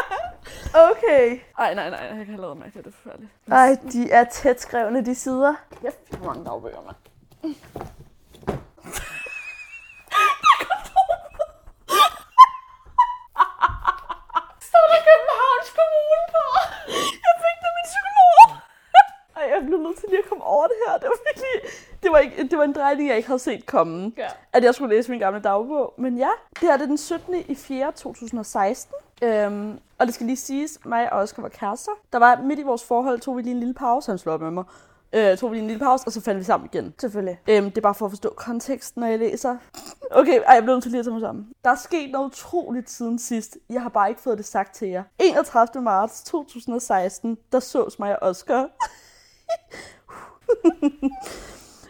Okay. 0.91 1.39
Ej, 1.59 1.74
nej, 1.74 1.89
nej, 1.89 1.99
jeg 1.99 2.18
kan 2.18 2.26
have 2.26 2.41
lavet 2.41 2.57
mig. 2.57 2.72
Det 2.74 2.88
er 2.88 2.91
forfærdeligt. 3.03 3.32
Ej, 3.51 3.78
de 3.91 4.11
er 4.11 4.24
tæt 4.24 4.61
skrevne, 4.61 5.05
de 5.05 5.15
sider. 5.15 5.53
Jeg 5.84 5.91
har 6.11 6.26
mange 6.26 6.45
dagbøger 6.45 6.82
med. 6.82 7.53
Står 14.70 14.86
der 14.91 14.99
Københavns 15.09 15.70
Kommune 15.78 16.22
på? 16.36 16.43
Jeg 17.26 17.36
fik 17.43 17.57
det 17.61 17.70
af 17.72 17.74
min 17.78 17.88
psykolog. 17.91 18.41
Ej, 19.38 19.52
jeg 19.56 19.66
blev 19.68 19.80
nødt 19.80 19.98
til 19.98 20.10
lige 20.10 20.20
at 20.20 20.30
komme 20.30 20.44
over 20.44 20.68
det 20.68 20.76
her. 20.88 20.98
Det 20.98 21.08
var 21.08 21.20
virkelig... 21.30 21.72
Det 22.04 22.12
var, 22.12 22.18
ikke, 22.18 22.44
det 22.52 22.58
var 22.58 22.64
en 22.64 22.74
drejning, 22.74 23.10
jeg 23.10 23.18
ikke 23.18 23.28
havde 23.28 23.40
set 23.40 23.66
komme. 23.66 24.12
Ja. 24.18 24.28
At 24.54 24.64
jeg 24.64 24.76
skulle 24.76 24.96
læse 24.96 25.12
min 25.12 25.20
gamle 25.20 25.40
dagbog. 25.40 25.94
Men 25.98 26.18
ja, 26.18 26.30
det 26.50 26.60
her 26.62 26.78
det 26.78 26.84
er 26.84 26.88
den 26.88 26.98
17. 26.98 27.36
i 27.48 27.56
4. 27.56 27.92
2016. 27.92 28.94
Øhm, 29.24 29.80
og 30.00 30.06
det 30.06 30.14
skal 30.14 30.26
lige 30.26 30.38
siges, 30.38 30.80
mig 30.86 31.14
og 31.14 31.20
Oscar 31.20 31.42
var 31.42 31.50
kærester. 31.50 31.92
Der 32.14 32.20
var 32.20 32.42
midt 32.42 32.60
i 32.60 32.64
vores 32.64 32.84
forhold, 32.84 33.20
tog 33.20 33.38
vi 33.38 33.42
lige 33.42 33.54
en 33.54 33.60
lille 33.60 33.74
pause. 33.74 34.12
Han 34.12 34.18
slog 34.18 34.34
op 34.34 34.42
med 34.42 34.52
mig. 34.52 34.64
Øh, 35.14 35.38
tog 35.38 35.52
vi 35.52 35.56
lige 35.56 35.62
en 35.62 35.68
lille 35.68 35.84
pause, 35.84 36.04
og 36.08 36.12
så 36.12 36.22
fandt 36.22 36.40
vi 36.40 36.44
sammen 36.44 36.70
igen. 36.74 36.94
Selvfølgelig. 37.00 37.40
Øhm, 37.48 37.66
det 37.66 37.78
er 37.78 37.82
bare 37.82 37.96
for 37.96 38.06
at 38.06 38.12
forstå 38.12 38.34
konteksten, 38.36 39.00
når 39.00 39.08
jeg 39.08 39.20
læser. 39.20 39.58
Okay, 40.12 40.42
ej, 40.46 40.54
jeg 40.54 40.64
bliver 40.64 40.76
nødt 40.76 40.84
til 40.84 40.92
lige 40.92 41.00
at 41.00 41.06
tage 41.06 41.14
mig 41.14 41.22
sammen. 41.22 41.48
Der 41.64 41.70
er 41.70 41.76
sket 41.76 42.12
noget 42.12 42.26
utroligt 42.26 42.90
siden 42.90 43.20
sidst. 43.20 43.58
Jeg 43.70 43.82
har 43.82 43.90
bare 43.90 44.10
ikke 44.10 44.22
fået 44.22 44.38
det 44.38 44.46
sagt 44.46 44.76
til 44.76 44.88
jer. 44.88 45.04
31. 45.20 45.84
marts 45.84 46.24
2016, 46.24 47.38
der 47.52 47.60
sås 47.60 48.00
mig 48.00 48.24
og 48.24 48.30
Oscar 48.30 48.70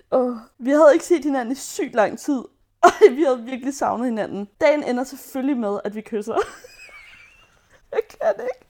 og 0.09 0.39
vi 0.59 0.69
havde 0.69 0.93
ikke 0.93 1.05
set 1.05 1.23
hinanden 1.23 1.51
i 1.51 1.55
sygt 1.55 1.93
lang 1.95 2.19
tid. 2.19 2.43
Og 2.81 2.91
vi 3.11 3.23
havde 3.23 3.43
virkelig 3.43 3.73
savnet 3.73 4.05
hinanden. 4.05 4.49
Dagen 4.61 4.83
ender 4.83 5.03
selvfølgelig 5.03 5.57
med, 5.57 5.79
at 5.83 5.95
vi 5.95 6.01
kysser. 6.01 6.35
jeg 7.91 8.01
kan 8.09 8.33
ikke. 8.43 8.65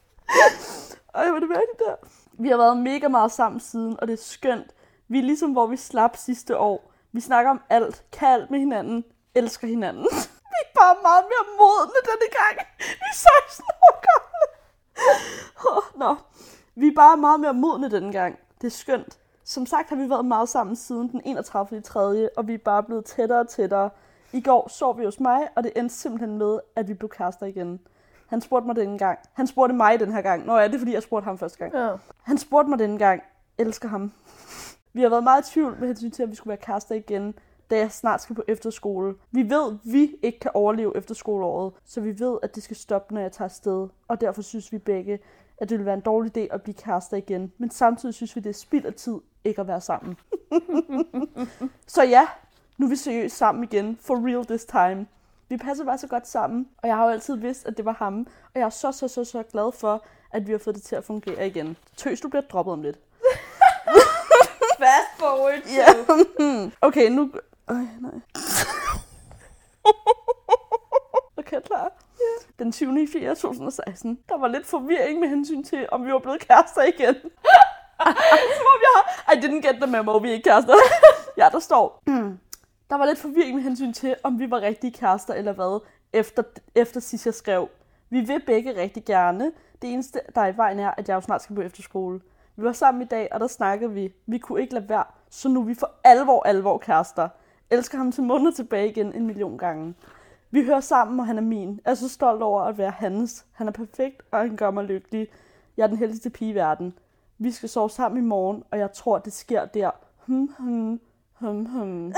Ej, 1.14 1.28
hvor 1.28 1.36
er 1.36 1.40
det 1.40 1.50
mærkeligt 1.50 1.80
der. 1.80 1.96
Vi 2.40 2.50
har 2.50 2.58
været 2.58 2.78
mega 2.78 3.08
meget 3.08 3.32
sammen 3.32 3.60
siden, 3.60 4.00
og 4.00 4.08
det 4.08 4.14
er 4.14 4.24
skønt. 4.24 4.76
Vi 5.08 5.20
er 5.20 5.24
ligesom, 5.24 5.52
hvor 5.52 5.68
vi 5.68 5.78
slap 5.78 6.18
sidste 6.18 6.58
år. 6.58 6.94
Vi 7.12 7.22
snakker 7.22 7.52
om 7.52 7.62
alt, 7.70 8.04
kan 8.12 8.28
alt 8.28 8.52
med 8.52 8.60
hinanden, 8.60 9.04
elsker 9.36 9.68
hinanden. 9.68 10.04
vi 10.52 10.58
er 10.66 10.80
bare 10.80 10.96
meget 11.02 11.26
mere 11.32 11.46
modne 11.58 12.00
denne 12.10 12.30
gang. 12.40 12.68
Vi 12.78 13.08
er 13.12 13.18
16 13.48 13.66
år 13.66 14.04
gamle. 14.08 14.46
Åh, 15.70 16.00
Nå, 16.00 16.16
vi 16.76 16.88
er 16.88 16.96
bare 16.96 17.18
meget 17.18 17.40
mere 17.40 17.54
modne 17.54 17.92
denne 17.92 18.12
gang. 18.12 18.40
Det 18.62 18.68
er 18.68 18.72
skønt. 18.72 19.20
Som 19.44 19.66
sagt 19.66 19.90
har 19.90 19.96
vi 19.96 20.10
været 20.10 20.26
meget 20.26 20.50
sammen 20.50 20.76
siden 20.76 21.12
den 21.12 21.22
31. 21.26 21.82
3. 21.82 22.30
og 22.38 22.48
vi 22.48 22.54
er 22.54 22.58
bare 22.58 22.84
blevet 22.84 23.06
tættere 23.06 23.40
og 23.40 23.48
tættere. 23.48 23.90
I 24.34 24.42
går 24.42 24.70
sov 24.70 25.00
vi 25.00 25.06
hos 25.06 25.20
mig, 25.20 25.48
og 25.56 25.64
det 25.64 25.72
endte 25.76 25.96
simpelthen 25.96 26.38
med, 26.38 26.60
at 26.76 26.88
vi 26.88 26.94
blev 26.94 27.10
kærester 27.10 27.46
igen. 27.46 27.80
Han 28.28 28.42
spurgte 28.42 28.68
mig 28.68 28.76
denne 28.76 28.98
gang. 28.98 29.20
Han 29.34 29.48
spurgte 29.48 29.76
mig 29.76 30.00
den 30.00 30.12
her 30.12 30.22
gang. 30.22 30.46
Nå, 30.46 30.56
er 30.56 30.68
det 30.68 30.80
fordi, 30.80 30.94
jeg 30.94 31.04
spurgte 31.04 31.26
ham 31.26 31.38
første 31.38 31.58
gang? 31.58 31.74
Ja. 31.74 31.96
Han 32.24 32.38
spurgte 32.38 32.70
mig 32.70 32.80
denne 32.80 32.98
gang. 32.98 33.22
Elsker 33.58 33.88
ham. 33.90 34.12
Vi 34.94 35.02
har 35.02 35.10
været 35.10 35.24
meget 35.24 35.50
i 35.50 35.52
tvivl 35.52 35.78
med 35.80 35.88
hensyn 35.88 36.12
til, 36.12 36.24
at 36.24 36.30
vi 36.30 36.36
skulle 36.36 36.50
være 36.50 36.58
kærester 36.58 36.96
igen, 36.96 37.34
da 37.70 37.78
jeg 37.78 37.92
snart 37.92 38.22
skal 38.22 38.36
på 38.36 38.44
efterskole. 38.48 39.16
Vi 39.32 39.50
ved, 39.50 39.72
at 39.72 39.92
vi 39.92 40.16
ikke 40.22 40.40
kan 40.40 40.52
overleve 40.54 40.98
efterskoleåret, 40.98 41.74
så 41.86 42.02
vi 42.02 42.20
ved, 42.20 42.38
at 42.44 42.56
det 42.56 42.64
skal 42.64 42.76
stoppe, 42.76 43.14
når 43.14 43.22
jeg 43.22 43.32
tager 43.32 43.46
afsted. 43.46 43.88
Og 44.08 44.22
derfor 44.22 44.42
synes 44.42 44.72
vi 44.72 44.78
begge, 44.78 45.20
at 45.58 45.70
det 45.70 45.78
vil 45.78 45.86
være 45.86 45.96
en 45.96 46.02
dårlig 46.02 46.38
idé 46.38 46.54
at 46.54 46.62
blive 46.62 46.74
kærester 46.74 47.18
igen. 47.18 47.52
Men 47.58 47.72
samtidig 47.72 48.16
synes 48.16 48.36
vi, 48.36 48.42
det 48.42 48.50
er 48.50 48.54
spild 48.54 48.86
af 48.86 48.94
tid 48.94 49.16
ikke 49.44 49.62
at 49.62 49.68
være 49.68 49.82
sammen. 49.82 50.18
så 51.88 52.04
ja, 52.04 52.28
nu 52.78 52.86
er 52.86 52.90
vi 52.90 52.96
seriøst 52.96 53.38
sammen 53.38 53.64
igen. 53.64 53.98
For 54.02 54.28
real 54.28 54.46
this 54.46 54.66
time. 54.66 55.08
Vi 55.50 55.58
passer 55.58 55.86
bare 55.86 55.98
så 55.98 56.08
godt 56.08 56.28
sammen, 56.28 56.68
og 56.78 56.88
jeg 56.88 56.96
har 56.96 57.06
jo 57.06 57.12
altid 57.12 57.36
vidst, 57.36 57.66
at 57.66 57.78
det 57.78 57.86
var 57.86 57.94
ham. 57.94 58.28
Og 58.54 58.60
jeg 58.60 58.66
er 58.66 58.70
så, 58.70 58.92
så, 58.92 59.08
så, 59.08 59.24
så 59.24 59.44
glad 59.44 59.72
for, 59.72 60.06
at 60.32 60.48
vi 60.48 60.52
har 60.52 60.60
fået 60.60 60.76
det 60.76 60.84
til 60.84 60.96
at 60.96 61.04
fungere 61.04 61.48
igen. 61.48 61.78
Tøs, 61.98 62.22
du 62.22 62.28
bliver 62.28 62.42
droppet 62.42 62.74
om 62.74 62.82
lidt. 62.82 63.00
Fast 64.80 65.20
forward 65.20 65.62
to. 65.62 65.70
Ja. 65.70 66.70
okay, 66.88 67.10
nu... 67.10 67.32
Øj, 67.68 67.76
nej. 68.00 68.12
Okay, 71.48 71.60
Ja. 71.70 72.64
Den 72.64 72.72
20. 72.72 73.08
4. 73.14 73.36
2016. 73.36 74.20
Der 74.30 74.38
var 74.38 74.48
lidt 74.48 74.66
forvirring 74.66 75.20
med 75.20 75.30
hensyn 75.30 75.64
til, 75.64 75.88
om 75.92 76.06
vi 76.06 76.12
var 76.12 76.20
blevet 76.20 76.40
kærester 76.40 76.84
igen. 76.84 77.16
Som 78.58 78.66
om 78.74 78.80
jeg 78.82 78.94
har... 78.96 79.34
I 79.34 79.40
didn't 79.40 79.68
get 79.68 79.76
the 79.82 79.92
memo, 79.92 80.18
vi 80.18 80.30
er 80.30 80.34
ikke 80.34 80.50
kærester. 80.50 80.74
ja, 81.38 81.50
der 81.52 81.60
står... 81.60 82.04
Mm. 82.08 82.40
Der 82.90 82.98
var 82.98 83.06
lidt 83.06 83.20
forvirring 83.20 83.56
med 83.56 83.64
hensyn 83.64 83.94
til, 83.94 84.16
om 84.24 84.40
vi 84.40 84.52
var 84.52 84.62
rigtige 84.62 84.92
kærester 84.92 85.34
eller 85.34 85.52
hvad, 85.54 85.80
efter, 86.14 86.44
efter 86.76 87.00
sidst 87.00 87.26
jeg 87.26 87.34
skrev. 87.34 87.70
Vi 88.10 88.22
vil 88.22 88.42
begge 88.46 88.82
rigtig 88.82 89.06
gerne. 89.06 89.52
Det 89.82 89.94
eneste, 89.94 90.20
der 90.36 90.42
er 90.42 90.48
i 90.48 90.58
vejen 90.58 90.80
er, 90.80 90.92
at 90.98 91.10
jeg 91.10 91.16
jo 91.16 91.22
snart 91.22 91.42
skal 91.42 91.56
på 91.56 91.62
efterskole. 91.62 92.22
Vi 92.56 92.64
var 92.64 92.72
sammen 92.72 93.02
i 93.02 93.06
dag, 93.06 93.28
og 93.32 93.40
der 93.40 93.48
snakkede 93.48 93.92
vi. 93.92 94.14
Vi 94.26 94.38
kunne 94.38 94.62
ikke 94.62 94.74
lade 94.74 94.90
være, 94.90 95.04
så 95.30 95.50
nu 95.50 95.62
er 95.62 95.66
vi 95.66 95.74
for 95.74 95.92
alvor, 96.04 96.44
alvor 96.44 96.78
kærester. 96.78 97.30
Elsker 97.70 97.98
ham 97.98 98.12
til 98.12 98.24
måneder 98.24 98.52
tilbage 98.52 98.90
igen 98.90 99.14
en 99.14 99.28
million 99.28 99.58
gange. 99.58 99.94
Vi 100.52 100.64
hører 100.64 100.80
sammen, 100.80 101.20
og 101.20 101.26
han 101.26 101.38
er 101.38 101.42
min. 101.42 101.80
Jeg 101.86 101.92
er 101.92 101.96
så 101.96 102.10
stolt 102.10 102.42
over 102.42 102.62
at 102.62 102.78
være 102.78 102.92
hans. 102.92 103.46
Han 103.52 103.68
er 103.68 103.72
perfekt, 103.72 104.22
og 104.32 104.40
han 104.40 104.56
gør 104.56 104.72
mig 104.72 104.84
lykkelig. 104.84 105.28
Jeg 105.78 105.84
er 105.84 105.88
den 105.88 105.98
heldigste 105.98 106.30
pige 106.30 106.52
i 106.52 106.56
verden. 106.56 106.94
Vi 107.38 107.52
skal 107.52 107.70
sove 107.70 107.90
sammen 107.90 108.24
i 108.24 108.28
morgen, 108.28 108.64
og 108.72 108.80
jeg 108.80 108.92
tror, 108.92 109.18
det 109.18 109.34
sker 109.34 109.66
der. 109.66 109.92
Hmm, 110.26 110.50
hmm, 110.60 111.00
hmm, 111.40 111.66
hmm. 111.66 112.14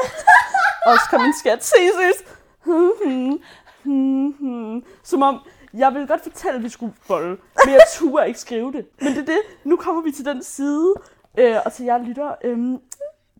kom 1.10 1.22
min 1.22 1.34
skat, 1.40 1.64
ses. 1.64 2.26
Hmm, 2.66 2.92
hm, 3.04 3.40
hmm, 3.84 4.32
hmm, 4.32 4.32
hmm. 4.40 4.84
Som 5.04 5.24
om, 5.24 5.40
jeg 5.74 5.94
ville 5.94 6.08
godt 6.08 6.22
fortælle, 6.22 6.58
at 6.58 6.64
vi 6.64 6.70
skulle 6.70 6.94
bolle, 7.08 7.38
men 7.66 7.74
jeg 7.74 7.82
turde 7.94 8.28
ikke 8.28 8.40
skrive 8.40 8.72
det. 8.72 8.86
Men 9.02 9.08
det 9.08 9.18
er 9.18 9.26
det. 9.26 9.40
Nu 9.64 9.76
kommer 9.76 10.02
vi 10.02 10.12
til 10.12 10.26
den 10.26 10.44
side, 10.44 10.94
øh, 11.38 11.56
og 11.66 11.74
til 11.74 11.86
jer 11.86 11.98
lytter. 11.98 12.36
Øh, 12.44 12.58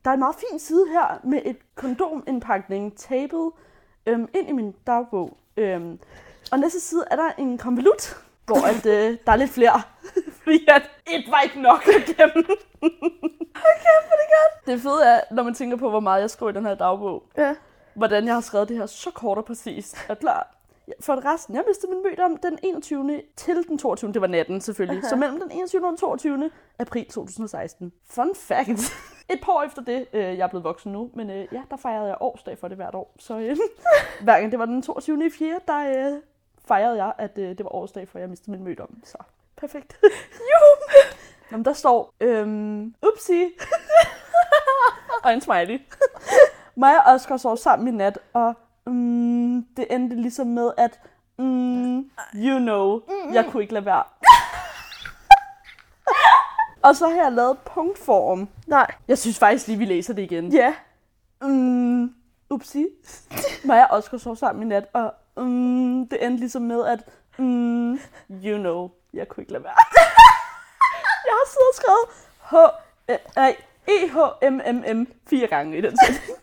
der 0.06 0.10
er 0.10 0.14
en 0.14 0.20
meget 0.20 0.36
fin 0.36 0.60
side 0.60 0.88
her 0.92 1.20
med 1.24 1.42
et 1.46 1.58
kondomindpakning 1.76 2.98
Table 2.98 3.52
øhm, 4.06 4.28
ind 4.36 4.50
i 4.50 4.52
min 4.52 4.76
dagbog. 4.88 5.38
Øhm, 5.58 6.00
og 6.52 6.60
næste 6.60 6.80
side 6.80 7.04
er 7.12 7.16
der 7.16 7.30
en 7.38 7.58
konvolut, 7.58 8.18
hvor 8.46 8.68
at, 8.68 8.86
øh, 8.86 9.18
der 9.26 9.32
er 9.32 9.36
lidt 9.36 9.52
flere. 9.52 9.82
Fordi 10.44 10.66
at 10.68 10.82
et 11.08 11.24
var 11.32 11.42
ikke 11.42 11.62
nok 11.62 11.88
at 11.88 12.06
gemme. 12.06 12.46
Okay, 12.82 13.94
er 14.12 14.18
det 14.20 14.30
godt. 14.36 14.66
Det 14.68 14.82
fede 14.82 15.06
er, 15.06 15.22
når 15.32 15.44
man 15.44 15.54
tænker 15.54 15.78
på, 15.78 15.90
hvor 15.90 16.00
meget 16.00 16.22
jeg 16.22 16.30
skriver 16.30 16.50
i 16.52 16.56
den 16.56 16.66
her 16.66 16.76
dagbog, 16.76 17.24
Ja. 17.38 17.56
hvordan 17.94 18.26
jeg 18.26 18.34
har 18.34 18.42
skrevet 18.42 18.70
det 18.70 18.78
her 18.78 18.86
så 18.86 19.12
kort 19.12 19.38
og 19.38 19.46
præcist. 19.46 19.98
Er 20.10 20.16
klar? 20.16 20.56
For 21.02 21.34
resten, 21.34 21.56
jeg 21.56 21.64
mistede 21.68 21.92
min 21.92 22.04
mødt 22.04 22.20
om 22.20 22.38
den 22.38 22.60
21. 22.64 23.22
til 23.36 23.68
den 23.68 23.78
22. 23.78 24.14
Det 24.14 24.22
var 24.22 24.28
natten 24.28 24.62
selvfølgelig. 24.62 25.04
Så 25.10 25.16
mellem 25.16 25.40
den 25.40 25.52
21. 25.52 25.86
og 25.86 25.90
den 25.90 25.98
22. 25.98 26.52
april 26.80 27.06
2016. 27.06 27.92
Fun 28.10 28.36
fact. 28.36 28.70
Et 29.34 29.40
par 29.44 29.54
år 29.54 29.64
efter 29.64 29.82
det, 29.82 30.08
øh, 30.14 30.22
jeg 30.22 30.40
er 30.40 30.48
blevet 30.48 30.64
voksen 30.64 30.92
nu, 30.92 31.10
men 31.14 31.30
øh, 31.30 31.48
ja, 31.52 31.62
der 31.70 31.78
fejrede 31.78 32.08
jeg 32.08 32.18
årsdag 32.20 32.58
for 32.58 32.68
det 32.68 32.78
hvert 32.78 32.96
år. 32.96 33.16
Så 33.20 33.40
øh, 33.40 33.58
hver 34.24 34.40
gang 34.40 34.52
det 34.52 34.60
var 34.60 34.66
den 34.66 34.82
22. 34.82 35.26
i 35.26 35.30
4., 35.30 35.60
der 35.68 36.12
øh, 36.14 36.22
fejrede 36.68 37.04
jeg, 37.04 37.14
at 37.18 37.38
øh, 37.38 37.50
det 37.50 37.64
var 37.64 37.76
årsdag, 37.76 38.08
for 38.08 38.20
jeg 38.20 38.30
mistede 38.30 38.52
min 38.52 38.64
mødt 38.64 38.80
om. 38.80 38.90
Så 39.04 39.18
perfekt. 39.58 40.00
Juhu! 40.50 41.04
Nå, 41.52 41.58
men 41.58 41.66
der 41.66 41.74
står, 41.74 42.14
øhm, 42.22 42.96
upsi. 43.08 43.50
og 45.24 45.34
en 45.34 45.42
smiley. 45.42 45.82
Mig 46.76 46.98
og 46.98 47.14
Oscar 47.14 47.38
sov 47.38 47.58
sammen 47.58 47.88
i 47.88 47.92
nat, 47.92 48.20
og 48.34 48.54
mm, 48.86 48.94
det 49.78 49.88
endte 49.90 50.16
ligesom 50.16 50.48
med, 50.48 50.72
at 50.78 51.00
mm, 51.38 51.98
you 52.36 52.60
know, 52.60 53.02
jeg 53.34 53.46
kunne 53.46 53.64
ikke 53.64 53.74
lade 53.74 53.86
være. 53.86 54.04
og 56.88 56.96
så 56.96 57.08
har 57.08 57.24
jeg 57.24 57.32
lavet 57.32 57.58
punktform. 57.60 58.50
Nej. 58.68 58.92
Jeg 59.08 59.18
synes 59.18 59.40
faktisk 59.40 59.68
lige, 59.68 59.78
vi 59.78 59.86
læser 59.86 60.14
det 60.14 60.22
igen. 60.22 60.52
Ja. 60.52 60.74
Mm, 61.42 62.14
upsi. 62.50 62.86
Mig 63.64 63.92
og 63.92 63.98
Oscar 63.98 64.18
sov 64.18 64.36
sammen 64.36 64.64
i 64.64 64.66
nat, 64.66 64.86
og 64.94 65.14
mm, 65.38 66.08
det 66.08 66.26
endte 66.26 66.40
ligesom 66.40 66.62
med, 66.62 66.86
at 66.86 67.00
mm, 67.38 67.94
you 68.44 68.58
know, 68.58 68.90
jeg 69.14 69.28
kunne 69.28 69.42
ikke 69.42 69.52
lade 69.52 69.64
være. 69.64 69.74
jeg 71.28 71.34
har 71.34 71.48
siddet 71.48 71.70
og 71.70 71.76
skrevet 71.76 72.06
H, 72.50 72.56
nej, 73.36 73.56
E-H-M-M-M 73.88 75.08
fire 75.30 75.48
gange 75.48 75.78
i 75.78 75.82
den 75.82 75.98
sætning. 76.06 76.40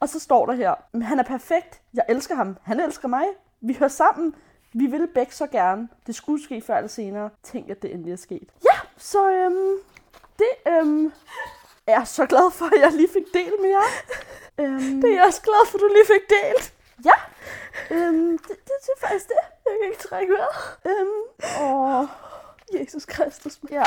Og 0.00 0.08
så 0.08 0.20
står 0.20 0.46
der 0.46 0.52
her, 0.52 0.74
"Men 0.92 1.02
han 1.02 1.18
er 1.18 1.22
perfekt, 1.22 1.80
jeg 1.94 2.04
elsker 2.08 2.34
ham, 2.34 2.56
han 2.62 2.80
elsker 2.80 3.08
mig, 3.08 3.24
vi 3.60 3.74
hører 3.74 3.88
sammen, 3.88 4.34
vi 4.72 4.86
ville 4.86 5.06
begge 5.06 5.32
så 5.32 5.46
gerne, 5.46 5.88
det 6.06 6.14
skulle 6.14 6.44
ske 6.44 6.60
før 6.66 6.76
eller 6.76 6.88
senere, 6.88 7.30
tænk 7.42 7.70
at 7.70 7.82
det 7.82 7.92
endelig 7.94 8.12
er 8.12 8.16
sket. 8.16 8.48
Ja, 8.64 8.78
så 8.96 9.30
øhm, 9.30 9.76
det 10.38 10.72
øhm, 10.72 11.12
er 11.86 11.92
jeg 11.92 12.06
så 12.06 12.26
glad 12.26 12.50
for, 12.50 12.66
at 12.66 12.80
jeg 12.80 12.92
lige 12.92 13.08
fik 13.12 13.34
delt 13.34 13.60
med 13.60 13.68
jer. 13.68 13.86
Øhm, 14.58 15.00
Det 15.00 15.10
er 15.10 15.14
jeg 15.14 15.24
også 15.26 15.42
glad 15.42 15.66
for, 15.66 15.78
at 15.78 15.82
du 15.82 15.86
lige 15.88 16.06
fik 16.06 16.28
delt. 16.30 16.74
Ja, 17.04 17.16
øhm, 17.96 18.38
det, 18.38 18.48
det, 18.48 18.56
det 18.66 18.90
er 18.96 19.06
faktisk 19.06 19.28
det. 19.28 19.34
Jeg 19.66 19.72
kan 19.82 19.90
ikke 19.90 20.02
trække 20.02 20.32
vejret. 20.32 20.78
Øhm, 20.84 21.62
åh, 21.62 22.06
Jesus 22.80 23.04
Kristus. 23.04 23.58
ja. 23.70 23.84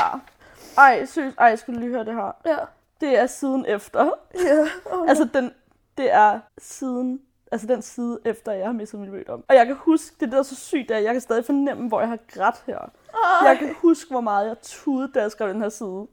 Ej, 0.78 1.04
seriøst, 1.04 1.36
ej, 1.38 1.46
jeg 1.46 1.58
skulle 1.58 1.80
lige 1.80 1.90
høre 1.90 2.04
det 2.04 2.14
her. 2.14 2.36
Ja. 2.46 2.56
Det 3.00 3.18
er 3.18 3.26
siden 3.26 3.66
efter. 3.66 4.10
Ja. 4.34 4.66
Oh, 4.92 5.08
Altså, 5.08 5.28
den, 5.34 5.54
det 5.98 6.12
er 6.12 6.40
siden, 6.58 7.20
altså 7.52 7.66
den 7.66 7.82
side 7.82 8.18
efter, 8.24 8.52
jeg 8.52 8.66
har 8.66 8.72
mistet 8.72 9.00
min 9.00 9.28
om. 9.28 9.44
Og 9.48 9.54
jeg 9.54 9.66
kan 9.66 9.76
huske, 9.76 10.16
det 10.20 10.26
er 10.26 10.30
der 10.30 10.38
er 10.38 10.42
så 10.42 10.56
sygt, 10.56 10.90
at 10.90 11.04
jeg 11.04 11.14
kan 11.14 11.20
stadig 11.20 11.44
fornemme, 11.44 11.88
hvor 11.88 12.00
jeg 12.00 12.08
har 12.08 12.18
grædt 12.28 12.62
her. 12.66 12.78
Jeg 13.44 13.58
kan 13.58 13.74
huske, 13.82 14.10
hvor 14.10 14.20
meget 14.20 14.48
jeg 14.48 14.56
tudede, 14.62 15.12
da 15.14 15.20
jeg 15.22 15.30
skrev 15.30 15.48
den 15.48 15.62
her 15.62 15.68
side. 15.68 16.06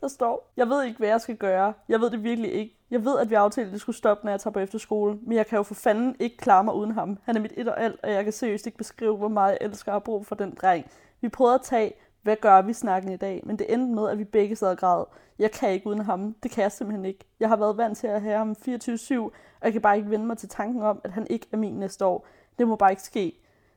Der 0.00 0.08
står, 0.08 0.52
jeg 0.56 0.68
ved 0.68 0.84
ikke, 0.84 0.98
hvad 0.98 1.08
jeg 1.08 1.20
skal 1.20 1.36
gøre. 1.36 1.72
Jeg 1.88 2.00
ved 2.00 2.10
det 2.10 2.24
virkelig 2.24 2.52
ikke. 2.52 2.76
Jeg 2.90 3.04
ved, 3.04 3.18
at 3.18 3.30
vi 3.30 3.34
aftalte, 3.34 3.68
at 3.68 3.72
det 3.72 3.80
skulle 3.80 3.96
stoppe, 3.96 4.24
når 4.24 4.32
jeg 4.32 4.40
tager 4.40 4.52
på 4.52 4.58
efterskole. 4.58 5.18
Men 5.22 5.36
jeg 5.36 5.46
kan 5.46 5.56
jo 5.56 5.62
for 5.62 5.74
fanden 5.74 6.16
ikke 6.20 6.36
klare 6.36 6.64
mig 6.64 6.74
uden 6.74 6.90
ham. 6.90 7.18
Han 7.24 7.36
er 7.36 7.40
mit 7.40 7.52
et 7.56 7.68
og 7.68 7.80
alt, 7.80 8.00
og 8.02 8.12
jeg 8.12 8.24
kan 8.24 8.32
seriøst 8.32 8.66
ikke 8.66 8.78
beskrive, 8.78 9.16
hvor 9.16 9.28
meget 9.28 9.58
jeg 9.60 9.68
elsker 9.68 9.92
og 9.92 9.94
har 9.94 9.98
brug 9.98 10.26
for 10.26 10.34
den 10.34 10.54
dreng. 10.60 10.90
Vi 11.20 11.28
prøvede 11.28 11.54
at 11.54 11.62
tage, 11.62 11.92
hvad 12.26 12.36
gør 12.36 12.62
vi 12.62 12.72
snakken 12.72 13.12
i 13.12 13.16
dag? 13.16 13.42
Men 13.44 13.58
det 13.58 13.72
endte 13.72 13.94
med, 13.94 14.10
at 14.10 14.18
vi 14.18 14.24
begge 14.24 14.56
sad 14.56 14.68
og 14.68 14.78
græd. 14.78 15.04
Jeg 15.38 15.50
kan 15.50 15.70
ikke 15.70 15.86
uden 15.86 16.00
ham. 16.00 16.34
Det 16.42 16.50
kan 16.50 16.62
jeg 16.62 16.72
simpelthen 16.72 17.04
ikke. 17.04 17.24
Jeg 17.40 17.48
har 17.48 17.56
været 17.56 17.76
vant 17.76 17.98
til 17.98 18.06
at 18.06 18.22
have 18.22 18.36
ham 18.36 18.56
24-7, 18.68 19.16
og 19.18 19.32
jeg 19.62 19.72
kan 19.72 19.80
bare 19.80 19.96
ikke 19.96 20.10
vende 20.10 20.26
mig 20.26 20.38
til 20.38 20.48
tanken 20.48 20.82
om, 20.82 21.00
at 21.04 21.10
han 21.10 21.26
ikke 21.30 21.46
er 21.52 21.56
min 21.56 21.74
næste 21.74 22.04
år. 22.04 22.26
Det 22.58 22.68
må 22.68 22.76
bare 22.76 22.90
ikke 22.90 23.02
ske. 23.02 23.32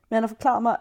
Men 0.09 0.15
han 0.15 0.23
har 0.23 0.27
forklaret 0.27 0.63
mig 0.63 0.77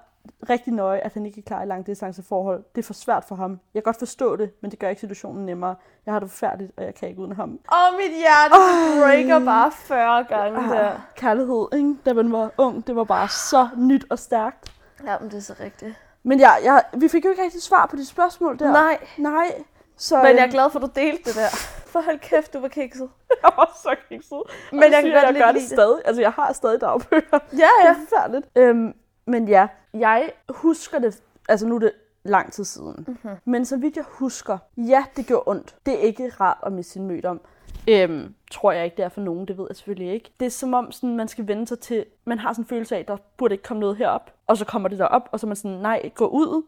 rigtig 0.51 0.73
nøje, 0.73 0.99
at 0.99 1.15
han 1.15 1.27
ikke 1.27 1.39
er 1.39 1.43
klar 1.43 1.63
i 1.63 1.67
langdistanceforhold. 1.67 2.65
Det 2.75 2.83
er 2.83 2.87
for 2.87 2.95
svært 2.95 3.25
for 3.25 3.35
ham. 3.35 3.51
Jeg 3.51 3.83
kan 3.83 3.93
godt 3.93 3.99
forstå 3.99 4.37
det, 4.37 4.51
men 4.61 4.71
det 4.71 4.79
gør 4.79 4.89
ikke 4.89 5.01
situationen 5.01 5.47
nemmere. 5.47 5.75
Jeg 6.07 6.15
har 6.15 6.21
det 6.21 6.31
forfærdeligt, 6.31 6.73
og 6.77 6.85
jeg 6.85 6.95
kan 6.95 7.09
ikke 7.09 7.21
uden 7.21 7.33
ham. 7.33 7.51
Åh, 7.51 7.97
mit 7.97 8.17
hjerte 8.19 8.55
breaker 9.03 9.45
bare 9.45 9.73
40 9.73 10.25
gange 10.25 10.71
der. 10.71 10.91
Ah, 10.91 10.99
kærlighed, 11.17 11.69
ikke? 11.73 11.97
da 12.05 12.13
man 12.13 12.33
var 12.33 12.51
ung, 12.59 12.87
det 12.87 12.97
var 12.97 13.05
bare 13.05 13.29
så 13.29 13.69
nyt 13.77 14.07
og 14.11 14.19
stærkt. 14.19 14.73
Ja, 15.07 15.19
men 15.19 15.31
det 15.31 15.37
er 15.37 15.41
så 15.41 15.55
rigtigt. 15.61 16.08
Men 16.23 16.39
ja, 16.41 16.51
jeg, 16.53 16.83
vi 16.97 17.09
fik 17.09 17.25
jo 17.25 17.31
ikke 17.31 17.43
rigtig 17.43 17.63
svar 17.63 17.87
på 17.87 17.97
de 17.97 18.07
spørgsmål 18.07 18.59
der. 18.59 18.73
Nej, 18.73 18.99
Nej. 19.19 19.63
Så, 19.97 20.17
men 20.17 20.27
jeg 20.27 20.37
er 20.39 20.43
øhm, 20.43 20.51
glad 20.53 20.71
for, 20.71 20.79
at 20.79 20.83
du 20.83 21.01
delte 21.01 21.25
det 21.25 21.35
der. 21.35 21.49
For 21.93 22.01
hold 22.01 22.19
kæft, 22.19 22.53
du 22.55 22.61
var 22.61 22.69
kikset. 22.69 23.09
jeg 23.43 23.51
var 23.57 23.79
så 23.83 23.97
kikset. 24.09 24.43
Men 24.73 24.83
jeg 24.83 24.91
kan 24.91 25.03
siger, 25.03 25.15
godt 25.25 25.37
jeg 25.37 25.45
gør 25.45 25.53
det 25.53 25.63
stadig. 25.63 26.03
Altså, 26.05 26.23
jeg 26.23 26.33
har 26.33 26.53
stadig 26.53 26.81
dagbøger. 26.81 27.23
Ja, 27.53 27.57
Det 27.57 27.63
er 27.63 27.87
ja. 27.87 27.93
forfærdeligt. 27.93 28.47
Øhm, 28.57 28.95
men 29.27 29.49
ja, 29.49 29.67
jeg 29.95 30.31
husker 30.49 30.99
det, 30.99 31.23
altså 31.49 31.67
nu 31.67 31.75
er 31.75 31.79
det 31.79 31.93
lang 32.25 32.53
tid 32.53 32.65
siden. 32.65 33.05
Mm-hmm. 33.09 33.37
Men 33.45 33.65
så 33.65 33.77
vidt 33.77 33.97
jeg 33.97 34.05
husker, 34.09 34.59
ja, 34.77 35.05
det 35.17 35.27
gjorde 35.27 35.43
ondt. 35.47 35.77
Det 35.87 35.95
er 35.95 35.99
ikke 35.99 36.33
rart 36.41 36.59
at 36.67 36.73
miste 36.73 36.93
sin 36.93 37.07
mødt 37.07 37.25
om. 37.25 37.41
Øhm, 37.89 38.35
tror 38.51 38.73
jeg 38.73 38.85
ikke, 38.85 38.97
det 38.97 39.05
er 39.05 39.09
for 39.09 39.21
nogen, 39.21 39.49
det 39.49 39.59
ved 39.59 39.67
jeg 39.71 39.77
selvfølgelig 39.77 40.13
ikke. 40.13 40.31
Det 40.41 40.47
er 40.47 40.51
som 40.51 40.75
om, 40.75 40.93
sådan, 40.93 41.17
man 41.17 41.29
skal 41.29 41.49
vende 41.49 41.67
sig 41.67 41.79
til, 41.79 42.05
man 42.25 42.39
har 42.39 42.53
sådan 42.53 42.65
en 42.65 42.69
følelse 42.69 42.97
af, 42.97 43.05
der 43.07 43.17
burde 43.37 43.55
ikke 43.55 43.65
komme 43.65 43.81
noget 43.81 43.97
herop. 43.97 44.33
Og 44.47 44.57
så 44.57 44.65
kommer 44.65 44.89
det 44.89 44.99
derop, 44.99 45.29
og 45.33 45.41
så 45.41 45.47
er 45.47 45.49
man 45.49 45.57
sådan, 45.57 45.77
nej, 45.77 46.11
gå 46.15 46.27
ud. 46.27 46.63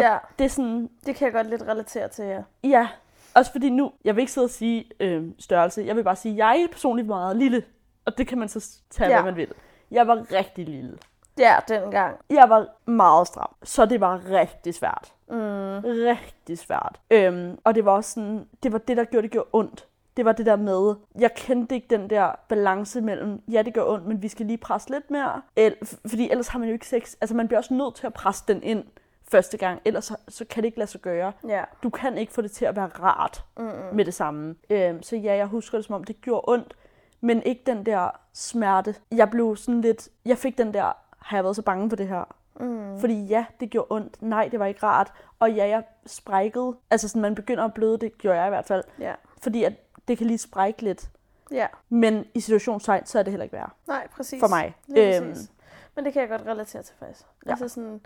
Ja, 0.00 0.18
Det 0.38 0.44
er 0.44 0.48
sådan, 0.48 0.90
det 1.06 1.16
kan 1.16 1.24
jeg 1.24 1.32
godt 1.32 1.50
lidt 1.50 1.62
relatere 1.62 2.08
til, 2.08 2.24
ja. 2.24 2.42
ja. 2.64 2.88
Også 3.34 3.52
fordi 3.52 3.70
nu, 3.70 3.92
jeg 4.04 4.16
vil 4.16 4.22
ikke 4.22 4.32
sidde 4.32 4.44
og 4.44 4.50
sige 4.50 4.84
øh, 5.00 5.24
størrelse, 5.38 5.82
jeg 5.86 5.96
vil 5.96 6.04
bare 6.04 6.16
sige, 6.16 6.46
jeg 6.46 6.62
er 6.62 6.66
personligt 6.72 7.08
meget 7.08 7.36
lille. 7.36 7.62
Og 8.04 8.18
det 8.18 8.26
kan 8.26 8.38
man 8.38 8.48
så 8.48 8.68
tage. 8.90 9.10
Ja. 9.10 9.16
hvad 9.22 9.32
man 9.32 9.36
vil. 9.36 9.52
Jeg 9.90 10.06
var 10.06 10.32
rigtig 10.32 10.64
lille. 10.68 10.98
Ja, 11.38 11.56
dengang. 11.68 12.16
Jeg 12.30 12.48
var 12.48 12.66
meget 12.90 13.26
stram, 13.26 13.54
så 13.62 13.86
det 13.86 14.00
var 14.00 14.20
rigtig 14.30 14.74
svært. 14.74 15.12
Mm. 15.28 15.78
Rigtig 15.84 16.58
svært. 16.58 17.00
Øhm, 17.10 17.58
og 17.64 17.74
det 17.74 17.84
var 17.84 17.92
også 17.92 18.10
sådan, 18.10 18.48
det 18.62 18.72
var 18.72 18.78
det, 18.78 18.96
der 18.96 19.04
gjorde 19.04 19.22
det 19.22 19.30
gjorde 19.30 19.48
ondt. 19.52 19.86
Det 20.16 20.24
var 20.24 20.32
det 20.32 20.46
der 20.46 20.56
med, 20.56 20.94
jeg 21.18 21.34
kendte 21.34 21.74
ikke 21.74 21.86
den 21.90 22.10
der 22.10 22.32
balance 22.48 23.00
mellem, 23.00 23.42
ja, 23.48 23.62
det 23.62 23.74
gør 23.74 23.84
ondt, 23.84 24.06
men 24.06 24.22
vi 24.22 24.28
skal 24.28 24.46
lige 24.46 24.58
presse 24.58 24.90
lidt 24.90 25.10
mere. 25.10 25.42
El, 25.56 25.76
fordi 26.06 26.30
ellers 26.30 26.48
har 26.48 26.58
man 26.58 26.68
jo 26.68 26.72
ikke 26.72 26.86
sex. 26.88 27.14
Altså, 27.20 27.36
man 27.36 27.48
bliver 27.48 27.58
også 27.58 27.74
nødt 27.74 27.94
til 27.94 28.06
at 28.06 28.14
presse 28.14 28.44
den 28.48 28.62
ind 28.62 28.84
første 29.28 29.56
gang, 29.56 29.80
ellers 29.84 30.04
så, 30.04 30.16
så 30.28 30.44
kan 30.44 30.62
det 30.62 30.66
ikke 30.66 30.78
lade 30.78 30.90
sig 30.90 31.00
gøre. 31.00 31.32
Ja. 31.48 31.64
Du 31.82 31.90
kan 31.90 32.18
ikke 32.18 32.32
få 32.32 32.42
det 32.42 32.50
til 32.50 32.64
at 32.64 32.76
være 32.76 32.86
rart 32.86 33.44
Mm. 33.58 33.70
med 33.96 34.04
det 34.04 34.14
samme. 34.14 34.54
Øhm, 34.70 35.02
så 35.02 35.16
ja, 35.16 35.34
jeg 35.34 35.46
husker 35.46 35.78
det 35.78 35.84
som 35.84 35.94
om, 35.94 36.04
det 36.04 36.20
gjorde 36.20 36.44
ondt, 36.48 36.74
men 37.20 37.42
ikke 37.42 37.62
den 37.66 37.86
der 37.86 38.10
smerte. 38.32 38.94
Jeg 39.12 39.30
blev 39.30 39.56
sådan 39.56 39.80
lidt, 39.80 40.08
jeg 40.24 40.38
fik 40.38 40.58
den 40.58 40.74
der, 40.74 40.92
har 41.18 41.36
jeg 41.36 41.44
været 41.44 41.56
så 41.56 41.62
bange 41.62 41.88
for 41.90 41.96
det 41.96 42.08
her? 42.08 42.34
Mm. 42.60 43.00
Fordi 43.00 43.24
ja, 43.26 43.44
det 43.60 43.70
gjorde 43.70 43.86
ondt. 43.90 44.22
Nej, 44.22 44.48
det 44.48 44.60
var 44.60 44.66
ikke 44.66 44.82
rart. 44.86 45.12
Og 45.38 45.52
ja, 45.52 45.68
jeg 45.68 45.82
sprækkede. 46.06 46.76
Altså 46.90 47.08
sådan, 47.08 47.22
man 47.22 47.34
begynder 47.34 47.64
at 47.64 47.74
bløde, 47.74 47.98
det 47.98 48.18
gjorde 48.18 48.38
jeg 48.38 48.46
i 48.46 48.50
hvert 48.50 48.66
fald. 48.66 48.84
Ja. 48.98 49.12
Fordi 49.42 49.64
at 49.64 49.72
det 50.08 50.18
kan 50.18 50.26
lige 50.26 50.38
sprække 50.38 50.82
lidt. 50.82 51.08
Ja. 51.50 51.66
Men 51.88 52.24
i 52.34 52.40
situationstegn, 52.40 53.06
så 53.06 53.18
er 53.18 53.22
det 53.22 53.32
heller 53.32 53.44
ikke 53.44 53.56
værd 53.56 53.70
Nej, 53.86 54.06
præcis. 54.16 54.40
for 54.40 54.48
mig. 54.48 54.74
Lige 54.86 55.16
Øhm, 55.16 55.28
præcis. 55.28 55.50
Men 55.96 56.04
det 56.04 56.12
kan 56.12 56.20
jeg 56.22 56.28
godt 56.28 56.42
relatere 56.46 56.82
til 56.82 56.94
faktisk. 56.98 57.22
Ja. 57.46 57.50
Altså 57.50 57.68
sådan, 57.68 58.00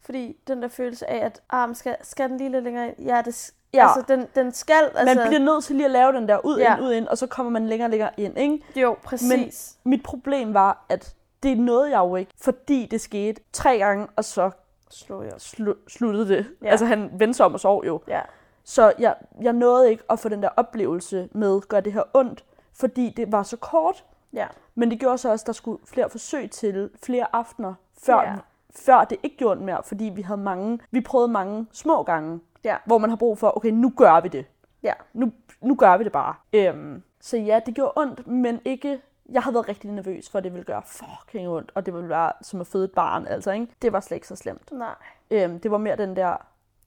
fordi 0.00 0.36
den 0.48 0.62
der 0.62 0.68
følelse 0.68 1.10
af, 1.10 1.26
at 1.26 1.40
arm 1.50 1.74
skal, 1.74 1.96
skal 2.02 2.28
den 2.30 2.36
lige 2.38 2.50
lidt 2.50 2.64
længere 2.64 2.88
ind? 2.88 2.96
Ja, 3.06 3.22
det, 3.24 3.50
Ja. 3.74 3.86
altså 3.88 4.04
den, 4.08 4.26
den 4.34 4.52
skal, 4.52 4.90
altså, 4.94 5.14
man 5.14 5.26
bliver 5.28 5.40
nødt 5.40 5.64
til 5.64 5.76
lige 5.76 5.84
at 5.84 5.90
lave 5.90 6.12
den 6.12 6.28
der 6.28 6.38
ud, 6.44 6.58
Ja. 6.58 6.76
ind, 6.76 6.84
ud, 6.84 6.92
ind, 6.92 7.08
og 7.08 7.18
så 7.18 7.26
kommer 7.26 7.50
man 7.50 7.66
længere 7.66 7.86
og 7.86 7.90
længere 7.90 8.10
ind, 8.16 8.38
ikke? 8.38 8.62
jo, 8.80 8.96
præcis. 9.02 9.76
Mit 9.84 10.02
problem 10.02 10.54
var, 10.54 10.84
at 10.88 11.14
det 11.42 11.58
nåede 11.58 11.90
jeg 11.90 11.98
jo 11.98 12.16
ikke, 12.16 12.32
fordi 12.40 12.86
det 12.90 13.00
skete 13.00 13.40
tre 13.52 13.78
gange, 13.78 14.06
og 14.16 14.24
så 14.24 14.50
Slå 14.90 15.22
jeg. 15.22 15.32
slu- 15.32 15.88
sluttede 15.88 16.28
det. 16.28 16.46
Ja. 16.62 16.68
Altså 16.68 16.86
han 16.86 17.10
vendte 17.12 17.36
sig 17.36 17.46
om 17.46 17.54
og 17.54 17.60
sov 17.60 17.84
jo. 17.86 18.00
Ja. 18.08 18.20
Så 18.64 18.92
jeg, 18.98 19.14
jeg 19.42 19.52
nåede 19.52 19.90
ikke 19.90 20.02
at 20.10 20.18
få 20.18 20.28
den 20.28 20.42
der 20.42 20.48
oplevelse 20.56 21.28
med, 21.32 21.60
gør 21.60 21.80
det 21.80 21.92
her 21.92 22.02
ondt, 22.14 22.44
fordi 22.74 23.10
det 23.16 23.32
var 23.32 23.42
så 23.42 23.56
kort. 23.56 24.04
Ja. 24.32 24.46
Men 24.74 24.90
det 24.90 25.00
gjorde 25.00 25.18
så 25.18 25.30
også, 25.30 25.42
at 25.42 25.46
der 25.46 25.52
skulle 25.52 25.78
flere 25.86 26.10
forsøg 26.10 26.50
til, 26.50 26.90
flere 27.02 27.26
aftener, 27.32 27.74
før, 28.06 28.20
Ja. 28.20 28.34
før 28.76 29.04
det 29.04 29.18
ikke 29.22 29.36
gjorde 29.36 29.52
ondt 29.52 29.62
mere, 29.62 29.82
fordi 29.84 30.04
vi 30.04 30.22
havde 30.22 30.40
mange, 30.40 30.78
vi 30.90 31.00
prøvede 31.00 31.28
mange 31.28 31.66
små 31.72 32.02
gange, 32.02 32.40
Ja. 32.64 32.76
hvor 32.86 32.98
man 32.98 33.10
har 33.10 33.16
brug 33.16 33.38
for, 33.38 33.56
okay, 33.56 33.70
nu 33.70 33.92
gør 33.96 34.20
vi 34.20 34.28
det. 34.28 34.46
Ja. 34.82 34.92
Nu, 35.12 35.32
nu 35.60 35.74
gør 35.74 35.96
vi 35.96 36.04
det 36.04 36.12
bare. 36.12 36.34
Øhm, 36.52 37.02
så 37.20 37.36
ja, 37.36 37.60
det 37.66 37.74
gjorde 37.74 37.92
ondt, 37.96 38.26
men 38.26 38.60
ikke... 38.64 39.00
Jeg 39.30 39.42
havde 39.42 39.54
været 39.54 39.68
rigtig 39.68 39.90
nervøs 39.90 40.30
for, 40.30 40.38
at 40.38 40.44
det 40.44 40.52
ville 40.52 40.64
gøre 40.64 40.82
fucking 40.86 41.48
ondt, 41.48 41.72
og 41.74 41.86
det 41.86 41.94
ville 41.94 42.08
være 42.08 42.32
som 42.42 42.60
at 42.60 42.66
føde 42.66 42.84
et 42.84 42.92
barn, 42.92 43.26
altså, 43.26 43.50
ikke? 43.52 43.66
Det 43.82 43.92
var 43.92 44.00
slet 44.00 44.14
ikke 44.16 44.28
så 44.28 44.36
slemt. 44.36 44.72
Nej. 44.72 44.94
Øhm, 45.30 45.60
det 45.60 45.70
var 45.70 45.78
mere 45.78 45.96
den 45.96 46.16
der, 46.16 46.36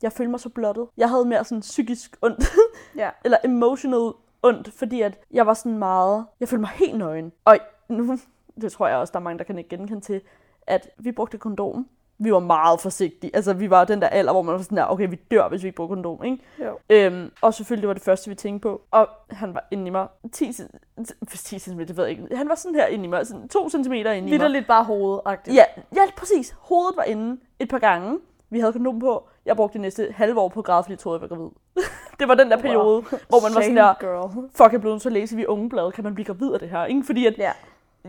jeg 0.01 0.11
følte 0.11 0.31
mig 0.31 0.39
så 0.39 0.49
blottet. 0.49 0.87
Jeg 0.97 1.09
havde 1.09 1.25
mere 1.25 1.43
sådan 1.43 1.61
psykisk 1.61 2.17
ondt, 2.21 2.43
Ja. 2.97 3.09
eller 3.25 3.37
emotional 3.43 4.11
ondt, 4.43 4.73
fordi 4.73 5.01
at 5.01 5.19
jeg 5.31 5.47
var 5.47 5.53
sådan 5.53 5.77
meget, 5.77 6.25
jeg 6.39 6.47
følte 6.49 6.61
mig 6.61 6.69
helt 6.69 6.97
nøgen. 6.97 7.31
Og 7.45 7.57
nu, 7.89 8.17
det 8.61 8.71
tror 8.71 8.87
jeg 8.87 8.97
også, 8.97 9.11
der 9.11 9.19
er 9.19 9.23
mange, 9.23 9.37
der 9.37 9.43
kan 9.43 9.57
ikke 9.57 9.69
genkende 9.69 10.01
til, 10.01 10.21
at 10.67 10.89
vi 10.97 11.11
brugte 11.11 11.37
kondom. 11.37 11.87
vi 12.19 12.31
var 12.33 12.39
meget 12.39 12.79
forsigtige. 12.81 13.35
Altså, 13.35 13.53
vi 13.53 13.69
var 13.69 13.85
den 13.85 14.01
der 14.01 14.07
alder, 14.07 14.31
hvor 14.31 14.41
man 14.41 14.53
var 14.55 14.61
sådan 14.61 14.77
der, 14.77 14.85
okay, 14.91 15.09
vi 15.09 15.15
dør, 15.31 15.49
hvis 15.49 15.63
vi 15.63 15.67
ikke 15.67 15.75
bruger 15.75 15.87
kondom, 15.89 16.23
ikke? 16.23 16.43
Jo. 16.65 16.77
Øhm, 16.89 17.31
og 17.41 17.53
selvfølgelig, 17.53 17.81
det 17.81 17.87
var 17.87 17.93
det 17.93 18.03
første, 18.03 18.29
vi 18.29 18.35
tænkte 18.35 18.63
på. 18.63 18.81
Og 18.91 19.07
han 19.29 19.53
var 19.53 19.67
inde 19.71 19.87
i 19.87 19.89
mig 19.89 20.07
10, 20.31 20.49
cm- 20.49 21.35
10 21.35 21.59
cm, 21.59 21.79
det 21.79 21.97
ved 21.97 22.03
jeg 22.05 22.11
ikke. 22.11 22.35
Han 22.37 22.49
var 22.49 22.55
sådan 22.55 22.75
her 22.75 22.85
inde 22.87 23.05
i 23.05 23.07
mig, 23.07 23.27
sådan 23.27 23.47
2 23.47 23.69
cm 23.69 23.77
inde 23.93 24.17
i 24.17 24.21
mig. 24.21 24.31
Vitterligt 24.31 24.67
bare 24.67 24.83
hovedagtigt. 24.83 25.55
Ja, 25.55 25.63
ja, 25.95 26.01
præcis. 26.17 26.55
Hovedet 26.59 26.97
var 26.97 27.03
inde 27.03 27.37
et 27.59 27.69
par 27.69 27.79
gange. 27.79 28.19
Vi 28.49 28.59
havde 28.59 28.73
kondom 28.73 28.99
på. 28.99 29.27
Jeg 29.45 29.55
brugte 29.55 29.73
det 29.73 29.81
næste 29.81 30.13
halve 30.15 30.39
år 30.39 30.49
på 30.49 30.61
grad, 30.61 30.83
fordi 30.83 30.91
jeg 30.91 30.99
troede, 30.99 31.19
jeg 31.21 31.29
var 31.29 31.35
gravid. 31.35 31.51
det 32.19 32.27
var 32.27 32.35
den 32.35 32.51
der 32.51 32.57
periode, 32.57 32.95
wow. 32.95 33.19
hvor 33.29 33.41
man 33.47 33.55
var 33.55 33.61
sådan 33.61 33.77
der, 33.77 33.93
girl. 33.99 34.49
fuck, 34.55 34.71
jeg 34.71 34.81
blev 34.81 34.93
at 34.93 35.11
læse 35.11 35.35
vi 35.35 35.45
unge 35.45 35.69
blade, 35.69 35.91
kan 35.91 36.03
man 36.03 36.13
blive 36.13 36.25
gravid 36.25 36.53
af 36.53 36.59
det 36.59 36.69
her? 36.69 36.85
Ikke? 36.85 37.03
Fordi 37.05 37.25
at 37.25 37.37
Ja. 37.37 37.51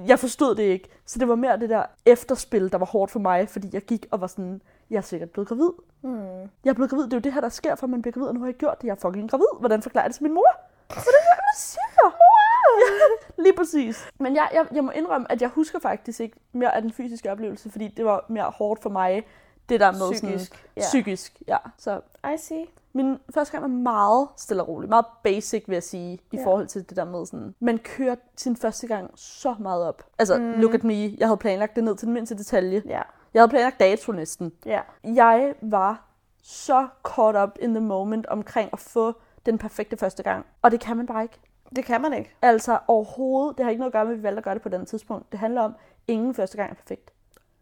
jeg 0.06 0.18
forstod 0.18 0.54
det 0.54 0.62
ikke. 0.62 0.88
Så 1.06 1.18
det 1.18 1.28
var 1.28 1.34
mere 1.34 1.58
det 1.58 1.70
der 1.70 1.82
efterspil, 2.06 2.72
der 2.72 2.78
var 2.78 2.86
hårdt 2.86 3.10
for 3.10 3.18
mig, 3.20 3.48
fordi 3.48 3.68
jeg 3.72 3.82
gik 3.82 4.06
og 4.10 4.20
var 4.20 4.26
sådan, 4.26 4.62
jeg 4.90 4.96
er 4.96 5.00
sikkert 5.00 5.30
blevet 5.30 5.48
gravid. 5.48 5.70
Hmm. 6.00 6.40
Jeg 6.64 6.70
er 6.70 6.74
blevet 6.74 6.90
gravid, 6.90 7.04
det 7.04 7.12
er 7.12 7.16
jo 7.16 7.20
det 7.20 7.32
her, 7.32 7.40
der 7.40 7.48
sker, 7.48 7.74
for 7.74 7.86
man 7.86 8.02
bliver 8.02 8.12
gravid, 8.12 8.28
og 8.28 8.34
nu 8.34 8.40
har 8.40 8.46
jeg 8.46 8.54
gjort 8.54 8.80
det, 8.80 8.86
jeg 8.86 8.92
er 8.92 8.96
fucking 9.00 9.30
gravid. 9.30 9.46
Hvordan 9.58 9.82
forklarer 9.82 10.04
jeg 10.04 10.08
det 10.08 10.14
til 10.16 10.22
min 10.22 10.34
mor? 10.34 10.50
Hvordan 10.86 11.22
er 11.32 11.36
det, 11.36 11.60
siger? 11.60 11.80
Ja, 12.04 13.42
lige 13.42 13.56
præcis. 13.56 14.08
Men 14.18 14.34
jeg, 14.36 14.48
jeg, 14.52 14.66
jeg 14.72 14.84
må 14.84 14.90
indrømme, 14.90 15.32
at 15.32 15.42
jeg 15.42 15.48
husker 15.48 15.78
faktisk 15.78 16.20
ikke 16.20 16.36
mere 16.52 16.76
af 16.76 16.82
den 16.82 16.92
fysiske 16.92 17.32
oplevelse, 17.32 17.70
fordi 17.70 17.88
det 17.88 18.04
var 18.04 18.24
mere 18.28 18.44
hårdt 18.58 18.82
for 18.82 18.90
mig, 18.90 19.26
det 19.68 19.80
der 19.80 19.92
med 19.92 20.12
Psykisk, 20.12 20.44
sådan, 20.46 20.60
ja. 20.76 20.80
psykisk. 20.80 21.42
Ja. 21.48 21.56
Så 21.78 22.00
I 22.34 22.36
see. 22.38 22.66
min 22.92 23.18
første 23.34 23.52
gang 23.52 23.62
var 23.62 23.68
meget 23.92 24.28
stille 24.36 24.62
og 24.62 24.68
rolig, 24.68 24.88
meget 24.88 25.04
basic, 25.22 25.64
vil 25.66 25.74
jeg 25.74 25.82
sige, 25.82 26.14
i 26.14 26.36
Ja. 26.36 26.44
forhold 26.44 26.66
til 26.66 26.88
det 26.88 26.96
der 26.96 27.04
med 27.04 27.26
sådan, 27.26 27.54
man 27.60 27.78
kører 27.78 28.16
sin 28.36 28.56
første 28.56 28.86
gang 28.86 29.10
så 29.16 29.54
meget 29.58 29.84
op. 29.84 30.02
Altså, 30.18 30.38
mm. 30.38 30.52
look 30.52 30.74
at 30.74 30.84
me, 30.84 30.94
jeg 31.18 31.28
havde 31.28 31.36
planlagt 31.36 31.76
det 31.76 31.84
ned 31.84 31.96
til 31.96 32.06
den 32.06 32.14
mindste 32.14 32.38
detalje. 32.38 32.82
Ja. 32.86 33.02
Jeg 33.34 33.40
havde 33.42 33.50
planlagt 33.50 33.80
dato 33.80 34.12
næsten. 34.12 34.52
Ja. 34.66 34.80
Jeg 35.04 35.54
var 35.62 36.04
så 36.42 36.88
caught 37.14 37.38
up 37.42 37.58
in 37.60 37.74
the 37.74 37.80
moment 37.80 38.26
omkring 38.26 38.70
at 38.72 38.78
få 38.78 39.12
den 39.46 39.58
perfekte 39.58 39.96
første 39.96 40.22
gang. 40.22 40.46
Og 40.62 40.70
det 40.70 40.80
kan 40.80 40.96
man 40.96 41.06
bare 41.06 41.22
ikke. 41.22 41.40
Det 41.76 41.84
kan 41.84 42.00
man 42.00 42.12
ikke. 42.14 42.34
Altså 42.42 42.78
overhovedet, 42.88 43.58
det 43.58 43.64
har 43.64 43.70
ikke 43.70 43.78
noget 43.80 43.90
at 43.90 43.92
gøre 43.92 44.04
med, 44.04 44.12
at 44.12 44.18
vi 44.18 44.22
valgte 44.22 44.38
at 44.38 44.44
gøre 44.44 44.54
det 44.54 44.62
på 44.62 44.68
den 44.68 44.86
tidspunkt. 44.86 45.32
Det 45.32 45.40
handler 45.40 45.62
om, 45.62 45.74
ingen 46.08 46.34
første 46.34 46.56
gang 46.56 46.70
er 46.70 46.74
perfekt. 46.74 47.10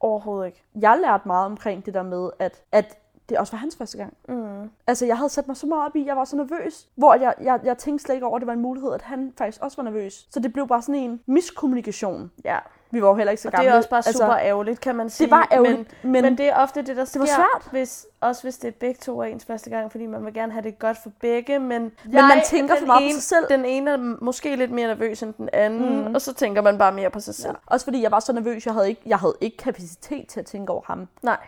Overhovedet 0.00 0.46
ikke. 0.46 0.62
Jeg 0.80 0.98
lærte 1.02 1.22
meget 1.28 1.46
omkring 1.46 1.86
det 1.86 1.94
der 1.94 2.02
med, 2.02 2.30
at, 2.38 2.62
at 2.72 2.98
det 3.28 3.38
også 3.38 3.52
var 3.52 3.58
hans 3.58 3.76
første 3.76 3.98
gang. 3.98 4.16
Mm. 4.28 4.70
Altså, 4.86 5.06
jeg 5.06 5.16
havde 5.16 5.28
sat 5.28 5.46
mig 5.46 5.56
så 5.56 5.66
meget 5.66 5.86
op 5.86 5.96
i, 5.96 6.06
jeg 6.06 6.16
var 6.16 6.24
så 6.24 6.36
nervøs, 6.36 6.88
hvor 6.94 7.14
jeg, 7.14 7.34
jeg, 7.40 7.60
jeg 7.64 7.78
tænkte 7.78 8.04
slet 8.04 8.14
ikke 8.14 8.26
over, 8.26 8.36
at 8.36 8.40
det 8.40 8.46
var 8.46 8.52
en 8.52 8.62
mulighed, 8.62 8.92
at 8.92 9.02
han 9.02 9.32
faktisk 9.38 9.62
også 9.62 9.76
var 9.76 9.84
nervøs. 9.84 10.26
Så 10.30 10.40
det 10.40 10.52
blev 10.52 10.68
bare 10.68 10.82
sådan 10.82 11.00
en 11.00 11.20
miskommunikation. 11.26 12.30
Ja. 12.44 12.58
Vi 12.96 13.02
var 13.02 13.08
jo 13.08 13.14
heller 13.14 13.30
ikke 13.30 13.42
så 13.42 13.48
Og 13.48 13.52
det 13.52 13.58
gamle. 13.58 13.70
er 13.70 13.76
også 13.76 13.88
bare 13.88 14.02
super 14.02 14.26
altså, 14.26 14.46
ærgerligt, 14.46 14.80
kan 14.80 14.96
man 14.96 15.10
sige. 15.10 15.24
det 15.24 15.30
var 15.30 15.48
ærgerligt, 15.52 15.94
Men, 16.02 16.12
men, 16.12 16.22
men 16.22 16.38
det 16.38 16.48
er 16.48 16.54
ofte 16.56 16.82
det, 16.82 16.96
der 16.96 17.04
sker. 17.04 17.20
var 17.20 17.26
svært. 17.26 17.68
Hvis, 17.70 18.06
også 18.20 18.42
hvis 18.42 18.58
det 18.58 18.68
er 18.68 18.72
begge 18.80 18.98
to 19.02 19.20
er 19.20 19.24
ens 19.24 19.44
første 19.44 19.70
gang, 19.70 19.90
fordi 19.90 20.06
man 20.06 20.24
vil 20.24 20.34
gerne 20.34 20.52
have 20.52 20.62
det 20.62 20.78
godt 20.78 20.96
for 21.02 21.10
begge. 21.20 21.58
Men, 21.58 21.82
men 22.04 22.14
man 22.14 22.42
tænker 22.46 22.76
for 22.78 22.86
meget 22.86 23.10
på 23.12 23.14
sig 23.14 23.22
selv. 23.22 23.46
Den 23.48 23.64
ene 23.64 23.90
er 23.90 24.16
måske 24.24 24.56
lidt 24.56 24.70
mere 24.70 24.86
nervøs 24.88 25.22
end 25.22 25.34
den 25.34 25.48
anden, 25.52 26.08
mm. 26.08 26.14
og 26.14 26.20
så 26.20 26.34
tænker 26.34 26.62
man 26.62 26.78
bare 26.78 26.92
mere 26.92 27.10
på 27.10 27.20
sig 27.20 27.32
ja. 27.38 27.42
selv. 27.42 27.56
Også 27.66 27.86
fordi 27.86 28.02
jeg 28.02 28.10
var 28.10 28.20
så 28.20 28.32
nervøs, 28.32 28.66
jeg 28.66 28.74
havde 28.74 28.88
ikke, 28.88 29.02
jeg 29.06 29.18
havde 29.18 29.34
ikke 29.40 29.56
kapacitet 29.56 30.28
til 30.28 30.40
at 30.40 30.46
tænke 30.46 30.72
over 30.72 30.82
ham. 30.86 31.08
Nej. 31.22 31.38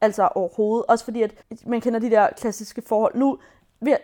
Altså 0.00 0.28
overhovedet. 0.34 0.86
Også 0.88 1.04
fordi, 1.04 1.22
at 1.22 1.30
man 1.66 1.80
kender 1.80 2.00
de 2.00 2.10
der 2.10 2.28
klassiske 2.36 2.82
forhold. 2.86 3.14
Nu, 3.14 3.38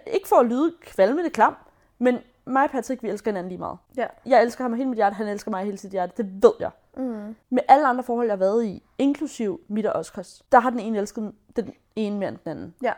ikke 0.06 0.28
for 0.28 0.36
at 0.36 0.46
lyde 0.46 0.72
kvalmende 0.82 1.30
klam, 1.30 1.56
men 1.98 2.18
mig 2.44 2.64
og 2.64 2.70
Patrick, 2.70 3.02
vi 3.02 3.08
elsker 3.08 3.30
hinanden 3.30 3.48
lige 3.48 3.58
meget. 3.58 3.78
Ja. 3.96 4.06
Jeg 4.26 4.42
elsker 4.42 4.64
ham 4.64 4.72
af 4.72 4.76
hele 4.76 4.88
mit 4.88 4.96
hjerte, 4.96 5.14
han 5.14 5.28
elsker 5.28 5.50
mig 5.50 5.60
af 5.60 5.66
hele 5.66 5.78
sit 5.78 5.90
hjerte. 5.90 6.12
Det 6.16 6.42
ved 6.42 6.52
jeg. 6.60 6.70
Mm. 6.96 7.36
Med 7.50 7.62
alle 7.68 7.86
andre 7.86 8.04
forhold, 8.04 8.26
jeg 8.26 8.32
har 8.32 8.38
været 8.38 8.64
i, 8.64 8.82
inklusiv 8.98 9.60
mit 9.68 9.86
og 9.86 9.92
Oscars, 9.92 10.42
der 10.52 10.60
har 10.60 10.70
den 10.70 10.80
ene 10.80 10.98
elsket 10.98 11.32
den 11.56 11.72
ene 11.96 12.18
mere 12.18 12.28
end 12.28 12.38
den 12.44 12.50
anden. 12.50 12.74
Ja. 12.82 12.92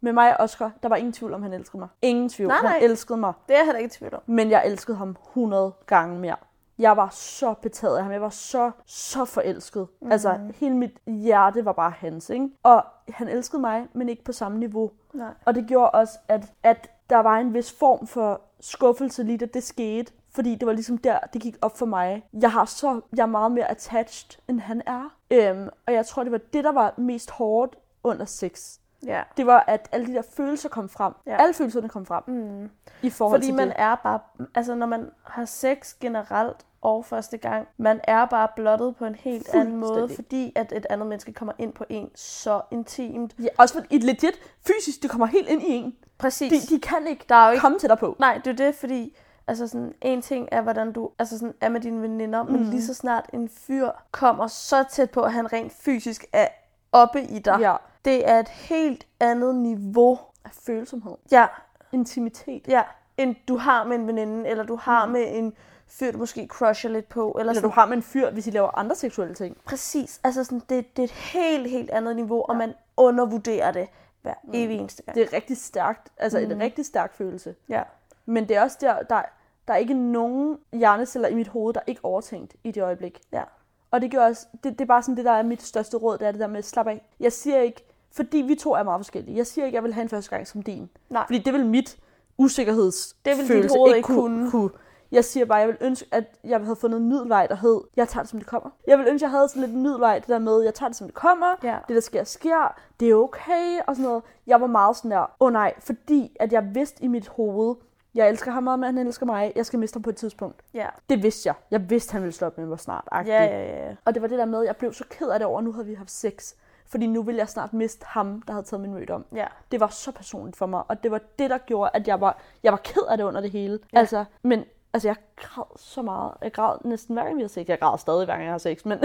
Med 0.00 0.12
mig 0.12 0.36
og 0.36 0.44
Oscar, 0.44 0.72
der 0.82 0.88
var 0.88 0.96
ingen 0.96 1.12
tvivl 1.12 1.34
om, 1.34 1.42
han 1.42 1.52
elskede 1.52 1.78
mig. 1.78 1.88
Ingen 2.02 2.28
tvivl. 2.28 2.48
Nej, 2.48 2.62
nej. 2.62 2.72
Han 2.72 2.82
elskede 2.82 3.18
mig. 3.18 3.32
Det 3.48 3.54
er 3.54 3.58
jeg 3.58 3.64
heller 3.64 3.78
ikke 3.78 3.92
i 3.94 3.98
tvivl 3.98 4.14
om. 4.14 4.20
Men 4.26 4.50
jeg 4.50 4.66
elskede 4.66 4.96
ham 4.96 5.16
100 5.28 5.72
gange 5.86 6.18
mere. 6.18 6.36
Jeg 6.78 6.96
var 6.96 7.08
så 7.12 7.54
betaget 7.62 7.96
af 7.96 8.02
ham. 8.02 8.12
Jeg 8.12 8.20
var 8.20 8.28
så, 8.28 8.70
så 8.86 9.24
forelsket. 9.24 9.88
Mm. 10.00 10.12
Altså, 10.12 10.38
hele 10.54 10.76
mit 10.76 10.98
hjerte 11.06 11.64
var 11.64 11.72
bare 11.72 11.90
hans, 11.90 12.30
ikke? 12.30 12.48
Og 12.62 12.84
han 13.08 13.28
elskede 13.28 13.60
mig, 13.60 13.86
men 13.92 14.08
ikke 14.08 14.24
på 14.24 14.32
samme 14.32 14.58
niveau. 14.58 14.90
Nej. 15.14 15.34
Og 15.44 15.54
det 15.54 15.66
gjorde 15.66 15.90
også, 15.90 16.18
at, 16.28 16.52
at 16.62 16.90
der 17.10 17.18
var 17.18 17.38
en 17.38 17.54
vis 17.54 17.72
form 17.78 18.06
for 18.06 18.40
skuffelse 18.60 19.22
lige 19.22 19.38
da 19.38 19.46
det 19.46 19.62
skete. 19.62 20.12
Fordi 20.34 20.54
det 20.54 20.66
var 20.66 20.72
ligesom 20.72 20.98
der, 20.98 21.18
det 21.32 21.42
gik 21.42 21.56
op 21.62 21.78
for 21.78 21.86
mig. 21.86 22.24
Jeg, 22.40 22.52
har 22.52 22.64
så, 22.64 23.00
jeg 23.16 23.22
er 23.22 23.26
meget 23.26 23.52
mere 23.52 23.70
attached, 23.70 24.30
end 24.48 24.60
han 24.60 24.82
er. 24.86 25.14
Øhm, 25.30 25.68
og 25.86 25.92
jeg 25.92 26.06
tror, 26.06 26.22
det 26.22 26.32
var 26.32 26.40
det, 26.52 26.64
der 26.64 26.72
var 26.72 26.94
mest 26.96 27.30
hårdt 27.30 27.76
under 28.04 28.24
sex. 28.24 28.78
Ja. 29.06 29.22
Det 29.36 29.46
var, 29.46 29.64
at 29.66 29.88
alle 29.92 30.06
de 30.06 30.12
der 30.14 30.22
følelser 30.36 30.68
kom 30.68 30.88
frem. 30.88 31.12
Ja. 31.26 31.36
Alle 31.42 31.54
følelserne 31.54 31.88
kom 31.88 32.06
frem 32.06 32.22
Mm. 32.26 32.70
i 33.02 33.10
forhold 33.10 33.36
Fordi 33.40 33.46
til 33.46 33.54
man 33.54 33.68
det. 33.68 33.74
er 33.78 33.94
bare, 33.94 34.18
altså 34.54 34.74
når 34.74 34.86
man 34.86 35.10
har 35.24 35.44
sex 35.44 35.94
generelt 36.00 36.56
og 36.80 37.04
første 37.04 37.36
gang, 37.38 37.68
man 37.76 38.00
er 38.04 38.24
bare 38.24 38.48
blottet 38.56 38.96
på 38.96 39.04
en 39.04 39.14
helt 39.14 39.48
anden 39.54 39.76
måde, 39.76 40.08
fordi 40.14 40.52
at 40.54 40.72
et 40.76 40.86
andet 40.90 41.06
menneske 41.06 41.32
kommer 41.32 41.52
ind 41.58 41.72
på 41.72 41.84
en 41.88 42.10
så 42.14 42.60
intimt. 42.70 43.34
Ja, 43.42 43.48
også 43.58 43.74
fordi 43.74 43.96
et 43.96 44.02
legit 44.04 44.34
fysisk, 44.66 45.02
det 45.02 45.10
kommer 45.10 45.26
helt 45.26 45.48
ind 45.48 45.62
i 45.62 45.72
en. 45.72 45.96
Præcis. 46.18 46.66
De, 46.66 46.74
de 46.74 46.80
kan 46.80 47.06
ikke 47.06 47.24
der 47.28 47.34
er 47.34 47.46
jo 47.46 47.52
ikke, 47.52 47.60
komme 47.60 47.78
til 47.78 47.88
dig 47.88 47.98
på. 47.98 48.16
nej, 48.18 48.40
det 48.44 48.60
er 48.60 48.66
det, 48.66 48.74
fordi 48.74 49.16
altså 49.46 49.66
sådan, 49.68 49.92
en 50.00 50.22
ting 50.22 50.48
er, 50.52 50.60
hvordan 50.62 50.92
du 50.92 51.10
altså 51.18 51.38
sådan, 51.38 51.54
er 51.60 51.68
med 51.68 51.80
dine 51.80 52.02
veninder, 52.02 52.42
mm. 52.42 52.52
men 52.52 52.60
Mhm. 52.60 52.70
lige 52.70 52.82
så 52.82 52.94
snart 52.94 53.30
en 53.32 53.48
fyr 53.48 53.88
kommer 54.10 54.46
så 54.46 54.84
tæt 54.90 55.10
på, 55.10 55.20
at 55.22 55.32
han 55.32 55.52
rent 55.52 55.72
fysisk 55.72 56.24
er 56.32 56.48
oppe 56.92 57.22
i 57.22 57.38
dig, 57.38 57.56
Ja. 57.60 57.76
det 58.04 58.28
er 58.28 58.38
et 58.38 58.48
helt 58.48 59.06
andet 59.20 59.54
niveau. 59.54 60.18
Af 60.44 60.50
følsomhed. 60.66 61.14
Ja, 61.32 61.46
Intimitet. 61.92 62.68
ja, 62.68 62.82
end 63.16 63.36
du 63.48 63.56
har 63.56 63.84
med 63.84 63.96
en 63.96 64.06
veninde, 64.06 64.48
eller 64.48 64.64
du 64.64 64.76
har 64.76 65.06
med 65.06 65.24
en 65.28 65.52
fyr, 65.86 66.12
du 66.12 66.18
måske 66.18 66.46
crusher 66.46 66.90
lidt 66.90 67.08
på, 67.08 67.30
eller, 67.30 67.40
Eller 67.40 67.52
sådan. 67.52 67.70
du 67.70 67.74
har 67.74 67.86
med 67.86 67.96
en 67.96 68.02
fyr, 68.02 68.30
hvis 68.30 68.46
I 68.46 68.50
laver 68.50 68.78
andre 68.78 68.96
seksuelle 68.96 69.34
ting. 69.34 69.56
Præcis. 69.64 70.20
Altså 70.24 70.44
sådan, 70.44 70.62
det, 70.68 70.96
det 70.96 71.02
er 71.02 71.04
et 71.04 71.10
helt, 71.10 71.70
helt 71.70 71.90
andet 71.90 72.16
niveau, 72.16 72.42
og 72.48 72.56
man 72.56 72.74
undervurderer 72.96 73.70
det 73.72 73.88
hver 74.22 74.34
mm. 74.44 74.50
evig 74.54 74.76
eneste 74.78 75.02
gang. 75.02 75.14
Det 75.14 75.22
er 75.22 75.32
rigtig 75.32 75.56
stærkt. 75.56 76.08
Altså 76.16 76.38
mm. 76.38 76.50
En 76.50 76.60
rigtig 76.60 76.86
stærk 76.86 77.14
følelse. 77.14 77.54
Ja. 77.68 77.82
Men 78.26 78.48
det 78.48 78.56
er 78.56 78.62
også 78.62 78.78
der, 78.80 79.02
der, 79.02 79.22
der 79.68 79.74
er 79.74 79.78
ikke 79.78 79.94
nogen 79.94 80.58
hjerneceller 80.72 81.28
i 81.28 81.34
mit 81.34 81.48
hoved, 81.48 81.74
der 81.74 81.80
er 81.80 81.84
ikke 81.86 82.04
overtænkt 82.04 82.56
i 82.64 82.70
det 82.70 82.82
øjeblik. 82.82 83.20
Ja. 83.32 83.42
Og 83.90 84.02
det 84.02 84.10
gør 84.10 84.26
også, 84.26 84.46
det, 84.52 84.72
det 84.72 84.80
er 84.80 84.86
bare 84.86 85.02
sådan 85.02 85.16
det, 85.16 85.24
der 85.24 85.32
er 85.32 85.42
mit 85.42 85.62
største 85.62 85.96
råd, 85.96 86.18
det 86.18 86.26
er 86.26 86.32
det 86.32 86.40
der 86.40 86.46
med, 86.46 86.62
slap 86.62 86.86
af. 86.86 87.02
Jeg 87.20 87.32
siger 87.32 87.58
ikke, 87.60 87.84
fordi 88.12 88.38
vi 88.38 88.54
to 88.54 88.72
er 88.72 88.82
meget 88.82 88.98
forskellige, 88.98 89.36
jeg 89.36 89.46
siger 89.46 89.64
ikke, 89.64 89.76
jeg 89.76 89.84
vil 89.84 89.94
have 89.94 90.02
en 90.02 90.08
første 90.08 90.30
gang 90.30 90.46
som 90.46 90.62
din. 90.62 90.90
Nej. 91.10 91.26
Fordi 91.26 91.38
det 91.38 91.52
vil 91.52 91.66
mit 91.66 91.98
usikkerhedsfølelse 92.38 93.14
Det 93.24 93.54
vil 93.54 93.62
dit 93.62 93.70
hoved 93.76 93.88
ikke 93.88 93.96
ikke 93.96 94.06
kunne. 94.06 94.50
kunne. 94.50 94.70
Jeg 95.12 95.24
siger 95.24 95.46
bare, 95.46 95.58
jeg 95.58 95.68
vil 95.68 95.76
ønske, 95.80 96.06
at 96.10 96.24
jeg 96.44 96.60
havde 96.60 96.76
fundet 96.76 97.00
en 97.00 97.08
middelvej, 97.08 97.46
der 97.46 97.54
hed, 97.54 97.80
jeg 97.96 98.08
tager 98.08 98.22
det, 98.22 98.30
som 98.30 98.38
det 98.38 98.48
kommer. 98.48 98.70
Jeg 98.86 98.98
vil 98.98 99.06
ønske, 99.06 99.14
at 99.14 99.22
jeg 99.22 99.30
havde 99.30 99.48
sådan 99.48 99.62
lidt 99.62 99.72
en 99.72 99.82
middelvej, 99.82 100.18
det 100.18 100.28
der 100.28 100.38
med, 100.38 100.62
jeg 100.62 100.74
tager 100.74 100.88
det, 100.88 100.96
som 100.96 101.06
det 101.06 101.14
kommer. 101.14 101.54
Ja. 101.62 101.78
Det, 101.88 101.94
der 101.94 102.00
sker, 102.00 102.24
sker. 102.24 102.80
Det 103.00 103.10
er 103.10 103.14
okay, 103.14 103.80
og 103.86 103.96
sådan 103.96 104.08
noget. 104.08 104.22
Jeg 104.46 104.60
var 104.60 104.66
meget 104.66 104.96
sådan 104.96 105.10
der, 105.10 105.20
åh 105.20 105.26
oh, 105.40 105.52
nej, 105.52 105.74
fordi 105.78 106.36
at 106.40 106.52
jeg 106.52 106.74
vidste 106.74 107.04
i 107.04 107.06
mit 107.06 107.28
hoved, 107.28 107.74
jeg 108.14 108.28
elsker 108.28 108.50
ham 108.50 108.62
meget, 108.62 108.78
men 108.78 108.96
han 108.96 109.06
elsker 109.06 109.26
mig. 109.26 109.52
Jeg 109.56 109.66
skal 109.66 109.78
miste 109.78 109.96
ham 109.96 110.02
på 110.02 110.10
et 110.10 110.16
tidspunkt. 110.16 110.62
Ja. 110.74 110.86
Det 111.10 111.22
vidste 111.22 111.46
jeg. 111.46 111.54
Jeg 111.70 111.90
vidste, 111.90 112.12
han 112.12 112.22
ville 112.22 112.32
stoppe 112.32 112.60
med 112.60 112.68
mig 112.68 112.80
snart. 112.80 113.08
Ja, 113.12 113.44
ja, 113.44 113.86
ja. 113.86 113.94
Og 114.04 114.14
det 114.14 114.22
var 114.22 114.28
det 114.28 114.38
der 114.38 114.44
med, 114.44 114.60
at 114.60 114.66
jeg 114.66 114.76
blev 114.76 114.92
så 114.92 115.04
ked 115.10 115.28
af 115.28 115.38
det 115.38 115.46
over, 115.46 115.58
at 115.58 115.64
nu 115.64 115.72
havde 115.72 115.86
vi 115.86 115.94
haft 115.94 116.10
sex. 116.10 116.54
Fordi 116.86 117.06
nu 117.06 117.22
ville 117.22 117.38
jeg 117.38 117.48
snart 117.48 117.72
miste 117.72 118.06
ham, 118.08 118.42
der 118.46 118.52
havde 118.52 118.66
taget 118.66 118.80
min 118.80 118.94
møde 118.94 119.10
om. 119.10 119.24
Ja. 119.34 119.46
Det 119.72 119.80
var 119.80 119.88
så 119.88 120.12
personligt 120.12 120.56
for 120.56 120.66
mig, 120.66 120.82
og 120.88 121.02
det 121.02 121.10
var 121.10 121.20
det, 121.38 121.50
der 121.50 121.58
gjorde, 121.58 121.90
at 121.94 122.08
jeg 122.08 122.20
var, 122.20 122.38
jeg 122.62 122.72
var 122.72 122.80
ked 122.84 123.02
af 123.08 123.16
det 123.16 123.24
under 123.24 123.40
det 123.40 123.50
hele. 123.50 123.78
Ja. 123.92 123.98
Altså, 123.98 124.24
men 124.42 124.64
altså, 124.92 125.08
jeg 125.08 125.16
græd 125.36 125.78
så 125.78 126.02
meget. 126.02 126.32
Jeg 126.42 126.52
græd 126.52 126.76
næsten 126.84 127.14
hver 127.14 127.24
gang, 127.24 127.36
vi 127.36 127.42
har 127.42 127.48
sex. 127.48 127.68
Jeg 127.68 127.78
græd 127.80 127.98
stadig, 127.98 128.24
hver 128.24 128.34
gang 128.34 128.44
jeg 128.44 128.52
har 128.52 128.58
sex, 128.58 128.84
men 128.84 128.98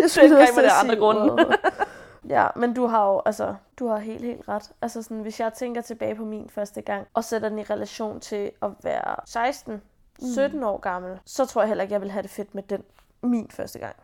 Jeg 0.00 0.10
skulle 0.10 0.40
ikke 0.40 0.52
med 0.56 0.62
det 0.62 0.70
andre 0.82 0.96
grunde. 0.96 1.44
ja, 2.28 2.46
men 2.56 2.74
du 2.74 2.86
har 2.86 3.06
jo, 3.06 3.22
altså, 3.26 3.54
du 3.78 3.86
har 3.88 3.98
helt, 3.98 4.24
helt 4.24 4.48
ret. 4.48 4.72
Altså 4.82 5.02
sådan, 5.02 5.20
hvis 5.20 5.40
jeg 5.40 5.52
tænker 5.52 5.80
tilbage 5.80 6.14
på 6.14 6.24
min 6.24 6.50
første 6.50 6.82
gang, 6.82 7.06
og 7.14 7.24
sætter 7.24 7.48
den 7.48 7.58
i 7.58 7.62
relation 7.62 8.20
til 8.20 8.50
at 8.62 8.70
være 8.82 9.16
16, 9.26 9.82
17 10.34 10.62
år 10.62 10.78
gammel, 10.78 11.18
så 11.24 11.46
tror 11.46 11.62
jeg 11.62 11.68
heller 11.68 11.82
ikke, 11.82 11.92
jeg 11.92 12.00
vil 12.00 12.10
have 12.10 12.22
det 12.22 12.30
fedt 12.30 12.54
med 12.54 12.62
den, 12.62 12.82
min 13.22 13.50
første 13.50 13.78
gang. 13.78 13.96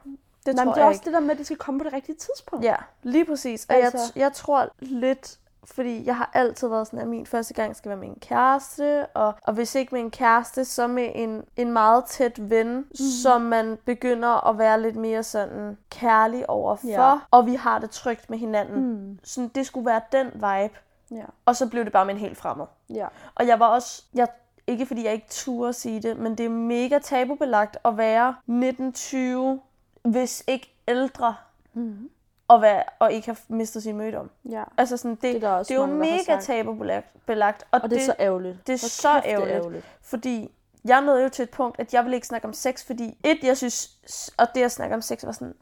Det 0.46 0.54
Nej, 0.54 0.64
tror 0.64 0.64
men 0.64 0.74
det 0.74 0.80
er 0.80 0.82
jeg 0.84 0.88
også 0.88 0.98
ikke. 0.98 1.04
det 1.04 1.12
der 1.12 1.20
med, 1.20 1.30
at 1.30 1.38
det 1.38 1.46
skal 1.46 1.58
komme 1.58 1.80
på 1.80 1.84
det 1.84 1.92
rigtige 1.92 2.16
tidspunkt. 2.16 2.64
Ja, 2.64 2.76
lige 3.02 3.24
præcis. 3.24 3.66
Og 3.68 3.74
altså... 3.74 3.98
Altså- 3.98 4.12
jeg, 4.16 4.22
jeg 4.22 4.32
tror 4.32 4.68
lidt, 4.78 5.38
fordi 5.64 6.06
jeg 6.06 6.16
har 6.16 6.30
altid 6.34 6.68
været 6.68 6.86
sådan, 6.86 6.98
at 6.98 7.08
min 7.08 7.26
første 7.26 7.54
gang 7.54 7.76
skal 7.76 7.88
være 7.88 7.98
med 7.98 8.08
en 8.08 8.18
kæreste, 8.20 9.06
og, 9.06 9.34
og 9.42 9.52
hvis 9.54 9.74
ikke 9.74 9.94
med 9.94 10.00
en 10.00 10.10
kæreste, 10.10 10.64
så 10.64 10.86
med 10.86 11.10
en, 11.14 11.42
en 11.56 11.72
meget 11.72 12.04
tæt 12.04 12.50
ven, 12.50 12.76
mm. 12.76 12.94
som 13.22 13.40
man 13.40 13.78
begynder 13.84 14.48
at 14.48 14.58
være 14.58 14.82
lidt 14.82 14.96
mere 14.96 15.22
sådan 15.22 15.76
kærlig 15.90 16.50
overfor, 16.50 16.88
Ja. 16.88 17.18
og 17.30 17.46
vi 17.46 17.54
har 17.54 17.78
det 17.78 17.90
trygt 17.90 18.30
med 18.30 18.38
hinanden. 18.38 19.08
Mm. 19.10 19.18
Sådan, 19.24 19.48
det 19.54 19.66
skulle 19.66 19.86
være 19.86 20.00
den 20.12 20.26
vibe, 20.34 20.78
Ja. 21.10 21.24
og 21.46 21.56
så 21.56 21.68
blev 21.68 21.84
det 21.84 21.92
bare 21.92 22.04
med 22.06 22.14
en 22.14 22.20
helt 22.20 22.36
fremmed. 22.38 22.66
ja. 22.90 23.06
Og 23.34 23.46
jeg 23.46 23.60
var 23.60 23.66
også, 23.66 24.02
jeg, 24.14 24.28
ikke 24.66 24.86
fordi 24.86 25.04
jeg 25.04 25.12
ikke 25.12 25.26
turde 25.30 25.72
sige 25.72 26.02
det, 26.02 26.18
men 26.18 26.38
det 26.38 26.46
er 26.46 26.50
mega 26.50 26.98
tabubelagt 26.98 27.76
at 27.84 27.96
være 27.96 28.34
19-20, 28.46 29.60
hvis 30.08 30.44
ikke 30.46 30.74
ældre, 30.88 31.34
Mm. 31.76 32.10
At, 32.50 32.62
være, 32.62 32.82
at 33.00 33.12
ikke 33.12 33.26
have 33.28 33.36
mistet 33.48 33.82
sin 33.82 33.96
mødom. 33.96 34.30
Ja. 34.50 34.62
Altså 34.76 34.96
sådan, 34.96 35.14
det, 35.14 35.22
Det 35.22 35.44
er 35.44 35.58
det 35.58 35.70
er 35.70 35.74
jo 35.74 35.86
mange, 35.86 36.10
har 36.10 36.18
mega 36.28 36.40
tabubelagt, 36.40 37.06
belagt, 37.26 37.64
og, 37.70 37.80
Og 37.82 37.90
det 37.90 38.00
er 38.00 38.04
så 38.04 38.14
ærgerligt. 38.20 38.66
det 38.66 38.72
er 38.72 38.76
så 38.76 39.08
kæft, 39.12 39.24
det 39.24 39.30
er 39.32 39.36
ærgerligt. 39.38 39.56
ærgerligt. 39.56 39.86
fordi 40.02 40.50
jeg 40.84 41.00
nåede 41.00 41.22
jo 41.22 41.28
til 41.28 41.42
et 41.42 41.50
punkt, 41.50 41.80
at 41.80 41.94
jeg 41.94 42.04
ville 42.04 42.14
ikke 42.16 42.26
snakke 42.26 42.46
om 42.46 42.52
sex, 42.52 42.84
fordi 42.86 43.18
et, 43.24 43.38
jeg 43.42 43.56
synes, 43.56 43.90
og 44.38 44.46
det 44.54 44.62
at 44.62 44.72
snakke 44.72 44.94
om 44.94 45.02
sex 45.02 45.24
var 45.24 45.32
sådan, 45.32 45.54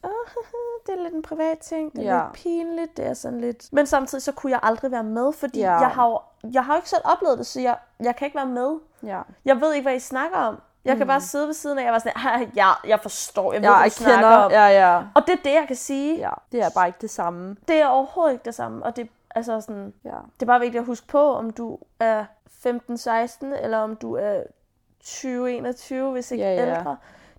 det 0.86 0.94
er 0.98 1.02
lidt 1.02 1.14
en 1.14 1.22
privat 1.22 1.58
ting, 1.58 1.92
det 1.92 2.06
er 2.06 2.14
Ja. 2.16 2.22
lidt 2.22 2.32
pinligt, 2.32 2.96
det 2.96 3.06
er 3.06 3.14
sådan 3.14 3.40
lidt... 3.40 3.72
Men 3.72 3.86
samtidig 3.86 4.22
så 4.22 4.32
kunne 4.32 4.52
jeg 4.52 4.60
aldrig 4.62 4.90
være 4.90 5.02
med, 5.04 5.32
fordi 5.32 5.58
Ja. 5.60 5.72
jeg 5.78 5.88
har 5.88 6.08
jo 6.08 6.20
jeg 6.52 6.64
har 6.64 6.74
jo 6.74 6.78
ikke 6.78 6.90
selv 6.90 7.02
oplevet 7.04 7.38
det, 7.38 7.46
så 7.46 7.60
jeg, 7.60 7.76
jeg 8.00 8.16
kan 8.16 8.26
ikke 8.26 8.36
være 8.36 8.46
med. 8.46 8.78
Ja. 9.02 9.20
Jeg 9.44 9.60
ved 9.60 9.72
ikke, 9.74 9.84
hvad 9.84 9.96
I 9.96 10.00
snakker 10.00 10.36
om. 10.36 10.60
Jeg 10.84 10.96
kan 10.96 11.06
bare 11.06 11.20
sidde 11.20 11.46
ved 11.46 11.54
siden 11.54 11.78
af, 11.78 11.82
og 11.82 11.84
jeg 11.84 11.92
var 11.92 11.98
sådan, 11.98 12.12
"Ah, 12.16 12.48
ja, 12.56 12.68
jeg 12.86 13.00
forstår, 13.00 13.52
jeg 13.52 13.62
ved, 13.62 13.68
Ja, 13.68 13.76
hvad 13.80 13.90
du 13.90 13.94
snakker 13.94 14.16
kender. 14.16 14.36
om. 14.36 14.50
Ja, 14.50 14.66
ja. 14.66 15.02
Og 15.14 15.22
det 15.26 15.32
er 15.32 15.42
det, 15.44 15.52
jeg 15.54 15.64
kan 15.66 15.76
sige. 15.76 16.18
Ja, 16.18 16.30
det 16.52 16.62
er 16.62 16.68
bare 16.74 16.86
ikke 16.86 16.98
det 17.00 17.10
samme. 17.10 17.56
Det 17.68 17.76
er 17.76 17.86
overhovedet 17.86 18.32
ikke 18.32 18.44
det 18.44 18.54
samme. 18.54 18.84
Og 18.84 18.96
det, 18.96 19.08
altså 19.34 19.60
sådan, 19.60 19.92
Ja. 20.04 20.10
det 20.34 20.42
er 20.42 20.46
bare 20.46 20.60
vigtigt 20.60 20.80
at 20.80 20.86
huske 20.86 21.06
på, 21.06 21.34
om 21.34 21.50
du 21.50 21.78
er 22.00 22.24
15-16, 22.46 23.52
eller 23.52 23.78
om 23.78 23.96
du 23.96 24.14
er 24.14 24.42
20-21, 25.04 26.12
hvis 26.12 26.30
ikke 26.30 26.44
Ja, 26.44 26.54
ja. 26.54 26.76
ældre. 26.78 26.96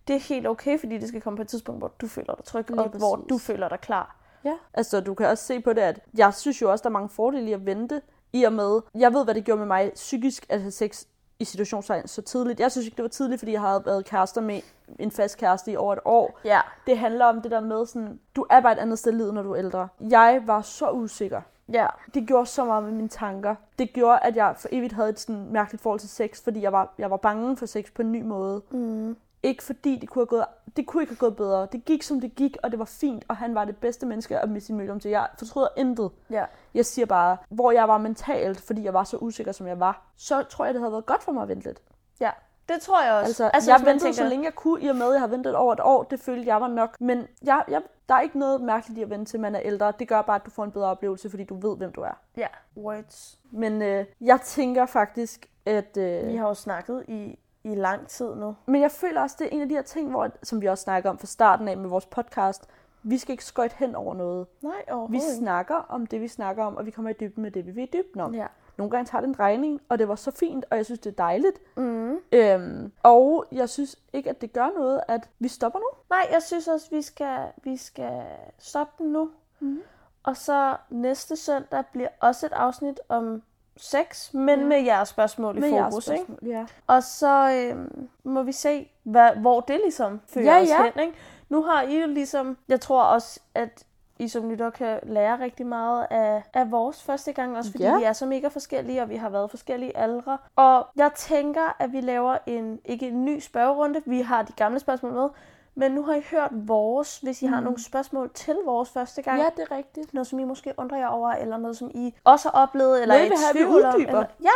Det 0.08 0.16
er 0.16 0.20
helt 0.20 0.48
okay, 0.48 0.80
fordi 0.80 0.98
det 0.98 1.08
skal 1.08 1.22
komme 1.22 1.38
på 1.38 1.42
et 1.42 1.48
tidspunkt, 1.48 1.82
hvor 1.82 1.92
du 2.02 2.08
føler 2.08 2.36
dig 2.36 2.46
tryg, 2.46 2.70
Lige 2.70 2.80
og 2.82 2.90
hvor 2.90 3.16
præcis. 3.16 3.30
du 3.30 3.38
føler 3.38 3.70
dig 3.70 3.80
klar. 3.80 4.16
Ja, 4.46 4.54
altså 4.74 5.00
du 5.00 5.14
kan 5.14 5.28
også 5.28 5.44
se 5.44 5.60
på 5.62 5.74
det, 5.74 5.82
at 5.82 6.00
jeg 6.18 6.34
synes 6.34 6.62
jo 6.62 6.72
også, 6.72 6.82
der 6.84 6.90
er 6.90 6.92
mange 6.94 7.10
fordele 7.10 7.50
i 7.50 7.54
at 7.54 7.66
vente, 7.66 8.02
i 8.34 8.44
og 8.44 8.54
med, 8.54 8.82
jeg 8.96 9.14
ved, 9.14 9.24
hvad 9.24 9.36
det 9.36 9.46
gjorde 9.46 9.60
med 9.60 9.68
mig 9.68 9.92
psykisk 9.96 10.46
at 10.50 10.62
have 10.62 10.72
sex 10.72 11.04
i 11.44 11.46
situationstegn 11.46 12.08
så 12.08 12.22
tidligt. 12.22 12.60
Jeg 12.60 12.72
synes 12.72 12.86
ikke, 12.86 12.96
det 12.96 13.04
var 13.04 13.10
tidligt, 13.10 13.40
fordi 13.40 13.52
jeg 13.52 13.62
havde 13.62 13.84
været 13.86 14.06
kærester 14.06 14.42
med 14.42 14.62
en 15.00 15.12
fast 15.12 15.38
kæreste 15.38 15.72
i 15.72 15.76
over 15.76 15.94
et 15.94 16.00
år. 16.06 16.40
Ja. 16.46 16.62
Det 16.88 16.98
handler 16.98 17.26
om 17.26 17.42
det 17.42 17.52
der 17.52 17.60
med 17.62 17.86
sådan, 17.86 18.20
du 18.36 18.46
er 18.50 18.62
bare 18.62 18.72
et 18.72 18.78
andet 18.78 19.00
sted 19.00 19.14
i 19.14 19.16
livet, 19.16 19.34
når 19.34 19.42
du 19.44 19.52
er 19.52 19.60
ældre. 19.60 19.88
Jeg 20.10 20.44
var 20.46 20.62
så 20.62 20.92
usikker. 20.92 21.42
Ja. 21.72 21.88
Det 22.14 22.28
gjorde 22.28 22.46
så 22.46 22.66
meget 22.66 22.84
med 22.84 22.92
mine 22.92 23.08
tanker. 23.08 23.56
Det 23.80 23.94
gjorde, 23.94 24.20
at 24.20 24.36
jeg 24.36 24.56
for 24.58 24.70
evigt 24.72 24.94
havde 24.94 25.10
et 25.10 25.20
sådan 25.20 25.48
mærkeligt 25.52 25.84
forhold 25.84 26.00
til 26.00 26.10
sex, 26.10 26.44
fordi 26.44 26.62
jeg 26.62 26.72
var, 26.72 26.94
jeg 26.98 27.12
var 27.12 27.18
bange 27.18 27.58
for 27.58 27.66
sex 27.66 27.86
på 27.96 28.02
en 28.02 28.12
ny 28.12 28.22
måde. 28.22 28.62
Mm. 28.72 29.18
Ikke 29.44 29.64
fordi 29.64 29.98
det 30.02 30.10
kunne, 30.10 30.22
have 30.22 30.28
gået, 30.28 30.46
det 30.78 30.88
kunne 30.88 31.04
ikke 31.04 31.12
have 31.14 31.18
gået 31.18 31.36
bedre. 31.36 31.68
Det 31.72 31.86
gik, 31.86 32.04
som 32.04 32.22
det 32.22 32.36
gik, 32.36 32.58
og 32.64 32.72
det 32.72 32.80
var 32.80 32.86
fint, 32.86 33.26
og 33.28 33.38
han 33.38 33.56
var 33.56 33.66
det 33.66 33.78
bedste 33.78 34.06
menneske 34.06 34.40
at 34.40 34.50
miste 34.50 34.68
sin 34.68 34.78
mødom 34.78 35.00
til. 35.00 35.12
Jeg 35.12 35.28
fortryder 35.38 35.68
intet. 35.78 36.12
Ja. 36.30 36.46
Jeg 36.74 36.86
siger 36.86 37.06
bare, 37.06 37.38
hvor 37.50 37.72
jeg 37.72 37.88
var 37.88 37.98
mentalt, 37.98 38.62
fordi 38.62 38.84
jeg 38.84 38.94
var 38.94 39.04
så 39.04 39.18
usikker, 39.18 39.52
som 39.52 39.68
jeg 39.68 39.80
var, 39.80 40.02
så 40.16 40.44
tror 40.44 40.66
jeg, 40.66 40.74
det 40.74 40.82
havde 40.82 40.92
været 40.92 41.06
godt 41.06 41.24
for 41.24 41.32
mig 41.32 41.44
at 41.44 41.50
vente 41.50 41.66
lidt. 41.68 41.82
Ja. 42.20 42.32
Det 42.70 42.82
tror 42.82 43.04
jeg 43.04 43.14
også. 43.14 43.28
Altså, 43.28 43.50
altså 43.54 43.72
jeg 43.72 43.86
ventede 43.86 44.14
så 44.14 44.24
længe 44.24 44.46
jeg 44.46 44.56
kunne, 44.56 44.82
i 44.82 44.88
og 44.88 44.96
med, 44.96 45.06
at 45.06 45.12
jeg 45.12 45.20
har 45.20 45.28
ventet 45.28 45.56
over 45.56 45.74
et 45.74 45.80
år. 45.84 46.04
Det 46.04 46.20
følte 46.20 46.48
jeg 46.48 46.62
var 46.62 46.68
nok. 46.68 47.02
Men 47.02 47.28
jeg, 47.44 47.64
jeg, 47.68 47.82
der 48.10 48.16
er 48.16 48.22
ikke 48.22 48.40
noget 48.40 48.62
mærkeligt 48.62 49.00
i 49.00 49.02
at 49.02 49.10
vente 49.10 49.32
til, 49.32 49.40
man 49.40 49.56
er 49.56 49.60
ældre. 49.64 49.94
Det 50.00 50.08
gør 50.08 50.22
bare, 50.22 50.36
at 50.36 50.46
du 50.46 50.50
får 50.52 50.64
en 50.64 50.72
bedre 50.72 50.88
oplevelse, 50.88 51.30
fordi 51.30 51.44
du 51.44 51.56
ved, 51.56 51.78
hvem 51.78 51.92
du 51.92 52.02
er. 52.02 52.20
Ja. 52.38 52.48
Words. 52.78 53.40
Men 53.52 53.82
øh, 53.82 54.06
jeg 54.22 54.42
tænker 54.42 54.86
faktisk, 54.86 55.50
at... 55.66 55.98
Øh, 55.98 56.28
Vi 56.28 56.36
har 56.36 56.48
jo 56.48 56.54
snakket 56.54 57.04
i, 57.08 57.40
i 57.64 57.76
lang 57.76 58.08
tid 58.08 58.36
nu. 58.36 58.56
Men 58.66 58.82
jeg 58.82 58.92
føler 58.92 59.22
også, 59.22 59.36
det 59.40 59.48
er 59.48 59.50
en 59.52 59.62
af 59.62 59.70
de 59.70 59.76
her 59.76 59.82
ting, 59.82 60.10
hvor, 60.10 60.30
som 60.44 60.62
vi 60.62 60.68
også 60.68 60.84
snakker 60.84 61.10
om 61.10 61.18
fra 61.18 61.28
starten 61.28 61.68
af 61.68 61.78
med 61.78 61.90
vores 61.90 62.06
podcast. 62.06 62.68
Vi 63.04 63.18
skal 63.18 63.32
ikke 63.34 63.46
skøjte 63.46 63.76
hen 63.78 63.96
over 63.96 64.14
noget. 64.14 64.48
Nej, 64.62 64.72
Vi 64.88 64.92
overhovedet 64.92 65.14
ikke. 65.14 65.36
snakker 65.36 65.76
om 65.76 66.06
det, 66.08 66.22
vi 66.22 66.28
snakker 66.28 66.64
om, 66.64 66.78
og 66.78 66.86
vi 66.86 66.92
kommer 66.92 67.10
i 67.12 67.14
dybden 67.20 67.44
med 67.44 67.52
det, 67.52 67.66
vi 67.66 67.72
vil 67.72 67.84
i 67.84 67.90
dybden 67.94 68.22
om. 68.22 68.36
Ja. 68.36 68.48
Nogle 68.78 68.92
gange 68.92 69.06
tager 69.06 69.22
det 69.22 69.28
en 69.28 69.34
drejning, 69.34 69.82
og 69.90 70.00
det 70.00 70.08
var 70.08 70.16
så 70.16 70.32
fint, 70.32 70.66
og 70.72 70.78
jeg 70.78 70.86
synes, 70.86 71.00
det 71.00 71.10
er 71.12 71.16
dejligt. 71.16 71.78
Mm. 71.78 72.18
Øhm, 72.32 72.92
og 73.04 73.46
jeg 73.52 73.70
synes 73.70 74.00
ikke, 74.14 74.30
at 74.30 74.42
det 74.42 74.54
gør 74.54 74.70
noget, 74.78 75.02
at 75.08 75.30
vi 75.40 75.48
stopper 75.48 75.80
nu. 75.80 75.86
Nej, 76.10 76.28
jeg 76.32 76.44
synes 76.44 76.68
også, 76.68 76.90
vi 76.92 77.02
skal, 77.02 77.38
vi 77.64 77.78
skal 77.78 78.24
stoppe 78.60 79.04
den 79.04 79.12
nu. 79.14 79.30
Mhm. 79.60 79.82
Og 80.24 80.38
så 80.38 80.76
næste 80.90 81.36
søndag 81.36 81.84
bliver 81.92 82.08
også 82.20 82.46
et 82.46 82.52
afsnit 82.54 83.00
om 83.10 83.44
sex, 83.78 84.34
men 84.34 84.60
Ja. 84.60 84.66
med 84.66 84.82
jeres 84.84 85.10
spørgsmål 85.10 85.58
i 85.58 85.60
Med 85.60 85.70
fokus. 85.70 86.08
Ikke? 86.08 86.24
spørgsmål, 86.24 86.50
Ja. 86.52 86.66
Og 86.88 87.04
så 87.04 87.52
øhm, 87.72 88.10
må 88.24 88.44
vi 88.44 88.52
se, 88.52 88.90
hvad, 89.04 89.30
hvor 89.36 89.60
det 89.60 89.80
ligesom 89.84 90.22
fører 90.28 90.46
Ja, 90.56 90.62
os 90.62 90.70
ja. 90.70 90.84
hen. 90.84 91.04
Ikke? 91.08 91.18
Nu 91.50 91.64
har 91.64 91.82
I 91.82 92.02
jo 92.02 92.08
ligesom, 92.08 92.58
jeg 92.68 92.82
tror 92.82 93.04
også, 93.04 93.40
at 93.56 93.84
I 94.20 94.28
som 94.28 94.50
lytter 94.50 94.70
kan 94.70 95.00
lære 95.04 95.40
rigtig 95.40 95.66
meget 95.66 96.08
af, 96.10 96.44
af 96.54 96.72
vores 96.72 97.04
første 97.04 97.34
gang, 97.34 97.58
også 97.58 97.72
fordi 97.72 97.84
Ja. 97.84 97.98
vi 97.98 98.04
er 98.04 98.14
så 98.14 98.26
mega 98.26 98.48
forskellige, 98.48 99.02
og 99.02 99.10
vi 99.10 99.16
har 99.16 99.30
været 99.30 99.50
forskellige 99.50 99.98
aldre. 99.98 100.38
Og 100.56 100.88
jeg 100.96 101.12
tænker, 101.16 101.76
at 101.80 101.92
vi 101.92 102.02
laver 102.02 102.38
en, 102.46 102.80
ikke 102.86 103.08
en 103.08 103.26
ny 103.26 103.40
spørgerunde, 103.40 104.02
vi 104.06 104.22
har 104.22 104.42
de 104.42 104.52
gamle 104.54 104.80
spørgsmål 104.80 105.12
med, 105.14 105.30
men 105.76 105.92
nu 105.92 106.04
har 106.04 106.14
I 106.14 106.22
hørt 106.32 106.50
vores, 106.52 107.20
hvis 107.20 107.42
I 107.42 107.48
mm. 107.48 107.54
har 107.54 107.62
nogle 107.62 107.84
spørgsmål 107.84 108.32
til 108.34 108.56
vores 108.66 108.90
første 108.90 109.22
gang. 109.22 109.40
ja, 109.40 109.50
det 109.58 109.68
er 109.72 109.76
rigtigt. 109.78 110.14
Noget, 110.14 110.28
som 110.28 110.40
I 110.40 110.44
måske 110.44 110.74
undrer 110.78 110.98
jer 110.98 111.08
over, 111.08 111.32
eller 111.32 111.58
noget, 111.58 111.78
som 111.78 111.92
I 111.94 112.14
også 112.24 112.50
har 112.50 112.62
oplevet, 112.62 113.02
eller 113.02 113.16
Noget, 113.16 113.32
i 113.32 113.54
tvivl 113.54 113.86
om. 113.86 114.02
Eller, 114.02 114.26
ja, 114.44 114.50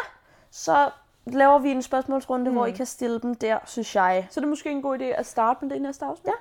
så 0.52 0.90
laver 1.26 1.60
vi 1.60 1.72
en 1.72 1.82
spørgsmålsrunde, 1.82 2.50
mm. 2.50 2.56
hvor 2.56 2.66
I 2.66 2.72
Mm. 2.72 2.78
kan 2.78 2.86
stille 2.86 3.20
dem 3.20 3.36
der, 3.36 3.60
synes 3.66 3.96
jeg. 3.96 4.28
Så 4.30 4.40
det 4.40 4.46
er 4.46 4.50
måske 4.50 4.72
en 4.72 4.82
god 4.82 5.00
idé 5.00 5.04
at 5.04 5.26
starte 5.26 5.60
med 5.66 5.70
det 5.70 5.76
i 5.76 5.80
næste 5.80 6.06
afsnit. 6.06 6.28
Ja. 6.28 6.32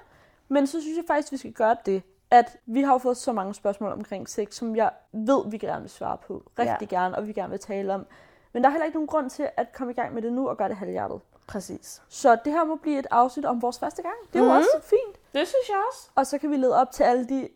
Men 0.48 0.66
så 0.66 0.80
synes 0.80 0.96
jeg 0.96 1.04
faktisk, 1.06 1.32
vi 1.32 1.36
skal 1.36 1.52
gøre 1.52 1.76
det, 1.86 2.02
at 2.30 2.56
vi 2.66 2.82
har 2.82 2.98
fået 2.98 3.16
så 3.16 3.32
mange 3.32 3.54
spørgsmål 3.54 3.92
omkring 3.92 4.28
sex, 4.28 4.54
som 4.54 4.76
jeg 4.76 4.90
ved, 5.12 5.50
vi 5.50 5.58
gerne 5.58 5.80
vil 5.80 5.90
svare 5.90 6.16
på. 6.26 6.42
Rigtig 6.58 6.88
ja. 6.92 6.96
gerne, 6.96 7.16
og 7.16 7.26
vi 7.26 7.32
gerne 7.32 7.50
vil 7.50 7.58
tale 7.60 7.94
om. 7.94 8.06
Men 8.52 8.62
der 8.62 8.68
er 8.68 8.72
heller 8.72 8.84
ikke 8.84 8.96
nogen 8.96 9.06
grund 9.06 9.30
til 9.30 9.48
at 9.56 9.72
komme 9.72 9.92
i 9.92 9.94
gang 9.96 10.14
med 10.14 10.22
det 10.22 10.32
nu 10.32 10.48
og 10.48 10.56
gøre 10.56 10.68
det 10.68 10.76
halvhjertet. 10.76 11.20
Præcis. 11.46 12.02
Så 12.08 12.38
det 12.44 12.52
her 12.52 12.64
må 12.64 12.76
blive 12.76 12.98
et 12.98 13.06
afsnit 13.10 13.44
om 13.44 13.62
vores 13.62 13.78
første 13.78 14.02
gang. 14.02 14.14
Det 14.32 14.38
er 14.38 14.44
jo 14.44 14.50
Mhm. 14.50 14.56
også 14.56 14.80
fint. 14.82 15.16
Det 15.34 15.48
synes 15.48 15.68
jeg 15.68 15.76
også. 15.92 16.10
Og 16.14 16.26
så 16.26 16.38
kan 16.38 16.50
vi 16.50 16.56
lede 16.56 16.80
op 16.80 16.90
til 16.90 17.02
alle 17.02 17.26
de 17.28 17.48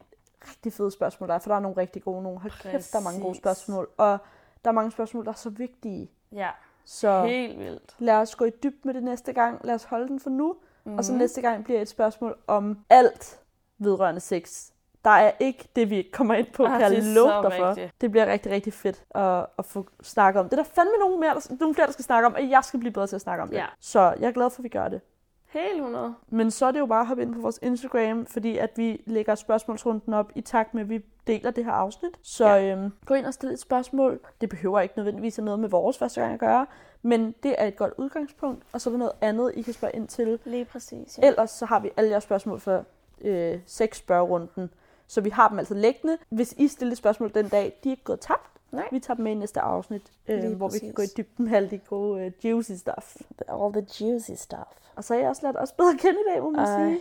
rigtig 0.49 0.73
fede 0.73 0.91
spørgsmål, 0.91 1.29
der 1.29 1.35
er, 1.35 1.39
for 1.39 1.51
der 1.51 1.57
er 1.57 1.61
nogle 1.61 1.77
rigtig 1.77 2.03
gode 2.03 2.23
nogle. 2.23 2.41
Hold 2.41 2.53
kæft, 2.63 2.93
der 2.93 2.99
er 2.99 3.03
mange 3.03 3.21
gode 3.21 3.35
spørgsmål. 3.37 3.91
Og 3.97 4.19
der 4.65 4.71
er 4.71 4.75
mange 4.75 4.91
spørgsmål, 4.91 5.25
der 5.25 5.31
er 5.31 5.35
så 5.37 5.51
vigtige. 5.51 6.11
Ja, 6.33 6.51
Så 6.85 7.25
helt 7.25 7.59
vildt. 7.59 7.95
lad 7.99 8.15
os 8.15 8.37
gå 8.37 8.45
i 8.45 8.51
dyb 8.51 8.85
med 8.85 8.95
det 8.95 9.03
næste 9.03 9.33
gang. 9.33 9.61
Lad 9.65 9.75
os 9.75 9.85
holde 9.85 10.09
den 10.09 10.21
for 10.21 10.31
nu. 10.31 10.57
Mm. 10.85 10.99
Og 10.99 11.05
så 11.05 11.13
Mhm. 11.13 11.19
næste 11.19 11.41
gang 11.41 11.65
bliver 11.65 11.81
et 11.81 11.89
spørgsmål 11.89 12.39
om 12.47 12.79
alt 12.91 13.41
vedrørende 13.79 14.21
sex. 14.21 14.71
Der 15.05 15.11
er 15.11 15.33
ikke 15.41 15.69
det, 15.77 15.91
vi 15.91 15.97
ikke 15.97 16.11
kommer 16.13 16.35
ind 16.35 16.47
på, 16.53 16.65
Ah, 16.65 16.71
kan 16.71 16.81
jeg 16.81 16.91
det 16.91 17.05
love 17.05 17.43
dig 17.43 17.53
for. 17.59 17.69
rigtigt. 17.69 17.93
Det 18.01 18.11
bliver 18.11 18.27
rigtig, 18.27 18.53
rigtig 18.53 18.73
fedt 18.73 19.05
at, 19.15 19.47
at 19.59 19.65
få 19.65 19.87
snakket 20.03 20.41
om. 20.41 20.49
Det 20.49 20.59
er 20.59 20.63
der 20.63 20.71
fandme 20.75 20.93
nogen, 21.01 21.21
mere, 21.21 21.35
der, 21.35 21.55
nogen 21.61 21.75
flere, 21.75 21.87
der 21.87 21.93
skal 21.93 22.05
snakke 22.05 22.27
om, 22.27 22.35
og 22.35 22.51
jeg 22.51 22.65
skal 22.65 22.81
blive 22.81 22.93
bedre 22.93 23.07
til 23.07 23.17
at 23.17 23.21
snakke 23.23 23.43
om 23.43 23.49
det. 23.49 23.57
Ja. 23.57 23.67
Så 23.81 24.01
jeg 24.21 24.29
er 24.29 24.33
glad 24.33 24.51
for, 24.51 24.59
at 24.61 24.65
vi 24.65 24.69
gør 24.69 24.89
det. 24.89 25.01
Helt 25.49 25.75
100. 25.77 26.15
Men 26.29 26.51
så 26.51 26.67
er 26.67 26.71
det 26.71 26.79
jo 26.79 26.87
bare 26.87 27.01
at 27.01 27.07
hoppe 27.07 27.23
ind 27.23 27.35
på 27.35 27.41
vores 27.41 27.59
Instagram, 27.63 28.27
fordi 28.27 28.59
at 28.59 28.71
vi 28.77 29.03
lægger 29.07 29.35
spørgsmålsrunden 29.35 30.15
op 30.15 30.33
i 30.35 30.41
takt 30.41 30.75
med, 30.75 30.83
at 30.83 30.89
vi 30.89 31.05
deler 31.27 31.51
det 31.51 31.65
her 31.65 31.73
afsnit. 31.73 32.11
Så 32.23 32.47
Ja. 32.49 32.73
øhm, 32.77 32.93
gå 33.07 33.15
ind 33.15 33.27
og 33.27 33.35
stille 33.35 33.53
et 33.53 33.61
spørgsmål. 33.61 34.21
Det 34.41 34.49
behøver 34.49 34.81
ikke 34.81 34.95
nødvendigvis 34.97 35.37
have 35.37 35.45
noget 35.45 35.61
med 35.61 35.69
vores 35.69 35.99
første 35.99 36.21
gang 36.21 36.35
at 36.35 36.41
gøre, 36.41 36.67
men 37.03 37.35
det 37.43 37.55
er 37.59 37.67
et 37.67 37.77
godt 37.77 37.93
udgangspunkt, 37.97 38.63
og 38.73 38.81
så 38.81 38.91
er 38.91 38.93
der 38.93 38.99
noget 38.99 39.13
andet, 39.21 39.53
I 39.55 39.63
kan 39.63 39.73
spørge 39.73 39.97
ind 39.97 40.09
til. 40.09 40.39
Lige 40.45 40.65
præcis. 40.65 41.19
Ja. 41.23 41.27
Ellers 41.27 41.51
så 41.51 41.67
har 41.67 41.81
vi 41.81 41.91
alle 41.97 42.11
jeres 42.11 42.25
spørgsmål 42.25 42.61
for 42.61 42.85
øh, 43.21 43.59
seks 43.67 43.99
spørgerunden, 43.99 44.71
så 45.11 45.21
vi 45.21 45.31
har 45.31 45.49
dem 45.49 45.59
altså 45.59 45.75
liggende. 45.75 46.19
Hvis 46.29 46.55
I 46.59 46.69
stiller 46.69 46.95
spørgsmål 46.95 47.35
den 47.35 47.49
dag, 47.49 47.79
de 47.85 47.89
er 47.89 47.93
ikke 47.93 48.05
gået 48.05 48.21
tabt. 48.21 48.51
Nej. 48.73 48.89
Vi 48.93 49.01
tager 49.01 49.15
dem 49.15 49.25
med 49.25 49.33
i 49.33 49.35
næste 49.35 49.61
afsnit, 49.61 50.03
Lige 50.27 50.47
øh, 50.47 50.57
hvor 50.57 50.69
vi 50.69 50.79
kan 50.79 50.93
præcis. 50.93 51.15
gå 51.15 51.21
i 51.21 51.25
dybden 51.25 51.45
med 51.45 51.57
alle 51.57 51.71
de 51.71 51.79
gode 51.79 52.25
øh, 52.25 52.33
juicy 52.45 52.73
stuff. 52.73 53.17
All 53.49 53.73
the 53.73 53.87
juicy 54.01 54.31
stuff. 54.35 54.71
Og 54.97 55.05
så 55.05 55.15
har 55.15 55.21
jeg 55.21 55.29
også 55.29 55.43
lært 55.43 55.57
os 55.59 55.73
bedre 55.73 55.91
at 55.91 55.99
kende 55.99 56.21
i 56.21 56.31
dag, 56.33 56.43
må 56.43 56.51
man 56.51 56.61
Ej. 56.61 56.89
sige. 56.89 57.01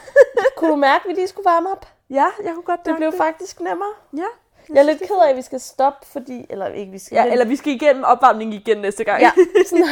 Kunne 0.56 0.70
du 0.70 0.76
mærke, 0.76 1.04
at 1.04 1.08
vi 1.08 1.14
lige 1.14 1.28
skulle 1.28 1.44
varme 1.44 1.72
op? 1.72 1.86
Ja, 2.10 2.26
jeg 2.44 2.54
kunne 2.54 2.62
godt 2.62 2.86
Det 2.86 2.96
blev 2.96 3.12
faktisk 3.12 3.60
nemmere. 3.60 3.92
Ja. 4.16 4.26
Jeg 4.68 4.78
er 4.78 4.82
lidt 4.82 4.98
ked 4.98 5.16
af, 5.26 5.30
at 5.30 5.36
vi 5.36 5.42
skal 5.42 5.60
stoppe, 5.60 6.06
fordi... 6.06 6.46
Eller 6.50 6.66
ikke, 6.66 6.92
vi 6.92 6.98
skal... 6.98 7.16
Ja, 7.16 7.32
eller 7.32 7.44
vi 7.44 7.56
skal 7.56 7.72
igennem 7.72 8.04
opvarmning 8.04 8.54
igen 8.54 8.78
næste 8.78 9.04
gang. 9.04 9.22
Ja, 9.22 9.32
sådan 9.68 9.84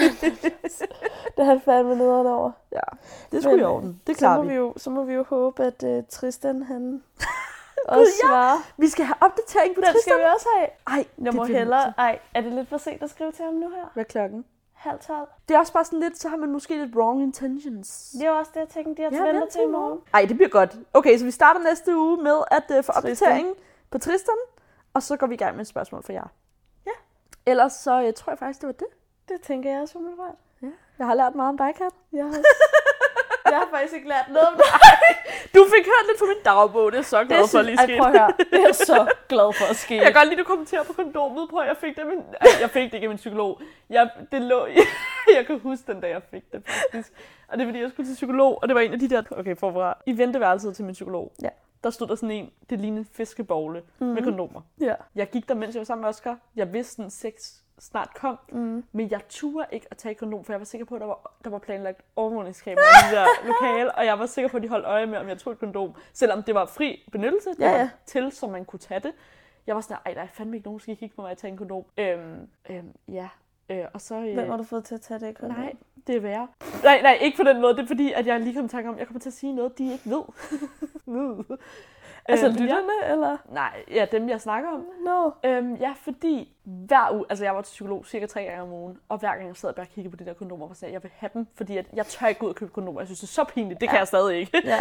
det 1.36 1.44
har 1.46 1.60
fandme 1.64 1.96
nederen 1.96 2.26
over. 2.26 2.50
ja. 2.72 2.80
Det 3.32 3.42
skulle 3.42 3.60
i 3.60 3.64
orden. 3.64 4.00
Det 4.06 4.16
så 4.16 4.18
klarer 4.18 4.36
må 4.36 4.42
vi. 4.42 4.48
vi. 4.48 4.54
Jo, 4.54 4.74
så 4.76 4.90
må 4.90 5.04
vi 5.04 5.12
jo 5.12 5.24
håbe, 5.28 5.64
at 5.64 5.82
uh, 5.82 6.04
Tristan 6.08 6.62
han 6.62 7.02
også 7.89 8.12
ja. 8.32 8.52
Vi 8.77 8.89
skal 8.89 9.05
have 9.05 9.16
opdatering 9.20 9.74
på 9.74 9.81
Den 9.81 9.86
skal 9.89 9.94
Tristan. 9.94 10.19
vi 10.19 10.24
også 10.35 10.47
have. 10.59 10.69
Ej, 10.86 11.06
Jeg 11.23 11.35
må 11.35 11.44
hellere... 11.44 11.93
Ej, 11.98 12.19
er 12.35 12.40
det 12.40 12.52
lidt 12.52 12.69
for 12.69 12.78
sent 12.78 13.02
at 13.02 13.11
skrive 13.11 13.32
til 13.32 13.44
ham 13.44 13.55
nu 13.55 13.69
her? 13.69 13.90
Hvad 13.94 14.05
er 14.05 14.09
klokken? 14.09 14.44
Halv 14.73 14.98
tolv. 14.98 15.28
Det 15.48 15.55
er 15.55 15.59
også 15.59 15.73
bare 15.73 15.85
sådan 15.85 16.01
lidt, 16.01 16.19
så 16.19 16.28
har 16.28 16.36
man 16.36 16.52
måske 16.52 16.77
lidt 16.85 16.97
wrong 16.97 17.23
intentions. 17.23 18.11
Det 18.19 18.23
er 18.27 18.31
jo 18.31 18.36
også 18.36 18.51
det, 18.55 18.61
jeg 18.61 18.69
tænkte, 18.69 19.02
de 19.02 19.16
har 19.16 19.27
Ja, 19.27 19.32
ja, 19.35 19.40
til 19.51 19.61
i 19.62 19.66
morgen. 19.66 20.01
Ej, 20.15 20.24
det 20.24 20.36
bliver 20.36 20.48
godt. 20.48 20.77
Okay, 20.94 21.19
så 21.19 21.24
vi 21.24 21.31
starter 21.31 21.61
næste 21.61 21.97
uge 21.97 22.23
med 22.23 22.36
at 22.51 22.78
uh, 22.78 22.85
få 22.85 22.93
opdatering 22.93 23.48
på 23.90 23.98
Tristan, 23.98 24.35
og 24.94 25.02
så 25.02 25.16
går 25.16 25.27
vi 25.27 25.35
i 25.35 25.36
gang 25.36 25.56
med 25.56 25.61
et 25.61 25.69
spørgsmål 25.69 26.02
for 26.02 26.12
jer. 26.12 26.27
Ja. 26.86 26.90
Ellers 27.47 27.73
så 27.73 28.02
uh, 28.09 28.12
tror 28.16 28.31
jeg 28.32 28.39
faktisk, 28.39 28.61
det 28.61 28.66
var 28.66 28.73
det. 28.73 28.86
Det 29.28 29.40
tænker 29.40 29.70
jeg 29.73 29.82
også 29.82 29.98
umiddelbart. 29.98 30.35
Jeg 30.98 31.06
har 31.06 31.15
lært 31.15 31.35
meget 31.35 31.48
om 31.48 31.56
dig, 31.59 31.74
Kat. 31.78 31.93
Jeg 32.12 32.24
har, 32.28 32.32
jeg 33.55 33.60
har 33.62 33.68
faktisk 33.76 33.94
ikke 33.98 34.09
lært 34.09 34.28
noget 34.28 34.48
om 34.48 34.55
det. 34.56 34.64
Du 35.55 35.60
fik 35.74 35.85
hørt 35.93 36.05
lidt 36.09 36.18
fra 36.18 36.26
min 36.32 36.43
dagbog, 36.44 36.93
det 36.93 36.98
er 36.98 37.02
så 37.02 37.24
glad 37.24 37.39
Det 37.39 37.51
for 37.51 37.62
synes, 37.62 37.66
lige 37.66 37.78
ej, 37.78 37.86
sket. 37.86 37.98
prøv 37.98 38.10
at 38.12 38.18
høre. 38.20 38.32
Det 38.52 38.62
er 38.70 38.72
så 38.72 39.01
glad 39.28 39.48
for 39.59 39.66
at 39.70 39.76
ske. 39.76 39.94
Jeg 39.97 40.05
kan 40.05 40.12
godt 40.12 40.28
lide, 40.28 40.40
at 40.40 40.44
du 40.44 40.48
kommenterer 40.52 40.85
på 40.85 40.93
kondomet 40.93 41.44
på, 41.51 41.56
at 41.56 41.68
jeg 41.68 41.76
fik 41.76 41.94
det 41.97 42.02
af 42.02 42.09
min... 42.12 42.20
Jeg 42.60 42.70
fik 42.70 42.85
det 42.90 42.94
ikke 42.94 43.05
af 43.05 43.09
min 43.09 43.16
psykolog. 43.24 43.60
Jeg, 43.90 44.10
det 44.32 44.43
lå... 44.43 44.66
jeg 45.36 45.47
kan 45.47 45.59
huske 45.59 45.93
den 45.93 46.01
dag, 46.01 46.10
jeg 46.10 46.22
fik 46.31 46.52
det 46.52 46.62
faktisk. 46.66 47.12
Og 47.48 47.59
det 47.59 47.64
er 47.64 47.68
fordi, 47.68 47.81
jeg 47.81 47.90
skulle 47.90 48.09
til 48.10 48.14
psykolog, 48.14 48.59
og 48.62 48.68
det 48.68 48.74
var 48.74 48.81
en 48.81 48.93
af 48.93 48.98
de 48.98 49.09
der... 49.10 49.22
Okay, 49.31 49.56
forfra. 49.56 49.98
I 50.06 50.18
venteværelset 50.18 50.76
til 50.76 50.85
min 50.85 50.93
psykolog. 50.93 51.32
Ja. 51.43 51.48
Der 51.85 51.90
stod 51.90 52.06
der 52.06 52.15
sådan 52.15 52.31
en, 52.31 52.51
det 52.70 52.81
lignede 52.81 52.98
en 53.01 53.05
fiskebogle 53.12 53.82
mm. 53.98 54.06
med 54.06 54.23
kondomer. 54.23 54.61
Ja. 54.81 54.94
Jeg 55.15 55.31
gik 55.31 55.48
der, 55.48 55.55
mens 55.55 55.74
jeg 55.74 55.81
var 55.81 55.85
sammen 55.85 56.01
med 56.02 56.09
Oscar. 56.09 56.39
Jeg 56.56 56.73
vidste, 56.73 57.02
at 57.05 57.12
sex 57.12 57.35
snart 57.78 58.11
kom, 58.15 58.39
Mm. 58.52 58.85
men 58.93 59.11
jeg 59.11 59.20
turde 59.28 59.66
ikke 59.73 59.86
at 59.90 59.97
tage 59.97 60.15
kondom, 60.15 60.44
for 60.44 60.52
jeg 60.52 60.61
var 60.61 60.65
sikker 60.65 60.85
på, 60.85 60.94
at 60.94 61.01
der 61.01 61.06
var, 61.06 61.32
der 61.44 61.51
var 61.51 61.59
planlagt 61.59 62.01
overvågningskamera 62.16 62.81
i 62.81 63.09
det 63.11 63.16
der 63.16 63.27
lokale, 63.48 63.94
og 63.94 64.05
jeg 64.06 64.19
var 64.19 64.27
sikker 64.27 64.48
på, 64.48 64.56
at 64.56 64.62
de 64.62 64.69
holdt 64.69 64.86
øje 64.86 65.06
med, 65.06 65.19
om 65.19 65.28
jeg 65.28 65.39
tog 65.39 65.52
et 65.52 65.59
kondom, 65.59 65.94
selvom 66.12 66.43
det 66.43 66.55
var 66.55 66.66
fri 66.66 67.09
benyttelse, 67.12 67.51
det 67.51 67.59
Ja, 67.61 67.70
var 67.70 67.78
ja. 67.78 67.90
til, 68.06 68.32
så 68.32 68.47
man 68.47 68.65
kunne 68.65 68.78
tage 68.81 69.01
det. 69.01 69.12
Jeg 69.66 69.74
var 69.74 69.81
sådan, 69.81 69.97
ej, 70.06 70.15
der 70.15 70.20
er 70.20 70.27
fandme 70.32 70.56
ikke 70.56 70.66
nogen, 70.66 70.78
der 70.78 70.82
skal 70.82 70.97
kigge 70.97 71.16
på 71.16 71.23
mig 71.23 71.31
at 71.31 71.39
tage 71.39 71.51
en 71.51 71.56
kondom. 71.56 71.85
Øhm, 71.98 72.48
øhm, 72.70 72.93
ja, 73.09 73.28
øh, 73.68 73.84
og 73.94 74.00
så... 74.00 74.14
Øh, 74.14 74.34
Hvem 74.34 74.50
har 74.50 74.56
du 74.56 74.62
fået 74.62 74.84
til 74.84 74.94
at 74.94 75.00
tage 75.00 75.20
det 75.20 75.38
kondom? 75.38 75.58
Nej, 75.58 75.72
det 76.06 76.16
er 76.16 76.20
værre. 76.20 76.48
Nej, 76.82 77.02
nej, 77.02 77.18
ikke 77.20 77.36
på 77.36 77.42
den 77.42 77.60
måde. 77.60 77.74
Det 77.76 77.82
er 77.82 77.86
fordi, 77.86 78.12
at 78.12 78.26
jeg 78.26 78.40
lige 78.40 78.54
kom 78.56 78.64
i 78.64 78.68
tanke 78.68 78.88
om, 78.88 78.94
at 78.94 78.98
jeg 78.98 79.06
kommer 79.06 79.20
til 79.20 79.28
at 79.28 79.32
sige 79.32 79.52
noget, 79.52 79.78
de 79.78 79.92
ikke 79.92 80.10
ved. 80.10 80.22
Altså 82.28 82.46
Øhm, 82.46 82.54
lytterne, 82.56 83.12
eller? 83.12 83.36
Nej, 83.52 83.84
ja, 83.90 84.06
dem 84.12 84.28
jeg 84.28 84.40
snakker 84.40 84.70
om. 84.70 84.86
No. 85.04 85.30
Øhm, 85.44 85.74
ja, 85.74 85.92
fordi 85.96 86.52
hver 86.64 87.14
uge, 87.14 87.24
altså 87.28 87.44
jeg 87.44 87.54
var 87.54 87.62
til 87.62 87.70
psykolog 87.72 88.06
cirka 88.06 88.26
tre 88.26 88.42
gange 88.44 88.62
om 88.62 88.72
ugen, 88.72 88.98
og 89.08 89.18
hver 89.18 89.28
gang 89.34 89.46
jeg 89.46 89.56
sad 89.56 89.68
og 89.68 89.74
bare 89.74 89.86
kiggede 89.86 90.16
på 90.16 90.24
de 90.24 90.24
der 90.28 90.34
kondomer, 90.34 90.68
og 90.68 90.76
sagde, 90.76 90.94
jeg 90.94 91.02
vil 91.02 91.10
have 91.16 91.30
dem, 91.34 91.46
fordi 91.54 91.76
at 91.76 91.86
jeg 91.92 92.06
tør 92.06 92.26
ikke 92.26 92.38
gå 92.38 92.46
ud 92.46 92.50
og 92.50 92.56
købe 92.56 92.70
kondomer. 92.72 93.00
Jeg 93.00 93.08
synes, 93.08 93.20
det 93.20 93.26
er 93.26 93.32
så 93.32 93.44
pinligt. 93.44 93.80
Det 93.80 93.88
kan 93.88 93.96
Ja. 93.96 94.00
jeg 94.00 94.06
stadig 94.08 94.36
ikke. 94.38 94.62
Ja. 94.64 94.80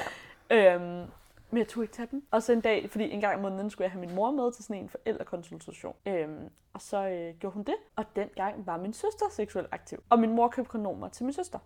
øhm, 0.75 1.05
men 1.53 1.57
jeg 1.57 1.67
tog 1.67 1.83
ikke 1.83 1.93
tage 1.93 2.07
dem. 2.11 2.23
Og 2.31 2.43
så 2.43 2.53
en 2.53 2.61
dag, 2.61 2.89
fordi 2.89 3.11
en 3.11 3.21
gang 3.21 3.35
om 3.35 3.41
måneden 3.41 3.69
skulle 3.69 3.85
jeg 3.85 3.91
have 3.91 3.99
min 3.99 4.15
mor 4.15 4.31
med 4.31 4.51
til 4.51 4.63
sådan 4.63 4.83
en 4.83 4.89
forældrekonsultation. 4.89 5.95
Øhm, 6.05 6.49
og 6.73 6.81
så 6.81 7.07
øh, 7.07 7.33
gjorde 7.39 7.53
hun 7.53 7.63
det, 7.63 7.75
og 7.95 8.05
den 8.15 8.29
gang 8.35 8.67
var 8.67 8.77
min 8.77 8.93
søster 8.93 9.25
seksuelt 9.31 9.67
aktiv. 9.71 10.03
Og 10.09 10.19
min 10.19 10.35
mor 10.35 10.47
købte 10.47 10.69
kondomer 10.69 11.07
til 11.07 11.25
min 11.25 11.33
søster. 11.33 11.59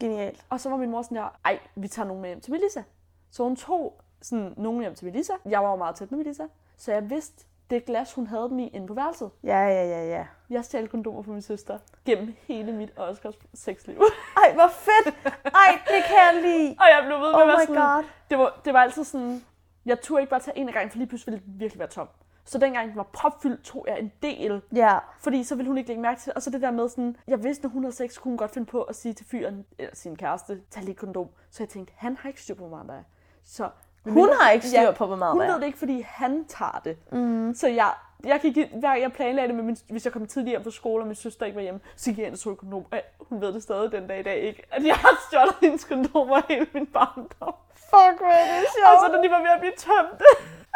Genialt. 0.00 0.44
Og 0.50 0.60
så 0.60 0.70
var 0.70 0.76
min 0.76 0.90
mor 0.90 1.02
sådan 1.02 1.16
der, 1.16 1.38
ej, 1.44 1.58
vi 1.74 1.88
tager 1.88 2.06
nogen 2.06 2.22
med 2.22 2.30
hjem 2.30 2.40
til 2.40 2.52
Melissa. 2.52 2.82
Så 3.30 3.42
hun 3.42 3.56
tog 3.56 4.00
sådan 4.22 4.54
nogen 4.56 4.80
hjem 4.80 4.94
til 4.94 5.04
Melissa. 5.04 5.32
Jeg 5.44 5.62
var 5.62 5.70
jo 5.70 5.76
meget 5.76 5.96
tæt 5.96 6.10
med 6.10 6.18
Melissa, 6.18 6.44
så 6.76 6.92
jeg 6.92 7.10
vidste, 7.10 7.46
det 7.70 7.84
glas, 7.84 8.12
hun 8.12 8.26
havde 8.26 8.42
dem 8.48 8.58
i 8.58 8.68
inde 8.68 8.86
på 8.86 8.94
værelset. 8.94 9.30
Ja, 9.44 9.58
ja, 9.58 9.84
ja, 9.88 10.06
ja. 10.08 10.26
Jeg 10.50 10.64
stjal 10.64 10.88
kondomer 10.88 11.22
fra 11.22 11.32
min 11.32 11.42
søster 11.42 11.78
gennem 12.04 12.34
hele 12.48 12.72
mit 12.72 12.92
Oscars 12.98 13.34
sexliv. 13.54 13.96
Ej, 14.44 14.52
hvor 14.54 14.68
fedt! 14.72 15.14
Ej, 15.44 15.78
det 15.86 16.04
kan 16.06 16.16
jeg 16.16 16.38
lide. 16.42 16.76
og 16.80 16.86
jeg 16.86 17.02
blev 17.06 17.16
ved 17.20 17.26
med 17.26 17.34
Oh 17.34 17.42
at 17.42 17.48
være 17.48 17.60
sådan, 17.66 17.96
god. 17.96 18.04
det 18.30 18.38
var, 18.38 18.60
det 18.64 18.72
var 18.72 18.80
altid 18.80 19.04
sådan, 19.04 19.44
jeg 19.86 20.00
turde 20.00 20.22
ikke 20.22 20.30
bare 20.30 20.40
tage 20.40 20.58
en 20.58 20.68
af 20.68 20.74
gangen, 20.74 20.90
for 20.90 20.98
lige 20.98 21.08
pludselig 21.08 21.32
ville 21.32 21.46
den 21.46 21.60
virkelig 21.60 21.78
være 21.78 21.88
tom. 21.88 22.08
Så 22.46 22.58
dengang 22.58 22.88
den 22.88 22.96
var 22.96 23.02
propfyldt, 23.12 23.64
tog 23.64 23.84
jeg 23.88 23.98
en 23.98 24.12
del, 24.22 24.62
Ja. 24.74 24.98
fordi 25.20 25.44
så 25.44 25.54
ville 25.54 25.68
hun 25.68 25.78
ikke 25.78 25.88
lægge 25.88 26.02
mærke 26.02 26.20
til 26.20 26.26
det. 26.26 26.34
Og 26.34 26.42
så 26.42 26.50
det 26.50 26.62
der 26.62 26.70
med 26.70 26.88
sådan, 26.88 27.16
jeg 27.26 27.44
vidste, 27.44 27.62
når 27.62 27.70
hun 27.70 27.82
havde 27.84 27.94
sex, 27.96 28.18
kunne 28.18 28.30
hun 28.30 28.38
godt 28.38 28.50
finde 28.50 28.66
på 28.66 28.82
at 28.82 28.96
sige 28.96 29.12
til 29.12 29.26
fyren, 29.26 29.64
eller 29.78 29.94
sin 29.94 30.16
kæreste, 30.16 30.60
tag 30.70 30.82
lige 30.84 30.94
kondom. 30.94 31.28
Så 31.50 31.62
jeg 31.62 31.68
tænkte, 31.68 31.92
han 31.96 32.16
har 32.16 32.28
ikke 32.28 32.42
styr 32.42 32.54
på, 32.54 32.66
hvor 32.68 32.76
meget 32.76 32.88
der 32.88 32.94
er. 32.94 33.02
Så 33.44 33.68
Hun 34.04 34.28
har 34.40 34.50
ikke 34.50 34.66
styr 34.68 34.90
på, 34.92 35.06
hvor 35.06 35.16
meget 35.16 35.32
Hun 35.32 35.40
ved 35.42 35.54
det 35.54 35.66
ikke, 35.66 35.78
fordi 35.78 36.06
han 36.08 36.44
tager 36.48 36.80
det. 36.84 36.96
Mm. 37.12 37.54
Så 37.54 37.68
jeg, 37.68 37.90
jeg 38.24 38.40
gik, 38.40 38.56
hver 38.74 38.94
jeg 38.94 39.12
planlagde 39.12 39.48
det, 39.48 39.56
med 39.56 39.64
min, 39.64 39.76
hvis 39.90 40.04
jeg 40.04 40.12
kom 40.12 40.26
tidligere 40.26 40.50
hjem 40.52 40.64
fra 40.64 40.70
skole, 40.70 41.02
og 41.02 41.06
min 41.06 41.16
søster 41.16 41.46
ikke 41.46 41.56
var 41.56 41.62
hjemme, 41.62 41.80
så 41.96 42.10
gik 42.10 42.18
jeg 42.18 42.26
ind 42.26 42.34
og 42.34 42.40
tog 42.40 42.58
kondom. 42.58 42.84
Og 42.92 42.98
hun 43.18 43.40
ved 43.40 43.52
det 43.52 43.62
stadig 43.62 43.92
den 43.92 44.06
dag 44.06 44.20
i 44.20 44.22
dag 44.22 44.38
ikke, 44.38 44.62
at 44.70 44.84
jeg 44.86 44.94
har 44.94 45.20
stjålet 45.28 45.54
hendes 45.60 45.84
kondomer 45.84 46.40
hele 46.48 46.66
min 46.74 46.86
barndom. 46.86 47.54
Fuck, 47.74 48.18
hvor 48.20 48.26
er 48.26 48.44
det 48.58 48.66
Og 48.66 48.72
sjovt. 48.78 49.00
så 49.06 49.16
da 49.16 49.22
de 49.22 49.30
var 49.30 49.38
ved 49.38 49.50
at 49.54 49.60
blive 49.60 49.72
tømt. 49.76 50.22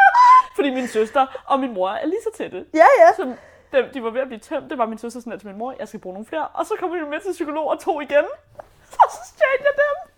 fordi 0.56 0.70
min 0.74 0.88
søster 0.88 1.26
og 1.46 1.60
min 1.60 1.74
mor 1.74 1.88
er 1.90 2.06
lige 2.06 2.22
så 2.22 2.30
tætte. 2.38 2.64
Ja, 2.74 2.86
ja. 3.02 3.12
Så 3.16 3.32
de, 3.72 3.90
de 3.94 4.02
var 4.02 4.10
ved 4.10 4.20
at 4.20 4.26
blive 4.26 4.40
tømt. 4.40 4.70
Det 4.70 4.78
var 4.78 4.86
min 4.86 4.98
søster 4.98 5.20
sådan 5.20 5.38
til 5.38 5.48
min 5.48 5.58
mor, 5.58 5.74
jeg 5.78 5.88
skal 5.88 6.00
bruge 6.00 6.14
nogle 6.14 6.26
flere. 6.26 6.46
Og 6.48 6.66
så 6.66 6.74
kom 6.80 6.92
vi 6.92 6.98
med 7.00 7.20
til 7.20 7.32
psykolog 7.32 7.66
og 7.70 7.80
to 7.80 8.00
igen. 8.00 8.24
Og 8.58 9.08
så 9.14 9.18
stjal 9.24 9.58
jeg 9.60 9.74
dem. 9.84 10.12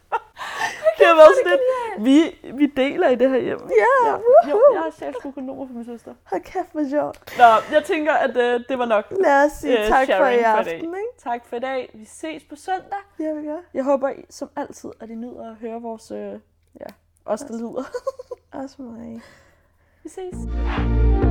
Det 1.01 1.07
har 1.09 1.17
været 1.23 1.35
sådan 1.39 1.53
lidt, 1.53 1.65
vi, 2.07 2.51
vi 2.59 2.67
deler 2.67 3.09
i 3.09 3.15
det 3.15 3.31
her 3.31 3.39
hjem. 3.39 3.59
Ja, 3.61 4.11
Jo, 4.11 4.57
woohoo. 4.57 4.85
jeg 5.01 5.15
sgu 5.21 5.31
kondomer 5.31 5.67
for 5.67 5.75
min 5.75 5.85
søster. 5.85 6.15
Hold 6.25 6.43
kæft, 6.43 6.73
hvor 6.73 6.89
sjovt. 6.91 7.35
Nå, 7.39 7.45
jeg 7.77 7.85
tænker, 7.85 8.13
at 8.13 8.37
øh, 8.37 8.61
det 8.69 8.79
var 8.79 8.87
nok. 8.87 9.05
Lad 9.11 9.45
os 9.45 9.53
sige 9.53 9.81
Øh, 9.81 9.89
tak 9.89 10.07
for 10.17 10.27
i 10.27 10.39
aften, 10.39 10.75
ikke? 10.75 11.13
Tak 11.19 11.47
for 11.47 11.57
i 11.57 11.61
dag. 11.61 11.91
Vi 11.95 12.05
ses 12.05 12.45
på 12.45 12.57
søndag. 12.57 12.99
Ja, 13.21 13.33
vi 13.33 13.47
gør. 13.47 13.59
Jeg 13.75 13.85
håber 13.85 14.09
I, 14.09 14.25
som 14.31 14.51
altid, 14.57 14.91
at 15.01 15.11
I 15.11 15.15
nyder 15.15 15.51
at 15.51 15.57
høre 15.61 15.81
vores, 15.83 16.11
øh, 16.11 16.19
ja, 16.81 16.87
os 17.25 17.41
der 17.41 17.59
lyder. 17.59 17.85
Også 18.53 18.83
mig. 18.83 19.21
Vi 20.03 20.09
ses. 20.09 21.30